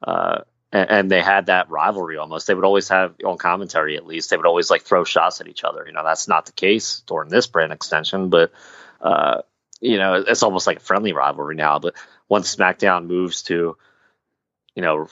Uh, 0.06 0.42
and, 0.72 0.90
and 0.90 1.12
they 1.12 1.22
had 1.22 1.48
that 1.48 1.70
rivalry 1.70 2.18
almost. 2.18 2.48
They 2.48 2.54
would 2.54 2.66
always 2.66 2.90
have 2.90 3.16
on 3.26 3.38
commentary, 3.38 3.98
at 3.98 4.06
least, 4.06 4.30
they 4.30 4.38
would 4.38 4.46
always 4.46 4.70
like 4.70 4.84
throw 4.84 5.04
shots 5.04 5.42
at 5.42 5.48
each 5.48 5.64
other. 5.64 5.84
You 5.86 5.94
know, 5.94 6.04
that's 6.04 6.28
not 6.28 6.46
the 6.46 6.52
case 6.52 7.02
during 7.08 7.30
this 7.30 7.48
brand 7.48 7.74
extension, 7.74 8.30
but 8.30 8.52
uh, 9.02 9.42
you 9.82 9.98
know, 9.98 10.24
it's 10.28 10.44
almost 10.44 10.68
like 10.68 10.78
a 10.78 10.82
friendly 10.82 11.14
rivalry 11.14 11.56
now. 11.56 11.80
But 11.80 11.96
once 12.30 12.56
SmackDown 12.56 13.08
moves 13.08 13.44
to, 13.44 13.78
you 14.76 14.82
know, 14.82 15.08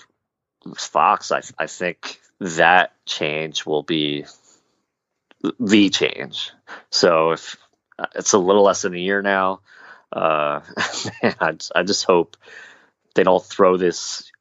Fox, 0.76 1.32
I, 1.32 1.42
I 1.58 1.68
think 1.68 2.20
that 2.40 2.94
change 3.06 3.66
will 3.66 3.84
be 3.84 4.26
the 5.60 5.90
change. 5.90 6.52
So 6.90 7.32
if 7.32 7.58
uh, 8.00 8.08
it's 8.16 8.34
a 8.34 8.38
little 8.38 8.64
less 8.64 8.82
than 8.82 8.96
a 8.96 9.00
year 9.00 9.22
now, 9.22 9.62
uh, 10.12 10.62
man, 11.24 11.36
I, 11.40 11.58
I 11.76 11.84
just 11.84 12.06
hope 12.06 12.38
they 13.16 13.24
don't 13.24 13.44
throw 13.44 13.78
this 13.78 14.32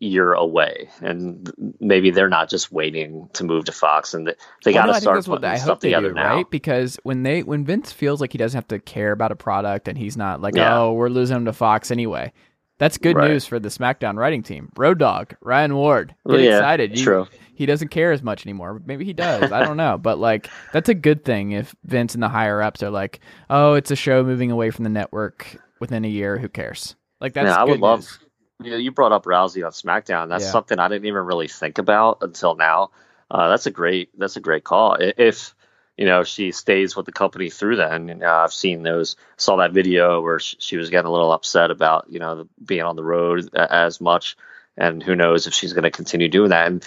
year 0.00 0.32
away, 0.32 0.88
and 1.00 1.50
maybe 1.80 2.10
they're 2.10 2.28
not 2.28 2.48
just 2.48 2.70
waiting 2.72 3.28
to 3.32 3.44
move 3.44 3.64
to 3.66 3.72
Fox, 3.72 4.14
and 4.14 4.26
they, 4.26 4.34
they 4.64 4.72
Well, 4.72 4.82
got 4.82 4.86
to 4.86 4.92
think 4.94 5.02
start 5.02 5.24
putting 5.24 5.44
I 5.50 5.56
stuff 5.56 5.80
together 5.80 6.08
do, 6.08 6.14
now. 6.14 6.36
right? 6.36 6.50
Because 6.50 6.98
when 7.02 7.22
they 7.22 7.42
when 7.42 7.64
Vince 7.64 7.92
feels 7.92 8.20
like 8.20 8.32
he 8.32 8.38
doesn't 8.38 8.56
have 8.56 8.68
to 8.68 8.78
care 8.78 9.12
about 9.12 9.32
a 9.32 9.36
product 9.36 9.88
and 9.88 9.98
he's 9.98 10.16
not 10.16 10.40
like, 10.40 10.54
Yeah. 10.56 10.78
oh, 10.78 10.92
we're 10.92 11.08
losing 11.08 11.36
him 11.36 11.44
to 11.46 11.52
Fox 11.52 11.90
anyway. 11.90 12.32
That's 12.78 12.98
good 12.98 13.16
Right. 13.16 13.30
news 13.30 13.46
for 13.46 13.60
the 13.60 13.68
SmackDown 13.68 14.16
writing 14.16 14.42
team. 14.42 14.70
Road 14.76 14.98
Dog, 14.98 15.36
Ryan 15.40 15.76
Ward, 15.76 16.08
get 16.08 16.16
Well, 16.32 16.40
yeah, 16.40 16.56
excited. 16.58 16.98
You- 16.98 17.04
true. 17.04 17.26
he 17.54 17.64
doesn't 17.66 17.88
care 17.88 18.10
as 18.12 18.22
much 18.24 18.44
anymore. 18.44 18.82
Maybe 18.84 19.04
he 19.04 19.12
does. 19.12 19.52
I 19.52 19.64
don't 19.64 19.76
know. 19.76 19.98
But 19.98 20.18
like 20.18 20.48
that's 20.72 20.88
a 20.88 20.94
good 20.94 21.24
thing 21.24 21.52
if 21.52 21.74
Vince 21.84 22.14
and 22.14 22.22
the 22.22 22.28
higher 22.28 22.60
ups 22.62 22.82
are 22.82 22.90
like, 22.90 23.20
oh, 23.50 23.74
it's 23.74 23.90
a 23.90 23.96
show 23.96 24.22
moving 24.24 24.50
away 24.50 24.70
from 24.70 24.84
the 24.84 24.90
network 24.90 25.56
within 25.80 26.04
a 26.04 26.08
year. 26.08 26.38
Who 26.38 26.48
cares? 26.48 26.96
Like 27.20 27.34
that's 27.34 27.46
yeah, 27.46 27.56
I 27.56 27.64
would 27.64 27.74
good 27.74 27.80
love. 27.80 28.18
You, 28.64 28.70
know, 28.72 28.76
you 28.76 28.92
brought 28.92 29.12
up 29.12 29.24
Rousey 29.24 29.64
on 29.64 29.72
SmackDown. 29.72 30.28
That's 30.28 30.44
Yeah. 30.44 30.50
something 30.50 30.78
I 30.78 30.88
didn't 30.88 31.06
even 31.06 31.24
really 31.24 31.48
think 31.48 31.78
about 31.78 32.18
until 32.22 32.54
now. 32.54 32.90
Uh, 33.30 33.48
that's 33.48 33.66
a 33.66 33.70
great. 33.70 34.10
That's 34.18 34.36
a 34.36 34.40
great 34.40 34.64
call. 34.64 34.96
If 35.00 35.54
you 35.96 36.06
know 36.06 36.22
she 36.24 36.52
stays 36.52 36.96
with 36.96 37.06
the 37.06 37.12
company 37.12 37.50
through 37.50 37.76
then, 37.76 38.08
you 38.08 38.14
know, 38.14 38.30
I've 38.30 38.52
seen 38.52 38.82
those. 38.82 39.16
Saw 39.36 39.56
that 39.56 39.72
video 39.72 40.20
where 40.20 40.38
she, 40.38 40.56
she 40.58 40.76
was 40.76 40.90
getting 40.90 41.08
a 41.08 41.12
little 41.12 41.32
upset 41.32 41.70
about 41.70 42.06
you 42.10 42.18
know 42.18 42.46
being 42.64 42.82
on 42.82 42.96
the 42.96 43.04
road 43.04 43.48
as 43.54 44.00
much, 44.00 44.36
and 44.76 45.02
who 45.02 45.16
knows 45.16 45.46
if 45.46 45.54
she's 45.54 45.72
going 45.72 45.84
to 45.84 45.90
continue 45.90 46.28
doing 46.28 46.50
that. 46.50 46.66
And 46.66 46.86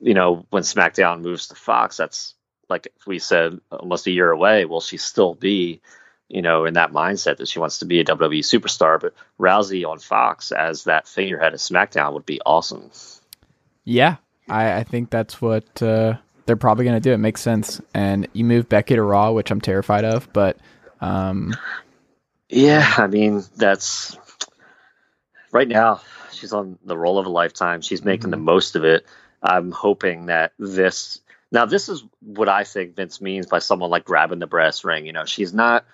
you 0.00 0.14
know, 0.14 0.46
when 0.50 0.62
SmackDown 0.62 1.22
moves 1.22 1.48
to 1.48 1.54
Fox, 1.54 1.96
that's 1.96 2.34
like 2.68 2.88
we 3.06 3.18
said, 3.18 3.58
almost 3.70 4.06
a 4.06 4.10
year 4.10 4.30
away. 4.30 4.66
Will 4.66 4.80
she 4.80 4.98
still 4.98 5.34
be? 5.34 5.80
You 6.28 6.42
know, 6.42 6.64
in 6.64 6.74
that 6.74 6.92
mindset 6.92 7.38
that 7.38 7.48
she 7.48 7.58
wants 7.58 7.78
to 7.78 7.84
be 7.84 8.00
a 8.00 8.04
WWE 8.04 8.40
superstar. 8.40 9.00
But 9.00 9.14
Rousey 9.38 9.88
on 9.88 9.98
Fox 9.98 10.52
as 10.52 10.84
that 10.84 11.08
figurehead 11.08 11.54
of 11.54 11.60
SmackDown 11.60 12.14
would 12.14 12.26
be 12.26 12.40
awesome. 12.44 12.90
Yeah, 13.84 14.16
I, 14.48 14.78
I 14.78 14.84
think 14.84 15.10
that's 15.10 15.40
what 15.40 15.82
uh, 15.82 16.16
they're 16.46 16.56
probably 16.56 16.84
going 16.84 16.96
to 16.96 17.08
do. 17.08 17.12
It 17.12 17.18
makes 17.18 17.40
sense. 17.40 17.80
And 17.94 18.28
you 18.32 18.44
move 18.44 18.68
Becky 18.68 18.94
to 18.94 19.02
Raw, 19.02 19.32
which 19.32 19.50
I'm 19.50 19.60
terrified 19.60 20.04
of, 20.04 20.32
but 20.32 20.58
um, 21.00 21.56
Yeah, 22.48 22.94
I 22.96 23.06
mean, 23.06 23.42
that's 23.56 24.16
right 25.52 25.68
now 25.68 26.02
she's 26.38 26.52
on 26.52 26.78
the 26.84 26.96
role 26.96 27.18
of 27.18 27.26
a 27.26 27.30
lifetime. 27.30 27.80
She's 27.80 28.04
making 28.04 28.30
the 28.30 28.36
most 28.36 28.76
of 28.76 28.84
it. 28.84 29.06
I'm 29.42 29.70
hoping 29.70 30.26
that 30.26 30.52
this 30.58 31.20
now 31.50 31.66
this 31.66 31.88
is 31.88 32.04
what 32.20 32.48
I 32.48 32.64
think 32.64 32.96
Vince 32.96 33.20
means 33.20 33.46
by 33.46 33.58
someone 33.58 33.90
like 33.90 34.04
grabbing 34.04 34.38
the 34.38 34.46
brass 34.46 34.84
ring. 34.84 35.06
You 35.06 35.12
know, 35.12 35.24
she's 35.24 35.52
not 35.52 35.84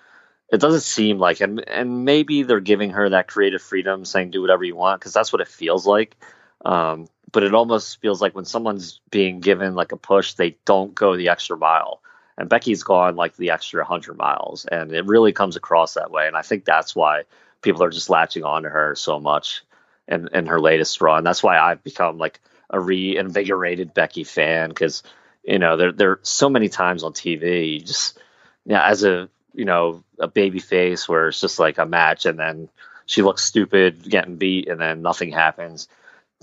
it 0.51 0.59
doesn't 0.59 0.81
seem 0.81 1.17
like 1.17 1.41
and 1.41 1.67
and 1.67 2.05
maybe 2.05 2.43
they're 2.43 2.59
giving 2.59 2.91
her 2.91 3.09
that 3.09 3.27
creative 3.27 3.61
freedom 3.61 4.05
saying 4.05 4.31
do 4.31 4.41
whatever 4.41 4.63
you 4.63 4.75
want 4.75 4.99
because 4.99 5.13
that's 5.13 5.33
what 5.33 5.41
it 5.41 5.47
feels 5.47 5.85
like. 5.87 6.15
Um, 6.63 7.07
but 7.31 7.43
it 7.43 7.53
almost 7.53 7.99
feels 7.99 8.21
like 8.21 8.33
when 8.35 8.45
someone's 8.45 9.01
being 9.09 9.39
given 9.39 9.75
like 9.75 9.91
a 9.91 9.97
push, 9.97 10.33
they 10.33 10.57
don't 10.65 10.95
go 10.95 11.17
the 11.17 11.29
extra 11.29 11.57
mile. 11.57 12.01
And 12.37 12.49
Becky's 12.49 12.83
gone 12.83 13.15
like 13.15 13.35
the 13.35 13.51
extra 13.51 13.81
100 13.81 14.17
miles, 14.17 14.65
and 14.65 14.93
it 14.93 15.05
really 15.05 15.31
comes 15.31 15.55
across 15.55 15.93
that 15.93 16.11
way. 16.11 16.27
And 16.27 16.35
I 16.35 16.41
think 16.41 16.65
that's 16.65 16.95
why 16.95 17.23
people 17.61 17.83
are 17.83 17.89
just 17.89 18.09
latching 18.09 18.43
on 18.43 18.63
to 18.63 18.69
her 18.69 18.95
so 18.95 19.19
much 19.19 19.63
in, 20.07 20.29
in 20.33 20.45
her 20.47 20.59
latest 20.59 21.01
run. 21.01 21.23
That's 21.23 21.43
why 21.43 21.57
I've 21.59 21.83
become 21.83 22.17
like 22.17 22.39
a 22.69 22.79
reinvigorated 22.79 23.93
Becky 23.93 24.23
fan 24.23 24.69
because, 24.69 25.03
you 25.43 25.59
know, 25.59 25.77
there, 25.77 25.91
there 25.91 26.11
are 26.11 26.19
so 26.23 26.49
many 26.49 26.69
times 26.69 27.03
on 27.03 27.13
TV, 27.13 27.85
just, 27.85 28.19
yeah, 28.65 28.85
as 28.85 29.03
a, 29.03 29.29
you 29.55 29.65
know, 29.65 30.03
a 30.19 30.27
baby 30.27 30.59
face 30.59 31.07
where 31.07 31.29
it's 31.29 31.41
just 31.41 31.59
like 31.59 31.77
a 31.77 31.85
match 31.85 32.25
and 32.25 32.37
then 32.37 32.69
she 33.05 33.21
looks 33.21 33.43
stupid 33.43 34.07
getting 34.09 34.35
beat 34.35 34.67
and 34.67 34.79
then 34.79 35.01
nothing 35.01 35.31
happens. 35.31 35.87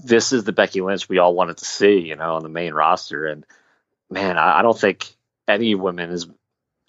This 0.02 0.32
is 0.32 0.44
the 0.44 0.52
Becky 0.52 0.80
Lynch 0.80 1.08
we 1.08 1.18
all 1.18 1.34
wanted 1.34 1.58
to 1.58 1.64
see, 1.64 1.98
you 1.98 2.16
know, 2.16 2.34
on 2.36 2.42
the 2.42 2.48
main 2.48 2.72
roster. 2.72 3.26
And 3.26 3.44
man, 4.10 4.38
I, 4.38 4.60
I 4.60 4.62
don't 4.62 4.78
think 4.78 5.06
any 5.46 5.74
women's 5.74 6.26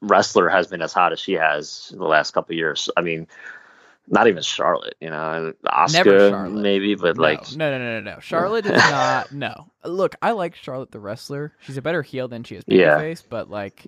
wrestler 0.01 0.49
has 0.49 0.67
been 0.67 0.81
as 0.81 0.93
hot 0.93 1.11
as 1.13 1.19
she 1.19 1.33
has 1.33 1.89
in 1.91 1.99
the 1.99 2.05
last 2.05 2.31
couple 2.31 2.53
of 2.53 2.57
years. 2.57 2.89
I 2.95 3.01
mean, 3.01 3.27
not 4.07 4.27
even 4.27 4.43
Charlotte, 4.43 4.95
you 4.99 5.09
know, 5.09 5.53
Asuka 5.65 6.51
maybe, 6.51 6.95
but 6.95 7.15
no, 7.15 7.21
like, 7.21 7.55
no, 7.55 7.71
no, 7.71 7.79
no, 7.79 8.01
no, 8.01 8.11
no. 8.15 8.19
Charlotte 8.21 8.65
is 8.65 8.89
not. 8.89 9.31
No, 9.31 9.67
look, 9.85 10.15
I 10.21 10.31
like 10.31 10.55
Charlotte 10.55 10.91
the 10.91 10.99
wrestler. 10.99 11.53
She's 11.61 11.77
a 11.77 11.81
better 11.81 12.01
heel 12.01 12.27
than 12.27 12.43
she 12.43 12.55
is 12.55 12.63
Yeah. 12.67 12.99
babyface, 12.99 13.23
but 13.27 13.49
like, 13.49 13.85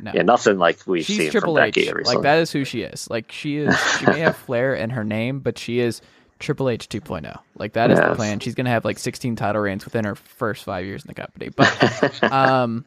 no. 0.00 0.12
yeah, 0.14 0.22
nothing 0.22 0.58
like 0.58 0.78
we've 0.86 1.04
She's 1.04 1.18
seen 1.18 1.30
Triple 1.30 1.54
from 1.56 1.64
H. 1.64 1.74
Becky 1.74 1.92
Like 2.04 2.22
that 2.22 2.38
is 2.38 2.50
who 2.50 2.64
she 2.64 2.82
is. 2.82 3.08
Like 3.10 3.30
she 3.32 3.58
is. 3.58 3.76
She 3.98 4.06
may 4.06 4.20
have 4.20 4.36
flair 4.46 4.74
in 4.74 4.90
her 4.90 5.04
name, 5.04 5.40
but 5.40 5.58
she 5.58 5.80
is 5.80 6.00
Triple 6.38 6.68
H 6.70 6.88
2.0. 6.88 7.38
Like 7.56 7.74
that 7.74 7.90
is 7.90 7.98
the 8.00 8.14
plan. 8.14 8.40
She's 8.40 8.54
gonna 8.54 8.70
have 8.70 8.84
like 8.84 8.98
16 8.98 9.36
title 9.36 9.60
reigns 9.62 9.84
within 9.84 10.04
her 10.04 10.14
first 10.14 10.64
five 10.64 10.84
years 10.86 11.04
in 11.04 11.08
the 11.08 11.14
company. 11.14 11.50
But 11.50 12.22
um, 12.32 12.84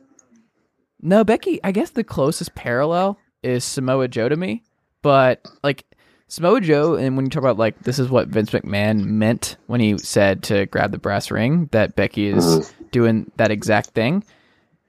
no, 1.02 1.24
Becky. 1.24 1.60
I 1.64 1.72
guess 1.72 1.92
the 1.92 2.04
closest 2.04 2.56
parallel 2.56 3.20
is 3.44 3.64
Samoa 3.64 4.08
Joe 4.08 4.30
to 4.30 4.36
me. 4.36 4.64
But 5.02 5.46
like 5.64 5.84
Samoa 6.30 6.62
Joe, 6.62 6.96
and 6.96 7.16
when 7.16 7.26
you 7.26 7.30
talk 7.30 7.44
about 7.44 7.58
like 7.58 7.78
this 7.84 8.00
is 8.00 8.10
what 8.10 8.28
Vince 8.30 8.52
McMahon 8.52 9.04
meant 9.04 9.58
when 9.68 9.82
he 9.82 9.98
said 9.98 10.44
to 10.44 10.66
grab 10.68 10.92
the 10.92 10.98
brass 10.98 11.30
ring, 11.30 11.70
that 11.72 11.96
Becky 11.96 12.28
is 12.28 12.44
Mm-hmm. 12.46 12.84
doing 12.92 13.32
that 13.38 13.52
exact 13.52 13.90
thing. 13.90 14.24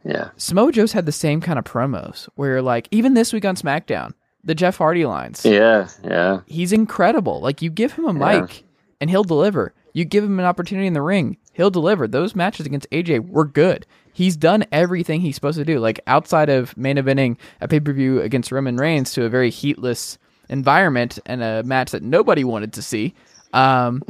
Yeah, 0.05 0.31
Samoa 0.37 0.71
Joe's 0.73 0.93
had 0.93 1.07
the 1.07 1.13
same 1.13 1.41
kind 1.41 1.59
of 1.59 1.65
promos 1.65 2.29
where 2.35 2.61
like 2.63 2.89
even 2.91 3.15
this 3.15 3.33
week 3.33 3.45
on 3.45 3.57
SmackDown, 3.57 4.13
the 4.45 4.55
Jeff 4.55 4.77
Hardy 4.77 5.07
lines. 5.07 5.45
yeah, 5.45 5.89
yeah, 6.03 6.41
He's 6.47 6.73
incredible. 6.73 7.41
Like 7.41 7.63
you 7.63 7.71
give 7.71 7.93
him 7.93 8.05
a 8.05 8.13
Yeah. 8.13 8.41
mic 8.43 8.65
and 9.01 9.11
he'll 9.11 9.25
deliver. 9.25 9.73
You 9.93 10.05
give 10.05 10.25
him 10.25 10.39
an 10.39 10.45
opportunity 10.45 10.87
in 10.87 10.93
the 10.93 11.03
ring, 11.03 11.37
he'll 11.53 11.71
deliver. 11.71 12.07
Those 12.09 12.35
matches 12.35 12.67
against 12.67 12.89
AJ 12.91 13.21
were 13.29 13.45
good. 13.45 13.87
He's 14.13 14.37
done 14.37 14.65
everything 14.71 15.21
he's 15.23 15.35
supposed 15.35 15.59
to 15.59 15.65
do. 15.65 15.79
Like 15.81 16.01
outside 16.07 16.49
of 16.49 16.77
main 16.77 16.97
eventing 16.97 17.37
a 17.61 17.67
pay-per-view 17.69 18.21
against 18.21 18.53
Roman 18.53 18.77
Reigns 18.77 19.13
to 19.15 19.25
a 19.25 19.29
very 19.29 19.51
heatless 19.51 20.19
environment 20.49 21.19
and 21.27 21.43
a 21.43 21.63
match 21.65 21.91
that 21.93 22.03
nobody 22.03 22.45
wanted 22.45 22.73
to 22.75 22.83
see. 22.83 23.15
Um 23.53 24.03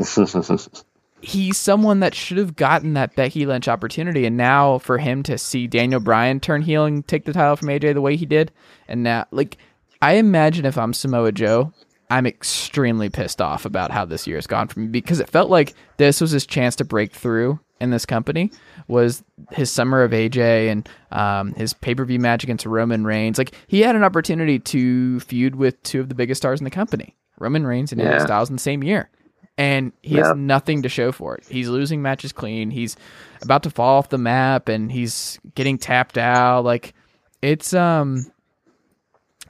he's 1.25 1.57
someone 1.57 2.01
that 2.01 2.15
should 2.15 2.39
have 2.39 2.57
gotten 2.57 2.95
that 2.95 3.15
Becky 3.17 3.47
Lynch 3.47 3.69
opportunity, 3.69 4.27
and 4.27 4.37
now 4.37 4.79
for 4.79 4.99
him 4.99 5.23
to 5.25 5.39
see 5.39 5.67
Daniel 5.67 6.01
Bryan 6.01 6.41
turn 6.41 6.63
heel 6.63 6.85
and 6.85 7.07
take 7.07 7.25
the 7.25 7.33
title 7.33 7.57
from 7.57 7.69
AJ 7.69 7.95
the 7.95 8.01
way 8.01 8.17
he 8.17 8.27
did, 8.27 8.53
and 8.89 9.03
now 9.03 9.27
like 9.31 9.57
I 10.03 10.15
imagine 10.15 10.67
if 10.67 10.77
I'm 10.77 10.93
Samoa 10.93 11.33
Joe, 11.33 11.73
I'm 12.11 12.27
extremely 12.27 13.09
pissed 13.09 13.41
off 13.41 13.65
about 13.65 13.91
how 13.91 14.05
this 14.05 14.27
year 14.27 14.37
has 14.37 14.47
gone 14.47 14.69
for 14.69 14.81
me 14.81 14.87
because 14.89 15.19
it 15.21 15.31
felt 15.31 15.51
like 15.51 15.75
this 15.97 16.21
was 16.21 16.31
his 16.31 16.47
chance 16.47 16.77
to 16.77 16.85
break 16.85 17.13
through 17.13 17.59
in 17.81 17.91
this 17.91 18.05
company. 18.07 18.53
Was 18.87 19.25
his 19.53 19.71
summer 19.71 20.03
of 20.03 20.11
AJ 20.13 20.71
and 20.71 20.89
um, 21.11 21.55
his 21.55 21.73
pay 21.73 21.95
per 21.95 22.05
view 22.05 22.19
match 22.19 22.45
against 22.45 22.67
Roman 22.67 23.05
Reigns? 23.05 23.39
Like 23.39 23.53
he 23.67 23.81
had 23.81 23.97
an 23.97 24.05
opportunity 24.05 24.59
to 24.59 25.21
feud 25.21 25.57
with 25.57 25.83
two 25.83 26.01
of 26.01 26.09
the 26.11 26.15
biggest 26.15 26.41
stars 26.43 26.61
in 26.61 26.65
the 26.65 26.71
company, 26.71 27.17
Roman 27.39 27.67
Reigns 27.67 27.91
and 27.93 28.01
AJ 28.01 28.05
Yeah. 28.05 28.25
Styles, 28.25 28.51
in 28.51 28.57
the 28.57 28.61
same 28.63 28.85
year, 28.85 29.09
and 29.57 29.93
he 30.03 30.17
Yep. 30.17 30.25
has 30.27 30.37
nothing 30.37 30.83
to 30.83 30.89
show 30.89 31.13
for 31.13 31.37
it. 31.37 31.45
He's 31.49 31.69
losing 31.69 32.03
matches 32.03 32.33
clean. 32.33 32.71
He's 32.71 32.97
about 33.43 33.63
to 33.65 33.71
fall 33.71 33.99
off 33.99 34.09
the 34.09 34.19
map, 34.19 34.69
and 34.69 34.91
he's 34.91 35.39
getting 35.55 35.79
tapped 35.79 36.19
out. 36.19 36.65
Like 36.65 36.95
it's 37.43 37.73
um 37.75 38.27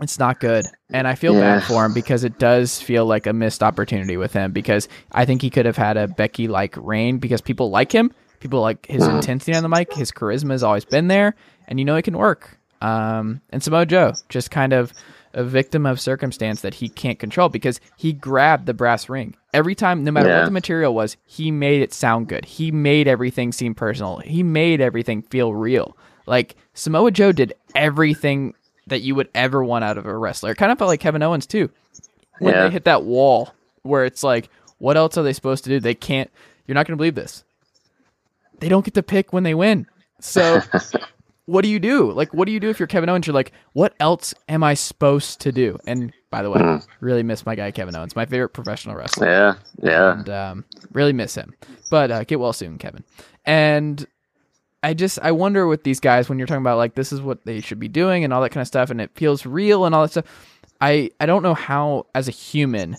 it's 0.01 0.19
not 0.19 0.41
good. 0.41 0.67
And 0.93 1.07
I 1.07 1.15
feel 1.15 1.35
Yeah. 1.35 1.41
bad 1.41 1.65
for 1.65 1.85
him 1.85 1.93
because 1.93 2.25
it 2.25 2.39
does 2.39 2.81
feel 2.81 3.07
like 3.07 3.27
a 3.27 3.33
missed 3.33 3.63
opportunity 3.63 4.17
with 4.17 4.33
him 4.33 4.51
because 4.53 4.89
I 5.13 5.25
think 5.25 5.41
he 5.41 5.51
could 5.51 5.67
have 5.67 5.77
had 5.77 5.97
a 5.97 6.09
Becky 6.09 6.49
like 6.49 6.75
reign 6.77 7.19
because 7.19 7.41
people 7.41 7.71
like 7.71 7.93
him. 7.93 8.11
People 8.41 8.61
like 8.61 8.87
his 8.87 9.07
intensity 9.07 9.55
on 9.57 9.63
the 9.63 9.69
mic. 9.69 9.93
His 9.95 10.11
charisma 10.11 10.51
has 10.51 10.63
always 10.63 10.85
been 10.85 11.09
there 11.09 11.35
and 11.69 11.79
you 11.79 11.85
know 11.85 11.95
it 11.97 12.03
can 12.03 12.19
work. 12.19 12.59
Um, 12.83 13.41
and 13.51 13.63
Samoa 13.63 13.87
Joe, 13.87 14.13
just 14.29 14.51
kind 14.51 14.73
of 14.75 14.93
a 15.35 15.45
victim 15.45 15.85
of 15.87 16.01
circumstance 16.01 16.61
that 16.62 16.74
he 16.74 16.89
can't 16.89 17.18
control 17.18 17.49
because 17.49 17.80
he 17.97 18.12
grabbed 18.12 18.66
the 18.66 18.74
brass 18.74 19.09
ring. 19.09 19.35
Every 19.53 19.74
time, 19.74 20.03
no 20.05 20.11
matter 20.11 20.28
what 20.28 20.45
the 20.47 20.51
material 20.51 20.95
was, 20.95 21.16
he 21.26 21.51
made 21.51 21.82
it 21.82 21.93
sound 21.93 22.28
good. 22.28 22.45
He 22.45 22.70
made 22.70 23.07
everything 23.09 23.53
seem 23.53 23.74
personal. 23.74 24.18
He 24.18 24.43
made 24.43 24.80
everything 24.80 25.22
feel 25.22 25.53
real. 25.55 25.97
Like 26.26 26.57
Samoa 26.72 27.11
Joe 27.11 27.32
did 27.32 27.53
everything 27.74 28.55
that 28.87 29.01
you 29.03 29.14
would 29.14 29.28
ever 29.35 29.62
want 29.64 29.85
out 29.85 29.99
of 29.99 30.07
a 30.07 30.16
wrestler. 30.16 30.51
It 30.53 30.57
kind 30.57 30.72
of 30.72 30.78
felt 30.78 30.89
like 30.89 31.01
Kevin 31.01 31.22
Owens 31.22 31.47
too. 31.47 31.70
When 32.39 32.55
Yeah. 32.55 32.64
they 32.64 32.70
hit 32.70 32.85
that 32.85 33.05
wall 33.05 33.53
where 33.82 34.05
it's 34.05 34.22
like, 34.24 34.49
what 34.78 34.97
else 34.97 35.16
are 35.16 35.22
they 35.22 35.32
supposed 35.32 35.64
to 35.64 35.70
do? 35.70 35.80
They 35.80 35.95
can't. 35.95 36.30
You're 36.66 36.74
not 36.74 36.87
going 36.87 36.95
to 36.95 37.01
believe 37.01 37.14
this. 37.14 37.45
They 38.61 38.68
don't 38.68 38.85
get 38.85 38.95
to 38.95 39.03
pick 39.03 39.32
when 39.32 39.43
they 39.43 39.55
win. 39.55 39.87
So 40.20 40.61
what 41.47 41.63
do 41.63 41.69
you 41.69 41.79
do? 41.79 42.11
Like, 42.13 42.33
what 42.33 42.47
do 42.47 42.53
you 42.53 42.61
do 42.61 42.71
if 42.71 42.79
you're 42.79 42.87
Kevin 42.87 43.09
Owens? 43.11 43.27
You're 43.27 43.35
like, 43.35 43.53
what 43.75 43.95
else 44.01 44.33
am 44.49 44.63
I 44.65 44.75
supposed 44.75 45.41
to 45.43 45.53
do? 45.53 45.79
And 45.87 46.13
by 46.31 46.43
the 46.43 46.51
way, 46.51 46.81
really 47.01 47.23
miss 47.23 47.45
my 47.47 47.55
guy 47.55 47.71
Kevin 47.71 47.95
Owens, 47.95 48.17
my 48.17 48.27
favorite 48.27 48.51
professional 48.51 48.97
wrestler 48.97 49.27
Yeah, 49.29 49.55
yeah. 49.83 50.13
and 50.19 50.29
um, 50.31 50.65
really 50.93 51.13
miss 51.13 51.35
him. 51.35 51.55
But 51.91 52.11
uh, 52.11 52.25
get 52.25 52.41
well 52.41 52.53
soon, 52.53 52.79
Kevin. 52.79 53.05
And 53.45 54.05
I 54.83 54.95
just 54.95 55.19
I 55.21 55.33
wonder 55.33 55.67
with 55.67 55.83
these 55.85 56.01
guys 56.01 56.29
when 56.29 56.39
you're 56.39 56.47
talking 56.47 56.63
about 56.63 56.79
like 56.79 56.95
this 56.95 57.13
is 57.13 57.21
what 57.21 57.45
they 57.45 57.61
should 57.61 57.79
be 57.81 57.89
doing 57.89 58.25
and 58.25 58.33
all 58.33 58.43
that 58.43 58.51
kind 58.51 58.63
of 58.63 58.67
stuff, 58.69 58.91
and 58.91 59.01
it 59.01 59.11
feels 59.15 59.47
real 59.47 59.85
and 59.85 59.95
all 59.95 60.03
that 60.03 60.11
stuff. 60.11 60.25
I 60.81 61.11
I 61.21 61.27
don't 61.27 61.43
know 61.43 61.55
how 61.55 62.07
as 62.15 62.27
a 62.29 62.33
human 62.33 62.97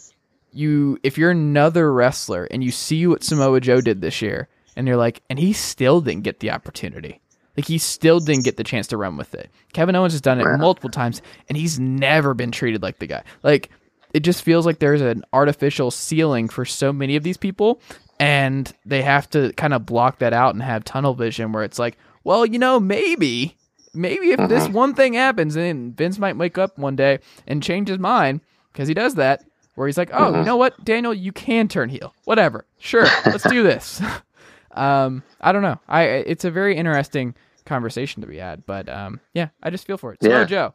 you 0.54 0.98
if 1.04 1.18
you're 1.18 1.32
another 1.32 1.91
wrestler 1.91 2.46
and 2.46 2.64
you 2.64 2.72
see 2.72 3.06
what 3.08 3.24
Samoa 3.24 3.60
Joe 3.60 3.82
did 3.82 4.02
this 4.02 4.22
year 4.22 4.48
and 4.78 4.88
you're 4.88 4.96
like 4.98 5.22
and 5.30 5.38
he 5.38 5.52
still 5.52 6.00
didn't 6.02 6.24
get 6.24 6.39
the 6.39 6.52
opportunity. 6.52 7.20
Like 7.58 7.66
he 7.68 7.78
still 7.78 8.20
didn't 8.20 8.43
get 8.43 8.58
the 8.58 8.64
chance 8.64 8.88
to 8.88 8.97
run 8.97 9.18
with 9.18 9.34
it. 9.34 9.49
Kevin 9.74 9.95
Owens 9.95 10.14
has 10.14 10.22
done 10.22 10.39
it 10.39 10.58
multiple 10.58 10.89
times 10.89 11.22
and 11.47 11.58
he's 11.58 11.80
never 11.80 12.34
been 12.34 12.51
treated 12.51 12.82
like 12.82 12.99
the 12.99 13.08
guy. 13.08 13.24
Like 13.43 13.70
it 14.14 14.22
just 14.22 14.43
feels 14.43 14.66
like 14.66 14.80
there's 14.80 15.01
an 15.01 15.24
artificial 15.34 15.91
ceiling 15.91 16.49
for 16.49 16.66
so 16.66 16.91
many 16.91 17.16
of 17.16 17.24
these 17.24 17.38
people 17.38 17.82
and 18.20 18.72
they 18.86 19.01
have 19.01 19.30
to 19.32 19.51
kind 19.53 19.74
of 19.74 19.86
block 19.86 20.20
that 20.20 20.34
out 20.34 20.53
and 20.53 20.64
have 20.64 20.84
tunnel 20.84 21.14
vision 21.14 21.51
where 21.51 21.64
it's 21.64 21.80
like, 21.80 21.97
well, 22.24 22.45
you 22.45 22.60
know, 22.60 22.80
maybe 22.80 23.56
maybe 23.93 24.32
if 24.32 24.49
this 24.49 24.68
one 24.68 24.93
thing 24.93 25.14
happens 25.14 25.56
and 25.56 25.95
Vince 25.95 26.20
might 26.20 26.38
wake 26.38 26.58
up 26.58 26.78
one 26.78 26.95
day 26.95 27.20
and 27.47 27.64
change 27.64 27.88
his 27.88 27.99
mind 27.99 28.41
because 28.72 28.88
he 28.88 28.93
does 28.93 29.16
that 29.16 29.43
where 29.76 29.88
he's 29.88 29.97
like, 29.97 30.10
"Oh, 30.14 30.38
you 30.38 30.43
know 30.43 30.58
what, 30.58 30.84
Daniel, 30.84 31.14
you 31.14 31.32
can 31.32 31.68
turn 31.68 31.89
heel. 31.89 32.14
Whatever. 32.26 32.66
Sure, 32.80 33.08
let's 33.26 33.47
do 33.47 33.64
this." 33.64 34.01
um, 34.72 35.24
I 35.41 35.51
don't 35.51 35.62
know. 35.62 35.80
I 35.88 36.03
it's 36.03 36.45
a 36.45 36.51
very 36.51 36.76
interesting 36.76 37.36
conversation 37.66 38.22
to 38.22 38.28
be 38.28 38.38
had, 38.38 38.66
but 38.66 38.88
um, 38.89 39.20
yeah, 39.34 39.49
I 39.61 39.70
just 39.70 39.86
feel 39.86 39.97
for 39.97 40.13
it. 40.13 40.22
Samoa 40.22 40.39
Yeah. 40.41 40.45
Joe 40.45 40.74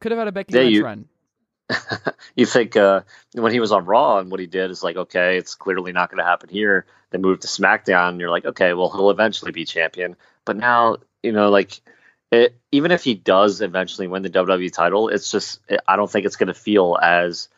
could 0.00 0.12
have 0.12 0.18
had 0.18 0.28
a 0.28 0.32
Becky 0.32 0.54
Yeah, 0.54 0.60
Lynch 0.62 0.74
you- 0.74 0.84
run. 0.84 1.08
you 2.34 2.46
think 2.46 2.76
uh, 2.76 3.02
when 3.34 3.52
he 3.52 3.60
was 3.60 3.72
on 3.72 3.84
Raw 3.84 4.18
and 4.18 4.30
what 4.30 4.40
he 4.40 4.46
did 4.46 4.70
is 4.70 4.82
like, 4.82 4.96
okay, 4.96 5.36
it's 5.36 5.54
clearly 5.54 5.92
not 5.92 6.10
going 6.10 6.16
to 6.18 6.24
happen 6.24 6.48
here. 6.48 6.86
They 7.10 7.18
moved 7.18 7.42
to 7.42 7.48
SmackDown, 7.48 8.10
and 8.10 8.20
you're 8.20 8.30
like, 8.30 8.46
okay, 8.46 8.72
well, 8.72 8.88
he'll 8.90 9.10
eventually 9.10 9.52
be 9.52 9.66
champion. 9.66 10.16
But 10.46 10.56
now, 10.56 10.96
you 11.22 11.30
know, 11.32 11.50
like, 11.50 11.80
it, 12.32 12.56
even 12.72 12.90
if 12.90 13.04
he 13.04 13.14
does 13.14 13.60
eventually 13.60 14.06
win 14.08 14.22
the 14.22 14.30
WWE 14.30 14.72
title, 14.72 15.08
it's 15.10 15.30
just 15.30 15.60
I 15.86 15.96
don't 15.96 16.10
think 16.10 16.24
it's 16.24 16.36
going 16.36 16.46
to 16.48 16.54
feel 16.54 16.96
as 17.02 17.48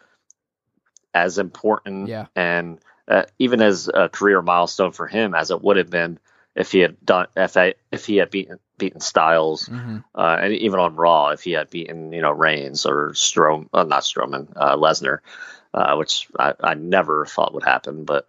as 1.14 1.38
important 1.38 2.08
Yeah. 2.08 2.26
and 2.36 2.78
uh, 3.08 3.24
even 3.40 3.60
as 3.60 3.88
a 3.92 4.08
career 4.08 4.42
milestone 4.42 4.92
for 4.92 5.08
him 5.08 5.34
as 5.34 5.50
it 5.50 5.60
would 5.62 5.76
have 5.76 5.90
been 5.90 6.18
if 6.60 6.72
he 6.72 6.78
had 6.80 6.94
done 7.04 7.26
if 7.36 7.56
I, 7.56 7.74
if 7.90 8.06
he 8.06 8.16
had 8.16 8.30
beaten 8.30 8.58
beaten 8.78 9.00
Styles 9.00 9.66
hmm 9.68 9.98
uh, 10.14 10.38
and 10.40 10.52
even 10.54 10.80
on 10.80 10.96
Raw, 10.96 11.28
if 11.28 11.42
he 11.42 11.52
had 11.52 11.70
beaten, 11.70 12.12
you 12.12 12.20
know, 12.20 12.32
Reigns 12.32 12.84
or 12.84 13.14
Strom, 13.14 13.68
uh, 13.72 13.84
not 13.84 14.02
Strowman, 14.02 14.52
uh, 14.56 14.76
Lesnar, 14.76 15.20
uh, 15.72 15.94
which 15.96 16.28
I, 16.38 16.52
I 16.60 16.74
never 16.74 17.26
thought 17.26 17.54
would 17.54 17.62
happen, 17.64 18.04
but 18.04 18.26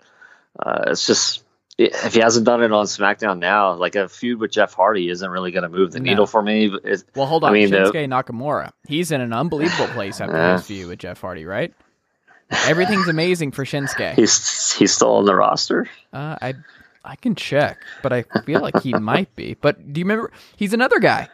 uh, 0.60 0.84
it's 0.88 1.08
just 1.08 1.44
if 1.80 2.14
he 2.14 2.20
hasn't 2.20 2.46
done 2.46 2.62
it 2.62 2.72
on 2.72 2.86
SmackDown 2.86 3.40
now, 3.40 3.74
like 3.74 3.96
a 3.96 4.08
feud 4.08 4.40
with 4.40 4.52
Jeff 4.52 4.74
Hardy 4.74 5.10
isn't 5.10 5.30
really 5.30 5.52
going 5.52 5.64
to 5.64 5.70
move 5.70 5.92
the 5.92 6.00
No. 6.00 6.12
needle 6.12 6.28
for 6.28 6.42
me. 6.44 6.72
It's, 6.84 7.04
Well, 7.16 7.26
hold 7.26 7.44
I 7.44 7.48
on, 7.48 7.54
mean, 7.54 7.74
uh, 7.74 7.92
Shinsuke 7.92 8.08
Nakamura. 8.08 8.72
He's 8.88 9.12
in 9.12 9.22
an 9.22 9.34
unbelievable 9.34 9.88
place 9.88 10.22
after 10.22 10.38
his 10.52 10.68
feud 10.68 10.88
with 10.88 11.00
Jeff 11.00 11.20
Hardy, 11.20 11.46
right? 11.46 11.74
Everything's 12.68 13.08
amazing 13.08 13.52
for 13.52 13.66
Shinsuke. 13.66 14.14
he's 14.16 14.74
he's 14.74 14.94
still 14.94 15.16
on 15.16 15.26
the 15.26 15.36
roster. 15.36 15.90
Uh, 16.14 16.36
I 16.42 16.56
I 17.04 17.16
can 17.16 17.36
check, 17.36 17.78
but 18.04 18.14
I 18.14 18.24
feel 18.45 18.62
like 18.62 18.80
he 18.82 18.93
might 18.93 19.36
be. 19.36 19.56
But 19.60 19.91
do 19.93 19.99
you 19.99 20.06
remember? 20.06 20.32
He's 20.56 20.74
another 20.74 20.99
guy. 20.99 21.30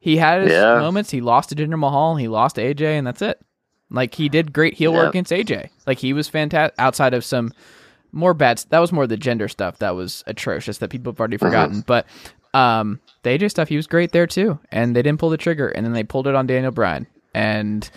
He 0.00 0.16
had 0.16 0.42
his 0.42 0.52
Yeah. 0.52 0.78
moments. 0.78 1.10
He 1.10 1.20
lost 1.20 1.48
to 1.48 1.56
Jinder 1.56 1.78
Mahal. 1.78 2.16
He 2.16 2.28
lost 2.28 2.54
to 2.56 2.62
AJ, 2.62 2.96
and 2.98 3.06
that's 3.06 3.20
it. 3.22 3.40
Like 3.90 4.14
he 4.14 4.28
did 4.28 4.52
great 4.52 4.74
heel 4.74 4.92
Yeah. 4.92 4.98
work 4.98 5.08
against 5.10 5.32
AJ. 5.32 5.70
Like 5.86 5.98
he 5.98 6.12
was 6.12 6.28
fantastic. 6.28 6.74
Outside 6.78 7.14
of 7.14 7.24
some 7.24 7.52
more 8.12 8.32
bad, 8.34 8.62
that 8.70 8.78
was 8.78 8.92
more 8.92 9.06
the 9.06 9.16
Jinder 9.16 9.50
stuff 9.50 9.78
that 9.80 9.96
was 9.96 10.22
atrocious 10.26 10.78
that 10.78 10.90
people 10.90 11.12
have 11.12 11.18
already 11.20 11.36
forgotten. 11.36 11.82
But 11.86 12.06
um, 12.54 13.00
the 13.24 13.30
AJ 13.30 13.50
stuff, 13.50 13.68
he 13.68 13.76
was 13.76 13.86
great 13.86 14.12
there 14.12 14.26
too. 14.26 14.58
And 14.70 14.94
they 14.94 15.02
didn't 15.02 15.18
pull 15.18 15.30
the 15.30 15.36
trigger, 15.36 15.68
and 15.68 15.84
then 15.84 15.92
they 15.94 16.04
pulled 16.04 16.26
it 16.28 16.34
on 16.34 16.46
Daniel 16.46 16.70
Bryan, 16.72 17.06
and 17.34 17.88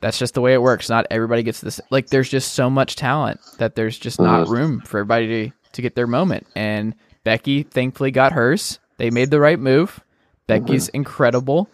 that's 0.00 0.18
just 0.18 0.34
the 0.34 0.40
way 0.40 0.52
it 0.54 0.62
works. 0.62 0.88
Not 0.88 1.06
everybody 1.10 1.42
gets 1.42 1.60
this. 1.60 1.80
Like 1.90 2.08
there's 2.10 2.28
just 2.28 2.52
so 2.54 2.68
much 2.68 2.94
talent 2.96 3.40
that 3.58 3.74
there's 3.74 3.98
just 3.98 4.20
not 4.20 4.48
room 4.48 4.80
for 4.82 4.98
everybody 4.98 5.26
to 5.48 5.56
to 5.72 5.82
get 5.82 5.94
their 5.94 6.06
moment. 6.06 6.46
And 6.56 6.94
Becky 7.24 7.62
thankfully 7.62 8.10
got 8.10 8.32
hers. 8.32 8.78
They 8.96 9.10
made 9.10 9.30
the 9.30 9.40
right 9.40 9.58
move. 9.58 10.00
Becky's 10.46 10.88
incredible, 10.88 11.68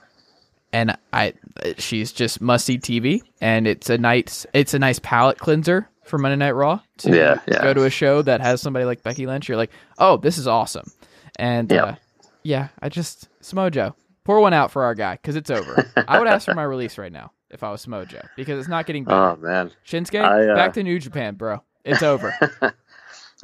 and 0.72 0.96
I 1.12 1.34
she's 1.78 2.10
just 2.12 2.40
must 2.40 2.64
see 2.64 2.76
TV. 2.78 3.22
And 3.40 3.66
it's 3.68 3.88
a 3.88 3.96
nice 3.98 4.46
it's 4.52 4.74
a 4.74 4.78
nice 4.78 4.98
palate 4.98 5.38
cleanser 5.38 5.88
for 6.04 6.18
Monday 6.18 6.36
Night 6.36 6.50
Raw 6.52 6.80
to 6.98 7.16
Yeah, 7.16 7.38
yeah. 7.46 7.62
go 7.62 7.72
to 7.72 7.84
a 7.84 7.90
show 7.90 8.20
that 8.22 8.40
has 8.40 8.60
somebody 8.60 8.84
like 8.84 9.02
Becky 9.02 9.26
Lynch. 9.26 9.48
You're 9.48 9.56
like, 9.56 9.70
oh, 9.98 10.16
this 10.16 10.38
is 10.38 10.46
awesome. 10.48 10.90
And 11.36 11.70
Yeah. 11.70 11.84
uh, 11.84 11.94
yeah, 12.42 12.68
I 12.82 12.88
just 12.88 13.28
Smojo 13.40 13.94
Pour 14.24 14.40
one 14.40 14.52
out 14.54 14.70
for 14.70 14.82
our 14.84 14.94
guy 14.94 15.14
because 15.14 15.36
it's 15.36 15.50
over. 15.50 15.86
I 16.08 16.18
would 16.18 16.28
ask 16.28 16.44
for 16.46 16.54
my 16.54 16.64
release 16.64 16.98
right 16.98 17.12
now 17.12 17.30
if 17.50 17.62
I 17.62 17.70
was 17.70 17.86
Smojo 17.86 18.26
because 18.36 18.58
it's 18.58 18.68
not 18.68 18.86
getting 18.86 19.04
better. 19.04 19.16
Oh 19.16 19.36
man, 19.36 19.70
Shinsuke, 19.86 20.20
I, 20.20 20.48
uh, 20.48 20.54
back 20.56 20.72
to 20.74 20.82
New 20.82 20.98
Japan, 20.98 21.36
bro. 21.36 21.62
It's 21.84 22.02
over. 22.02 22.34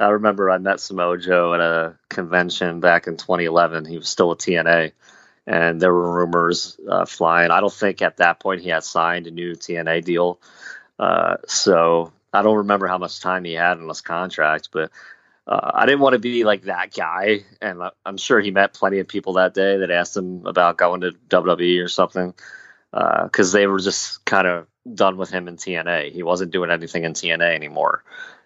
I 0.01 0.09
remember 0.09 0.49
I 0.49 0.57
met 0.57 0.79
Samoa 0.79 1.17
Joe 1.17 1.53
at 1.53 1.59
a 1.59 1.95
convention 2.09 2.79
back 2.79 3.07
in 3.07 3.17
2011. 3.17 3.85
He 3.85 3.97
was 3.97 4.09
still 4.09 4.31
a 4.31 4.35
TNA, 4.35 4.93
and 5.45 5.79
there 5.79 5.93
were 5.93 6.11
rumors 6.11 6.79
uh, 6.89 7.05
flying. 7.05 7.51
I 7.51 7.59
don't 7.59 7.71
think 7.71 8.01
at 8.01 8.17
that 8.17 8.39
point 8.39 8.61
he 8.61 8.69
had 8.69 8.83
signed 8.83 9.27
a 9.27 9.31
new 9.31 9.53
TNA 9.53 10.03
deal. 10.03 10.39
Uh, 10.97 11.37
so 11.47 12.11
I 12.33 12.41
don't 12.41 12.57
remember 12.57 12.87
how 12.87 12.97
much 12.97 13.19
time 13.19 13.43
he 13.43 13.53
had 13.53 13.77
on 13.77 13.87
his 13.87 14.01
contract, 14.01 14.69
but 14.71 14.91
uh, 15.45 15.71
I 15.73 15.85
didn't 15.85 16.01
want 16.01 16.13
to 16.13 16.19
be 16.19 16.43
like 16.43 16.63
that 16.63 16.93
guy. 16.93 17.45
And 17.61 17.81
I'm 18.05 18.17
sure 18.17 18.39
he 18.39 18.51
met 18.51 18.73
plenty 18.73 18.99
of 18.99 19.07
people 19.07 19.33
that 19.33 19.53
day 19.53 19.77
that 19.77 19.91
asked 19.91 20.17
him 20.17 20.47
about 20.47 20.77
going 20.77 21.01
to 21.01 21.11
WWE 21.29 21.83
or 21.83 21.87
something 21.87 22.33
because 22.91 23.51
they 23.51 23.67
were 23.67 23.79
just 23.79 24.25
kind 24.25 24.47
of 24.47 24.67
done 24.91 25.17
with 25.17 25.29
him 25.29 25.47
in 25.47 25.57
TNA. 25.57 26.11
He 26.11 26.23
wasn't 26.23 26.51
doing 26.51 26.71
anything 26.71 27.03
in 27.03 27.13
TNA 27.13 27.55
anymore. 27.55 28.03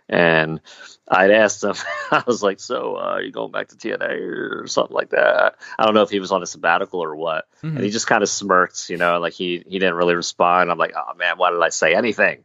And 0.08 0.62
I'd 1.08 1.32
asked 1.32 1.64
him, 1.64 1.74
I 2.12 2.24
was 2.28 2.44
like, 2.44 2.60
"So, 2.60 2.96
uh, 2.96 3.00
are 3.16 3.22
you 3.22 3.32
going 3.32 3.52
back 3.52 3.70
to 3.70 3.76
TNA 3.76 4.62
or 4.62 4.68
something 4.68 4.94
like 4.96 5.10
that?" 5.10 5.56
I 5.80 5.86
don't 5.86 5.96
know 5.96 6.04
if 6.04 6.12
he 6.12 6.20
was 6.20 6.32
on 6.32 6.44
a 6.44 6.46
sabbatical 6.46 7.00
or 7.04 7.16
what. 7.16 7.48
Mhm. 7.64 7.76
And 7.76 7.84
he 7.84 7.90
just 7.90 8.06
kind 8.06 8.22
of 8.22 8.30
smirked, 8.30 8.90
you 8.90 8.98
know, 8.98 9.20
like 9.20 9.34
he 9.34 9.64
he 9.68 9.80
didn't 9.80 9.96
really 9.96 10.14
respond. 10.16 10.70
I'm 10.70 10.78
like, 10.78 10.94
"Oh 10.96 11.16
man, 11.16 11.38
why 11.38 11.50
did 11.52 11.62
I 11.62 11.70
say 11.70 11.96
anything?" 11.96 12.44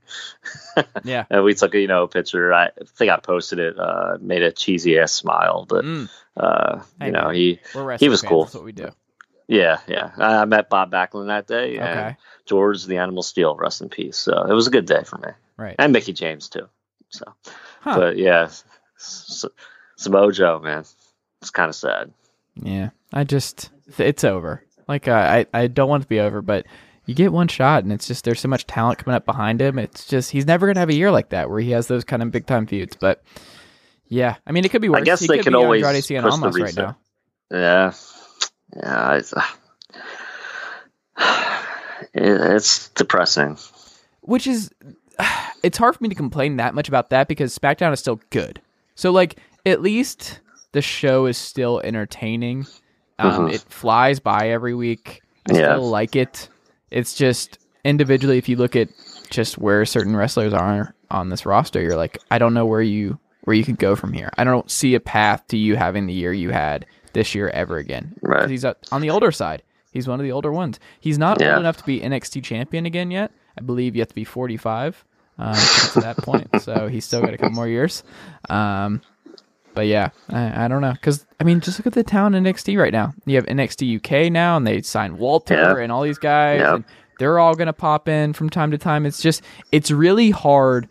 Yeah. 1.05 1.25
And 1.31 1.45
we 1.45 1.55
took 1.55 1.75
a 1.75 1.81
you 1.81 1.87
know 1.89 2.05
a 2.05 2.09
picture. 2.09 2.53
I 2.53 2.71
think 2.97 3.11
I 3.11 3.19
posted 3.19 3.59
it, 3.59 3.79
uh, 3.79 4.17
made 4.21 4.43
a 4.43 4.53
cheesy 4.53 4.99
ass 4.99 5.13
smile, 5.13 5.67
but 5.69 5.85
Mm, 5.85 6.09
uh, 6.37 6.81
Hey, 6.99 7.07
you 7.07 7.13
know 7.13 7.27
man. 7.27 7.35
he 7.35 7.61
we're 7.75 7.85
was 7.85 8.01
fans. 8.23 8.23
cool. 8.23 8.45
That's 8.45 8.55
what 8.55 8.65
we 8.65 8.73
do. 8.73 8.89
Yeah, 9.49 9.81
yeah. 9.89 10.13
I, 10.17 10.37
I 10.37 10.45
met 10.45 10.71
Bob 10.71 10.93
Backlund 10.93 11.27
that 11.27 11.47
day, 11.47 11.77
and 11.79 11.89
Okay. 11.89 12.17
George 12.47 12.85
the 12.85 12.99
Animal 12.99 13.23
Steele, 13.23 13.57
rest 13.57 13.83
in 13.83 13.89
peace. 13.89 14.17
So 14.17 14.45
it 14.45 14.53
was 14.55 14.67
a 14.69 14.71
good 14.71 14.87
day 14.87 15.03
for 15.05 15.19
me, 15.19 15.31
Right. 15.57 15.75
and 15.79 15.93
Mickie 15.93 16.13
James 16.13 16.49
too. 16.49 16.69
So, 17.11 17.25
Huh. 17.81 17.97
but 17.99 18.17
yeah, 18.17 18.49
S- 18.99 19.45
Samoa 19.97 20.33
Joe, 20.33 20.61
man, 20.61 20.85
it's 21.41 21.51
kind 21.51 21.69
of 21.69 21.75
sad. 21.75 22.13
Yeah, 22.55 22.91
I 23.13 23.25
just 23.25 23.71
it's 23.99 24.25
over. 24.25 24.65
Like 24.89 25.09
uh, 25.09 25.13
I 25.13 25.47
I 25.53 25.67
don't 25.67 25.89
want 25.89 26.03
it 26.03 26.05
to 26.05 26.09
be 26.09 26.21
over, 26.21 26.43
but 26.43 26.67
you 27.07 27.15
get 27.15 27.33
one 27.33 27.49
shot, 27.49 27.83
and 27.83 27.93
it's 27.93 28.07
just 28.07 28.25
there's 28.25 28.41
so 28.41 28.49
much 28.49 28.67
talent 28.67 28.99
coming 28.99 29.17
up 29.17 29.25
behind 29.25 29.61
him. 29.61 29.79
It's 29.79 30.07
just 30.07 30.31
he's 30.31 30.47
never 30.47 30.67
gonna 30.67 30.81
have 30.81 30.89
a 30.91 30.95
year 30.95 31.11
like 31.11 31.31
that 31.31 31.51
where 31.51 31.61
he 31.61 31.71
has 31.73 31.87
those 31.87 32.05
kind 32.05 32.23
of 32.23 32.31
big 32.31 32.47
time 32.47 32.67
feuds. 32.67 32.97
But 32.97 33.23
yeah, 34.09 34.37
I 34.47 34.53
mean 34.53 34.65
it 34.65 34.71
could 34.71 34.83
be 34.83 34.89
worse. 34.89 35.01
I 35.01 35.05
guess 35.05 35.21
he 35.21 35.27
they 35.27 35.39
could 35.39 35.47
be 35.53 35.55
always 35.55 35.83
push 35.85 36.07
the 36.07 36.19
Almas 36.19 36.55
right 36.57 36.65
reset. 36.67 36.77
now. 36.85 36.97
Yeah, 37.51 37.93
yeah, 38.77 39.15
it's, 39.15 39.35
it's 42.15 42.89
depressing. 42.91 43.59
which 44.23 44.47
is 44.47 44.71
it's 45.63 45.79
hard 45.79 45.97
for 45.97 46.03
me 46.03 46.09
to 46.09 46.15
complain 46.15 46.57
that 46.57 46.75
much 46.75 46.89
about 46.89 47.11
that 47.11 47.29
because 47.29 47.57
SmackDown 47.57 47.93
is 47.93 48.01
still 48.01 48.21
good. 48.31 48.61
So 48.95 49.11
like 49.11 49.39
at 49.67 49.83
least 49.83 50.41
the 50.73 50.83
show 50.83 51.27
is 51.27 51.37
still 51.37 51.81
entertaining. 51.85 52.67
Um, 53.19 53.49
Mhm. 53.49 53.53
It 53.55 53.61
flies 53.69 54.21
by 54.21 54.49
every 54.49 54.75
week. 54.75 55.21
I 55.51 55.55
Yeah. 55.55 55.73
still 55.75 55.89
like 55.91 56.17
it. 56.17 56.49
It's 56.91 57.15
just 57.15 57.59
individually, 57.85 58.39
if 58.39 58.49
you 58.49 58.57
look 58.57 58.77
at 58.77 58.89
just 59.31 59.59
where 59.59 59.85
certain 59.85 60.17
wrestlers 60.17 60.53
are 60.53 60.95
on 61.11 61.29
this 61.29 61.45
roster, 61.47 61.81
you're 61.81 61.97
like, 61.97 62.19
I 62.31 62.39
don't 62.39 62.55
know 62.55 62.67
where 62.67 62.83
you 62.83 63.19
where 63.45 63.57
you 63.57 63.65
could 63.65 63.79
go 63.79 63.97
from 63.97 64.13
here. 64.13 64.31
I 64.37 64.45
don't 64.45 64.71
see 64.71 64.95
a 64.95 65.01
path 65.01 65.47
to 65.49 65.57
you 65.57 65.75
having 65.75 66.07
the 66.07 66.13
year 66.13 66.31
you 66.33 66.51
had 66.51 66.85
this 67.15 67.35
year 67.35 67.49
ever 67.49 67.79
again. 67.79 68.15
Right. 68.23 68.49
He's 68.51 68.65
on 68.67 69.01
the 69.01 69.09
older 69.11 69.33
side. 69.33 69.63
He's 69.93 70.07
one 70.07 70.21
of 70.21 70.25
the 70.25 70.31
older 70.31 70.53
ones. 70.53 70.79
He's 71.01 71.19
not 71.19 71.41
Yeah. 71.41 71.53
old 71.53 71.61
enough 71.61 71.79
to 71.79 71.85
be 71.85 72.01
NXT 72.03 72.43
champion 72.43 72.85
again 72.87 73.11
yet. 73.11 73.33
I 73.59 73.63
believe 73.63 73.97
you 73.97 74.03
have 74.03 74.09
to 74.11 74.15
be 74.15 74.25
45 74.25 75.05
um, 75.41 75.55
to 75.95 76.01
that 76.01 76.17
point. 76.19 76.49
So 76.61 76.89
he's 76.89 77.05
still 77.05 77.21
got 77.23 77.33
a 77.35 77.39
couple 77.39 77.55
more 77.55 77.67
years. 77.69 78.03
Um, 78.49 79.01
but 79.75 79.87
yeah, 79.87 80.11
I, 80.29 80.65
I 80.65 80.69
don't 80.69 80.81
know. 80.83 80.93
Because, 80.93 81.27
I 81.41 81.45
mean, 81.45 81.61
just 81.61 81.79
look 81.79 81.87
at 81.87 81.93
the 81.95 82.05
town 82.05 82.35
in 82.35 82.45
NXT 82.45 82.79
right 82.79 82.93
now. 82.93 83.15
You 83.25 83.37
have 83.37 83.47
NXT 83.47 83.97
UK 84.27 84.31
now, 84.31 84.57
and 84.57 84.67
they 84.67 84.83
signed 84.83 85.19
Walter 85.19 85.55
Yeah. 85.55 85.83
and 85.83 85.91
all 85.91 86.03
these 86.03 86.19
guys. 86.19 86.61
Yeah. 86.61 86.79
They're 87.19 87.39
all 87.39 87.55
going 87.55 87.67
to 87.67 87.73
pop 87.73 88.09
in 88.09 88.33
from 88.33 88.51
time 88.51 88.71
to 88.73 88.79
time. 88.79 89.07
It's 89.07 89.23
just, 89.23 89.43
it's 89.73 89.91
really 89.91 90.31
hard 90.31 90.89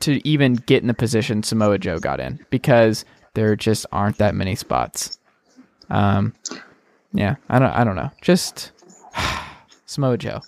to 0.00 0.26
even 0.28 0.54
get 0.54 0.82
in 0.82 0.86
the 0.88 0.94
position 0.94 1.42
Samoa 1.42 1.78
Joe 1.78 1.98
got 1.98 2.20
in 2.20 2.44
because 2.50 3.04
there 3.34 3.56
just 3.56 3.86
aren't 3.92 4.18
that 4.18 4.34
many 4.34 4.54
spots. 4.54 5.18
Um, 5.90 6.34
yeah, 7.12 7.36
I 7.48 7.58
don't, 7.58 7.70
I 7.70 7.84
don't 7.84 7.96
know. 7.96 8.10
Just 8.20 8.72
Samoa 9.86 10.18
Joe. 10.18 10.40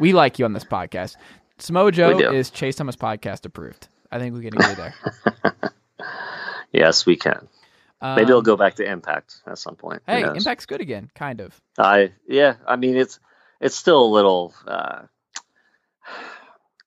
We 0.00 0.12
like 0.12 0.38
you 0.38 0.44
on 0.44 0.52
this 0.52 0.64
podcast. 0.64 1.16
Samoa 1.58 1.90
Joe 1.92 2.18
do. 2.18 2.32
is 2.32 2.50
Chase 2.50 2.76
Thomas 2.76 2.96
podcast 2.96 3.44
approved. 3.44 3.88
I 4.10 4.18
think 4.18 4.34
we 4.34 4.42
can 4.48 4.54
agree 4.60 4.74
there. 4.74 4.94
Yes, 6.70 7.06
we 7.06 7.16
can. 7.16 7.48
Maybe 8.02 8.20
Um, 8.22 8.26
he'll 8.26 8.42
go 8.42 8.56
back 8.56 8.74
to 8.74 8.84
Impact 8.84 9.40
at 9.46 9.56
some 9.56 9.74
point. 9.74 10.02
Hey. 10.06 10.22
Impact's 10.22 10.66
good 10.66 10.82
again, 10.82 11.10
kind 11.14 11.40
of. 11.40 11.58
I 11.78 12.12
yeah, 12.28 12.56
I 12.66 12.76
mean 12.76 12.94
it's 12.96 13.18
it's 13.58 13.74
still 13.74 14.04
a 14.04 14.12
little. 14.12 14.54
Uh, 14.66 15.02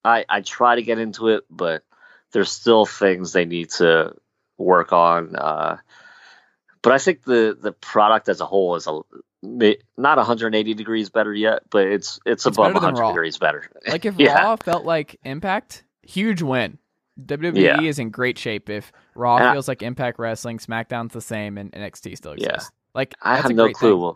I 0.06 0.24
I 0.30 0.42
try 0.42 0.76
to 0.76 0.84
get 0.84 1.00
into 1.00 1.30
it, 1.30 1.46
but 1.50 1.84
there's 2.32 2.52
still 2.52 2.86
things 2.86 3.34
they 3.34 3.46
need 3.46 3.72
to 3.72 4.14
work 4.60 4.94
on. 4.94 5.36
Uh, 5.36 5.78
but 6.84 6.94
I 6.94 7.00
think 7.00 7.24
the 7.24 7.58
the 7.60 7.72
product 7.72 8.30
as 8.30 8.40
a 8.40 8.46
whole 8.46 8.76
is 8.76 8.86
a 8.88 9.02
not 9.44 10.18
180 10.18 10.74
degrees 10.74 11.10
better 11.10 11.34
yet, 11.34 11.64
but 11.70 11.88
it's 11.88 12.20
it's, 12.26 12.46
It's 12.46 12.58
above 12.58 12.74
100 12.74 13.00
Raw. 13.00 13.10
degrees 13.12 13.38
better. 13.38 13.66
Like 13.88 14.06
if 14.06 14.16
Yeah. 14.20 14.36
Raw 14.42 14.56
felt 14.56 14.86
like 14.86 15.20
Impact, 15.24 15.84
huge 16.04 16.42
win. 16.42 16.78
WWE 17.24 17.62
Yeah. 17.62 17.82
is 17.82 18.00
in 18.00 18.10
great 18.10 18.38
shape 18.38 18.70
if 18.70 18.92
Raw 19.16 19.38
And 19.38 19.46
I- 19.48 19.54
feels 19.54 19.68
like 19.68 19.82
Impact 19.84 20.20
Wrestling, 20.20 20.58
SmackDown's 20.60 21.14
the 21.14 21.22
same, 21.22 21.58
and 21.58 21.72
NXT 21.72 22.16
still 22.18 22.36
Yeah. 22.38 22.50
exists. 22.50 22.72
Like 22.94 23.14
I 23.22 23.38
have 23.38 23.52
no 23.52 23.70
clue. 23.72 24.16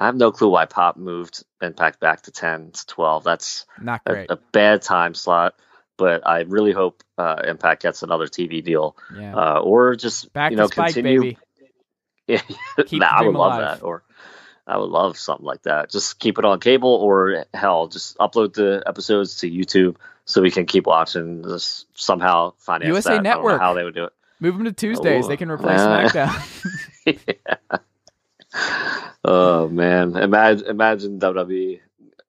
I 0.00 0.06
have 0.06 0.16
no 0.16 0.32
clue 0.32 0.48
why 0.48 0.66
Pop 0.66 0.96
moved 0.96 1.44
Impact 1.62 2.00
back 2.00 2.22
to 2.22 2.30
10 2.32 2.72
to 2.72 2.86
12. 2.86 3.22
That's 3.24 3.64
Not 3.80 4.00
a, 4.06 4.12
great. 4.12 4.30
a 4.30 4.36
bad 4.52 4.82
time 4.82 5.14
slot. 5.14 5.54
But 5.96 6.26
I 6.26 6.40
really 6.40 6.72
hope 6.72 7.04
uh, 7.18 7.42
Impact 7.46 7.82
gets 7.82 8.02
another 8.02 8.26
TV 8.26 8.64
deal, 8.64 8.96
yeah. 9.16 9.32
uh, 9.36 9.60
or 9.60 9.94
just 9.94 10.32
Back 10.32 10.50
you 10.50 10.56
know 10.56 10.66
to 10.66 10.72
Spike, 10.72 10.94
continue. 10.94 11.20
baby. 11.20 11.38
Yeah, 12.26 12.40
nah, 12.92 13.06
I 13.12 13.22
would 13.22 13.34
love 13.36 13.52
alive. 13.58 13.78
that. 13.78 13.84
Or 13.84 14.02
I 14.66 14.78
would 14.78 14.90
love 14.90 15.18
something 15.18 15.44
like 15.44 15.62
that. 15.62 15.90
Just 15.90 16.18
keep 16.18 16.38
it 16.38 16.44
on 16.44 16.58
cable, 16.60 16.90
or 16.94 17.44
hell, 17.52 17.86
just 17.88 18.16
upload 18.18 18.54
the 18.54 18.82
episodes 18.86 19.38
to 19.40 19.50
YouTube 19.50 19.96
so 20.24 20.40
we 20.40 20.50
can 20.50 20.64
keep 20.66 20.86
watching. 20.86 21.42
Just 21.44 21.86
somehow 21.98 22.52
finance 22.58 22.88
USA 22.88 23.10
that. 23.10 23.12
I 23.12 23.16
don't 23.16 23.24
know 23.24 23.30
Network. 23.30 23.60
how 23.60 23.74
they 23.74 23.84
would 23.84 23.94
do 23.94 24.04
it. 24.04 24.12
Move 24.40 24.56
them 24.56 24.64
to 24.64 24.72
Tuesdays. 24.72 25.24
Oh, 25.26 25.28
they 25.28 25.36
can 25.36 25.50
replace 25.50 25.80
uh, 25.80 26.08
SmackDown. 26.08 27.80
Oh 29.26 29.68
man, 29.68 30.16
imagine 30.16 30.66
imagine 30.68 31.18
WWE 31.18 31.80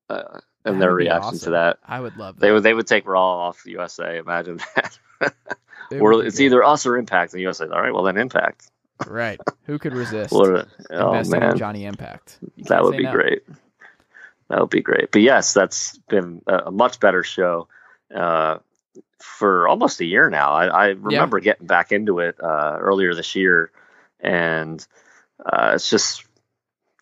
uh, 0.09 0.39
and 0.63 0.75
That 0.75 0.79
their 0.79 0.93
reaction 0.93 1.27
awesome. 1.35 1.39
to 1.39 1.49
that. 1.51 1.77
I 1.85 1.99
would 1.99 2.15
love 2.17 2.35
that. 2.35 2.41
They 2.41 2.51
would 2.51 2.63
they 2.63 2.73
would 2.73 2.87
take 2.87 3.05
Raw 3.07 3.47
off 3.49 3.63
USA. 3.65 4.17
Imagine 4.17 4.59
that. 4.75 4.97
It 5.91 5.99
or 5.99 6.25
it's 6.25 6.37
great. 6.37 6.45
either 6.45 6.63
us 6.63 6.85
or 6.85 6.97
Impact, 6.97 7.33
and 7.33 7.41
USA. 7.41 7.65
All 7.67 7.81
right, 7.81 7.93
well 7.93 8.03
then 8.03 8.17
Impact. 8.17 8.71
Right. 9.05 9.39
Who 9.65 9.79
could 9.79 9.93
resist 9.93 10.33
What 10.33 10.49
a, 10.49 10.67
oh 10.91 11.13
investing 11.13 11.41
in 11.41 11.47
man, 11.47 11.57
Johnny 11.57 11.85
Impact? 11.85 12.39
That 12.69 12.83
would 12.83 12.97
be 12.97 13.03
no. 13.03 13.11
great. 13.11 13.43
That 14.49 14.61
would 14.61 14.69
be 14.69 14.81
great. 14.81 15.11
But 15.11 15.21
yes, 15.21 15.53
that's 15.53 15.97
been 16.09 16.41
a, 16.47 16.71
much 16.71 16.99
better 16.99 17.23
show 17.23 17.67
uh, 18.15 18.59
for 19.19 19.67
almost 19.67 19.99
a 20.01 20.05
year 20.05 20.29
now. 20.29 20.51
I, 20.51 20.65
I 20.67 20.87
remember 20.89 21.39
getting 21.39 21.67
back 21.67 21.91
into 21.91 22.19
it 22.19 22.35
uh, 22.41 22.77
earlier 22.79 23.15
this 23.15 23.35
year, 23.35 23.71
and 24.19 24.85
uh, 25.43 25.71
it's 25.75 25.89
just 25.89 26.25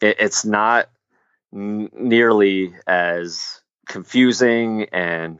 it, 0.01 0.17
it's 0.19 0.45
not 0.45 0.89
n- 1.53 1.89
nearly 1.93 2.73
as 2.87 3.61
confusing 3.87 4.87
and 4.93 5.39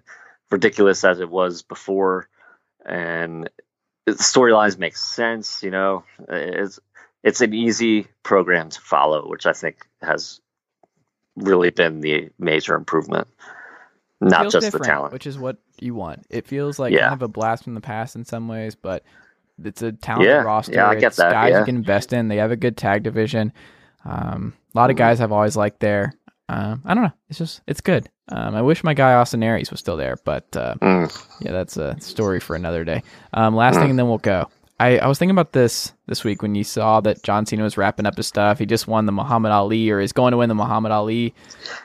ridiculous 0.52 1.04
as 1.04 1.20
it 1.20 1.30
was 1.30 1.62
before, 1.62 2.28
and 2.86 3.50
the 4.06 4.14
storylines 4.14 4.78
make 4.78 4.96
sense. 4.98 5.64
You 5.64 5.72
know, 5.72 6.04
it's 6.30 6.80
it's 7.24 7.42
an 7.42 7.54
easy 7.54 8.08
program 8.24 8.70
to 8.70 8.82
follow, 8.82 9.28
which 9.30 9.46
I 9.46 9.54
think 9.54 9.86
has 10.02 10.42
really 11.36 11.70
been 11.72 12.02
the 12.02 12.30
major 12.38 12.76
improvement. 12.76 13.28
Not 14.22 14.52
just 14.52 14.72
the 14.72 14.80
talent. 14.80 15.12
which 15.14 15.28
is 15.28 15.38
what 15.38 15.58
you 15.80 15.96
want. 15.96 16.26
It 16.30 16.48
feels 16.48 16.80
like 16.80 16.94
Yeah. 16.94 17.10
kind 17.10 17.14
of 17.14 17.22
a 17.24 17.28
blast 17.28 17.64
from 17.66 17.74
the 17.74 17.82
past 17.82 18.16
in 18.16 18.24
some 18.24 18.48
ways, 18.48 18.76
but 18.76 19.04
it's 19.64 19.82
a 19.82 19.92
talented 19.92 20.30
Yeah, 20.30 20.44
roster. 20.44 20.74
yeah, 20.74 20.88
I 20.90 20.96
get 20.96 21.08
it's 21.08 21.18
that, 21.18 21.32
Guys 21.32 21.52
yeah. 21.52 21.60
you 21.60 21.66
can 21.66 21.76
invest 21.76 22.14
in. 22.14 22.28
They 22.30 22.38
have 22.38 22.52
a 22.52 22.56
good 22.56 22.78
tag 22.78 23.04
division. 23.04 23.52
Um, 24.06 24.54
a 24.74 24.78
lot 24.78 24.90
of 24.90 24.96
Mhm. 24.96 25.00
guys 25.00 25.20
I've 25.22 25.32
always 25.34 25.58
liked 25.58 25.80
there. 25.82 26.14
Um, 26.50 26.82
I 26.86 26.94
don't 26.94 27.04
know. 27.04 27.12
It's 27.30 27.40
just 27.40 27.62
it's 27.68 27.82
good. 27.82 28.10
Um, 28.30 28.56
I 28.56 28.62
wish 28.62 28.84
my 28.84 28.94
guy 28.94 29.14
Austin 29.14 29.44
Aries 29.44 29.72
was 29.72 29.80
still 29.80 29.98
there, 29.98 30.18
but 30.24 30.56
uh, 30.56 30.76
Mm, 30.82 31.26
yeah, 31.42 31.52
that's 31.52 31.78
a 31.78 32.00
story 32.00 32.40
for 32.40 32.56
another 32.56 32.84
day. 32.84 33.02
Um, 33.34 33.56
last 33.56 33.76
Hmm. 33.76 33.82
thing, 33.82 33.90
and 33.92 34.00
then 34.00 34.08
we'll 34.08 34.18
go. 34.18 34.50
I, 34.80 34.98
I 34.98 35.08
was 35.08 35.18
thinking 35.20 35.36
about 35.36 35.54
this 35.54 35.94
this 36.08 36.24
week 36.24 36.42
when 36.42 36.56
you 36.56 36.64
saw 36.64 37.00
that 37.02 37.24
John 37.24 37.46
Cena 37.46 37.64
was 37.64 37.78
wrapping 37.78 38.06
up 38.06 38.18
his 38.18 38.28
stuff. 38.28 38.60
He 38.60 38.66
just 38.66 38.88
won 38.88 39.06
the 39.06 39.12
Muhammad 39.12 39.52
Ali, 39.52 39.90
or 39.90 40.00
is 40.00 40.12
going 40.14 40.32
to 40.32 40.38
win 40.38 40.50
the 40.50 40.56
Muhammad 40.56 40.92
Ali. 40.92 41.34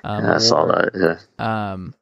Um, 0.04 0.24
yeah, 0.24 0.34
I 0.34 0.38
saw 0.38 0.66
that. 0.66 0.90
Yeah. 1.38 1.72
Um, 1.72 1.94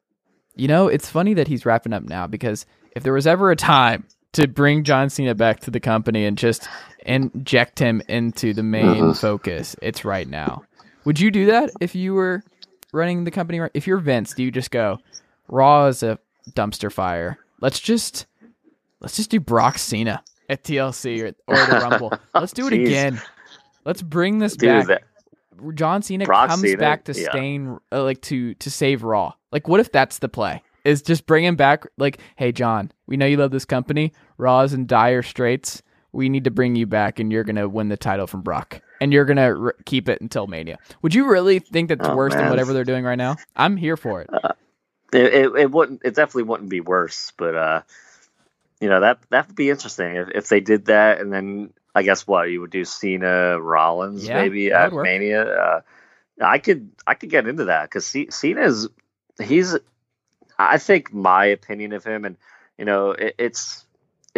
you 0.55 0.67
know, 0.67 0.87
it's 0.87 1.09
funny 1.09 1.35
that 1.35 1.47
he's 1.47 1.65
wrapping 1.65 1.93
up 1.93 2.03
now 2.03 2.25
because 2.25 2.65
if 2.93 3.03
there 3.03 3.13
was 3.13 3.27
ever 3.27 3.51
a 3.51 3.55
time 3.55 4.05
to 4.33 4.47
bring 4.47 4.83
John 4.83 5.09
Cena 5.09 5.35
back 5.35 5.59
to 5.61 5.71
the 5.71 5.79
company 5.79 6.25
and 6.25 6.37
just 6.37 6.67
inject 7.05 7.77
him 7.79 8.01
into 8.07 8.53
the 8.53 8.63
main 8.63 9.05
Mhm. 9.11 9.19
focus, 9.19 9.75
it's 9.81 10.03
right 10.03 10.27
now. 10.27 10.63
Would 11.07 11.21
you 11.21 11.31
do 11.31 11.45
that 11.45 11.71
if 11.79 11.95
you 11.95 12.13
were 12.13 12.43
running 12.91 13.23
the 13.23 13.31
company? 13.31 13.61
If 13.73 13.87
you're 13.87 13.97
Vince, 13.97 14.33
do 14.33 14.43
you 14.43 14.51
just 14.51 14.71
go, 14.71 14.99
Raw 15.47 15.85
is 15.85 16.03
a 16.03 16.19
dumpster 16.49 16.91
fire. 16.91 17.37
Let's 17.61 17.79
just 17.79 18.25
let's 18.99 19.15
just 19.15 19.29
do 19.29 19.39
Brock 19.39 19.77
Cena 19.77 20.21
at 20.49 20.65
TLC 20.65 21.23
or, 21.23 21.27
or 21.47 21.55
the 21.65 21.79
Rumble. 21.79 22.11
Let's 22.33 22.51
do 22.51 22.67
it 22.67 22.73
Jeez. 22.73 22.87
again. 22.87 23.21
Let's 23.85 24.01
bring 24.01 24.39
this 24.39 24.57
Dude, 24.57 24.67
back. 24.67 24.87
that, 24.87 25.75
John 25.75 26.01
Cena 26.01 26.25
Brock 26.25 26.49
comes 26.49 26.63
Cena, 26.63 26.77
back 26.77 27.05
to 27.05 27.13
yeah. 27.13 27.29
stain 27.29 27.79
uh, 27.89 28.03
like 28.03 28.19
to 28.23 28.55
to 28.55 28.69
save 28.69 29.03
Raw. 29.03 29.31
Like, 29.53 29.69
what 29.69 29.79
if 29.79 29.93
that's 29.93 30.19
the 30.19 30.27
play? 30.27 30.61
Is 30.83 31.01
just 31.01 31.25
bring 31.25 31.45
him 31.45 31.55
back? 31.55 31.85
Like, 31.97 32.19
hey, 32.35 32.51
John, 32.51 32.91
we 33.05 33.15
know 33.15 33.25
you 33.25 33.37
love 33.37 33.51
this 33.51 33.63
company. 33.63 34.11
Raw's 34.37 34.73
in 34.73 34.87
dire 34.87 35.23
straits. 35.23 35.81
We 36.11 36.27
need 36.27 36.43
to 36.43 36.51
bring 36.51 36.75
you 36.75 36.85
back, 36.85 37.17
and 37.19 37.31
you're 37.31 37.45
gonna 37.45 37.69
win 37.69 37.87
the 37.87 37.95
title 37.95 38.27
from 38.27 38.41
Brock, 38.41 38.81
and 39.01 39.13
you're 39.13 39.25
gonna 39.25 39.59
r- 39.65 39.75
keep 39.85 40.09
it 40.09 40.21
until 40.21 40.47
Mania. 40.47 40.79
Would 41.01 41.15
you 41.15 41.29
really 41.29 41.59
think 41.59 41.89
that's 41.89 42.09
Oh, 42.09 42.09
worse 42.09 42.35
than 42.35 42.47
whatever 42.47 42.73
they're 42.73 42.85
doing 42.85 43.03
right 43.05 43.15
now? 43.17 43.39
I'm 43.55 43.77
here 43.77 43.97
for 43.97 44.21
it. 44.21 44.31
it, 45.13 45.33
it, 45.33 45.55
it 45.55 45.71
wouldn't. 45.71 46.01
It 46.05 46.15
definitely 46.15 46.43
wouldn't 46.43 46.69
be 46.69 46.81
worse, 46.81 47.33
but 47.37 47.55
uh, 47.55 47.81
you 48.81 48.89
know 48.89 49.01
that 49.01 49.19
that 49.29 49.47
would 49.47 49.55
be 49.55 49.69
interesting 49.69 50.15
if, 50.17 50.29
if 50.35 50.49
they 50.49 50.59
did 50.61 50.85
that, 50.87 51.19
and 51.21 51.33
then 51.33 51.73
I 51.95 52.03
guess 52.03 52.27
what 52.27 52.49
you 52.51 52.61
would 52.61 52.71
do 52.71 52.85
Cena 52.85 53.59
Rollins 53.59 54.25
Yeah, 54.25 54.35
maybe 54.35 54.71
at 54.71 54.93
work. 54.93 55.03
Mania. 55.03 55.43
Uh, 55.43 55.81
I 56.41 56.59
could 56.59 56.91
I 57.07 57.15
could 57.15 57.29
get 57.31 57.47
into 57.47 57.65
that 57.65 57.85
because 57.85 58.15
Cena's 58.31 58.89
he's 59.41 59.75
I 60.59 60.77
think 60.79 61.13
my 61.13 61.47
opinion 61.47 61.93
of 61.93 62.03
him, 62.05 62.25
and 62.25 62.37
you 62.77 62.85
know, 62.85 63.11
it, 63.11 63.35
it's 63.39 63.85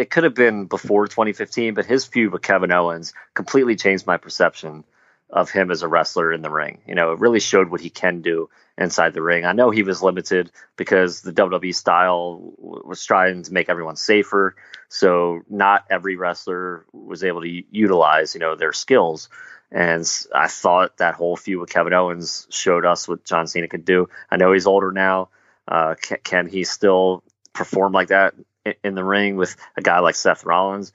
it 0.00 0.08
could 0.08 0.24
have 0.24 0.34
been 0.34 0.64
before 0.64 1.06
2015, 1.06 1.74
but 1.74 1.84
his 1.84 2.06
feud 2.06 2.32
with 2.32 2.40
Kevin 2.40 2.72
Owens 2.72 3.12
completely 3.34 3.76
changed 3.76 4.06
my 4.06 4.16
perception 4.16 4.84
of 5.28 5.50
him 5.50 5.70
as 5.70 5.82
a 5.82 5.88
wrestler 5.88 6.32
in 6.32 6.40
the 6.40 6.48
ring. 6.48 6.80
You 6.86 6.94
know, 6.94 7.12
it 7.12 7.18
really 7.18 7.38
showed 7.38 7.68
what 7.68 7.82
he 7.82 7.90
can 7.90 8.22
do 8.22 8.48
inside 8.78 9.12
the 9.12 9.20
ring. 9.20 9.44
I 9.44 9.52
know 9.52 9.70
he 9.70 9.82
was 9.82 10.02
limited 10.02 10.50
because 10.76 11.20
the 11.20 11.34
WWE 11.34 11.74
style 11.74 12.54
was 12.56 13.04
trying 13.04 13.42
to 13.42 13.52
make 13.52 13.68
everyone 13.68 13.96
safer, 13.96 14.56
so 14.88 15.42
not 15.50 15.84
every 15.90 16.16
wrestler 16.16 16.86
was 16.94 17.22
able 17.22 17.42
to 17.42 17.62
utilize, 17.70 18.34
you 18.34 18.40
know, 18.40 18.56
their 18.56 18.72
skills. 18.72 19.28
And 19.70 20.10
I 20.34 20.48
thought 20.48 20.96
that 20.96 21.14
whole 21.14 21.36
feud 21.36 21.60
with 21.60 21.70
Kevin 21.70 21.92
Owens 21.92 22.46
showed 22.48 22.86
us 22.86 23.06
what 23.06 23.24
John 23.24 23.46
Cena 23.46 23.68
could 23.68 23.84
do. 23.84 24.08
I 24.30 24.38
know 24.38 24.54
he's 24.54 24.66
older 24.66 24.92
now. 24.92 25.28
Uh, 25.68 25.94
can, 26.00 26.18
can, 26.24 26.48
he 26.48 26.64
still 26.64 27.22
perform 27.52 27.92
like 27.92 28.08
that 28.08 28.34
in, 28.82 28.94
the 28.94 29.04
ring 29.04 29.36
with 29.36 29.56
a 29.76 29.82
guy 29.82 30.00
like 30.00 30.14
Seth 30.14 30.44
Rollins? 30.44 30.92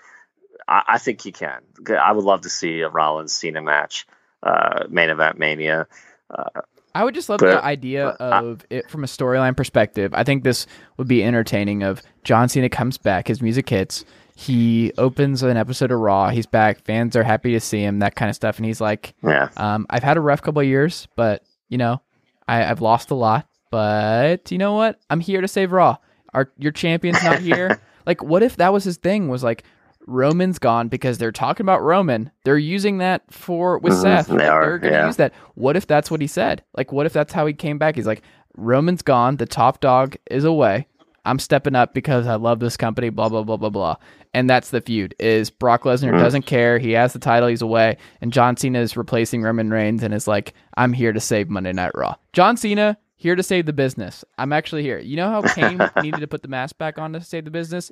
I, 0.68 0.84
I, 0.88 0.98
think 0.98 1.22
he 1.22 1.32
can. 1.32 1.62
I 1.90 2.12
would 2.12 2.24
love 2.24 2.42
to 2.42 2.50
see 2.50 2.82
a 2.82 2.90
Rollins 2.90 3.34
Cena 3.34 3.62
match, 3.62 4.08
uh, 4.44 4.86
main 4.90 5.10
event 5.10 5.38
Mania. 5.38 5.88
Uh, 6.30 6.62
I 6.94 7.04
would 7.04 7.14
just 7.14 7.30
love 7.30 7.40
but, 7.40 7.52
the 7.52 7.64
idea 7.64 8.08
of 8.08 8.66
it 8.70 8.90
from 8.90 9.04
a 9.04 9.08
storyline 9.08 9.56
perspective. 9.56 10.14
I 10.14 10.24
think 10.24 10.44
this 10.44 10.66
would 10.98 11.08
be 11.08 11.24
entertaining. 11.24 11.84
Of 11.84 12.02
John 12.24 12.50
Cena 12.50 12.70
comes 12.70 12.98
back, 12.98 13.28
his 13.28 13.42
music 13.42 13.70
hits 13.70 14.06
he 14.36 14.92
opens 14.98 15.44
an 15.44 15.56
episode 15.56 15.92
of 15.92 16.00
Raw. 16.00 16.30
He's 16.30 16.46
back. 16.46 16.84
Fans 16.84 17.16
are 17.16 17.24
happy 17.24 17.54
to 17.54 17.60
see 17.62 17.80
him. 17.80 18.00
That 18.00 18.16
kind 18.16 18.30
of 18.30 18.36
stuff. 18.36 18.58
And 18.58 18.66
he's 18.66 18.82
like, 18.82 19.16
"Yeah, 19.24 19.50
um, 19.56 19.88
I've 19.90 20.04
had 20.04 20.18
a 20.18 20.22
rough 20.22 20.42
couple 20.42 20.60
of 20.62 20.68
years, 20.68 21.08
but 21.16 21.44
you 21.70 21.78
know, 21.78 22.02
I, 22.48 22.66
I've 22.66 22.82
lost 22.82 23.12
a 23.12 23.16
lot. 23.16 23.48
But 23.72 24.52
you 24.52 24.58
know 24.58 24.74
what? 24.74 25.00
I'm 25.10 25.22
here 25.22 25.42
to 25.42 25.48
save 25.48 25.72
Raw. 25.72 25.98
Our 26.36 26.52
your 26.58 26.72
champion's 26.72 27.24
not 27.24 27.40
here. 27.40 27.82
like, 28.06 28.22
what 28.22 28.44
if 28.44 28.58
that 28.58 28.74
was 28.74 28.84
his 28.84 28.98
thing? 28.98 29.30
Was 29.30 29.44
like 29.44 29.64
Roman's 30.06 30.60
gone 30.60 30.88
because 30.88 31.18
they're 31.18 31.32
talking 31.32 31.64
about 31.64 31.82
Roman. 31.82 32.30
They're 32.44 32.58
using 32.58 33.00
that 33.00 33.24
for 33.32 33.80
with 33.80 33.94
mm-hmm, 33.94 34.02
Seth. 34.02 34.28
They 34.28 34.48
are, 34.48 34.66
they're 34.66 34.78
gonna 34.78 34.94
yeah. 34.94 35.06
use 35.08 35.16
that. 35.16 35.34
What 35.56 35.76
if 35.76 35.88
that's 35.88 36.12
what 36.12 36.22
he 36.22 36.28
said? 36.28 36.64
Like, 36.78 36.92
what 36.92 37.06
if 37.06 37.14
that's 37.14 37.34
how 37.34 37.46
he 37.46 37.54
came 37.54 37.78
back? 37.78 37.96
He's 37.96 38.06
like, 38.06 38.22
Roman's 38.56 39.02
gone. 39.02 39.38
The 39.38 39.46
top 39.46 39.80
dog 39.80 40.16
is 40.30 40.44
away. 40.44 40.88
I'm 41.26 41.40
stepping 41.40 41.76
up 41.76 41.94
because 41.94 42.28
I 42.28 42.36
love 42.36 42.60
this 42.60 42.78
company, 42.78 43.10
blah, 43.10 43.30
blah, 43.30 43.42
blah, 43.44 43.58
blah, 43.58 43.70
blah. 43.70 43.96
And 44.34 44.50
that's 44.50 44.70
the 44.70 44.82
feud 44.82 45.16
is 45.18 45.50
Brock 45.50 45.84
Lesnar 45.84 46.14
mm. 46.14 46.20
doesn't 46.20 46.44
care. 46.44 46.78
He 46.78 46.92
has 46.92 47.14
the 47.14 47.20
title. 47.20 47.50
He's 47.50 47.64
away. 47.64 47.98
And 48.22 48.32
John 48.32 48.58
Cena 48.58 48.80
is 48.80 48.96
replacing 48.96 49.42
Roman 49.42 49.72
Reigns 49.72 50.04
and 50.04 50.14
is 50.14 50.28
like, 50.28 50.54
I'm 50.78 50.94
here 50.94 51.14
to 51.14 51.20
save 51.20 51.50
Monday 51.50 51.74
Night 51.74 51.94
Raw. 51.96 52.16
John 52.34 52.58
Cena, 52.58 52.98
here 53.16 53.36
to 53.36 53.44
save 53.44 53.66
the 53.66 53.74
business. 53.74 54.24
I'm 54.38 54.54
actually 54.54 54.84
here. 54.84 55.00
You 55.00 55.18
know 55.18 55.30
how 55.30 55.42
Kane 55.42 55.80
needed 56.02 56.20
to 56.20 56.28
put 56.28 56.42
the 56.42 56.48
mask 56.48 56.78
back 56.78 56.98
on 56.98 57.14
to 57.14 57.22
save 57.22 57.46
the 57.46 57.52
business? 57.52 57.92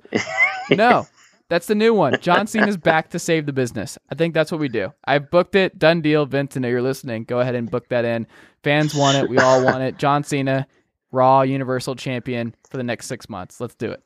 No. 0.70 1.08
That's 1.50 1.68
the 1.68 1.76
new 1.76 1.94
one. 1.94 2.20
John 2.20 2.48
Cena's 2.48 2.78
back 2.78 3.10
to 3.10 3.20
save 3.20 3.46
the 3.46 3.54
business. 3.54 3.98
I 4.10 4.16
think 4.16 4.34
that's 4.34 4.52
what 4.52 4.62
we 4.62 4.70
do. 4.70 4.94
I've 5.06 5.30
booked 5.30 5.56
it. 5.56 5.78
Done 5.78 6.02
deal. 6.02 6.26
Vince, 6.26 6.58
I 6.58 6.62
know 6.62 6.68
you're 6.68 6.82
listening. 6.82 7.26
Go 7.26 7.42
ahead 7.42 7.54
and 7.54 7.70
book 7.70 7.90
that 7.90 8.06
in. 8.06 8.28
Fans 8.64 8.96
want 8.96 9.18
it. 9.18 9.30
We 9.30 9.38
all 9.38 9.64
want 9.64 9.84
it. 9.84 9.98
John 9.98 10.24
Cena, 10.24 10.66
Raw 11.12 11.42
Universal 11.42 11.96
Champion 11.96 12.56
for 12.70 12.78
the 12.78 12.84
next 12.84 13.08
six 13.08 13.30
months. 13.30 13.60
Let's 13.62 13.76
do 13.76 13.92
it. 13.92 14.02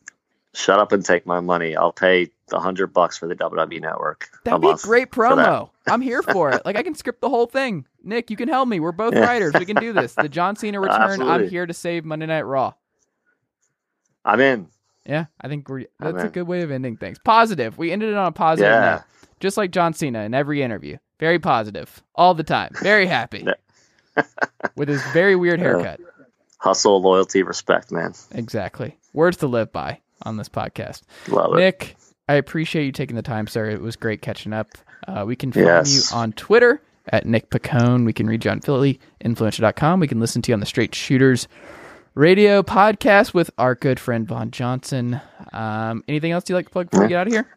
Shut 0.54 0.80
up 0.80 0.92
and 0.92 1.06
take 1.06 1.26
my 1.26 1.40
money. 1.40 1.76
I'll 1.76 1.94
pay 1.94 2.32
a 2.54 2.60
hundred 2.60 2.88
bucks 2.88 3.18
for 3.18 3.28
the 3.28 3.36
WWE 3.36 3.82
Network. 3.82 4.30
That'd 4.44 4.62
be 4.62 4.70
a 4.70 4.76
great 4.76 5.12
promo. 5.12 5.70
I'm 5.88 6.02
here 6.02 6.22
for 6.22 6.52
it. 6.52 6.66
Like 6.66 6.76
I 6.76 6.84
can 6.84 6.96
script 6.96 7.22
the 7.22 7.30
whole 7.30 7.46
thing. 7.46 7.86
Nick, 8.04 8.30
you 8.30 8.38
can 8.38 8.50
help 8.50 8.68
me. 8.68 8.80
We're 8.80 8.92
both 8.92 9.14
yeah. 9.14 9.22
writers. 9.22 9.54
We 9.54 9.66
can 9.66 9.76
do 9.78 9.94
this. 9.94 10.16
The 10.16 10.30
John 10.30 10.56
Cena 10.56 10.80
return. 10.82 11.02
Absolutely. 11.02 11.34
I'm 11.34 11.50
here 11.50 11.66
to 11.66 11.74
save 11.74 12.06
Monday 12.06 12.26
Night 12.26 12.44
Raw. 12.44 12.74
I'm 14.26 14.40
in. 14.40 14.68
Yeah, 15.06 15.26
I 15.40 15.48
think 15.48 15.70
we're, 15.70 15.86
that's 16.00 16.24
a 16.24 16.28
good 16.28 16.48
way 16.48 16.62
of 16.62 16.72
ending 16.72 16.98
things. 16.98 17.18
Positive. 17.24 17.78
We 17.78 17.92
ended 17.92 18.10
it 18.10 18.16
on 18.16 18.28
a 18.28 18.32
positive 18.34 18.72
yeah. 18.72 18.96
note, 18.96 19.02
just 19.40 19.56
like 19.56 19.72
John 19.72 19.94
Cena 19.94 20.24
in 20.24 20.34
every 20.34 20.62
interview. 20.62 20.98
Very 21.20 21.40
positive 21.40 22.04
all 22.14 22.34
the 22.34 22.44
time. 22.44 22.72
Very 22.82 23.06
happy 23.06 23.48
with 24.76 24.90
his 24.90 25.02
very 25.14 25.36
weird 25.38 25.62
haircut 25.62 26.02
hustle, 26.58 27.02
loyalty, 27.02 27.44
respect, 27.44 27.92
man. 27.92 28.14
Exactly. 28.32 28.98
Words 29.14 29.38
to 29.38 29.48
live 29.48 29.72
by 29.72 30.02
on 30.24 30.38
this 30.38 30.50
podcast. 30.50 31.04
Love 31.28 31.54
it. 31.54 31.58
Nick, 31.58 31.96
I 32.30 32.36
appreciate 32.36 32.86
you 32.86 32.92
taking 32.92 33.16
the 33.16 33.22
time, 33.22 33.48
sir. 33.48 33.70
It 33.70 33.82
was 33.82 33.96
great 33.96 34.22
catching 34.22 34.54
up. 34.54 34.68
Uh, 35.08 35.24
we 35.26 35.36
can 35.36 35.52
find 35.52 35.66
yes. 35.66 36.12
you 36.12 36.18
on 36.18 36.34
Twitter 36.34 36.82
at 37.08 37.26
Nick 37.26 37.50
Piccone. 37.50 38.06
We 38.06 38.14
can 38.14 38.28
read 38.28 38.44
you 38.44 38.52
on 38.52 38.60
PhillyInfluencer.com. 38.60 40.00
We 40.00 40.08
can 40.08 40.20
listen 40.20 40.42
to 40.42 40.52
you 40.52 40.54
on 40.54 40.60
the 40.60 40.66
Straight 40.66 40.94
Shooters 40.94 41.48
radio 42.16 42.64
podcast 42.64 43.34
with 43.34 43.50
our 43.58 43.76
good 43.76 44.00
friend 44.00 44.28
Vaughn 44.28 44.52
Johnson. 44.52 45.22
Um, 45.54 46.04
anything 46.08 46.32
else 46.32 46.50
you'd 46.50 46.56
like 46.56 46.66
to 46.66 46.72
plug 46.72 46.90
before 46.90 47.06
we 47.06 47.10
get 47.10 47.20
out 47.20 47.28
of 47.28 47.34
here? 47.34 47.48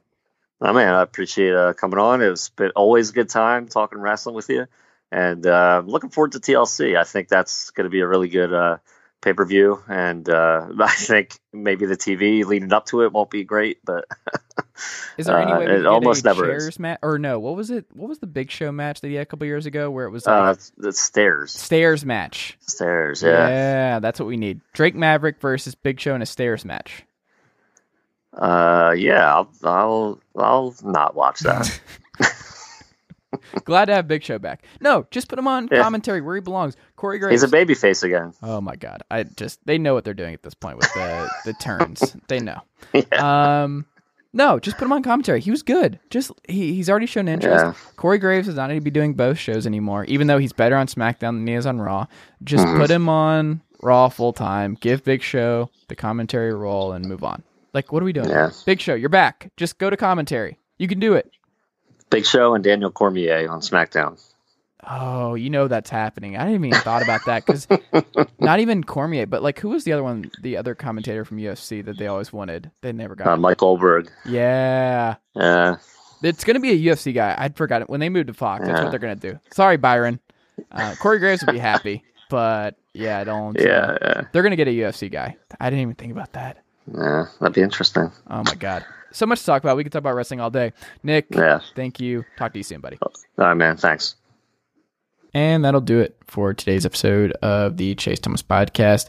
Oh, 0.60 0.72
man, 0.72 0.94
I 0.94 1.02
appreciate 1.02 1.54
uh, 1.54 1.72
coming 1.72 1.98
on. 1.98 2.22
It 2.22 2.28
was 2.28 2.50
been 2.50 2.70
always 2.76 3.10
a 3.10 3.12
good 3.14 3.30
time 3.30 3.66
talking 3.66 3.98
wrestling 3.98 4.34
with 4.34 4.50
you 4.50 4.66
and 5.10 5.44
uh, 5.46 5.82
looking 5.84 6.10
forward 6.10 6.32
to 6.32 6.38
TLC. 6.38 6.96
I 6.96 7.04
think 7.04 7.28
that's 7.28 7.70
going 7.70 7.84
to 7.84 7.90
be 7.90 8.00
a 8.00 8.06
really 8.06 8.28
good 8.28 8.52
uh, 8.52 8.76
pay 9.20 9.32
per 9.32 9.44
view, 9.44 9.82
and 9.88 10.28
uh, 10.28 10.66
I 10.80 10.94
think 10.94 11.38
maybe 11.52 11.86
the 11.86 11.96
TV 11.96 12.44
leading 12.44 12.72
up 12.72 12.86
to 12.86 13.02
it 13.02 13.12
won't 13.12 13.30
be 13.30 13.44
great, 13.44 13.78
but 13.84 14.06
is 15.18 15.26
there 15.26 15.38
any 15.38 15.52
uh, 15.52 15.58
way 15.58 15.66
it 15.66 15.86
almost 15.86 16.24
never 16.24 16.54
is. 16.54 16.78
Ma- 16.78 16.96
or 17.02 17.18
no? 17.18 17.38
What 17.38 17.56
was 17.56 17.70
it? 17.70 17.86
What 17.92 18.08
was 18.08 18.18
the 18.18 18.26
Big 18.26 18.50
Show 18.50 18.72
match 18.72 19.00
that 19.00 19.08
he 19.08 19.14
had 19.14 19.22
a 19.22 19.26
couple 19.26 19.46
years 19.46 19.66
ago 19.66 19.90
where 19.90 20.06
it 20.06 20.10
was 20.10 20.26
like, 20.26 20.58
uh, 20.58 20.60
the 20.76 20.92
stairs 20.92 21.52
stairs 21.52 22.04
match? 22.04 22.56
Stairs, 22.60 23.22
yeah, 23.22 23.48
yeah, 23.48 23.98
that's 24.00 24.18
what 24.18 24.26
we 24.26 24.36
need. 24.36 24.60
Drake 24.72 24.94
Maverick 24.94 25.40
versus 25.40 25.74
Big 25.74 26.00
Show 26.00 26.14
in 26.14 26.22
a 26.22 26.26
stairs 26.26 26.64
match. 26.64 27.04
Uh, 28.32 28.94
yeah, 28.96 29.34
I'll 29.34 29.50
I'll, 29.64 30.20
I'll 30.36 30.74
not 30.82 31.14
watch 31.14 31.40
that. 31.40 31.80
Glad 33.70 33.84
to 33.84 33.94
have 33.94 34.08
Big 34.08 34.24
Show 34.24 34.36
back. 34.40 34.64
No, 34.80 35.06
just 35.12 35.28
put 35.28 35.38
him 35.38 35.46
on 35.46 35.68
yeah. 35.70 35.80
commentary 35.80 36.20
where 36.20 36.34
he 36.34 36.40
belongs. 36.40 36.76
Corey 36.96 37.20
Graves. 37.20 37.34
He's 37.34 37.42
a 37.44 37.48
baby 37.48 37.74
face 37.74 38.02
again. 38.02 38.32
Oh 38.42 38.60
my 38.60 38.74
god. 38.74 39.04
I 39.12 39.22
just 39.22 39.64
they 39.64 39.78
know 39.78 39.94
what 39.94 40.02
they're 40.02 40.12
doing 40.12 40.34
at 40.34 40.42
this 40.42 40.54
point 40.54 40.76
with 40.76 40.92
the 40.92 41.30
the 41.44 41.52
turns. 41.52 42.16
They 42.26 42.40
know. 42.40 42.62
Yeah. 42.92 43.62
Um 43.62 43.86
no, 44.32 44.58
just 44.58 44.76
put 44.76 44.86
him 44.86 44.92
on 44.92 45.04
commentary. 45.04 45.40
He 45.40 45.52
was 45.52 45.62
good. 45.62 46.00
Just 46.10 46.32
he, 46.48 46.74
he's 46.74 46.90
already 46.90 47.06
shown 47.06 47.28
interest. 47.28 47.64
Yeah. 47.64 47.74
Corey 47.94 48.18
Graves 48.18 48.48
does 48.48 48.56
not 48.56 48.70
need 48.70 48.74
to 48.74 48.80
be 48.80 48.90
doing 48.90 49.14
both 49.14 49.38
shows 49.38 49.68
anymore, 49.68 50.04
even 50.06 50.26
though 50.26 50.38
he's 50.38 50.52
better 50.52 50.74
on 50.74 50.88
SmackDown 50.88 51.36
than 51.36 51.46
he 51.46 51.54
is 51.54 51.64
on 51.64 51.80
Raw. 51.80 52.06
Just 52.42 52.66
mm-hmm. 52.66 52.80
put 52.80 52.90
him 52.90 53.08
on 53.08 53.62
Raw 53.84 54.08
full 54.08 54.32
time. 54.32 54.76
Give 54.80 55.04
Big 55.04 55.22
Show 55.22 55.70
the 55.86 55.94
commentary 55.94 56.52
role 56.52 56.90
and 56.90 57.04
move 57.06 57.22
on. 57.22 57.44
Like, 57.72 57.92
what 57.92 58.02
are 58.02 58.06
we 58.06 58.12
doing? 58.12 58.30
Yeah. 58.30 58.50
Big 58.66 58.80
Show, 58.80 58.94
you're 58.94 59.08
back. 59.08 59.52
Just 59.56 59.78
go 59.78 59.90
to 59.90 59.96
commentary. 59.96 60.58
You 60.76 60.88
can 60.88 60.98
do 60.98 61.14
it. 61.14 61.30
Big 62.10 62.26
Show 62.26 62.54
and 62.54 62.62
Daniel 62.62 62.90
Cormier 62.90 63.48
on 63.48 63.60
SmackDown. 63.60 64.20
Oh, 64.88 65.34
you 65.34 65.50
know 65.50 65.68
that's 65.68 65.90
happening. 65.90 66.36
I 66.36 66.46
didn't 66.46 66.64
even 66.64 66.80
thought 66.80 67.02
about 67.02 67.24
that 67.26 67.44
because 67.44 67.68
not 68.38 68.60
even 68.60 68.82
Cormier, 68.82 69.26
but 69.26 69.42
like 69.42 69.58
who 69.58 69.68
was 69.68 69.84
the 69.84 69.92
other 69.92 70.02
one, 70.02 70.30
the 70.42 70.56
other 70.56 70.74
commentator 70.74 71.24
from 71.24 71.38
UFC 71.38 71.84
that 71.84 71.98
they 71.98 72.06
always 72.06 72.32
wanted? 72.32 72.70
They 72.80 72.92
never 72.92 73.14
got. 73.14 73.26
Uh, 73.26 73.36
Mike 73.36 73.58
Goldberg. 73.58 74.10
Yeah. 74.24 75.16
Yeah. 75.34 75.76
It's 76.22 76.44
gonna 76.44 76.60
be 76.60 76.70
a 76.70 76.92
UFC 76.92 77.14
guy. 77.14 77.34
I'd 77.36 77.56
forgot 77.56 77.82
it 77.82 77.90
when 77.90 78.00
they 78.00 78.08
moved 78.08 78.28
to 78.28 78.34
Fox. 78.34 78.66
That's 78.66 78.82
what 78.82 78.90
they're 78.90 78.98
gonna 78.98 79.16
do. 79.16 79.38
Sorry, 79.52 79.76
Byron. 79.76 80.18
Uh, 80.72 80.94
Corey 81.00 81.18
Graves 81.18 81.44
would 81.44 81.52
be 81.52 81.58
happy, 81.58 82.02
but 82.28 82.76
yeah, 82.92 83.18
I 83.18 83.24
don't. 83.24 83.58
Yeah, 83.58 83.66
uh, 83.68 83.98
yeah. 84.02 84.22
They're 84.32 84.42
gonna 84.42 84.56
get 84.56 84.68
a 84.68 84.72
UFC 84.72 85.10
guy. 85.10 85.36
I 85.58 85.70
didn't 85.70 85.82
even 85.82 85.94
think 85.94 86.12
about 86.12 86.32
that. 86.32 86.62
Yeah, 86.92 87.26
that'd 87.38 87.54
be 87.54 87.62
interesting. 87.62 88.10
Oh 88.28 88.42
my 88.44 88.54
god 88.54 88.84
so 89.12 89.26
much 89.26 89.40
to 89.40 89.46
talk 89.46 89.62
about. 89.62 89.76
We 89.76 89.84
could 89.84 89.92
talk 89.92 90.00
about 90.00 90.14
wrestling 90.14 90.40
all 90.40 90.50
day. 90.50 90.72
Nick, 91.02 91.26
yeah. 91.30 91.60
thank 91.74 92.00
you. 92.00 92.24
Talk 92.36 92.52
to 92.52 92.58
you 92.58 92.62
soon, 92.62 92.80
buddy. 92.80 92.98
All 93.02 93.12
right, 93.38 93.54
man. 93.54 93.76
Thanks. 93.76 94.16
And 95.32 95.64
that'll 95.64 95.80
do 95.80 96.00
it 96.00 96.16
for 96.26 96.52
today's 96.54 96.84
episode 96.84 97.32
of 97.42 97.76
the 97.76 97.94
Chase 97.94 98.18
Thomas 98.18 98.42
Podcast. 98.42 99.08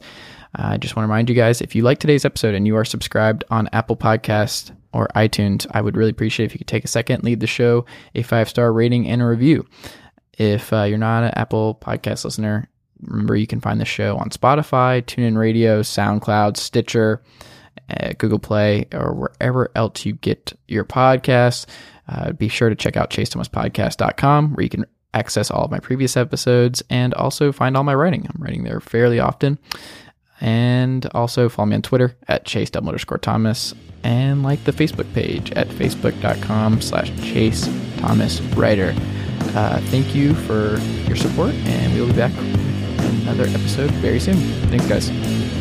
I 0.53 0.77
just 0.77 0.95
want 0.95 1.05
to 1.05 1.09
remind 1.09 1.29
you 1.29 1.35
guys 1.35 1.61
if 1.61 1.75
you 1.75 1.81
like 1.81 1.99
today's 1.99 2.25
episode 2.25 2.55
and 2.55 2.67
you 2.67 2.75
are 2.75 2.85
subscribed 2.85 3.43
on 3.49 3.69
Apple 3.71 3.95
Podcast 3.95 4.71
or 4.93 5.07
iTunes, 5.15 5.65
I 5.71 5.81
would 5.81 5.95
really 5.95 6.11
appreciate 6.11 6.47
if 6.47 6.53
you 6.53 6.59
could 6.59 6.67
take 6.67 6.83
a 6.83 6.89
second, 6.89 7.23
leave 7.23 7.39
the 7.39 7.47
show 7.47 7.85
a 8.15 8.21
five 8.21 8.49
star 8.49 8.71
rating 8.73 9.07
and 9.07 9.21
a 9.21 9.25
review. 9.25 9.65
If 10.37 10.73
uh, 10.73 10.83
you're 10.83 10.97
not 10.97 11.23
an 11.23 11.31
Apple 11.35 11.77
Podcast 11.81 12.25
listener, 12.25 12.67
remember 13.01 13.35
you 13.35 13.47
can 13.47 13.61
find 13.61 13.79
the 13.79 13.85
show 13.85 14.17
on 14.17 14.29
Spotify, 14.29 15.01
TuneIn 15.01 15.37
Radio, 15.37 15.81
SoundCloud, 15.81 16.57
Stitcher 16.57 17.21
Google 18.17 18.39
Play, 18.39 18.87
or 18.93 19.13
wherever 19.13 19.71
else 19.75 20.05
you 20.05 20.13
get 20.13 20.53
your 20.67 20.85
podcasts. 20.85 21.65
Uh, 22.07 22.31
be 22.33 22.47
sure 22.47 22.69
to 22.69 22.75
check 22.75 22.97
out 22.97 23.09
chasethomaspodcast.com 23.09 24.53
where 24.53 24.63
you 24.63 24.69
can 24.69 24.85
access 25.13 25.51
all 25.51 25.65
of 25.65 25.71
my 25.71 25.79
previous 25.79 26.15
episodes 26.17 26.81
and 26.89 27.13
also 27.13 27.51
find 27.51 27.75
all 27.75 27.83
my 27.83 27.95
writing. 27.95 28.27
I'm 28.27 28.41
writing 28.41 28.63
there 28.63 28.79
fairly 28.79 29.19
often. 29.19 29.59
And 30.39 31.05
also 31.13 31.49
follow 31.49 31.67
me 31.67 31.75
on 31.75 31.81
Twitter 31.83 32.17
at 32.27 32.45
chase 32.45 32.71
underscore 32.71 33.19
Thomas 33.19 33.75
and 34.03 34.41
like 34.41 34.63
the 34.63 34.71
Facebook 34.71 35.11
page 35.13 35.51
at 35.51 35.67
facebook.com 35.67 36.81
slash 36.81 37.15
chase 37.21 37.69
Thomas 37.97 38.41
writer. 38.41 38.95
uh, 39.55 39.79
thank 39.85 40.15
you 40.15 40.33
for 40.33 40.79
your 41.07 41.15
support, 41.15 41.53
and 41.53 41.93
we'll 41.93 42.07
be 42.07 42.13
back 42.13 42.35
with 42.35 43.21
another 43.21 43.43
episode 43.43 43.91
very 43.91 44.19
soon. 44.19 44.37
Thanks, 44.69 44.87
guys. 44.87 45.60